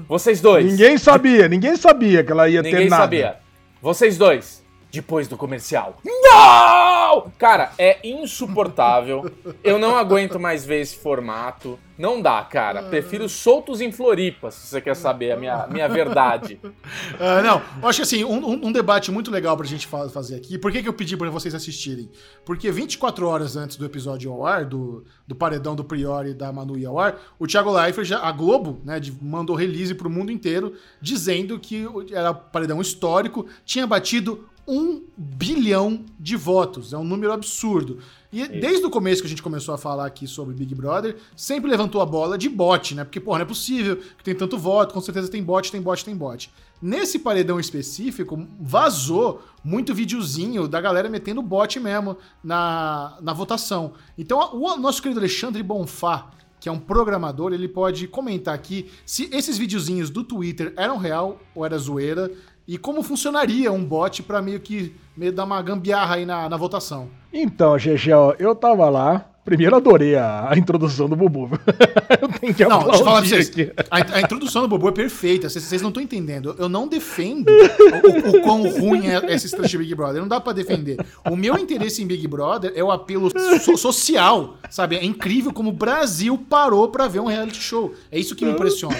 Vocês 0.07 0.41
dois. 0.41 0.65
Ninguém 0.65 0.97
sabia, 0.97 1.47
ninguém 1.47 1.77
sabia 1.77 2.23
que 2.23 2.31
ela 2.31 2.49
ia 2.49 2.61
ninguém 2.61 2.83
ter 2.83 2.89
nada. 2.89 3.05
Ninguém 3.05 3.21
sabia. 3.21 3.39
Vocês 3.81 4.17
dois 4.17 4.64
depois 4.95 5.27
do 5.27 5.37
comercial. 5.37 5.97
Não! 6.03 7.31
Cara, 7.37 7.71
é 7.77 7.99
insuportável. 8.07 9.31
Eu 9.63 9.77
não 9.77 9.95
aguento 9.95 10.39
mais 10.39 10.65
ver 10.65 10.81
esse 10.81 10.95
formato. 10.95 11.77
Não 11.97 12.21
dá, 12.21 12.43
cara. 12.43 12.83
Prefiro 12.83 13.29
soltos 13.29 13.79
em 13.79 13.91
Floripa, 13.91 14.51
se 14.51 14.67
você 14.67 14.81
quer 14.81 14.95
saber 14.95 15.31
a 15.31 15.37
minha, 15.37 15.65
minha 15.67 15.87
verdade. 15.87 16.59
Uh, 16.63 17.39
não, 17.41 17.61
eu 17.81 17.87
acho 17.87 17.99
que 17.99 18.03
assim, 18.03 18.23
um, 18.25 18.67
um, 18.67 18.71
debate 18.71 19.11
muito 19.11 19.31
legal 19.31 19.55
pra 19.55 19.65
gente 19.65 19.87
fazer 19.87 20.35
aqui. 20.35 20.57
Por 20.57 20.71
que, 20.71 20.83
que 20.83 20.89
eu 20.89 20.93
pedi 20.93 21.15
pra 21.15 21.29
vocês 21.29 21.55
assistirem? 21.55 22.09
Porque 22.43 22.69
24 22.69 23.25
horas 23.25 23.55
antes 23.55 23.77
do 23.77 23.85
episódio 23.85 24.31
ao 24.31 24.45
ar, 24.45 24.65
do, 24.65 25.05
do 25.25 25.35
paredão 25.35 25.73
do 25.73 25.85
Priori 25.85 26.31
e 26.31 26.33
da 26.33 26.51
Manu 26.51 26.75
ao 26.85 26.99
ar, 26.99 27.17
o 27.39 27.47
Thiago 27.47 27.71
Leifert, 27.71 28.11
a 28.11 28.31
Globo, 28.31 28.81
né, 28.83 28.99
mandou 29.21 29.55
release 29.55 29.95
pro 29.95 30.09
mundo 30.09 30.31
inteiro, 30.31 30.73
dizendo 30.99 31.57
que 31.57 31.87
era 32.11 32.33
paredão 32.33 32.81
histórico, 32.81 33.45
tinha 33.63 33.87
batido 33.87 34.49
um 34.67 35.03
bilhão 35.15 36.03
de 36.19 36.35
votos. 36.35 36.93
É 36.93 36.97
um 36.97 37.03
número 37.03 37.31
absurdo. 37.31 37.99
E 38.31 38.41
Isso. 38.41 38.51
desde 38.51 38.85
o 38.85 38.89
começo 38.89 39.21
que 39.21 39.27
a 39.27 39.29
gente 39.29 39.41
começou 39.41 39.73
a 39.73 39.77
falar 39.77 40.05
aqui 40.05 40.27
sobre 40.27 40.53
Big 40.53 40.73
Brother, 40.75 41.17
sempre 41.35 41.69
levantou 41.69 42.01
a 42.01 42.05
bola 42.05 42.37
de 42.37 42.49
bot, 42.49 42.95
né? 42.95 43.03
Porque, 43.03 43.19
porra, 43.19 43.39
não 43.39 43.45
é 43.45 43.47
possível 43.47 43.97
que 43.97 44.23
tem 44.23 44.35
tanto 44.35 44.57
voto, 44.57 44.93
com 44.93 45.01
certeza 45.01 45.29
tem 45.29 45.43
bot, 45.43 45.71
tem 45.71 45.81
bot, 45.81 46.03
tem 46.03 46.15
bot. 46.15 46.51
Nesse 46.81 47.19
paredão 47.19 47.59
específico, 47.59 48.47
vazou 48.59 49.41
muito 49.63 49.93
videozinho 49.93 50.67
da 50.67 50.81
galera 50.81 51.09
metendo 51.09 51.41
bot 51.41 51.79
mesmo 51.79 52.17
na, 52.43 53.17
na 53.21 53.33
votação. 53.33 53.93
Então, 54.17 54.53
o 54.53 54.75
nosso 54.75 55.01
querido 55.01 55.19
Alexandre 55.19 55.63
Bonfá, 55.63 56.31
que 56.59 56.67
é 56.67 56.71
um 56.71 56.79
programador, 56.79 57.53
ele 57.53 57.67
pode 57.67 58.07
comentar 58.07 58.53
aqui 58.53 58.91
se 59.05 59.29
esses 59.31 59.57
videozinhos 59.57 60.09
do 60.09 60.23
Twitter 60.23 60.73
eram 60.75 60.97
real 60.97 61.39
ou 61.53 61.65
era 61.65 61.77
zoeira 61.77 62.31
e 62.67 62.77
como 62.77 63.03
funcionaria 63.03 63.71
um 63.71 63.83
bot 63.83 64.23
para 64.23 64.41
meio 64.41 64.59
que 64.59 64.95
meio 65.15 65.31
dar 65.31 65.45
uma 65.45 65.61
gambiarra 65.61 66.15
aí 66.15 66.25
na, 66.25 66.49
na 66.49 66.57
votação. 66.57 67.09
Então, 67.31 67.77
GG, 67.77 68.09
eu 68.39 68.55
tava 68.55 68.89
lá. 68.89 69.29
Primeiro 69.45 69.75
adorei 69.75 70.15
a, 70.15 70.49
a 70.49 70.57
introdução 70.57 71.07
do 71.07 71.15
Bubu. 71.15 71.51
eu 72.19 72.27
tenho 72.39 72.51
que 72.51 72.65
não, 72.65 72.79
deixa 72.79 73.01
eu 73.01 73.05
falar 73.05 73.21
pra 73.21 73.29
vocês. 73.29 73.51
A, 73.91 74.17
a, 74.17 74.21
introdução 74.21 74.63
do 74.63 74.67
Bubu 74.67 74.89
é 74.89 74.91
perfeita. 74.91 75.47
Vocês, 75.47 75.63
vocês 75.63 75.83
não 75.83 75.89
estão 75.89 76.01
entendendo. 76.01 76.55
Eu 76.57 76.67
não 76.67 76.87
defendo 76.87 77.47
o, 77.47 78.29
o, 78.29 78.41
quão 78.41 78.67
ruim 78.67 79.05
é 79.05 79.35
esse 79.35 79.45
estranho 79.45 79.77
Big 79.77 79.93
Brother. 79.93 80.19
Não 80.19 80.27
dá 80.27 80.41
para 80.41 80.53
defender. 80.53 80.97
O 81.29 81.35
meu 81.35 81.59
interesse 81.59 82.01
em 82.01 82.07
Big 82.07 82.27
Brother 82.27 82.73
é 82.75 82.83
o 82.83 82.89
apelo 82.89 83.29
so, 83.59 83.77
social, 83.77 84.57
sabe? 84.71 84.95
É 84.95 85.05
incrível 85.05 85.53
como 85.53 85.69
o 85.69 85.73
Brasil 85.73 86.35
parou 86.49 86.87
para 86.87 87.07
ver 87.07 87.19
um 87.19 87.27
reality 87.27 87.61
show. 87.61 87.93
É 88.11 88.17
isso 88.17 88.35
que 88.35 88.43
me 88.43 88.51
impressiona. 88.51 88.97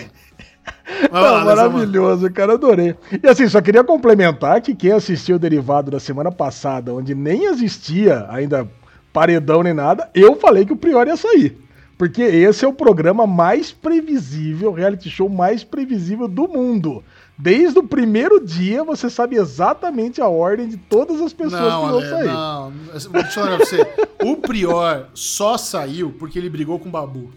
Não, 1.12 1.46
maravilhoso, 1.46 2.30
cara, 2.32 2.54
adorei. 2.54 2.96
E 3.22 3.28
assim, 3.28 3.48
só 3.48 3.62
queria 3.62 3.84
complementar 3.84 4.62
que 4.62 4.76
quem 4.76 4.92
assistiu 4.92 5.36
o 5.36 5.40
derivado 5.40 5.92
da 5.92 6.00
semana 6.00 6.32
passada, 6.32 6.94
onde 6.94 7.14
nem 7.14 7.46
existia 7.46 8.26
ainda 8.30 8.68
paredão 9.14 9.64
nem 9.64 9.74
nada, 9.74 10.10
eu 10.14 10.36
falei 10.36 10.66
que 10.66 10.74
o 10.74 10.78
Prior 10.78 11.08
ia 11.08 11.16
sair. 11.16 11.58
Porque 11.98 12.22
esse 12.22 12.66
é 12.66 12.68
o 12.68 12.74
programa 12.74 13.26
mais 13.26 13.72
previsível, 13.72 14.74
reality 14.74 15.10
show 15.10 15.30
mais 15.30 15.64
previsível 15.64 16.28
do 16.28 16.48
mundo. 16.48 17.02
Desde 17.38 17.80
o 17.80 17.84
primeiro 17.84 18.46
dia, 18.46 18.84
você 18.84 19.10
sabe 19.10 19.38
exatamente 19.38 20.22
a 20.22 20.28
ordem 20.28 20.68
de 20.68 20.78
todas 20.78 21.22
as 21.22 21.32
pessoas 21.32 21.62
não, 21.62 21.86
que 21.86 21.92
vão 21.92 22.00
Ale, 22.00 22.10
sair. 22.10 22.28
Não, 22.28 22.74
vou 23.12 23.24
te 23.24 23.34
falar 23.34 23.58
pra 23.58 23.66
você. 23.66 23.88
o 24.24 24.36
Prior 24.38 25.08
só 25.14 25.58
saiu 25.58 26.14
porque 26.18 26.38
ele 26.38 26.50
brigou 26.50 26.80
com 26.80 26.90
o 26.90 26.92
Babu 26.92 27.32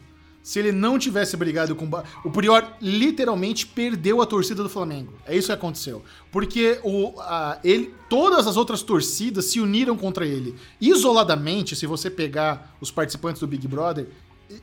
se 0.49 0.59
ele 0.59 0.73
não 0.73 0.99
tivesse 0.99 1.37
brigado 1.37 1.77
com 1.77 1.87
o 2.25 2.31
Prior 2.31 2.73
literalmente 2.81 3.66
perdeu 3.66 4.23
a 4.23 4.27
torcida 4.27 4.62
do 4.62 4.69
Flamengo. 4.70 5.12
É 5.27 5.37
isso 5.37 5.49
que 5.49 5.53
aconteceu. 5.53 6.03
Porque 6.33 6.81
o, 6.83 7.20
a, 7.20 7.59
ele, 7.62 7.95
todas 8.09 8.47
as 8.47 8.57
outras 8.57 8.81
torcidas 8.81 9.45
se 9.45 9.61
uniram 9.61 9.95
contra 9.95 10.25
ele. 10.25 10.55
Isoladamente, 10.81 11.77
se 11.77 11.85
você 11.85 12.09
pegar 12.09 12.75
os 12.81 12.91
participantes 12.91 13.41
do 13.41 13.47
Big 13.47 13.69
Brother, 13.69 14.09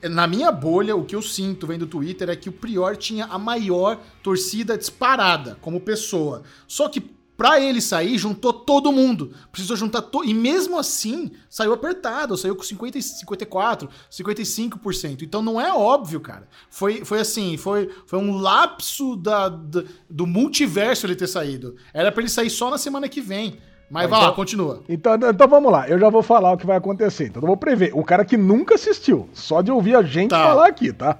na 0.10 0.26
minha 0.26 0.52
bolha, 0.52 0.96
o 0.96 1.06
que 1.06 1.16
eu 1.16 1.22
sinto 1.22 1.68
vendo 1.68 1.84
o 1.84 1.88
Twitter 1.88 2.32
é 2.32 2.36
que 2.36 2.50
o 2.50 2.52
Prior 2.52 2.98
tinha 2.98 3.26
a 3.26 3.38
maior 3.38 4.00
torcida 4.24 4.76
disparada 4.76 5.56
como 5.62 5.80
pessoa. 5.80 6.42
Só 6.68 6.90
que 6.90 7.15
Pra 7.38 7.60
ele 7.60 7.82
sair, 7.82 8.18
juntou 8.18 8.54
todo 8.54 8.92
mundo. 8.92 9.34
Precisou 9.52 9.76
juntar 9.76 10.02
todo. 10.02 10.26
E 10.26 10.34
mesmo 10.34 10.78
assim, 10.80 11.32
saiu 11.50 11.74
apertado. 11.74 12.38
Saiu 12.38 12.56
com 12.56 12.64
50, 12.64 13.02
54, 13.02 13.90
55%. 14.10 15.22
Então 15.22 15.42
não 15.42 15.60
é 15.60 15.74
óbvio, 15.74 16.22
cara. 16.22 16.48
Foi, 16.70 17.04
foi 17.04 17.20
assim, 17.20 17.58
foi, 17.58 17.90
foi 18.06 18.20
um 18.20 18.38
lapso 18.38 19.16
da, 19.18 19.50
da 19.50 19.84
do 20.10 20.26
multiverso 20.26 21.06
ele 21.06 21.16
ter 21.16 21.28
saído. 21.28 21.76
Era 21.94 22.12
pra 22.12 22.22
ele 22.22 22.30
sair 22.30 22.50
só 22.50 22.70
na 22.70 22.78
semana 22.78 23.10
que 23.10 23.20
vem. 23.20 23.60
Mas 23.90 24.10
vai 24.10 24.20
então, 24.20 24.30
lá, 24.30 24.36
continua. 24.36 24.84
Então, 24.90 25.14
então 25.14 25.48
vamos 25.48 25.72
lá, 25.72 25.88
eu 25.88 26.00
já 26.00 26.10
vou 26.10 26.24
falar 26.24 26.54
o 26.54 26.58
que 26.58 26.66
vai 26.66 26.78
acontecer. 26.78 27.28
Então 27.28 27.42
eu 27.42 27.48
vou 27.48 27.58
prever. 27.58 27.92
O 27.94 28.04
cara 28.04 28.26
que 28.26 28.36
nunca 28.36 28.76
assistiu, 28.76 29.30
só 29.34 29.62
de 29.62 29.72
ouvir 29.72 29.96
a 29.96 30.02
gente 30.02 30.32
tá. 30.32 30.44
falar 30.44 30.68
aqui, 30.68 30.92
tá? 30.92 31.20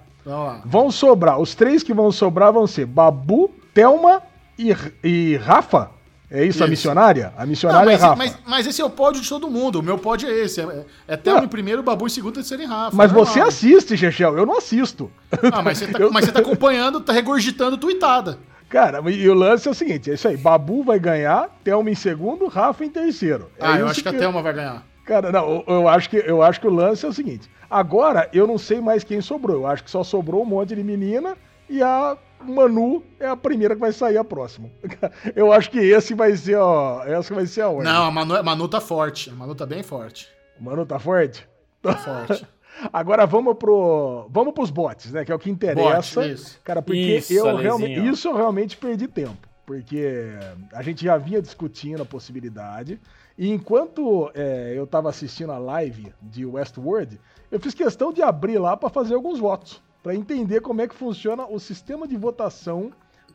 Vão 0.66 0.90
sobrar, 0.90 1.40
os 1.40 1.54
três 1.54 1.84
que 1.84 1.94
vão 1.94 2.12
sobrar 2.12 2.52
vão 2.52 2.66
ser 2.66 2.88
Babu, 2.88 3.52
Thelma 3.74 4.24
e, 4.58 4.76
e 5.04 5.36
Rafa. 5.38 5.92
É 6.36 6.44
isso, 6.44 6.58
isso, 6.58 6.64
a 6.66 6.68
missionária? 6.68 7.34
A 7.38 7.46
missionária 7.46 7.86
não, 7.86 7.92
mas, 7.94 8.02
é 8.02 8.06
Rafa. 8.06 8.16
Mas, 8.18 8.38
mas, 8.46 8.68
esse 8.68 8.82
é 8.82 8.86
o 8.86 8.90
pódio 8.90 9.22
de 9.22 9.30
todo 9.30 9.50
mundo. 9.50 9.80
O 9.80 9.84
meu 9.84 9.98
pódio 9.98 10.28
é 10.28 10.34
esse. 10.34 10.60
É, 10.60 10.86
é 11.08 11.16
Thelma 11.16 11.46
em 11.46 11.48
primeiro, 11.48 11.82
Babu 11.82 12.06
em 12.06 12.10
segundo, 12.10 12.34
terceiro 12.34 12.62
em 12.62 12.66
Rafa. 12.66 12.96
Mas 12.96 13.10
você 13.10 13.40
assiste, 13.40 13.96
Chechel. 13.96 14.38
Eu 14.38 14.46
não 14.46 14.58
assisto. 14.58 15.10
Ah, 15.54 15.62
mas 15.62 15.78
você 15.78 15.88
tá, 15.88 16.00
eu... 16.00 16.12
mas 16.12 16.26
você 16.26 16.32
tá 16.34 16.40
acompanhando, 16.40 17.00
tá 17.00 17.14
regurgitando 17.14 17.78
tuitada. 17.78 18.38
Cara, 18.68 19.00
e 19.10 19.30
o 19.30 19.34
lance 19.34 19.68
é 19.68 19.72
o 19.72 19.74
seguinte: 19.74 20.12
é 20.12 20.16
isso 20.16 20.28
aí. 20.28 20.36
Babu 20.36 20.84
vai 20.84 21.00
ganhar, 21.00 21.50
Thelma 21.64 21.90
em 21.90 21.96
segundo, 21.96 22.48
Rafa 22.48 22.84
em 22.84 22.90
terceiro. 22.90 23.50
É 23.58 23.66
ah, 23.66 23.80
eu 23.80 23.88
acho 23.88 24.04
que, 24.04 24.10
que 24.10 24.16
a 24.16 24.20
Thelma 24.20 24.42
vai 24.42 24.54
ganhar. 24.54 24.84
Cara, 25.06 25.32
não, 25.32 25.64
eu 25.68 25.88
acho, 25.88 26.10
que, 26.10 26.18
eu 26.18 26.42
acho 26.42 26.60
que 26.60 26.68
o 26.68 26.74
lance 26.74 27.06
é 27.06 27.08
o 27.08 27.14
seguinte. 27.14 27.50
Agora, 27.70 28.28
eu 28.34 28.48
não 28.48 28.58
sei 28.58 28.82
mais 28.82 29.04
quem 29.04 29.22
sobrou. 29.22 29.58
Eu 29.58 29.68
acho 29.68 29.84
que 29.84 29.92
só 29.92 30.04
sobrou 30.04 30.42
um 30.42 30.46
monte 30.46 30.76
de 30.76 30.84
menina 30.84 31.38
e 31.70 31.82
a 31.82 32.18
Manu 32.42 33.04
é 33.20 33.28
a 33.28 33.36
primeira 33.36 33.76
que 33.76 33.82
vai 33.82 33.92
sair 33.92 34.18
a 34.18 34.24
próxima. 34.24 34.70
Eu 35.36 35.52
acho 35.52 35.70
que 35.70 35.80
esse 35.80 36.14
vai 36.14 36.36
ser, 36.36 36.56
ó. 36.56 37.04
Essa 37.04 37.34
vai 37.34 37.46
ser 37.46 37.62
a 37.62 37.70
ordem. 37.70 37.92
Não, 37.92 38.04
a 38.04 38.12
Manu, 38.12 38.36
a 38.36 38.44
Manu 38.44 38.68
tá 38.68 38.80
forte. 38.80 39.30
A 39.30 39.34
Manu 39.34 39.56
tá 39.56 39.66
bem 39.66 39.84
forte. 39.84 40.30
O 40.60 40.64
Manu 40.64 40.86
tá 40.86 41.00
forte? 41.00 41.48
Tá 41.82 41.96
forte. 41.96 42.48
Agora 42.92 43.26
vamos 43.26 43.56
pro. 43.58 44.28
Vamos 44.30 44.54
pros 44.54 44.70
bots, 44.70 45.12
né? 45.12 45.24
Que 45.24 45.32
é 45.32 45.36
o 45.36 45.40
que 45.40 45.50
interessa. 45.50 46.22
Bot, 46.22 46.34
isso. 46.34 46.60
Cara, 46.64 46.82
porque 46.82 47.18
isso, 47.18 47.34
eu 47.34 47.56
realmente. 47.56 48.08
Isso 48.08 48.28
eu 48.28 48.36
realmente 48.36 48.78
perdi 48.78 49.08
tempo. 49.08 49.48
Porque 49.66 50.34
a 50.74 50.84
gente 50.84 51.04
já 51.04 51.18
vinha 51.18 51.42
discutindo 51.42 52.04
a 52.04 52.06
possibilidade. 52.06 53.00
E 53.38 53.50
enquanto 53.50 54.30
é, 54.34 54.74
eu 54.76 54.86
tava 54.86 55.10
assistindo 55.10 55.52
a 55.52 55.58
live 55.58 56.14
de 56.22 56.46
Westworld, 56.46 57.20
eu 57.52 57.60
fiz 57.60 57.74
questão 57.74 58.14
de 58.14 58.22
abrir 58.22 58.60
lá 58.60 58.78
para 58.78 58.90
fazer 58.90 59.16
alguns 59.16 59.40
votos 59.40 59.82
para 60.06 60.14
entender 60.14 60.62
como 60.62 60.84
é 60.84 60.88
que 60.88 60.94
funciona 60.94 61.48
o 61.48 61.60
sistema 61.60 62.08
de 62.08 62.16
votação 62.16 62.92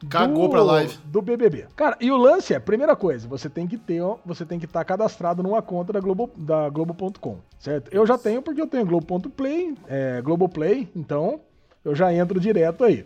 Cagou 0.08 0.44
do, 0.44 0.50
pra 0.50 0.62
live. 0.62 0.96
do 1.04 1.20
BBB. 1.20 1.66
Cara, 1.74 1.96
e 2.00 2.12
o 2.12 2.16
lance 2.16 2.54
é, 2.54 2.60
primeira 2.60 2.94
coisa, 2.94 3.26
você 3.26 3.50
tem 3.50 3.66
que 3.66 3.76
ter, 3.76 4.00
você 4.24 4.46
tem 4.46 4.56
que 4.56 4.66
estar 4.66 4.78
tá 4.78 4.84
cadastrado 4.84 5.42
numa 5.42 5.60
conta 5.60 5.92
da 5.92 5.98
Globo 5.98 6.30
da 6.36 6.68
Globo.com, 6.68 7.38
certo? 7.58 7.92
Eu 7.92 8.06
já 8.06 8.16
tenho 8.16 8.40
porque 8.40 8.62
eu 8.62 8.68
tenho 8.68 8.86
Globo.play, 8.86 9.74
é, 9.88 10.22
Globoplay, 10.22 10.88
então 10.94 11.40
eu 11.84 11.92
já 11.92 12.14
entro 12.14 12.38
direto 12.38 12.84
aí. 12.84 13.04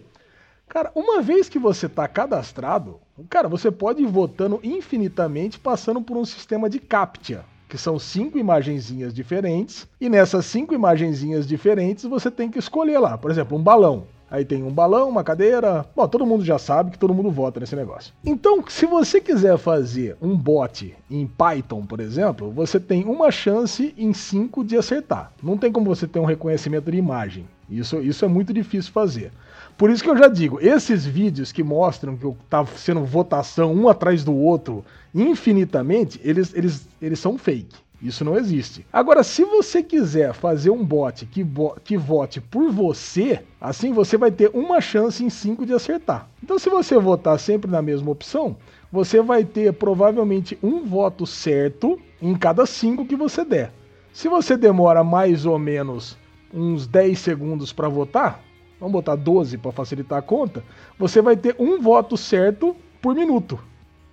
Cara, 0.69 0.93
uma 0.95 1.23
vez 1.23 1.49
que 1.49 1.59
você 1.59 1.89
tá 1.89 2.07
cadastrado, 2.07 3.01
Cara, 3.31 3.49
você 3.49 3.71
pode 3.71 4.03
ir 4.03 4.07
votando 4.07 4.61
infinitamente 4.63 5.59
passando 5.59 6.03
por 6.03 6.17
um 6.17 6.25
sistema 6.25 6.69
de 6.69 6.81
CAPTCHA, 6.81 7.45
que 7.69 7.79
são 7.79 7.99
cinco 7.99 8.39
imagenzinhas 8.39 9.13
diferentes, 9.13 9.89
e 10.01 10.09
nessas 10.09 10.47
cinco 10.47 10.75
imagenzinhas 10.75 11.47
diferentes 11.47 12.05
você 12.05 12.31
tem 12.31 12.51
que 12.51 12.59
escolher 12.59 12.99
lá, 12.99 13.17
por 13.19 13.31
exemplo, 13.31 13.57
um 13.57 13.63
balão. 13.63 14.05
Aí 14.31 14.45
tem 14.45 14.65
um 14.65 14.73
balão, 14.73 15.09
uma 15.09 15.23
cadeira. 15.23 15.87
Bom, 15.95 16.09
todo 16.09 16.27
mundo 16.27 16.45
já 16.45 16.59
sabe 16.59 16.91
que 16.91 16.99
todo 16.99 17.15
mundo 17.15 17.31
vota 17.31 17.61
nesse 17.61 17.77
negócio. 17.77 18.13
Então, 18.25 18.65
se 18.67 18.85
você 18.85 19.21
quiser 19.21 19.57
fazer 19.59 20.17
um 20.21 20.37
bot 20.37 20.93
em 21.09 21.25
Python, 21.25 21.87
por 21.87 22.01
exemplo, 22.01 22.51
você 22.51 22.81
tem 22.81 23.05
uma 23.05 23.31
chance 23.31 23.95
em 23.97 24.13
cinco 24.13 24.65
de 24.65 24.77
acertar. 24.77 25.33
Não 25.41 25.57
tem 25.57 25.71
como 25.71 25.87
você 25.87 26.09
ter 26.09 26.19
um 26.19 26.25
reconhecimento 26.25 26.91
de 26.91 26.97
imagem. 26.97 27.47
Isso, 27.71 28.01
isso 28.01 28.25
é 28.25 28.29
muito 28.29 28.53
difícil 28.53 28.93
fazer. 28.93 29.31
Por 29.77 29.91
isso 29.91 30.03
que 30.05 30.11
eu 30.11 30.17
já 30.17 30.29
digo, 30.29 30.59
esses 30.61 31.05
vídeos 31.05 31.51
que 31.51 31.63
mostram 31.63 32.17
que 32.17 32.33
tá 32.49 32.65
sendo 32.65 33.05
votação 33.05 33.75
um 33.75 33.89
atrás 33.89 34.23
do 34.23 34.35
outro 34.35 34.85
infinitamente, 35.13 36.21
eles, 36.23 36.55
eles, 36.55 36.89
eles 37.03 37.19
são 37.19 37.37
fake. 37.37 37.85
Isso 38.01 38.25
não 38.25 38.37
existe. 38.37 38.85
Agora, 38.93 39.23
se 39.23 39.45
você 39.45 39.83
quiser 39.83 40.35
fazer 40.35 40.69
um 40.69 40.85
bot 40.85 41.25
que, 41.27 41.45
que 41.83 41.97
vote 41.97 42.41
por 42.41 42.71
você, 42.71 43.41
assim 43.61 43.93
você 43.93 44.19
vai 44.19 44.31
ter 44.31 44.51
uma 44.53 44.81
chance 44.81 45.25
em 45.25 45.31
cinco 45.31 45.65
de 45.65 45.73
acertar. 45.73 46.29
Então, 46.43 46.59
se 46.59 46.69
você 46.69 46.99
votar 46.99 47.39
sempre 47.39 47.71
na 47.71 47.81
mesma 47.81 48.11
opção, 48.11 48.57
você 48.93 49.23
vai 49.23 49.43
ter 49.43 49.73
provavelmente 49.73 50.59
um 50.63 50.85
voto 50.85 51.27
certo 51.27 51.99
em 52.21 52.35
cada 52.35 52.67
cinco 52.67 53.07
que 53.07 53.17
você 53.17 53.45
der. 53.45 53.73
Se 54.13 54.29
você 54.29 54.57
demora 54.57 55.03
mais 55.03 55.47
ou 55.47 55.59
menos 55.59 56.17
uns 56.53 56.87
10 56.87 57.19
segundos 57.19 57.73
para 57.73 57.89
votar, 57.89 58.41
vamos 58.79 58.93
botar 58.93 59.17
12 59.17 59.59
para 59.59 59.73
facilitar 59.73 60.19
a 60.19 60.23
conta, 60.23 60.63
você 60.99 61.23
vai 61.23 61.37
ter 61.37 61.57
um 61.59 61.81
voto 61.81 62.17
certo 62.17 62.77
por 63.01 63.15
minuto. 63.15 63.59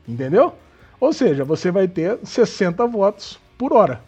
Entendeu? 0.08 0.54
Ou 1.00 1.14
seja, 1.14 1.44
você 1.44 1.72
vai 1.72 1.88
ter 1.88 2.20
60 2.24 2.86
votos 2.88 3.40
por 3.58 3.74
hora. 3.74 4.02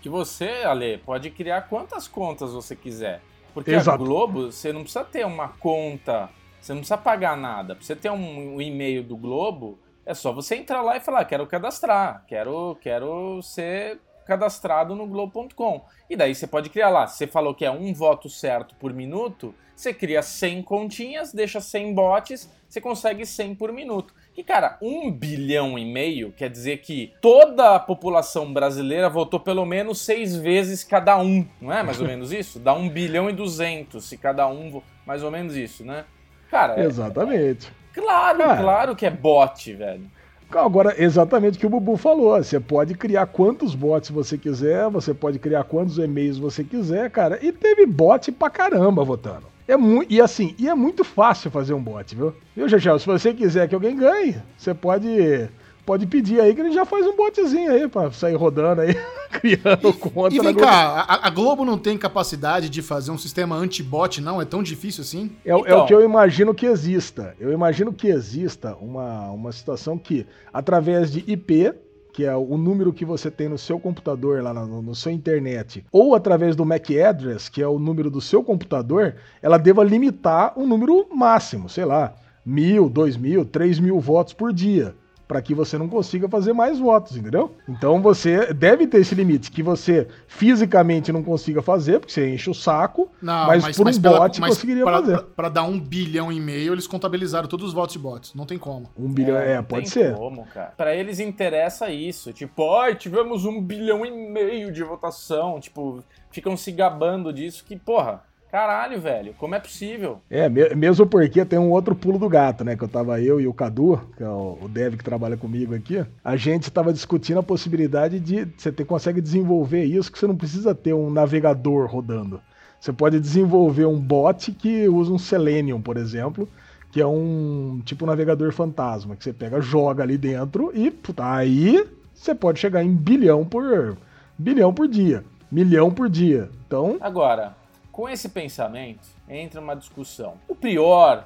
Que 0.00 0.08
você, 0.08 0.62
Ale, 0.64 0.98
pode 0.98 1.30
criar 1.30 1.62
quantas 1.62 2.06
contas 2.06 2.52
você 2.52 2.76
quiser. 2.76 3.20
Porque 3.54 3.70
Exato. 3.70 3.90
a 3.90 3.96
Globo, 3.96 4.52
você 4.52 4.72
não 4.72 4.82
precisa 4.82 5.04
ter 5.04 5.24
uma 5.24 5.48
conta, 5.48 6.28
você 6.60 6.72
não 6.72 6.80
precisa 6.80 6.98
pagar 6.98 7.36
nada. 7.36 7.74
Pra 7.74 7.82
você 7.82 7.96
ter 7.96 8.10
um, 8.10 8.56
um 8.56 8.60
e-mail 8.60 9.02
do 9.02 9.16
Globo, 9.16 9.78
é 10.04 10.12
só 10.12 10.30
você 10.30 10.56
entrar 10.56 10.82
lá 10.82 10.96
e 10.96 11.00
falar, 11.00 11.24
quero 11.24 11.46
cadastrar, 11.46 12.22
quero, 12.28 12.76
quero 12.82 13.40
ser 13.42 13.98
cadastrado 14.26 14.94
no 14.94 15.06
Globo.com. 15.06 15.84
E 16.10 16.16
daí 16.16 16.34
você 16.34 16.46
pode 16.46 16.68
criar 16.68 16.88
lá. 16.90 17.06
Você 17.06 17.26
falou 17.26 17.54
que 17.54 17.64
é 17.64 17.70
um 17.70 17.94
voto 17.94 18.28
certo 18.28 18.74
por 18.74 18.92
minuto, 18.92 19.54
você 19.74 19.92
cria 19.94 20.22
100 20.22 20.62
continhas, 20.62 21.32
deixa 21.32 21.60
100 21.60 21.94
bots, 21.94 22.50
você 22.68 22.80
consegue 22.80 23.24
100 23.24 23.54
por 23.54 23.72
minuto. 23.72 24.14
E, 24.36 24.42
cara, 24.42 24.76
um 24.82 25.10
bilhão 25.10 25.78
e 25.78 25.84
meio 25.84 26.32
quer 26.32 26.50
dizer 26.50 26.78
que 26.78 27.12
toda 27.22 27.74
a 27.76 27.78
população 27.80 28.52
brasileira 28.52 29.08
votou 29.08 29.38
pelo 29.40 29.64
menos 29.64 30.00
seis 30.00 30.36
vezes 30.36 30.82
cada 30.84 31.16
um, 31.18 31.46
não 31.60 31.72
é 31.72 31.82
mais 31.82 32.00
ou 32.00 32.06
menos 32.08 32.32
isso? 32.32 32.58
Dá 32.58 32.74
um 32.74 32.88
bilhão 32.88 33.30
e 33.30 33.32
duzentos 33.32 34.04
se 34.04 34.18
cada 34.18 34.46
um, 34.48 34.82
mais 35.06 35.22
ou 35.22 35.30
menos 35.30 35.56
isso, 35.56 35.84
né? 35.84 36.04
Cara, 36.50 36.78
é- 36.80 36.84
Exatamente. 36.84 37.68
É, 37.96 38.00
claro, 38.00 38.38
cara, 38.38 38.62
claro 38.62 38.96
que 38.96 39.06
é 39.06 39.10
bot, 39.10 39.72
velho. 39.72 40.10
Agora, 40.50 40.94
exatamente 41.02 41.56
o 41.56 41.60
que 41.60 41.66
o 41.66 41.70
Bubu 41.70 41.96
falou. 41.96 42.36
Você 42.42 42.60
pode 42.60 42.94
criar 42.94 43.26
quantos 43.26 43.74
bots 43.74 44.10
você 44.10 44.38
quiser, 44.38 44.88
você 44.88 45.12
pode 45.12 45.38
criar 45.38 45.64
quantos 45.64 45.98
e-mails 45.98 46.38
você 46.38 46.62
quiser, 46.62 47.10
cara. 47.10 47.38
E 47.42 47.52
teve 47.52 47.84
bot 47.84 48.30
pra 48.32 48.48
caramba 48.48 49.04
votando. 49.04 49.44
É 49.68 49.76
muito, 49.76 50.12
e 50.12 50.20
assim, 50.20 50.54
e 50.58 50.68
é 50.68 50.74
muito 50.74 51.02
fácil 51.02 51.50
fazer 51.50 51.74
um 51.74 51.82
bot, 51.82 52.14
viu? 52.14 52.32
Viu, 52.54 52.68
Chechel? 52.68 52.98
Se 53.00 53.06
você 53.06 53.34
quiser 53.34 53.68
que 53.68 53.74
alguém 53.74 53.96
ganhe, 53.96 54.36
você 54.56 54.72
pode 54.72 55.48
pode 55.86 56.04
pedir 56.04 56.40
aí 56.40 56.52
que 56.52 56.60
ele 56.60 56.72
já 56.72 56.84
faz 56.84 57.06
um 57.06 57.16
botzinho 57.16 57.70
aí 57.70 57.86
pra 57.86 58.10
sair 58.10 58.34
rodando 58.34 58.80
aí, 58.80 58.94
criando 59.30 59.92
conta. 59.94 60.34
E 60.34 60.40
vem 60.40 60.54
cá, 60.54 61.06
a, 61.08 61.28
a, 61.28 61.30
Globo 61.30 61.64
não 61.64 61.78
tem 61.78 61.96
capacidade 61.96 62.68
de 62.68 62.82
fazer 62.82 63.12
um 63.12 63.16
sistema 63.16 63.56
anti-bot, 63.56 64.20
não? 64.20 64.42
É 64.42 64.44
tão 64.44 64.62
difícil 64.62 65.02
assim? 65.02 65.30
É, 65.44 65.52
então... 65.52 65.58
é, 65.58 65.60
o 65.60 65.60
então. 65.60 65.86
que 65.86 65.94
eu 65.94 66.02
imagino 66.02 66.52
que 66.52 66.66
exista. 66.66 67.34
Eu 67.38 67.52
imagino 67.52 67.92
que 67.92 68.08
exista 68.08 68.74
uma, 68.80 69.30
uma 69.30 69.52
situação 69.52 69.96
que, 69.96 70.26
através 70.52 71.12
de 71.12 71.20
IP, 71.26 71.72
que 72.12 72.24
é 72.24 72.34
o 72.34 72.58
número 72.58 72.92
que 72.92 73.04
você 73.04 73.30
tem 73.30 73.48
no 73.48 73.58
seu 73.58 73.78
computador, 73.78 74.42
lá 74.42 74.52
no, 74.52 74.82
no, 74.82 74.94
seu 74.94 75.12
internet, 75.12 75.84
ou 75.92 76.16
através 76.16 76.56
do 76.56 76.64
MAC 76.64 77.00
address, 77.00 77.48
que 77.48 77.62
é 77.62 77.68
o 77.68 77.78
número 77.78 78.10
do 78.10 78.20
seu 78.20 78.42
computador, 78.42 79.14
ela 79.40 79.58
deva 79.58 79.84
limitar 79.84 80.58
um 80.58 80.66
número 80.66 81.06
máximo, 81.14 81.68
sei 81.68 81.84
lá, 81.84 82.14
mil, 82.44 82.88
dois 82.88 83.16
mil, 83.16 83.44
três 83.44 83.78
mil 83.78 84.00
votos 84.00 84.32
por 84.32 84.52
dia 84.52 84.94
para 85.26 85.42
que 85.42 85.54
você 85.54 85.76
não 85.76 85.88
consiga 85.88 86.28
fazer 86.28 86.52
mais 86.52 86.78
votos, 86.78 87.16
entendeu? 87.16 87.54
Então 87.68 88.00
você 88.00 88.52
deve 88.52 88.86
ter 88.86 88.98
esse 88.98 89.14
limite 89.14 89.50
que 89.50 89.62
você 89.62 90.06
fisicamente 90.26 91.12
não 91.12 91.22
consiga 91.22 91.60
fazer, 91.60 91.98
porque 91.98 92.12
você 92.12 92.32
enche 92.32 92.48
o 92.48 92.54
saco, 92.54 93.10
não, 93.20 93.46
mas, 93.46 93.62
mas, 93.62 93.76
por 93.76 93.84
mas 93.84 93.98
um 93.98 94.02
pela, 94.02 94.20
bot 94.20 94.40
conseguiria 94.40 94.84
pra, 94.84 94.98
fazer. 94.98 95.22
Para 95.22 95.48
dar 95.48 95.64
um 95.64 95.78
bilhão 95.78 96.30
e 96.30 96.40
meio, 96.40 96.72
eles 96.72 96.86
contabilizaram 96.86 97.48
todos 97.48 97.66
os 97.66 97.72
votos 97.72 97.94
de 97.94 97.98
bots. 97.98 98.34
Não 98.34 98.46
tem 98.46 98.58
como. 98.58 98.88
Um 98.96 99.12
bilhão, 99.12 99.36
é, 99.36 99.54
é 99.54 99.62
pode 99.62 99.88
ser. 99.88 100.14
Como, 100.14 100.46
cara. 100.46 100.72
Para 100.76 100.94
eles 100.94 101.18
interessa 101.18 101.90
isso. 101.90 102.32
Tipo, 102.32 102.76
ai, 102.76 102.94
tivemos 102.94 103.44
um 103.44 103.60
bilhão 103.60 104.04
e 104.04 104.10
meio 104.10 104.72
de 104.72 104.82
votação. 104.82 105.58
Tipo, 105.60 106.02
ficam 106.30 106.56
se 106.56 106.70
gabando 106.70 107.32
disso 107.32 107.64
que, 107.64 107.76
porra 107.76 108.22
Caralho, 108.50 109.00
velho, 109.00 109.34
como 109.38 109.54
é 109.54 109.60
possível? 109.60 110.20
É, 110.30 110.48
mesmo 110.48 111.06
porque 111.06 111.44
tem 111.44 111.58
um 111.58 111.70
outro 111.70 111.94
pulo 111.94 112.18
do 112.18 112.28
gato, 112.28 112.64
né? 112.64 112.76
Que 112.76 112.84
eu 112.84 112.88
tava 112.88 113.20
eu 113.20 113.40
e 113.40 113.46
o 113.46 113.52
Cadu, 113.52 114.00
que 114.16 114.22
é 114.22 114.28
o 114.28 114.68
Dev 114.68 114.96
que 114.96 115.04
trabalha 115.04 115.36
comigo 115.36 115.74
aqui, 115.74 116.04
a 116.24 116.36
gente 116.36 116.70
tava 116.70 116.92
discutindo 116.92 117.40
a 117.40 117.42
possibilidade 117.42 118.20
de 118.20 118.46
você 118.56 118.70
ter, 118.72 118.84
consegue 118.84 119.20
desenvolver 119.20 119.84
isso 119.84 120.10
que 120.10 120.18
você 120.18 120.26
não 120.26 120.36
precisa 120.36 120.74
ter 120.74 120.94
um 120.94 121.10
navegador 121.10 121.86
rodando. 121.86 122.40
Você 122.80 122.92
pode 122.92 123.18
desenvolver 123.18 123.86
um 123.86 123.98
bot 123.98 124.52
que 124.52 124.88
usa 124.88 125.12
um 125.12 125.18
Selenium, 125.18 125.80
por 125.80 125.96
exemplo, 125.96 126.48
que 126.92 127.00
é 127.00 127.06
um 127.06 127.82
tipo 127.84 128.04
um 128.04 128.08
navegador 128.08 128.52
fantasma, 128.52 129.16
que 129.16 129.24
você 129.24 129.32
pega, 129.32 129.60
joga 129.60 130.02
ali 130.02 130.16
dentro 130.16 130.70
e 130.74 130.90
puta, 130.90 131.30
aí 131.30 131.86
você 132.14 132.34
pode 132.34 132.58
chegar 132.58 132.82
em 132.82 132.94
bilhão 132.94 133.44
por 133.44 133.98
bilhão 134.38 134.72
por 134.72 134.88
dia, 134.88 135.24
milhão 135.50 135.90
por 135.90 136.08
dia. 136.08 136.48
Então, 136.66 136.96
agora, 137.00 137.54
com 137.96 138.06
esse 138.06 138.28
pensamento, 138.28 139.08
entra 139.26 139.58
uma 139.58 139.74
discussão. 139.74 140.34
O 140.46 140.54
Prior, 140.54 141.24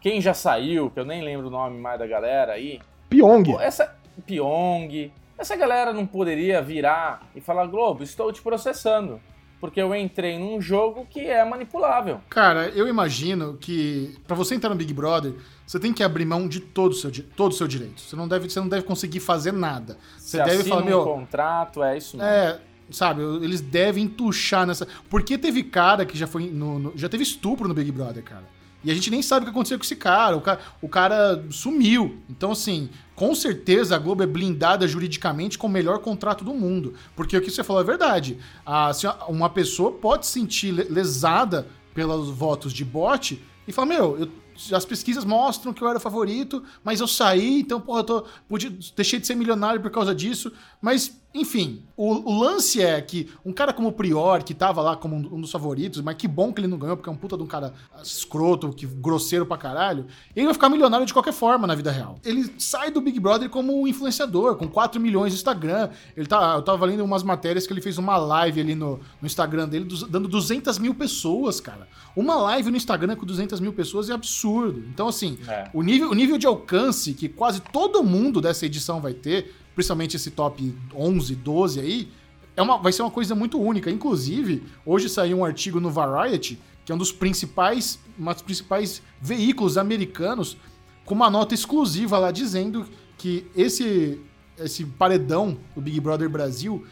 quem 0.00 0.20
já 0.20 0.34
saiu, 0.34 0.90
que 0.90 0.98
eu 0.98 1.04
nem 1.04 1.22
lembro 1.22 1.46
o 1.46 1.50
nome 1.50 1.78
mais 1.78 2.00
da 2.00 2.06
galera 2.06 2.54
aí. 2.54 2.80
Pyong. 3.08 3.56
Essa. 3.60 3.96
Pyong. 4.26 5.12
Essa 5.38 5.54
galera 5.54 5.92
não 5.92 6.04
poderia 6.04 6.60
virar 6.60 7.22
e 7.32 7.40
falar: 7.40 7.66
Globo, 7.66 8.02
estou 8.02 8.32
te 8.32 8.42
processando. 8.42 9.20
Porque 9.60 9.80
eu 9.80 9.94
entrei 9.94 10.36
num 10.36 10.60
jogo 10.60 11.06
que 11.08 11.20
é 11.20 11.44
manipulável. 11.44 12.20
Cara, 12.28 12.70
eu 12.70 12.88
imagino 12.88 13.56
que 13.58 14.18
para 14.26 14.34
você 14.34 14.56
entrar 14.56 14.70
no 14.70 14.76
Big 14.76 14.92
Brother, 14.92 15.34
você 15.64 15.78
tem 15.78 15.92
que 15.92 16.02
abrir 16.02 16.24
mão 16.24 16.48
de 16.48 16.58
todo 16.58 16.92
o 16.92 16.94
seu, 16.94 17.12
todo 17.36 17.52
o 17.52 17.54
seu 17.54 17.68
direito. 17.68 18.00
Você 18.00 18.16
não 18.16 18.26
deve, 18.26 18.48
você 18.48 18.58
não 18.58 18.68
deve 18.68 18.84
conseguir 18.84 19.20
fazer 19.20 19.52
nada. 19.52 19.96
Você, 20.18 20.38
você 20.38 20.44
deve 20.44 20.64
falar, 20.64 20.82
um 20.82 20.86
meu. 20.86 21.04
contrato, 21.04 21.84
é 21.84 21.96
isso 21.96 22.16
mesmo. 22.16 22.28
É, 22.28 22.58
sabe, 22.90 23.22
eles 23.42 23.60
devem 23.60 24.08
tuchar 24.08 24.66
nessa. 24.66 24.86
Porque 25.08 25.36
teve 25.38 25.62
cara 25.62 26.04
que 26.04 26.16
já 26.16 26.26
foi. 26.26 26.50
No, 26.50 26.78
no, 26.78 26.92
já 26.96 27.08
teve 27.08 27.22
estupro 27.22 27.68
no 27.68 27.74
Big 27.74 27.90
Brother, 27.90 28.22
cara. 28.22 28.44
E 28.82 28.90
a 28.90 28.94
gente 28.94 29.10
nem 29.10 29.20
sabe 29.20 29.42
o 29.42 29.44
que 29.44 29.50
aconteceu 29.50 29.78
com 29.78 29.84
esse 29.84 29.96
cara. 29.96 30.36
O, 30.36 30.40
cara. 30.40 30.60
o 30.80 30.88
cara 30.88 31.44
sumiu. 31.50 32.18
Então, 32.30 32.52
assim, 32.52 32.88
com 33.14 33.34
certeza 33.34 33.94
a 33.94 33.98
Globo 33.98 34.22
é 34.22 34.26
blindada 34.26 34.88
juridicamente 34.88 35.58
com 35.58 35.66
o 35.66 35.70
melhor 35.70 35.98
contrato 35.98 36.44
do 36.44 36.54
mundo. 36.54 36.94
Porque 37.14 37.36
o 37.36 37.42
que 37.42 37.50
você 37.50 37.62
falou 37.62 37.82
é 37.82 37.84
verdade. 37.84 38.38
Assim, 38.64 39.06
uma 39.28 39.50
pessoa 39.50 39.92
pode 39.92 40.26
se 40.26 40.32
sentir 40.32 40.70
lesada 40.72 41.66
pelos 41.94 42.30
votos 42.30 42.72
de 42.72 42.84
bot 42.84 43.42
e 43.68 43.72
falar: 43.72 43.86
Meu, 43.86 44.18
eu, 44.18 44.28
as 44.72 44.84
pesquisas 44.84 45.24
mostram 45.24 45.72
que 45.72 45.82
eu 45.82 45.88
era 45.88 45.98
o 45.98 46.00
favorito, 46.00 46.62
mas 46.84 47.00
eu 47.00 47.08
saí, 47.08 47.60
então, 47.60 47.80
porra, 47.80 48.00
eu 48.00 48.04
tô, 48.04 48.24
pude, 48.48 48.70
deixei 48.94 49.18
de 49.18 49.26
ser 49.26 49.34
milionário 49.34 49.80
por 49.80 49.90
causa 49.90 50.14
disso. 50.14 50.52
Mas 50.82 51.18
enfim, 51.32 51.84
o, 51.96 52.32
o, 52.32 52.40
lance 52.40 52.82
é 52.82 53.00
que 53.00 53.28
um 53.44 53.52
cara 53.52 53.72
como 53.72 53.88
o 53.88 53.92
Prior, 53.92 54.42
que 54.42 54.52
tava 54.52 54.82
lá 54.82 54.96
como 54.96 55.14
um, 55.14 55.36
um, 55.36 55.40
dos 55.40 55.52
favoritos, 55.52 56.00
mas 56.00 56.16
que 56.16 56.26
bom 56.26 56.52
que 56.52 56.60
ele 56.60 56.66
não 56.66 56.76
ganhou, 56.76 56.96
porque 56.96 57.08
é 57.08 57.12
um 57.12 57.16
puta 57.16 57.36
de 57.36 57.42
um 57.44 57.46
cara 57.46 57.72
escroto, 58.02 58.72
que 58.72 58.84
grosseiro 58.84 59.46
pra 59.46 59.56
caralho, 59.56 60.06
ele 60.34 60.46
vai 60.46 60.54
ficar 60.54 60.68
milionário 60.68 61.06
de 61.06 61.12
qualquer 61.12 61.32
forma 61.32 61.68
na 61.68 61.74
vida 61.74 61.92
real. 61.92 62.18
Ele 62.24 62.52
sai 62.58 62.90
do 62.90 63.00
Big 63.00 63.20
Brother 63.20 63.48
como 63.48 63.80
um 63.80 63.86
influenciador, 63.86 64.56
com 64.56 64.66
4 64.66 65.00
milhões 65.00 65.32
de 65.32 65.38
Instagram. 65.38 65.90
Ele 66.16 66.26
tá, 66.26 66.54
eu 66.56 66.62
tava 66.62 66.84
lendo 66.84 67.04
umas 67.04 67.22
matérias 67.22 67.64
que 67.64 67.72
ele 67.72 67.80
fez 67.80 67.96
uma 67.96 68.16
live 68.16 68.60
ali 68.60 68.74
no, 68.74 68.98
no 69.20 69.26
Instagram 69.26 69.68
dele, 69.68 69.84
dos, 69.84 70.02
dando 70.02 70.26
200 70.26 70.78
mil 70.78 70.94
pessoas, 70.96 71.60
cara. 71.60 71.86
Uma 72.16 72.34
live 72.34 72.72
no 72.72 72.76
Instagram 72.76 73.14
com 73.14 73.24
200 73.24 73.60
mil 73.60 73.72
pessoas 73.72 74.10
é 74.10 74.12
absurdo. 74.12 74.82
Então, 74.88 75.06
assim, 75.06 75.38
é. 75.46 75.70
o, 75.72 75.82
nível, 75.82 76.10
o 76.10 76.14
nível 76.14 76.36
de 76.36 76.46
alcance 76.48 77.14
que 77.14 77.28
quase 77.28 77.60
todo 77.60 78.02
mundo 78.02 78.40
dessa 78.40 78.66
edição 78.66 79.00
vai 79.00 79.14
ter 79.14 79.54
principalmente 79.74 80.16
esse 80.16 80.30
top 80.30 80.74
11, 80.94 81.34
12 81.36 81.80
aí, 81.80 82.08
é 82.56 82.62
uma, 82.62 82.78
vai 82.78 82.92
ser 82.92 83.02
uma 83.02 83.10
coisa 83.10 83.34
muito 83.34 83.60
única. 83.60 83.90
Inclusive, 83.90 84.62
hoje 84.84 85.08
saiu 85.08 85.38
um 85.38 85.44
artigo 85.44 85.80
no 85.80 85.90
Variety, 85.90 86.58
que 86.84 86.92
é 86.92 86.94
um 86.94 86.98
dos 86.98 87.12
principais, 87.12 87.98
um 88.18 88.24
dos 88.24 88.42
principais 88.42 89.02
veículos 89.20 89.78
americanos, 89.78 90.56
com 91.04 91.14
uma 91.14 91.30
nota 91.30 91.54
exclusiva 91.54 92.18
lá 92.18 92.30
dizendo 92.30 92.86
que 93.16 93.46
esse, 93.54 94.20
esse 94.58 94.84
paredão, 94.84 95.58
o 95.74 95.80
Big 95.80 96.00
Brother 96.00 96.28
Brasil, 96.28 96.84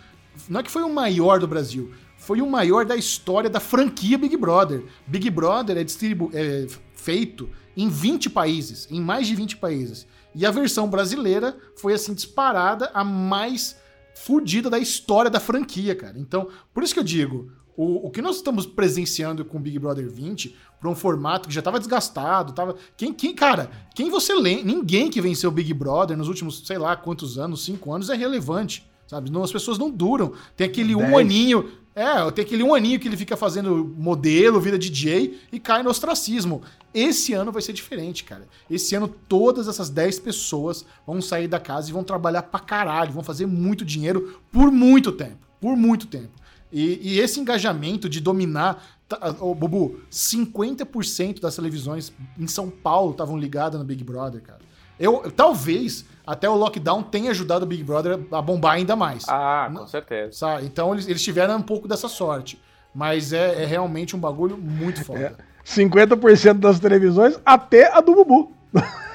não 0.48 0.60
é 0.60 0.62
que 0.62 0.70
foi 0.70 0.82
o 0.82 0.92
maior 0.92 1.40
do 1.40 1.48
Brasil, 1.48 1.92
foi 2.16 2.40
o 2.40 2.50
maior 2.50 2.84
da 2.84 2.96
história 2.96 3.48
da 3.48 3.60
franquia 3.60 4.18
Big 4.18 4.36
Brother. 4.36 4.84
Big 5.06 5.30
Brother 5.30 5.76
é, 5.76 5.84
distribu 5.84 6.30
é 6.34 6.66
feito 6.94 7.48
em 7.76 7.88
20 7.88 8.28
países, 8.30 8.88
em 8.90 9.00
mais 9.00 9.26
de 9.26 9.34
20 9.34 9.56
países. 9.56 10.06
E 10.39 10.47
a 10.47 10.52
versão 10.52 10.89
brasileira 10.89 11.59
foi 11.74 11.93
assim 11.93 12.15
disparada 12.15 12.93
a 12.94 13.02
mais 13.02 13.77
fodida 14.15 14.70
da 14.70 14.78
história 14.78 15.28
da 15.28 15.40
franquia, 15.40 15.97
cara. 15.97 16.16
Então, 16.16 16.47
por 16.73 16.85
isso 16.85 16.94
que 16.94 17.01
eu 17.01 17.05
digo, 17.05 17.51
o, 17.77 18.06
o 18.06 18.10
que 18.10 18.23
nós 18.23 18.36
estamos 18.36 18.65
presenciando 18.65 19.44
com 19.44 19.60
Big 19.60 19.77
Brother 19.81 20.09
20, 20.09 20.55
para 20.78 20.89
um 20.89 20.94
formato 20.94 21.48
que 21.48 21.55
já 21.55 21.59
estava 21.59 21.81
desgastado, 21.81 22.52
tava. 22.52 22.77
Quem, 22.97 23.12
quem, 23.12 23.35
cara, 23.35 23.69
quem 23.97 24.10
você 24.10 24.32
lê? 24.32 24.62
Ninguém 24.62 25.10
que 25.10 25.20
venceu 25.20 25.51
o 25.51 25.52
Big 25.52 25.74
Brother 25.74 26.16
nos 26.16 26.28
últimos, 26.28 26.65
sei 26.65 26.78
lá, 26.78 26.94
quantos 26.94 27.36
anos, 27.36 27.65
cinco 27.65 27.93
anos, 27.93 28.09
é 28.09 28.15
relevante. 28.15 28.89
Sabe? 29.09 29.32
Não, 29.32 29.43
as 29.43 29.51
pessoas 29.51 29.77
não 29.77 29.90
duram. 29.90 30.35
Tem 30.56 30.69
aquele 30.69 30.94
Dez. 30.94 31.10
um 31.10 31.19
aninho. 31.19 31.69
É, 31.98 32.30
tem 32.30 32.44
aquele 32.44 32.62
um 32.62 32.72
aninho 32.72 33.00
que 33.00 33.08
ele 33.08 33.16
fica 33.16 33.36
fazendo 33.36 33.92
modelo, 33.98 34.60
vida 34.60 34.78
DJ 34.78 35.40
e 35.50 35.58
cai 35.58 35.82
no 35.82 35.90
ostracismo. 35.90 36.62
Esse 36.94 37.32
ano 37.32 37.50
vai 37.50 37.60
ser 37.60 37.72
diferente, 37.72 38.22
cara. 38.22 38.46
Esse 38.70 38.94
ano 38.94 39.08
todas 39.08 39.66
essas 39.66 39.90
10 39.90 40.20
pessoas 40.20 40.84
vão 41.04 41.20
sair 41.20 41.48
da 41.48 41.58
casa 41.58 41.90
e 41.90 41.92
vão 41.92 42.04
trabalhar 42.04 42.42
pra 42.42 42.60
caralho, 42.60 43.12
vão 43.12 43.24
fazer 43.24 43.46
muito 43.46 43.84
dinheiro 43.84 44.40
por 44.52 44.70
muito 44.70 45.10
tempo. 45.10 45.38
Por 45.60 45.76
muito 45.76 46.06
tempo. 46.06 46.30
E, 46.72 47.00
e 47.02 47.18
esse 47.18 47.40
engajamento 47.40 48.08
de 48.08 48.20
dominar. 48.20 48.96
Tá, 49.08 49.34
oh, 49.40 49.52
Bubu, 49.52 50.00
50% 50.08 51.40
das 51.40 51.56
televisões 51.56 52.12
em 52.38 52.46
São 52.46 52.70
Paulo 52.70 53.10
estavam 53.10 53.36
ligadas 53.36 53.80
no 53.80 53.84
Big 53.84 54.04
Brother, 54.04 54.40
cara. 54.40 54.60
Eu, 54.98 55.30
talvez 55.34 56.04
até 56.26 56.48
o 56.48 56.54
lockdown 56.54 57.02
tenha 57.02 57.30
ajudado 57.30 57.64
o 57.64 57.66
Big 57.66 57.82
Brother 57.82 58.20
a 58.30 58.42
bombar 58.42 58.74
ainda 58.74 58.94
mais. 58.94 59.24
Ah, 59.28 59.70
com 59.74 59.86
certeza. 59.86 60.32
Sabe? 60.32 60.66
Então 60.66 60.92
eles, 60.92 61.08
eles 61.08 61.22
tiveram 61.22 61.56
um 61.56 61.62
pouco 61.62 61.88
dessa 61.88 62.08
sorte. 62.08 62.60
Mas 62.94 63.32
é, 63.32 63.62
é 63.62 63.66
realmente 63.66 64.16
um 64.16 64.18
bagulho 64.18 64.56
muito 64.56 65.04
foda. 65.04 65.36
É. 65.38 65.48
50% 65.64 66.54
das 66.54 66.80
televisões, 66.80 67.38
até 67.44 67.92
a 67.92 68.00
do 68.00 68.14
Bubu. 68.14 68.52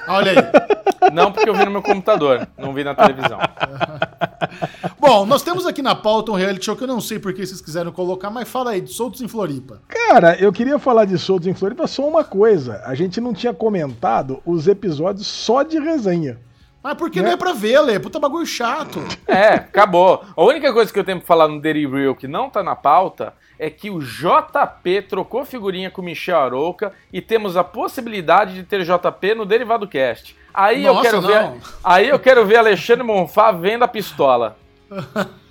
Olha 0.06 0.32
aí. 0.32 1.10
Não, 1.12 1.32
porque 1.32 1.48
eu 1.48 1.54
vi 1.54 1.64
no 1.64 1.70
meu 1.70 1.82
computador, 1.82 2.46
não 2.58 2.72
vi 2.72 2.84
na 2.84 2.94
televisão. 2.94 3.38
Bom, 4.98 5.26
nós 5.26 5.42
temos 5.42 5.66
aqui 5.66 5.82
na 5.82 5.94
pauta 5.94 6.32
um 6.32 6.34
reality 6.34 6.64
show 6.64 6.76
que 6.76 6.84
eu 6.84 6.88
não 6.88 7.00
sei 7.00 7.18
por 7.18 7.32
que 7.32 7.44
vocês 7.46 7.60
quiseram 7.60 7.92
colocar, 7.92 8.30
mas 8.30 8.48
fala 8.48 8.72
aí, 8.72 8.80
de 8.80 8.90
Soltos 8.90 9.20
em 9.20 9.28
Floripa. 9.28 9.80
Cara, 9.88 10.36
eu 10.36 10.52
queria 10.52 10.78
falar 10.78 11.04
de 11.04 11.18
Soltos 11.18 11.46
em 11.46 11.54
Floripa 11.54 11.86
só 11.86 12.06
uma 12.06 12.24
coisa. 12.24 12.82
A 12.86 12.94
gente 12.94 13.20
não 13.20 13.32
tinha 13.32 13.52
comentado 13.52 14.42
os 14.44 14.66
episódios 14.66 15.26
só 15.26 15.62
de 15.62 15.78
resenha. 15.78 16.38
Mas 16.82 16.94
porque 16.94 17.20
né? 17.20 17.28
não 17.28 17.32
é 17.32 17.36
pra 17.36 17.54
ver, 17.54 17.80
Lê. 17.80 17.98
Puta 17.98 18.20
bagulho 18.20 18.44
chato. 18.44 19.02
É, 19.26 19.54
acabou. 19.54 20.22
A 20.36 20.42
única 20.42 20.70
coisa 20.70 20.92
que 20.92 20.98
eu 20.98 21.04
tenho 21.04 21.18
pra 21.18 21.26
falar 21.26 21.48
no 21.48 21.60
Daily 21.60 21.86
Real 21.86 22.14
que 22.14 22.28
não 22.28 22.50
tá 22.50 22.62
na 22.62 22.76
pauta 22.76 23.32
é 23.64 23.70
que 23.70 23.88
o 23.88 23.98
JP 23.98 25.02
trocou 25.08 25.42
figurinha 25.44 25.90
com 25.90 26.02
o 26.02 26.04
Michel 26.04 26.38
Arouca 26.38 26.92
e 27.10 27.22
temos 27.22 27.56
a 27.56 27.64
possibilidade 27.64 28.52
de 28.54 28.62
ter 28.62 28.84
JP 28.84 29.34
no 29.34 29.46
Derivado 29.46 29.88
Cast. 29.88 30.36
Aí 30.52 30.82
Nossa, 30.82 30.98
eu 30.98 31.02
quero 31.02 31.20
não. 31.22 31.28
ver, 31.28 31.60
aí 31.82 32.08
eu 32.10 32.18
quero 32.18 32.44
ver 32.44 32.56
Alexandre 32.56 33.02
Monfá 33.02 33.50
vendo 33.52 33.82
a 33.82 33.88
pistola. 33.88 34.58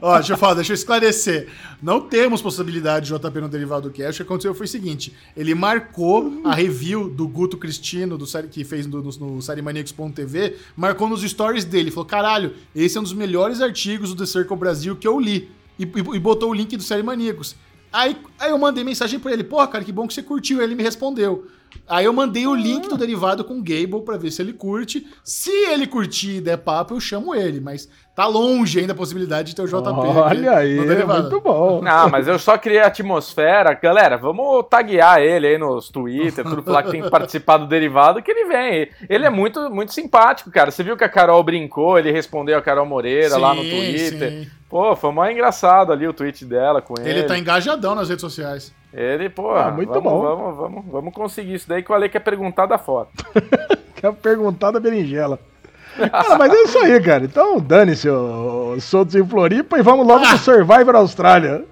Ó, 0.00 0.14
deixa 0.16 0.32
eu 0.32 0.36
falar, 0.36 0.54
deixa 0.54 0.72
eu 0.72 0.74
esclarecer. 0.74 1.48
Não 1.82 2.00
temos 2.00 2.42
possibilidade 2.42 3.06
de 3.06 3.14
JP 3.14 3.40
no 3.40 3.48
derivado 3.48 3.88
do 3.88 3.94
Cash. 3.94 4.14
O 4.14 4.16
que 4.18 4.22
aconteceu 4.22 4.54
foi 4.54 4.66
o 4.66 4.68
seguinte: 4.68 5.14
ele 5.36 5.54
marcou 5.54 6.40
a 6.44 6.54
review 6.54 7.08
do 7.08 7.26
Guto 7.26 7.56
Cristino, 7.56 8.18
do 8.18 8.26
que 8.48 8.64
fez 8.64 8.86
no, 8.86 9.02
no, 9.02 9.10
no 9.10 9.40
marcou 10.76 11.08
nos 11.08 11.22
stories 11.22 11.64
dele. 11.64 11.90
Falou: 11.90 12.06
caralho, 12.06 12.54
esse 12.74 12.96
é 12.96 13.00
um 13.00 13.04
dos 13.04 13.12
melhores 13.12 13.60
artigos 13.60 14.10
do 14.10 14.16
The 14.16 14.26
Circle 14.26 14.56
Brasil 14.56 14.96
que 14.96 15.06
eu 15.06 15.18
li. 15.18 15.50
E, 15.78 15.84
e, 15.84 16.16
e 16.16 16.18
botou 16.18 16.50
o 16.50 16.54
link 16.54 16.76
do 16.76 16.82
Série 16.82 17.02
Maníacos. 17.02 17.56
Aí, 17.92 18.16
aí 18.38 18.50
eu 18.50 18.58
mandei 18.58 18.82
mensagem 18.84 19.20
pra 19.20 19.32
ele: 19.32 19.44
porra, 19.44 19.68
cara, 19.68 19.84
que 19.84 19.92
bom 19.92 20.06
que 20.06 20.14
você 20.14 20.22
curtiu. 20.22 20.60
Ele 20.60 20.74
me 20.74 20.82
respondeu. 20.82 21.46
Aí 21.86 22.04
eu 22.04 22.12
mandei 22.12 22.46
o 22.46 22.54
link 22.54 22.88
do 22.88 22.96
derivado 22.96 23.44
com 23.44 23.58
o 23.58 23.62
Gable 23.62 24.02
pra 24.04 24.16
ver 24.16 24.30
se 24.30 24.40
ele 24.40 24.52
curte. 24.52 25.06
Se 25.22 25.50
ele 25.50 25.86
curtir 25.86 26.36
e 26.36 26.40
der 26.40 26.58
papo, 26.58 26.94
eu 26.94 27.00
chamo 27.00 27.34
ele. 27.34 27.60
Mas 27.60 27.88
tá 28.14 28.26
longe 28.26 28.78
ainda 28.78 28.92
a 28.92 28.96
possibilidade 28.96 29.48
de 29.48 29.56
ter 29.56 29.62
o 29.62 29.66
JP. 29.66 29.90
Olha 29.90 30.56
aí, 30.56 30.78
muito 30.78 31.40
bom. 31.40 31.82
Não, 31.82 32.08
mas 32.10 32.28
eu 32.28 32.38
só 32.38 32.56
criei 32.56 32.80
a 32.80 32.86
atmosfera. 32.86 33.74
Galera, 33.74 34.16
vamos 34.16 34.64
taguear 34.70 35.20
ele 35.20 35.46
aí 35.46 35.58
nos 35.58 35.88
Twitter, 35.88 36.44
tudo 36.44 36.62
falar 36.62 36.84
que 36.84 36.90
tem 36.90 37.02
que 37.02 37.10
participar 37.10 37.58
do 37.58 37.66
derivado, 37.66 38.22
que 38.22 38.30
ele 38.30 38.46
vem. 38.46 38.88
Ele 39.08 39.26
é 39.26 39.30
muito, 39.30 39.68
muito 39.70 39.92
simpático, 39.92 40.50
cara. 40.50 40.70
Você 40.70 40.82
viu 40.82 40.96
que 40.96 41.04
a 41.04 41.08
Carol 41.08 41.42
brincou, 41.42 41.98
ele 41.98 42.12
respondeu 42.12 42.56
a 42.56 42.62
Carol 42.62 42.86
Moreira 42.86 43.34
sim, 43.34 43.40
lá 43.40 43.54
no 43.54 43.62
Twitter. 43.62 44.30
Sim. 44.30 44.50
Pô, 44.68 44.96
foi 44.96 45.12
mais 45.12 45.32
engraçado 45.32 45.92
ali 45.92 46.06
o 46.06 46.12
tweet 46.12 46.44
dela 46.44 46.80
com 46.80 46.94
ele. 46.98 47.10
Ele 47.10 47.22
tá 47.24 47.38
engajadão 47.38 47.94
nas 47.94 48.08
redes 48.08 48.22
sociais. 48.22 48.72
Ele, 48.94 49.28
pô, 49.28 49.50
ah, 49.50 49.72
muito 49.72 49.92
vamos, 49.92 50.04
bom. 50.04 50.20
Vamos, 50.20 50.56
vamos, 50.56 50.84
vamos 50.86 51.14
conseguir 51.14 51.54
isso 51.54 51.68
daí 51.68 51.82
que 51.82 51.90
o 51.90 51.94
Ale 51.94 52.08
quer 52.08 52.20
perguntar 52.20 52.66
da 52.66 52.78
foto. 52.78 53.10
quer 53.96 54.12
perguntar 54.12 54.70
da 54.70 54.78
berinjela. 54.78 55.40
ah, 56.12 56.38
mas 56.38 56.52
é 56.52 56.62
isso 56.62 56.78
aí, 56.78 57.02
cara. 57.02 57.24
Então, 57.24 57.58
dane-se 57.58 58.08
o 58.08 58.78
Soltos 58.80 59.16
em 59.16 59.26
Floripa 59.26 59.76
e 59.78 59.82
vamos 59.82 60.06
logo 60.06 60.24
ah. 60.24 60.28
pro 60.28 60.38
Survivor 60.38 60.94
Austrália. 60.94 61.64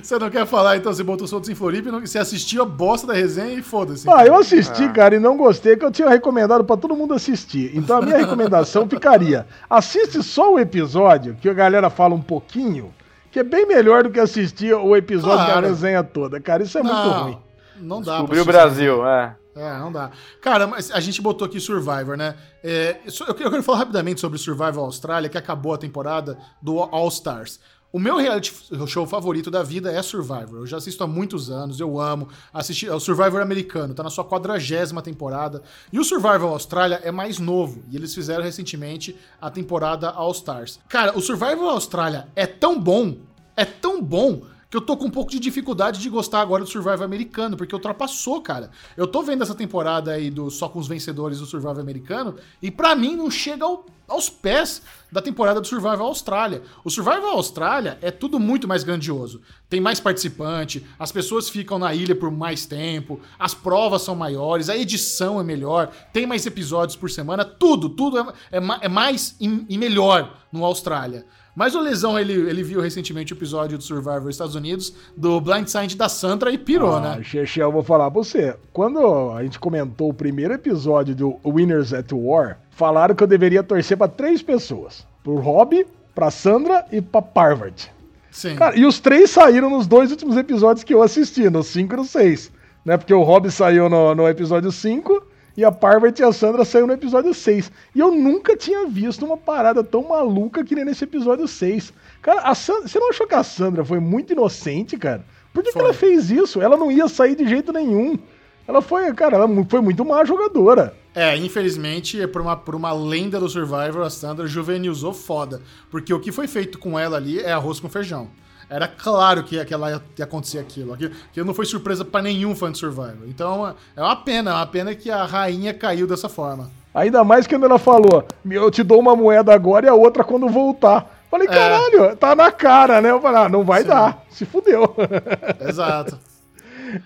Você 0.00 0.16
não 0.16 0.30
quer 0.30 0.46
falar, 0.46 0.76
então, 0.76 0.92
você 0.92 1.02
botou 1.02 1.26
Soltos 1.26 1.50
em 1.50 1.56
Floripa 1.56 1.88
e 1.88 1.92
não... 1.92 2.00
você 2.00 2.18
assistiu 2.18 2.62
a 2.62 2.66
bosta 2.66 3.08
da 3.08 3.14
resenha 3.14 3.58
e 3.58 3.62
foda-se. 3.62 4.08
Ah, 4.08 4.24
eu 4.24 4.36
assisti, 4.36 4.84
ah. 4.84 4.92
cara, 4.92 5.16
e 5.16 5.18
não 5.18 5.36
gostei, 5.36 5.76
que 5.76 5.84
eu 5.84 5.90
tinha 5.90 6.08
recomendado 6.08 6.64
para 6.64 6.76
todo 6.76 6.94
mundo 6.94 7.14
assistir. 7.14 7.72
Então 7.74 7.98
a 7.98 8.02
minha 8.02 8.18
recomendação 8.18 8.88
ficaria: 8.88 9.44
assiste 9.68 10.22
só 10.22 10.54
o 10.54 10.58
episódio, 10.58 11.36
que 11.40 11.48
a 11.48 11.54
galera 11.54 11.90
fala 11.90 12.14
um 12.14 12.22
pouquinho, 12.22 12.94
que 13.34 13.40
é 13.40 13.42
bem 13.42 13.66
melhor 13.66 14.04
do 14.04 14.12
que 14.12 14.20
assistir 14.20 14.72
o 14.72 14.94
episódio 14.94 15.44
claro. 15.44 15.62
da 15.62 15.66
resenha 15.66 16.04
toda, 16.04 16.40
cara. 16.40 16.62
Isso 16.62 16.78
é 16.78 16.84
não, 16.84 16.94
muito 16.94 17.18
ruim. 17.18 17.38
Não 17.80 18.00
dá 18.00 18.12
Descobriu 18.12 18.42
o 18.42 18.46
Brasil, 18.46 19.04
é. 19.04 19.34
É, 19.56 19.76
não 19.76 19.90
dá. 19.90 20.12
Cara, 20.40 20.68
mas 20.68 20.92
a 20.92 21.00
gente 21.00 21.20
botou 21.20 21.44
aqui 21.44 21.58
Survivor, 21.58 22.16
né? 22.16 22.36
É, 22.62 22.96
eu 23.26 23.34
quero 23.34 23.60
falar 23.64 23.78
rapidamente 23.78 24.20
sobre 24.20 24.38
Survivor 24.38 24.84
Austrália, 24.84 25.28
que 25.28 25.36
acabou 25.36 25.74
a 25.74 25.78
temporada 25.78 26.38
do 26.62 26.78
All 26.78 27.08
Stars. 27.08 27.58
O 27.94 28.00
meu 28.00 28.16
reality 28.16 28.52
show 28.88 29.06
favorito 29.06 29.52
da 29.52 29.62
vida 29.62 29.92
é 29.92 30.02
Survivor. 30.02 30.56
Eu 30.56 30.66
já 30.66 30.78
assisto 30.78 31.04
há 31.04 31.06
muitos 31.06 31.48
anos, 31.48 31.78
eu 31.78 32.00
amo. 32.00 32.26
Assisti 32.52 32.90
o 32.90 32.98
Survivor 32.98 33.40
americano, 33.40 33.94
tá 33.94 34.02
na 34.02 34.10
sua 34.10 34.24
quadragésima 34.24 35.00
temporada. 35.00 35.62
E 35.92 36.00
o 36.00 36.02
Survivor 36.02 36.50
Austrália 36.50 37.00
é 37.04 37.12
mais 37.12 37.38
novo. 37.38 37.84
E 37.88 37.94
eles 37.94 38.12
fizeram 38.12 38.42
recentemente 38.42 39.14
a 39.40 39.48
temporada 39.48 40.10
All 40.10 40.32
Stars. 40.32 40.80
Cara, 40.88 41.16
o 41.16 41.20
Survivor 41.20 41.68
Austrália 41.68 42.26
é 42.34 42.48
tão 42.48 42.80
bom, 42.80 43.16
é 43.56 43.64
tão 43.64 44.02
bom 44.02 44.42
que 44.74 44.76
eu 44.76 44.80
tô 44.80 44.96
com 44.96 45.04
um 45.04 45.10
pouco 45.10 45.30
de 45.30 45.38
dificuldade 45.38 46.00
de 46.00 46.10
gostar 46.10 46.40
agora 46.40 46.64
do 46.64 46.68
Survival 46.68 47.04
americano, 47.04 47.56
porque 47.56 47.76
ultrapassou, 47.76 48.42
cara. 48.42 48.72
Eu 48.96 49.06
tô 49.06 49.22
vendo 49.22 49.44
essa 49.44 49.54
temporada 49.54 50.10
aí 50.10 50.32
do 50.32 50.50
só 50.50 50.68
com 50.68 50.80
os 50.80 50.88
vencedores 50.88 51.38
do 51.38 51.46
Survival 51.46 51.78
americano 51.78 52.34
e 52.60 52.72
para 52.72 52.96
mim 52.96 53.14
não 53.14 53.30
chega 53.30 53.64
ao, 53.64 53.86
aos 54.08 54.28
pés 54.28 54.82
da 55.14 55.22
temporada 55.22 55.60
do 55.60 55.66
Survival 55.68 56.08
Austrália. 56.08 56.62
O 56.82 56.90
Survival 56.90 57.36
Austrália 57.36 57.96
é 58.02 58.10
tudo 58.10 58.40
muito 58.40 58.66
mais 58.66 58.82
grandioso. 58.82 59.40
Tem 59.70 59.80
mais 59.80 60.00
participante, 60.00 60.84
as 60.98 61.12
pessoas 61.12 61.48
ficam 61.48 61.78
na 61.78 61.94
ilha 61.94 62.16
por 62.16 62.32
mais 62.32 62.66
tempo, 62.66 63.20
as 63.38 63.54
provas 63.54 64.02
são 64.02 64.16
maiores, 64.16 64.68
a 64.68 64.76
edição 64.76 65.38
é 65.40 65.44
melhor, 65.44 65.92
tem 66.12 66.26
mais 66.26 66.44
episódios 66.46 66.96
por 66.96 67.08
semana, 67.08 67.44
tudo, 67.44 67.90
tudo 67.90 68.18
é, 68.18 68.26
é, 68.50 68.60
é 68.80 68.88
mais 68.88 69.36
e, 69.40 69.64
e 69.68 69.78
melhor 69.78 70.36
no 70.50 70.64
Austrália. 70.64 71.24
Mas 71.54 71.74
o 71.74 71.80
Lesão, 71.80 72.18
ele, 72.18 72.32
ele 72.32 72.62
viu 72.62 72.80
recentemente 72.80 73.32
o 73.32 73.36
episódio 73.36 73.78
do 73.78 73.84
Survivor 73.84 74.28
Estados 74.28 74.54
Unidos, 74.54 74.92
do 75.16 75.40
Blind 75.40 75.68
Side 75.68 75.96
da 75.96 76.08
Sandra 76.08 76.50
e 76.50 76.58
pirou, 76.58 76.96
ah, 76.96 77.00
né? 77.00 77.22
Xexé, 77.22 77.62
eu 77.62 77.70
vou 77.70 77.82
falar 77.82 78.10
pra 78.10 78.22
você. 78.22 78.56
Quando 78.72 79.30
a 79.30 79.42
gente 79.42 79.58
comentou 79.58 80.10
o 80.10 80.14
primeiro 80.14 80.54
episódio 80.54 81.14
do 81.14 81.38
Winners 81.44 81.92
at 81.92 82.10
War, 82.12 82.58
falaram 82.70 83.14
que 83.14 83.22
eu 83.22 83.28
deveria 83.28 83.62
torcer 83.62 83.96
para 83.96 84.08
três 84.08 84.42
pessoas. 84.42 85.06
Pro 85.22 85.36
Rob, 85.36 85.86
pra 86.14 86.30
Sandra 86.30 86.84
e 86.90 87.00
pra 87.00 87.22
Parvard. 87.22 87.90
Sim. 88.32 88.56
Cara, 88.56 88.76
e 88.76 88.84
os 88.84 88.98
três 88.98 89.30
saíram 89.30 89.70
nos 89.70 89.86
dois 89.86 90.10
últimos 90.10 90.36
episódios 90.36 90.82
que 90.82 90.92
eu 90.92 91.02
assisti, 91.02 91.48
no 91.48 91.62
5 91.62 91.94
e 91.94 91.96
no 91.96 92.04
6. 92.04 92.50
Né? 92.84 92.96
Porque 92.96 93.14
o 93.14 93.22
Rob 93.22 93.48
saiu 93.50 93.88
no, 93.88 94.12
no 94.12 94.28
episódio 94.28 94.72
5 94.72 95.33
e 95.56 95.64
a 95.64 95.70
Parvati 95.70 96.22
e 96.22 96.24
a 96.24 96.32
Sandra 96.32 96.64
saiu 96.64 96.86
no 96.86 96.92
episódio 96.92 97.32
6. 97.32 97.70
E 97.94 98.00
eu 98.00 98.10
nunca 98.10 98.56
tinha 98.56 98.86
visto 98.86 99.24
uma 99.24 99.36
parada 99.36 99.84
tão 99.84 100.08
maluca 100.08 100.64
que 100.64 100.74
nem 100.74 100.84
nesse 100.84 101.04
episódio 101.04 101.46
6. 101.46 101.92
Cara, 102.20 102.54
Sandra, 102.54 102.88
você 102.88 102.98
não 102.98 103.10
achou 103.10 103.26
que 103.26 103.34
a 103.34 103.42
Sandra 103.42 103.84
foi 103.84 104.00
muito 104.00 104.32
inocente, 104.32 104.96
cara? 104.96 105.24
Por 105.52 105.62
que, 105.62 105.72
que 105.72 105.78
ela 105.78 105.92
fez 105.92 106.30
isso? 106.30 106.60
Ela 106.60 106.76
não 106.76 106.90
ia 106.90 107.06
sair 107.06 107.36
de 107.36 107.46
jeito 107.46 107.72
nenhum. 107.72 108.18
Ela 108.66 108.80
foi, 108.80 109.12
cara, 109.12 109.36
ela 109.36 109.48
foi 109.68 109.80
muito 109.80 110.04
má 110.04 110.24
jogadora. 110.24 110.94
É, 111.14 111.36
infelizmente, 111.36 112.26
por 112.26 112.40
uma, 112.40 112.56
por 112.56 112.74
uma 112.74 112.92
lenda 112.92 113.38
do 113.38 113.48
Survivor, 113.48 114.02
a 114.02 114.10
Sandra 114.10 114.46
juvenilizou 114.46 115.12
foda. 115.12 115.62
Porque 115.90 116.12
o 116.12 116.18
que 116.18 116.32
foi 116.32 116.48
feito 116.48 116.78
com 116.78 116.98
ela 116.98 117.16
ali 117.16 117.38
é 117.38 117.52
arroz 117.52 117.78
com 117.78 117.88
feijão. 117.88 118.28
Era 118.68 118.88
claro 118.88 119.44
que 119.44 119.58
aquela 119.58 119.90
ia, 119.90 120.24
acontecer 120.24 120.58
aquilo. 120.58 120.92
Aquilo, 120.92 121.12
aquilo 121.30 121.46
não 121.46 121.54
foi 121.54 121.66
surpresa 121.66 122.04
para 122.04 122.22
nenhum 122.22 122.54
fã 122.54 122.70
de 122.70 122.78
Survivor. 122.78 123.26
Então 123.26 123.74
é 123.96 124.02
uma 124.02 124.16
pena, 124.16 124.50
é 124.50 124.54
uma 124.54 124.66
pena 124.66 124.94
que 124.94 125.10
a 125.10 125.24
rainha 125.24 125.74
caiu 125.74 126.06
dessa 126.06 126.28
forma. 126.28 126.70
Ainda 126.94 127.24
mais 127.24 127.46
que 127.46 127.54
quando 127.54 127.64
ela 127.64 127.78
falou, 127.78 128.26
eu 128.48 128.70
te 128.70 128.82
dou 128.82 129.00
uma 129.00 129.16
moeda 129.16 129.52
agora 129.52 129.86
e 129.86 129.88
a 129.88 129.94
outra 129.94 130.22
quando 130.22 130.48
voltar. 130.48 131.24
Falei, 131.28 131.48
é. 131.48 131.50
caralho, 131.50 132.04
é. 132.04 132.14
tá 132.14 132.36
na 132.36 132.52
cara, 132.52 133.00
né? 133.00 133.10
Eu 133.10 133.20
falei, 133.20 133.42
ah, 133.42 133.48
não 133.48 133.64
vai 133.64 133.82
Sim. 133.82 133.88
dar, 133.88 134.24
se 134.30 134.44
fudeu. 134.44 134.94
Exato. 135.68 136.18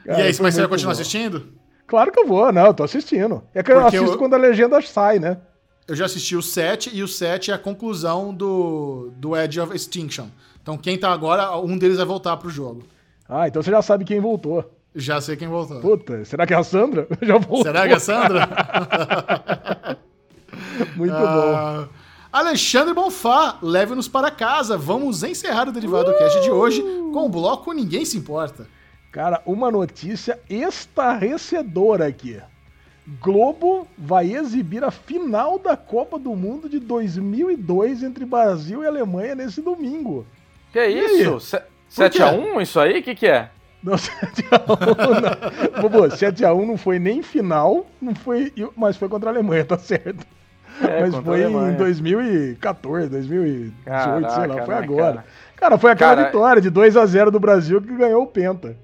Cara, 0.05 0.21
e 0.21 0.23
aí, 0.23 0.37
mas 0.41 0.55
você 0.55 0.61
vai 0.61 0.69
continuar 0.69 0.95
bom. 0.95 1.01
assistindo? 1.01 1.47
Claro 1.87 2.13
que 2.13 2.21
eu 2.21 2.27
vou, 2.27 2.53
não, 2.53 2.67
eu 2.67 2.75
tô 2.75 2.85
assistindo. 2.85 3.43
É 3.55 3.63
que 3.63 3.73
eu 3.73 3.81
Porque 3.81 3.97
assisto 3.97 4.15
eu... 4.15 4.19
quando 4.19 4.35
a 4.35 4.37
legenda 4.37 4.81
sai, 4.83 5.19
né? 5.19 5.39
Eu 5.89 5.97
já 5.97 6.05
assisti 6.05 6.37
o 6.37 6.43
7 6.43 6.91
e 6.93 7.03
o 7.03 7.09
7 7.09 7.51
é 7.51 7.55
a 7.55 7.59
conclusão 7.59 8.35
do, 8.35 9.11
do 9.17 9.35
Edge 9.35 9.59
of 9.59 9.75
Extinction. 9.75 10.27
Então 10.69 10.77
quem 10.77 10.99
tá 10.99 11.11
agora, 11.11 11.59
um 11.59 11.79
deles 11.79 11.97
vai 11.97 12.05
voltar 12.05 12.37
pro 12.37 12.51
jogo. 12.51 12.83
Ah, 13.27 13.49
então 13.49 13.63
você 13.63 13.71
já 13.71 13.81
sabe 13.81 14.05
quem 14.05 14.21
voltou. 14.21 14.71
Já 14.95 15.19
sei 15.19 15.35
quem 15.35 15.49
voltou. 15.49 15.81
Puta, 15.81 16.23
será 16.27 16.47
que 16.47 16.53
é 16.53 16.59
a 16.59 16.63
Sandra? 16.63 17.09
Já 17.23 17.39
voltou. 17.39 17.63
Será 17.63 17.87
que 17.87 17.95
é 17.95 17.97
a 17.97 18.01
Sandra? 18.01 18.47
Muito 20.95 21.15
uh, 21.15 21.21
bom. 21.21 21.89
Alexandre 22.31 22.93
Bonfá, 22.93 23.57
leve-nos 23.63 24.09
para 24.09 24.31
casa. 24.31 24.77
Vamos 24.77 25.23
encerrar 25.23 25.69
o 25.69 25.73
Derivado 25.73 26.11
uh! 26.11 26.19
Cast 26.19 26.43
de 26.43 26.51
hoje 26.51 26.83
com 27.15 27.25
o 27.25 27.31
bloco 27.31 27.73
Ninguém 27.73 28.05
Se 28.05 28.19
Importa. 28.19 28.67
Cara, 29.11 29.41
uma 29.47 29.71
notícia 29.71 30.39
estarrecedora 30.51 32.07
aqui. 32.07 32.39
Globo 33.23 33.89
vai 33.97 34.35
exibir 34.35 34.85
a 34.85 34.91
final 34.91 35.59
da 35.59 35.79
Copa 35.79 36.19
do 36.19 36.37
Mundo 36.37 36.69
de 36.69 36.79
2002 36.79 38.03
entre 38.03 38.27
Brasil 38.27 38.83
e 38.83 38.87
Alemanha 38.87 39.35
nesse 39.35 39.63
domingo. 39.63 40.27
Que 40.73 40.79
é 40.79 40.91
isso? 40.91 41.59
7x1 41.91 42.63
isso 42.63 42.81
aí? 42.81 43.01
O 43.01 43.03
que, 43.03 43.15
que 43.15 43.27
é? 43.27 43.51
Não, 43.83 43.95
7x1 43.97 45.21
não. 45.21 46.09
7x1 46.09 46.67
não 46.67 46.77
foi 46.77 46.99
nem 46.99 47.23
final, 47.23 47.87
não 48.01 48.15
foi, 48.15 48.53
mas 48.77 48.97
foi 48.97 49.09
contra 49.09 49.31
a 49.31 49.33
Alemanha, 49.33 49.65
tá 49.65 49.79
certo. 49.79 50.27
É, 50.81 51.01
mas 51.01 51.15
foi 51.17 51.43
em 51.43 51.77
2014, 51.77 53.09
2018, 53.09 53.85
Caraca, 53.85 54.31
sei 54.31 54.47
lá, 54.47 54.65
foi 54.65 54.75
né, 54.75 54.81
agora. 54.81 55.15
Cara? 55.15 55.25
cara? 55.57 55.79
foi 55.79 55.91
aquela 55.91 56.15
cara, 56.15 56.27
vitória 56.27 56.63
de 56.63 56.71
2 56.71 56.97
a 56.97 57.07
0 57.07 57.31
do 57.31 57.41
Brasil 57.41 57.81
que 57.83 57.97
ganhou 57.97 58.23
o 58.23 58.27
Penta. 58.27 58.77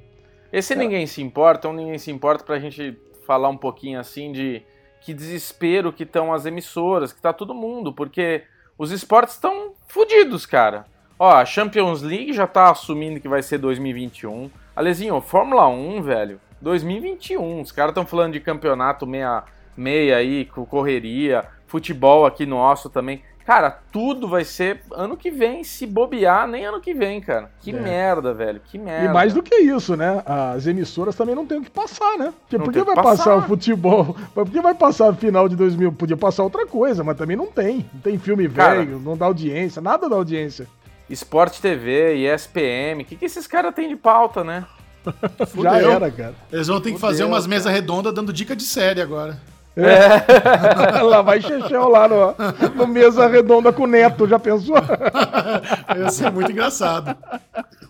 Esse 0.52 0.74
ninguém 0.74 1.06
se 1.06 1.23
importa, 1.23 1.69
um 1.69 1.73
ninguém 1.73 1.98
se 1.98 2.11
importa 2.11 2.44
pra 2.44 2.59
gente 2.59 2.98
falar 3.27 3.48
um 3.48 3.56
pouquinho 3.56 3.98
assim 3.98 4.32
de 4.32 4.62
que 5.01 5.12
desespero 5.12 5.93
que 5.93 6.02
estão 6.02 6.32
as 6.32 6.47
emissoras, 6.47 7.12
que 7.12 7.20
tá 7.20 7.32
todo 7.32 7.55
mundo, 7.55 7.93
porque 7.93 8.43
os 8.78 8.90
esportes 8.90 9.35
estão 9.35 9.73
fodidos, 9.86 10.47
cara. 10.47 10.86
Ó, 11.19 11.31
a 11.31 11.45
Champions 11.45 12.03
League 12.03 12.32
já 12.32 12.47
tá 12.47 12.70
assumindo 12.70 13.20
que 13.20 13.28
vai 13.28 13.43
ser 13.43 13.59
2021. 13.59 14.51
Alezinho, 14.74 15.20
Fórmula 15.20 15.69
1, 15.69 16.03
velho, 16.03 16.41
2021. 16.61 17.61
Os 17.61 17.70
caras 17.70 17.91
estão 17.91 18.05
falando 18.05 18.32
de 18.32 18.41
campeonato 18.41 19.07
meia, 19.07 19.45
meia 19.77 20.16
aí, 20.16 20.45
com 20.47 20.66
correria, 20.66 21.45
futebol 21.66 22.27
aqui 22.27 22.45
nosso 22.45 22.91
também. 22.91 23.23
Cara, 23.47 23.70
tudo 23.93 24.27
vai 24.27 24.43
ser 24.43 24.81
ano 24.91 25.19
que 25.19 25.31
vem, 25.31 25.62
se 25.62 25.86
bobear, 25.86 26.49
nem 26.49 26.65
ano 26.65 26.81
que 26.81 26.95
vem, 26.95 27.20
cara. 27.20 27.51
Que 27.61 27.70
é. 27.70 27.78
merda, 27.78 28.32
velho. 28.32 28.59
Que 28.65 28.78
merda. 28.78 29.05
E 29.05 29.12
mais 29.12 29.35
do 29.35 29.43
que 29.43 29.55
isso, 29.55 29.95
né? 29.97 30.23
As 30.24 30.66
emissoras 30.66 31.15
também 31.15 31.35
não 31.35 31.47
tem 31.47 31.59
o 31.59 31.62
que 31.62 31.70
passar, 31.70 32.16
né? 32.16 32.32
Porque 32.41 32.59
por 32.59 32.73
que 32.73 32.82
vai 32.82 32.95
passar. 32.97 33.16
passar 33.16 33.36
o 33.36 33.43
futebol? 33.43 34.16
Por 34.35 34.49
que 34.49 34.61
vai 34.62 34.74
passar 34.74 35.11
o 35.11 35.15
final 35.15 35.47
de 35.47 35.57
2000? 35.57 35.93
Podia 35.93 36.16
passar 36.16 36.43
outra 36.43 36.66
coisa, 36.66 37.05
mas 37.05 37.19
também 37.19 37.36
não 37.36 37.47
tem. 37.47 37.86
Não 37.93 38.01
tem 38.01 38.19
filme 38.19 38.49
velho, 38.49 38.99
não 38.99 39.15
dá 39.15 39.27
audiência, 39.27 39.82
nada 39.82 40.09
dá 40.09 40.16
audiência. 40.16 40.66
Esporte 41.09 41.61
TV, 41.61 42.15
ESPM, 42.15 43.03
o 43.03 43.05
que, 43.05 43.17
que 43.17 43.25
esses 43.25 43.47
caras 43.47 43.75
têm 43.75 43.89
de 43.89 43.97
pauta, 43.97 44.43
né? 44.43 44.65
Já 45.63 45.79
era, 45.79 46.11
cara. 46.11 46.35
Eles 46.51 46.67
vão 46.67 46.81
ter 46.81 46.93
que 46.93 46.99
fazer 46.99 47.25
umas 47.25 47.47
mesas 47.47 47.71
redondas 47.73 48.15
dando 48.15 48.33
dica 48.33 48.57
de 48.57 48.65
série 48.65 49.01
agora. 49.01 49.39
É. 49.77 51.03
lá 51.03 51.21
vai 51.21 51.41
Chechel 51.41 51.89
lá 51.89 52.07
no, 52.09 52.35
no 52.75 52.87
mesa 52.87 53.27
redonda 53.27 53.73
com 53.73 53.83
o 53.83 53.87
Neto, 53.89 54.27
já 54.27 54.39
pensou? 54.39 54.77
Ia 55.97 56.11
ser 56.11 56.31
muito 56.31 56.53
engraçado. 56.53 57.17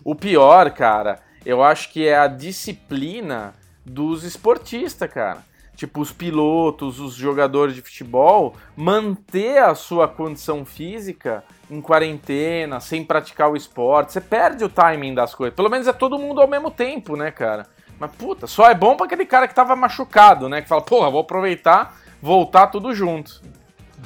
O 0.03 0.15
pior, 0.15 0.71
cara, 0.71 1.19
eu 1.45 1.63
acho 1.63 1.91
que 1.91 2.07
é 2.07 2.17
a 2.17 2.27
disciplina 2.27 3.53
dos 3.85 4.23
esportistas, 4.23 5.09
cara. 5.09 5.39
Tipo, 5.75 6.01
os 6.01 6.11
pilotos, 6.11 6.99
os 6.99 7.13
jogadores 7.13 7.75
de 7.75 7.81
futebol, 7.81 8.55
manter 8.75 9.61
a 9.61 9.75
sua 9.75 10.07
condição 10.07 10.65
física 10.65 11.43
em 11.69 11.81
quarentena, 11.81 12.79
sem 12.79 13.03
praticar 13.03 13.49
o 13.49 13.55
esporte. 13.55 14.13
Você 14.13 14.21
perde 14.21 14.63
o 14.63 14.69
timing 14.69 15.13
das 15.13 15.33
coisas. 15.33 15.55
Pelo 15.55 15.69
menos 15.69 15.87
é 15.87 15.93
todo 15.93 16.19
mundo 16.19 16.41
ao 16.41 16.47
mesmo 16.47 16.69
tempo, 16.69 17.15
né, 17.15 17.31
cara? 17.31 17.67
Mas 17.99 18.11
puta, 18.11 18.47
só 18.47 18.69
é 18.69 18.75
bom 18.75 18.95
para 18.95 19.05
aquele 19.05 19.25
cara 19.25 19.47
que 19.47 19.55
tava 19.55 19.75
machucado, 19.75 20.49
né? 20.49 20.61
Que 20.61 20.67
fala, 20.67 20.81
porra, 20.81 21.09
vou 21.09 21.21
aproveitar, 21.21 21.97
voltar 22.21 22.67
tudo 22.67 22.93
junto. 22.93 23.41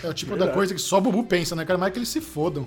É 0.03 0.07
o 0.07 0.13
tipo 0.13 0.31
Verdade. 0.31 0.51
da 0.51 0.55
coisa 0.55 0.73
que 0.73 0.79
só 0.79 0.99
o 0.99 1.01
Bubu 1.01 1.23
pensa, 1.23 1.55
né? 1.55 1.65
Quero 1.65 1.77
mais 1.77 1.91
que 1.91 1.99
eles 1.99 2.09
se 2.09 2.21
fodam. 2.21 2.65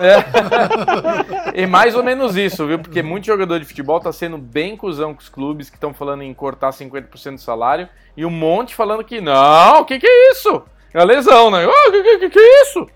É. 0.00 1.62
e 1.62 1.66
mais 1.66 1.94
ou 1.94 2.02
menos 2.02 2.36
isso, 2.36 2.66
viu? 2.66 2.78
Porque 2.78 3.02
muito 3.02 3.26
jogador 3.26 3.60
de 3.60 3.64
futebol 3.64 4.00
tá 4.00 4.10
sendo 4.12 4.36
bem 4.36 4.76
cuzão 4.76 5.14
com 5.14 5.20
os 5.20 5.28
clubes 5.28 5.70
que 5.70 5.76
estão 5.76 5.94
falando 5.94 6.22
em 6.22 6.34
cortar 6.34 6.70
50% 6.70 7.34
do 7.34 7.40
salário 7.40 7.88
e 8.16 8.24
um 8.24 8.30
monte 8.30 8.74
falando 8.74 9.04
que 9.04 9.20
não, 9.20 9.80
o 9.80 9.84
que 9.84 9.98
que 9.98 10.06
é 10.06 10.32
isso? 10.32 10.62
É 10.92 11.00
a 11.00 11.04
lesão, 11.04 11.50
né? 11.50 11.66
O 11.66 11.70
oh, 11.70 11.92
que, 11.92 12.18
que, 12.18 12.30
que 12.30 12.38
é 12.38 12.62
isso? 12.62 12.88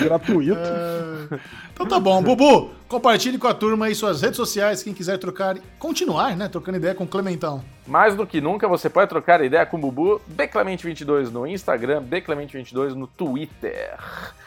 Gratuito. 0.00 0.58
É... 0.58 1.38
Então 1.72 1.86
tá 1.86 2.00
bom. 2.00 2.22
Bubu, 2.22 2.70
compartilhe 2.88 3.38
com 3.38 3.46
a 3.46 3.54
turma 3.54 3.86
aí 3.86 3.94
suas 3.94 4.22
redes 4.22 4.36
sociais, 4.36 4.82
quem 4.82 4.92
quiser 4.92 5.18
trocar, 5.18 5.56
continuar, 5.78 6.36
né, 6.36 6.48
trocando 6.48 6.78
ideia 6.78 6.94
com 6.94 7.04
o 7.04 7.08
Clementão. 7.08 7.64
Mais 7.86 8.14
do 8.14 8.26
que 8.26 8.40
nunca, 8.40 8.68
você 8.68 8.88
pode 8.88 9.08
trocar 9.08 9.44
ideia 9.44 9.66
com 9.66 9.76
o 9.76 9.80
Bubu, 9.80 10.20
Beclemente22 10.30 11.30
no 11.30 11.46
Instagram, 11.46 12.02
Beclemente22 12.02 12.94
no 12.94 13.06
Twitter. 13.06 13.96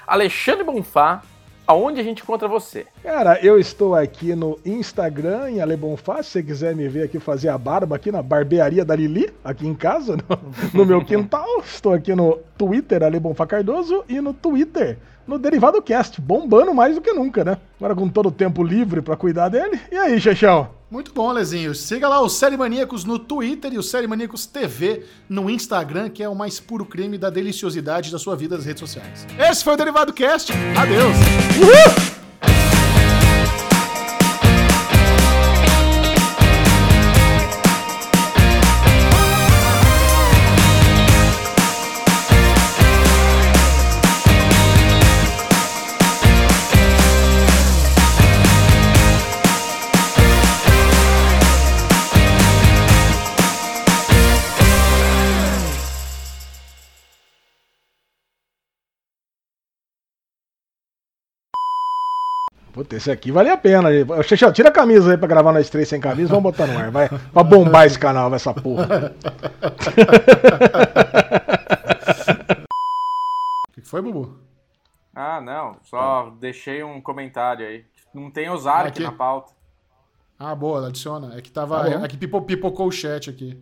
Alexandre 0.08 0.64
Bonfá, 0.64 1.22
aonde 1.68 2.00
a 2.00 2.04
gente 2.04 2.22
encontra 2.22 2.48
você? 2.48 2.86
Cara, 3.04 3.40
eu 3.42 3.60
estou 3.60 3.96
aqui 3.96 4.36
no 4.36 4.60
Instagram, 4.66 5.50
em 5.50 5.62
Alebonfá, 5.62 6.22
se 6.22 6.32
você 6.32 6.44
quiser 6.44 6.76
me 6.76 6.88
ver 6.88 7.04
aqui 7.04 7.20
fazer 7.20 7.50
a 7.50 7.58
barba 7.58 7.96
aqui 7.96 8.12
na 8.12 8.22
barbearia 8.22 8.86
da 8.86 8.96
Lili, 8.96 9.34
aqui 9.44 9.68
em 9.68 9.74
casa, 9.74 10.16
no, 10.74 10.80
no 10.80 10.86
meu 10.86 11.04
quintal. 11.04 11.46
Estou 11.64 11.94
aqui 11.94 12.14
no 12.16 12.40
Twitter, 12.58 13.04
Alebonfá 13.04 13.46
Cardoso, 13.46 14.04
e 14.08 14.20
no 14.22 14.34
Twitter, 14.34 14.98
no 15.28 15.40
Derivado 15.40 15.82
Cast, 15.82 16.22
bombando 16.22 16.74
mais 16.74 16.96
do 16.96 17.02
que 17.02 17.12
nunca, 17.14 17.44
né? 17.44 17.58
Agora 17.78 17.96
com 17.96 18.08
todo 18.08 18.30
o 18.30 18.32
tempo 18.32 18.64
livre 18.64 19.02
para 19.02 19.16
cuidar 19.16 19.50
dele. 19.50 19.80
E 19.92 19.96
aí, 19.96 20.20
Chechão? 20.20 20.70
Muito 20.90 21.12
bom, 21.14 21.32
Lezinho. 21.32 21.74
Siga 21.74 22.08
lá 22.08 22.22
o 22.22 22.30
Série 22.30 22.56
Maníacos 22.56 23.04
no 23.04 23.18
Twitter 23.18 23.74
e 23.74 23.78
o 23.78 23.84
Série 23.84 24.08
Maníacos 24.08 24.46
TV 24.46 25.04
no 25.28 25.50
Instagram, 25.50 26.10
que 26.10 26.24
é 26.24 26.30
o 26.30 26.36
mais 26.36 26.60
puro 26.60 26.86
creme 26.86 27.18
da 27.18 27.30
deliciosidade 27.30 28.12
da 28.12 28.20
sua 28.20 28.36
vida 28.36 28.56
nas 28.56 28.66
redes 28.66 28.80
sociais. 28.80 29.26
Esse 29.38 29.64
foi 29.64 29.74
o 29.74 29.78
Derivado 29.78 30.14
Cast. 30.14 30.54
Adeus. 30.78 31.16
Uhul! 31.60 32.25
Puta, 62.86 62.98
esse 62.98 63.10
aqui 63.10 63.32
vale 63.32 63.50
a 63.50 63.58
pena. 63.58 63.90
Xexão, 64.24 64.54
tira 64.54 64.70
a 64.70 64.72
camisa 64.72 65.12
aí 65.12 65.18
pra 65.18 65.28
gravar 65.28 65.52
nós 65.52 65.70
três 65.72 65.90
sem 65.90 66.00
camisa, 66.00 66.30
vamos 66.30 66.44
botar 66.44 66.68
no 66.68 66.78
ar, 66.78 66.92
vai. 66.92 67.10
Pra 67.10 67.44
bombar 67.44 67.88
esse 67.88 67.98
canal, 67.98 68.34
essa 68.34 68.54
porra. 68.54 69.14
O 73.68 73.82
que 73.82 73.82
foi, 73.82 74.02
Bubu? 74.02 74.40
Ah, 75.14 75.42
não. 75.42 75.78
Só 75.84 76.32
deixei 76.40 76.84
um 76.84 77.02
comentário 77.02 77.68
aí. 77.68 77.86
Não 78.14 78.32
tem 78.32 78.50
Ozark 78.50 78.88
aqui. 78.90 79.04
na 79.04 79.12
pauta. 79.12 79.54
Ah, 80.40 80.56
boa, 80.56 80.88
adiciona. 80.88 81.38
É 81.38 81.42
que 81.42 81.52
tava. 81.52 81.84
Ah, 81.84 82.06
é 82.06 82.08
que 82.08 82.18
pipocou 82.18 82.88
o 82.88 82.92
chat 82.92 83.30
aqui. 83.30 83.62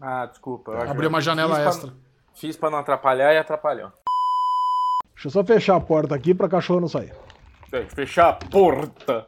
Ah, 0.00 0.26
desculpa. 0.26 0.76
Abriu 0.84 1.08
uma 1.08 1.20
janela 1.20 1.56
fiz 1.56 1.66
extra. 1.66 1.90
Pra, 1.90 1.96
fiz 2.34 2.56
pra 2.56 2.70
não 2.70 2.78
atrapalhar 2.78 3.32
e 3.32 3.38
atrapalhou. 3.38 3.92
Deixa 5.14 5.28
eu 5.28 5.30
só 5.30 5.44
fechar 5.44 5.76
a 5.76 5.80
porta 5.80 6.14
aqui 6.14 6.34
pra 6.34 6.48
cachorro 6.48 6.80
não 6.80 6.88
sair. 6.88 7.12
Fechar 7.94 8.28
a 8.28 8.32
porta. 8.34 9.26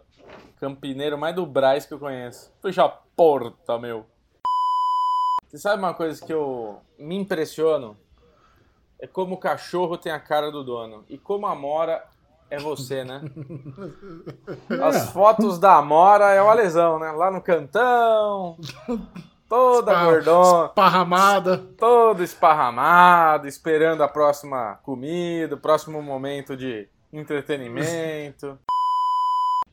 Campineiro 0.60 1.18
mais 1.18 1.34
do 1.34 1.44
Braz 1.44 1.84
que 1.86 1.92
eu 1.94 1.98
conheço. 1.98 2.52
Fechar 2.62 2.84
a 2.86 2.88
porta, 2.88 3.78
meu. 3.78 4.06
Você 5.48 5.58
sabe 5.58 5.82
uma 5.82 5.94
coisa 5.94 6.24
que 6.24 6.32
eu 6.32 6.80
me 6.98 7.16
impressiono? 7.16 7.96
É 8.98 9.06
como 9.06 9.34
o 9.34 9.38
cachorro 9.38 9.98
tem 9.98 10.10
a 10.12 10.20
cara 10.20 10.50
do 10.50 10.64
dono. 10.64 11.04
E 11.08 11.18
como 11.18 11.46
a 11.46 11.54
Mora 11.54 12.02
é 12.50 12.58
você, 12.58 13.04
né? 13.04 13.20
As 14.82 15.10
fotos 15.10 15.58
da 15.58 15.74
Amora 15.76 16.32
é 16.32 16.40
uma 16.40 16.54
lesão, 16.54 16.98
né? 16.98 17.10
Lá 17.12 17.30
no 17.30 17.42
cantão, 17.42 18.56
toda 19.48 19.92
Espa- 19.92 20.04
gordona, 20.04 20.66
Esparramada. 20.68 21.58
todo 21.78 22.22
esparramado, 22.22 23.46
esperando 23.46 24.02
a 24.02 24.08
próxima 24.08 24.78
comida, 24.82 25.54
o 25.56 25.60
próximo 25.60 26.00
momento 26.02 26.56
de 26.56 26.88
entretenimento. 27.12 28.58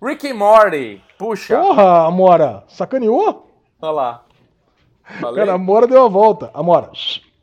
Rick 0.02 0.28
and 0.30 0.36
Morty, 0.36 1.02
puxa, 1.18 1.58
Porra, 1.58 2.06
Amora, 2.08 2.64
sacaneou? 2.68 3.50
olha 3.82 3.92
lá. 3.92 4.26
Falei? 5.20 5.40
Cara, 5.40 5.52
a 5.54 5.56
Amora 5.56 5.88
deu 5.88 6.04
a 6.04 6.10
volta. 6.10 6.52
Amora, 6.54 6.92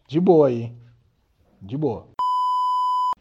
de 0.06 0.20
boa 0.20 0.48
aí. 0.48 0.72
De 1.60 1.76
boa. 1.76 2.06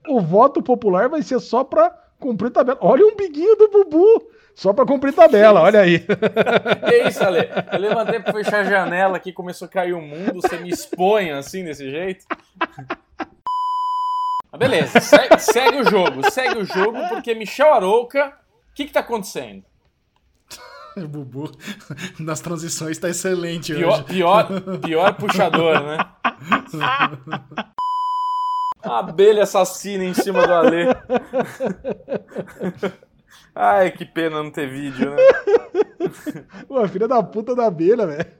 O 0.08 0.20
voto 0.22 0.62
popular 0.62 1.08
vai 1.10 1.22
ser 1.22 1.40
só 1.40 1.64
pra 1.64 1.90
cumprir 2.20 2.52
tabela. 2.52 2.78
Olha 2.82 3.06
o 3.06 3.10
umbiguinho 3.10 3.56
do 3.56 3.70
Bubu. 3.70 4.28
Só 4.56 4.74
pra 4.74 4.86
cumprir 4.86 5.14
tabela, 5.14 5.62
olha 5.62 5.80
aí. 5.82 6.00
Que 6.00 7.08
isso, 7.08 7.24
Ale? 7.24 7.50
Eu 7.72 7.80
levantei 7.80 8.20
pra 8.20 8.34
fechar 8.34 8.60
a 8.60 8.64
janela 8.66 9.16
aqui, 9.16 9.32
começou 9.32 9.68
a 9.68 9.70
cair 9.70 9.94
o 9.94 10.02
mundo, 10.02 10.42
você 10.42 10.58
me 10.58 10.70
expõe 10.70 11.32
assim, 11.32 11.64
desse 11.64 11.90
jeito? 11.90 12.26
Mas 14.52 14.60
beleza, 14.60 15.00
segue, 15.00 15.40
segue 15.40 15.78
o 15.78 15.90
jogo, 15.90 16.32
segue 16.32 16.58
o 16.60 16.66
jogo, 16.66 16.98
porque 17.10 17.36
Michel 17.36 17.74
Arouca, 17.74 18.34
o 18.72 18.74
que 18.74 18.86
que 18.86 18.92
tá 18.94 19.02
acontecendo? 19.02 19.64
O 20.98 21.08
Bubu 21.08 21.52
nas 22.20 22.40
transições 22.42 22.98
tá 22.98 23.10
excelente 23.10 23.74
Pior, 23.74 23.94
hoje. 23.94 24.04
pior, 24.06 24.48
pior 24.84 25.14
puxador, 25.14 25.84
né? 25.84 25.98
A 28.84 29.00
abelha 29.00 29.44
assassina 29.44 30.04
em 30.04 30.14
cima 30.16 30.46
do 30.48 30.54
Ale. 30.54 30.88
Ai, 33.54 33.92
que 33.92 34.04
pena 34.06 34.42
não 34.42 34.50
ter 34.52 34.68
vídeo, 34.70 35.12
né? 35.12 35.18
Uma 36.68 36.88
filha 36.88 37.08
da 37.08 37.22
puta 37.22 37.56
da 37.56 37.68
abelha, 37.68 38.08
velho. 38.08 38.32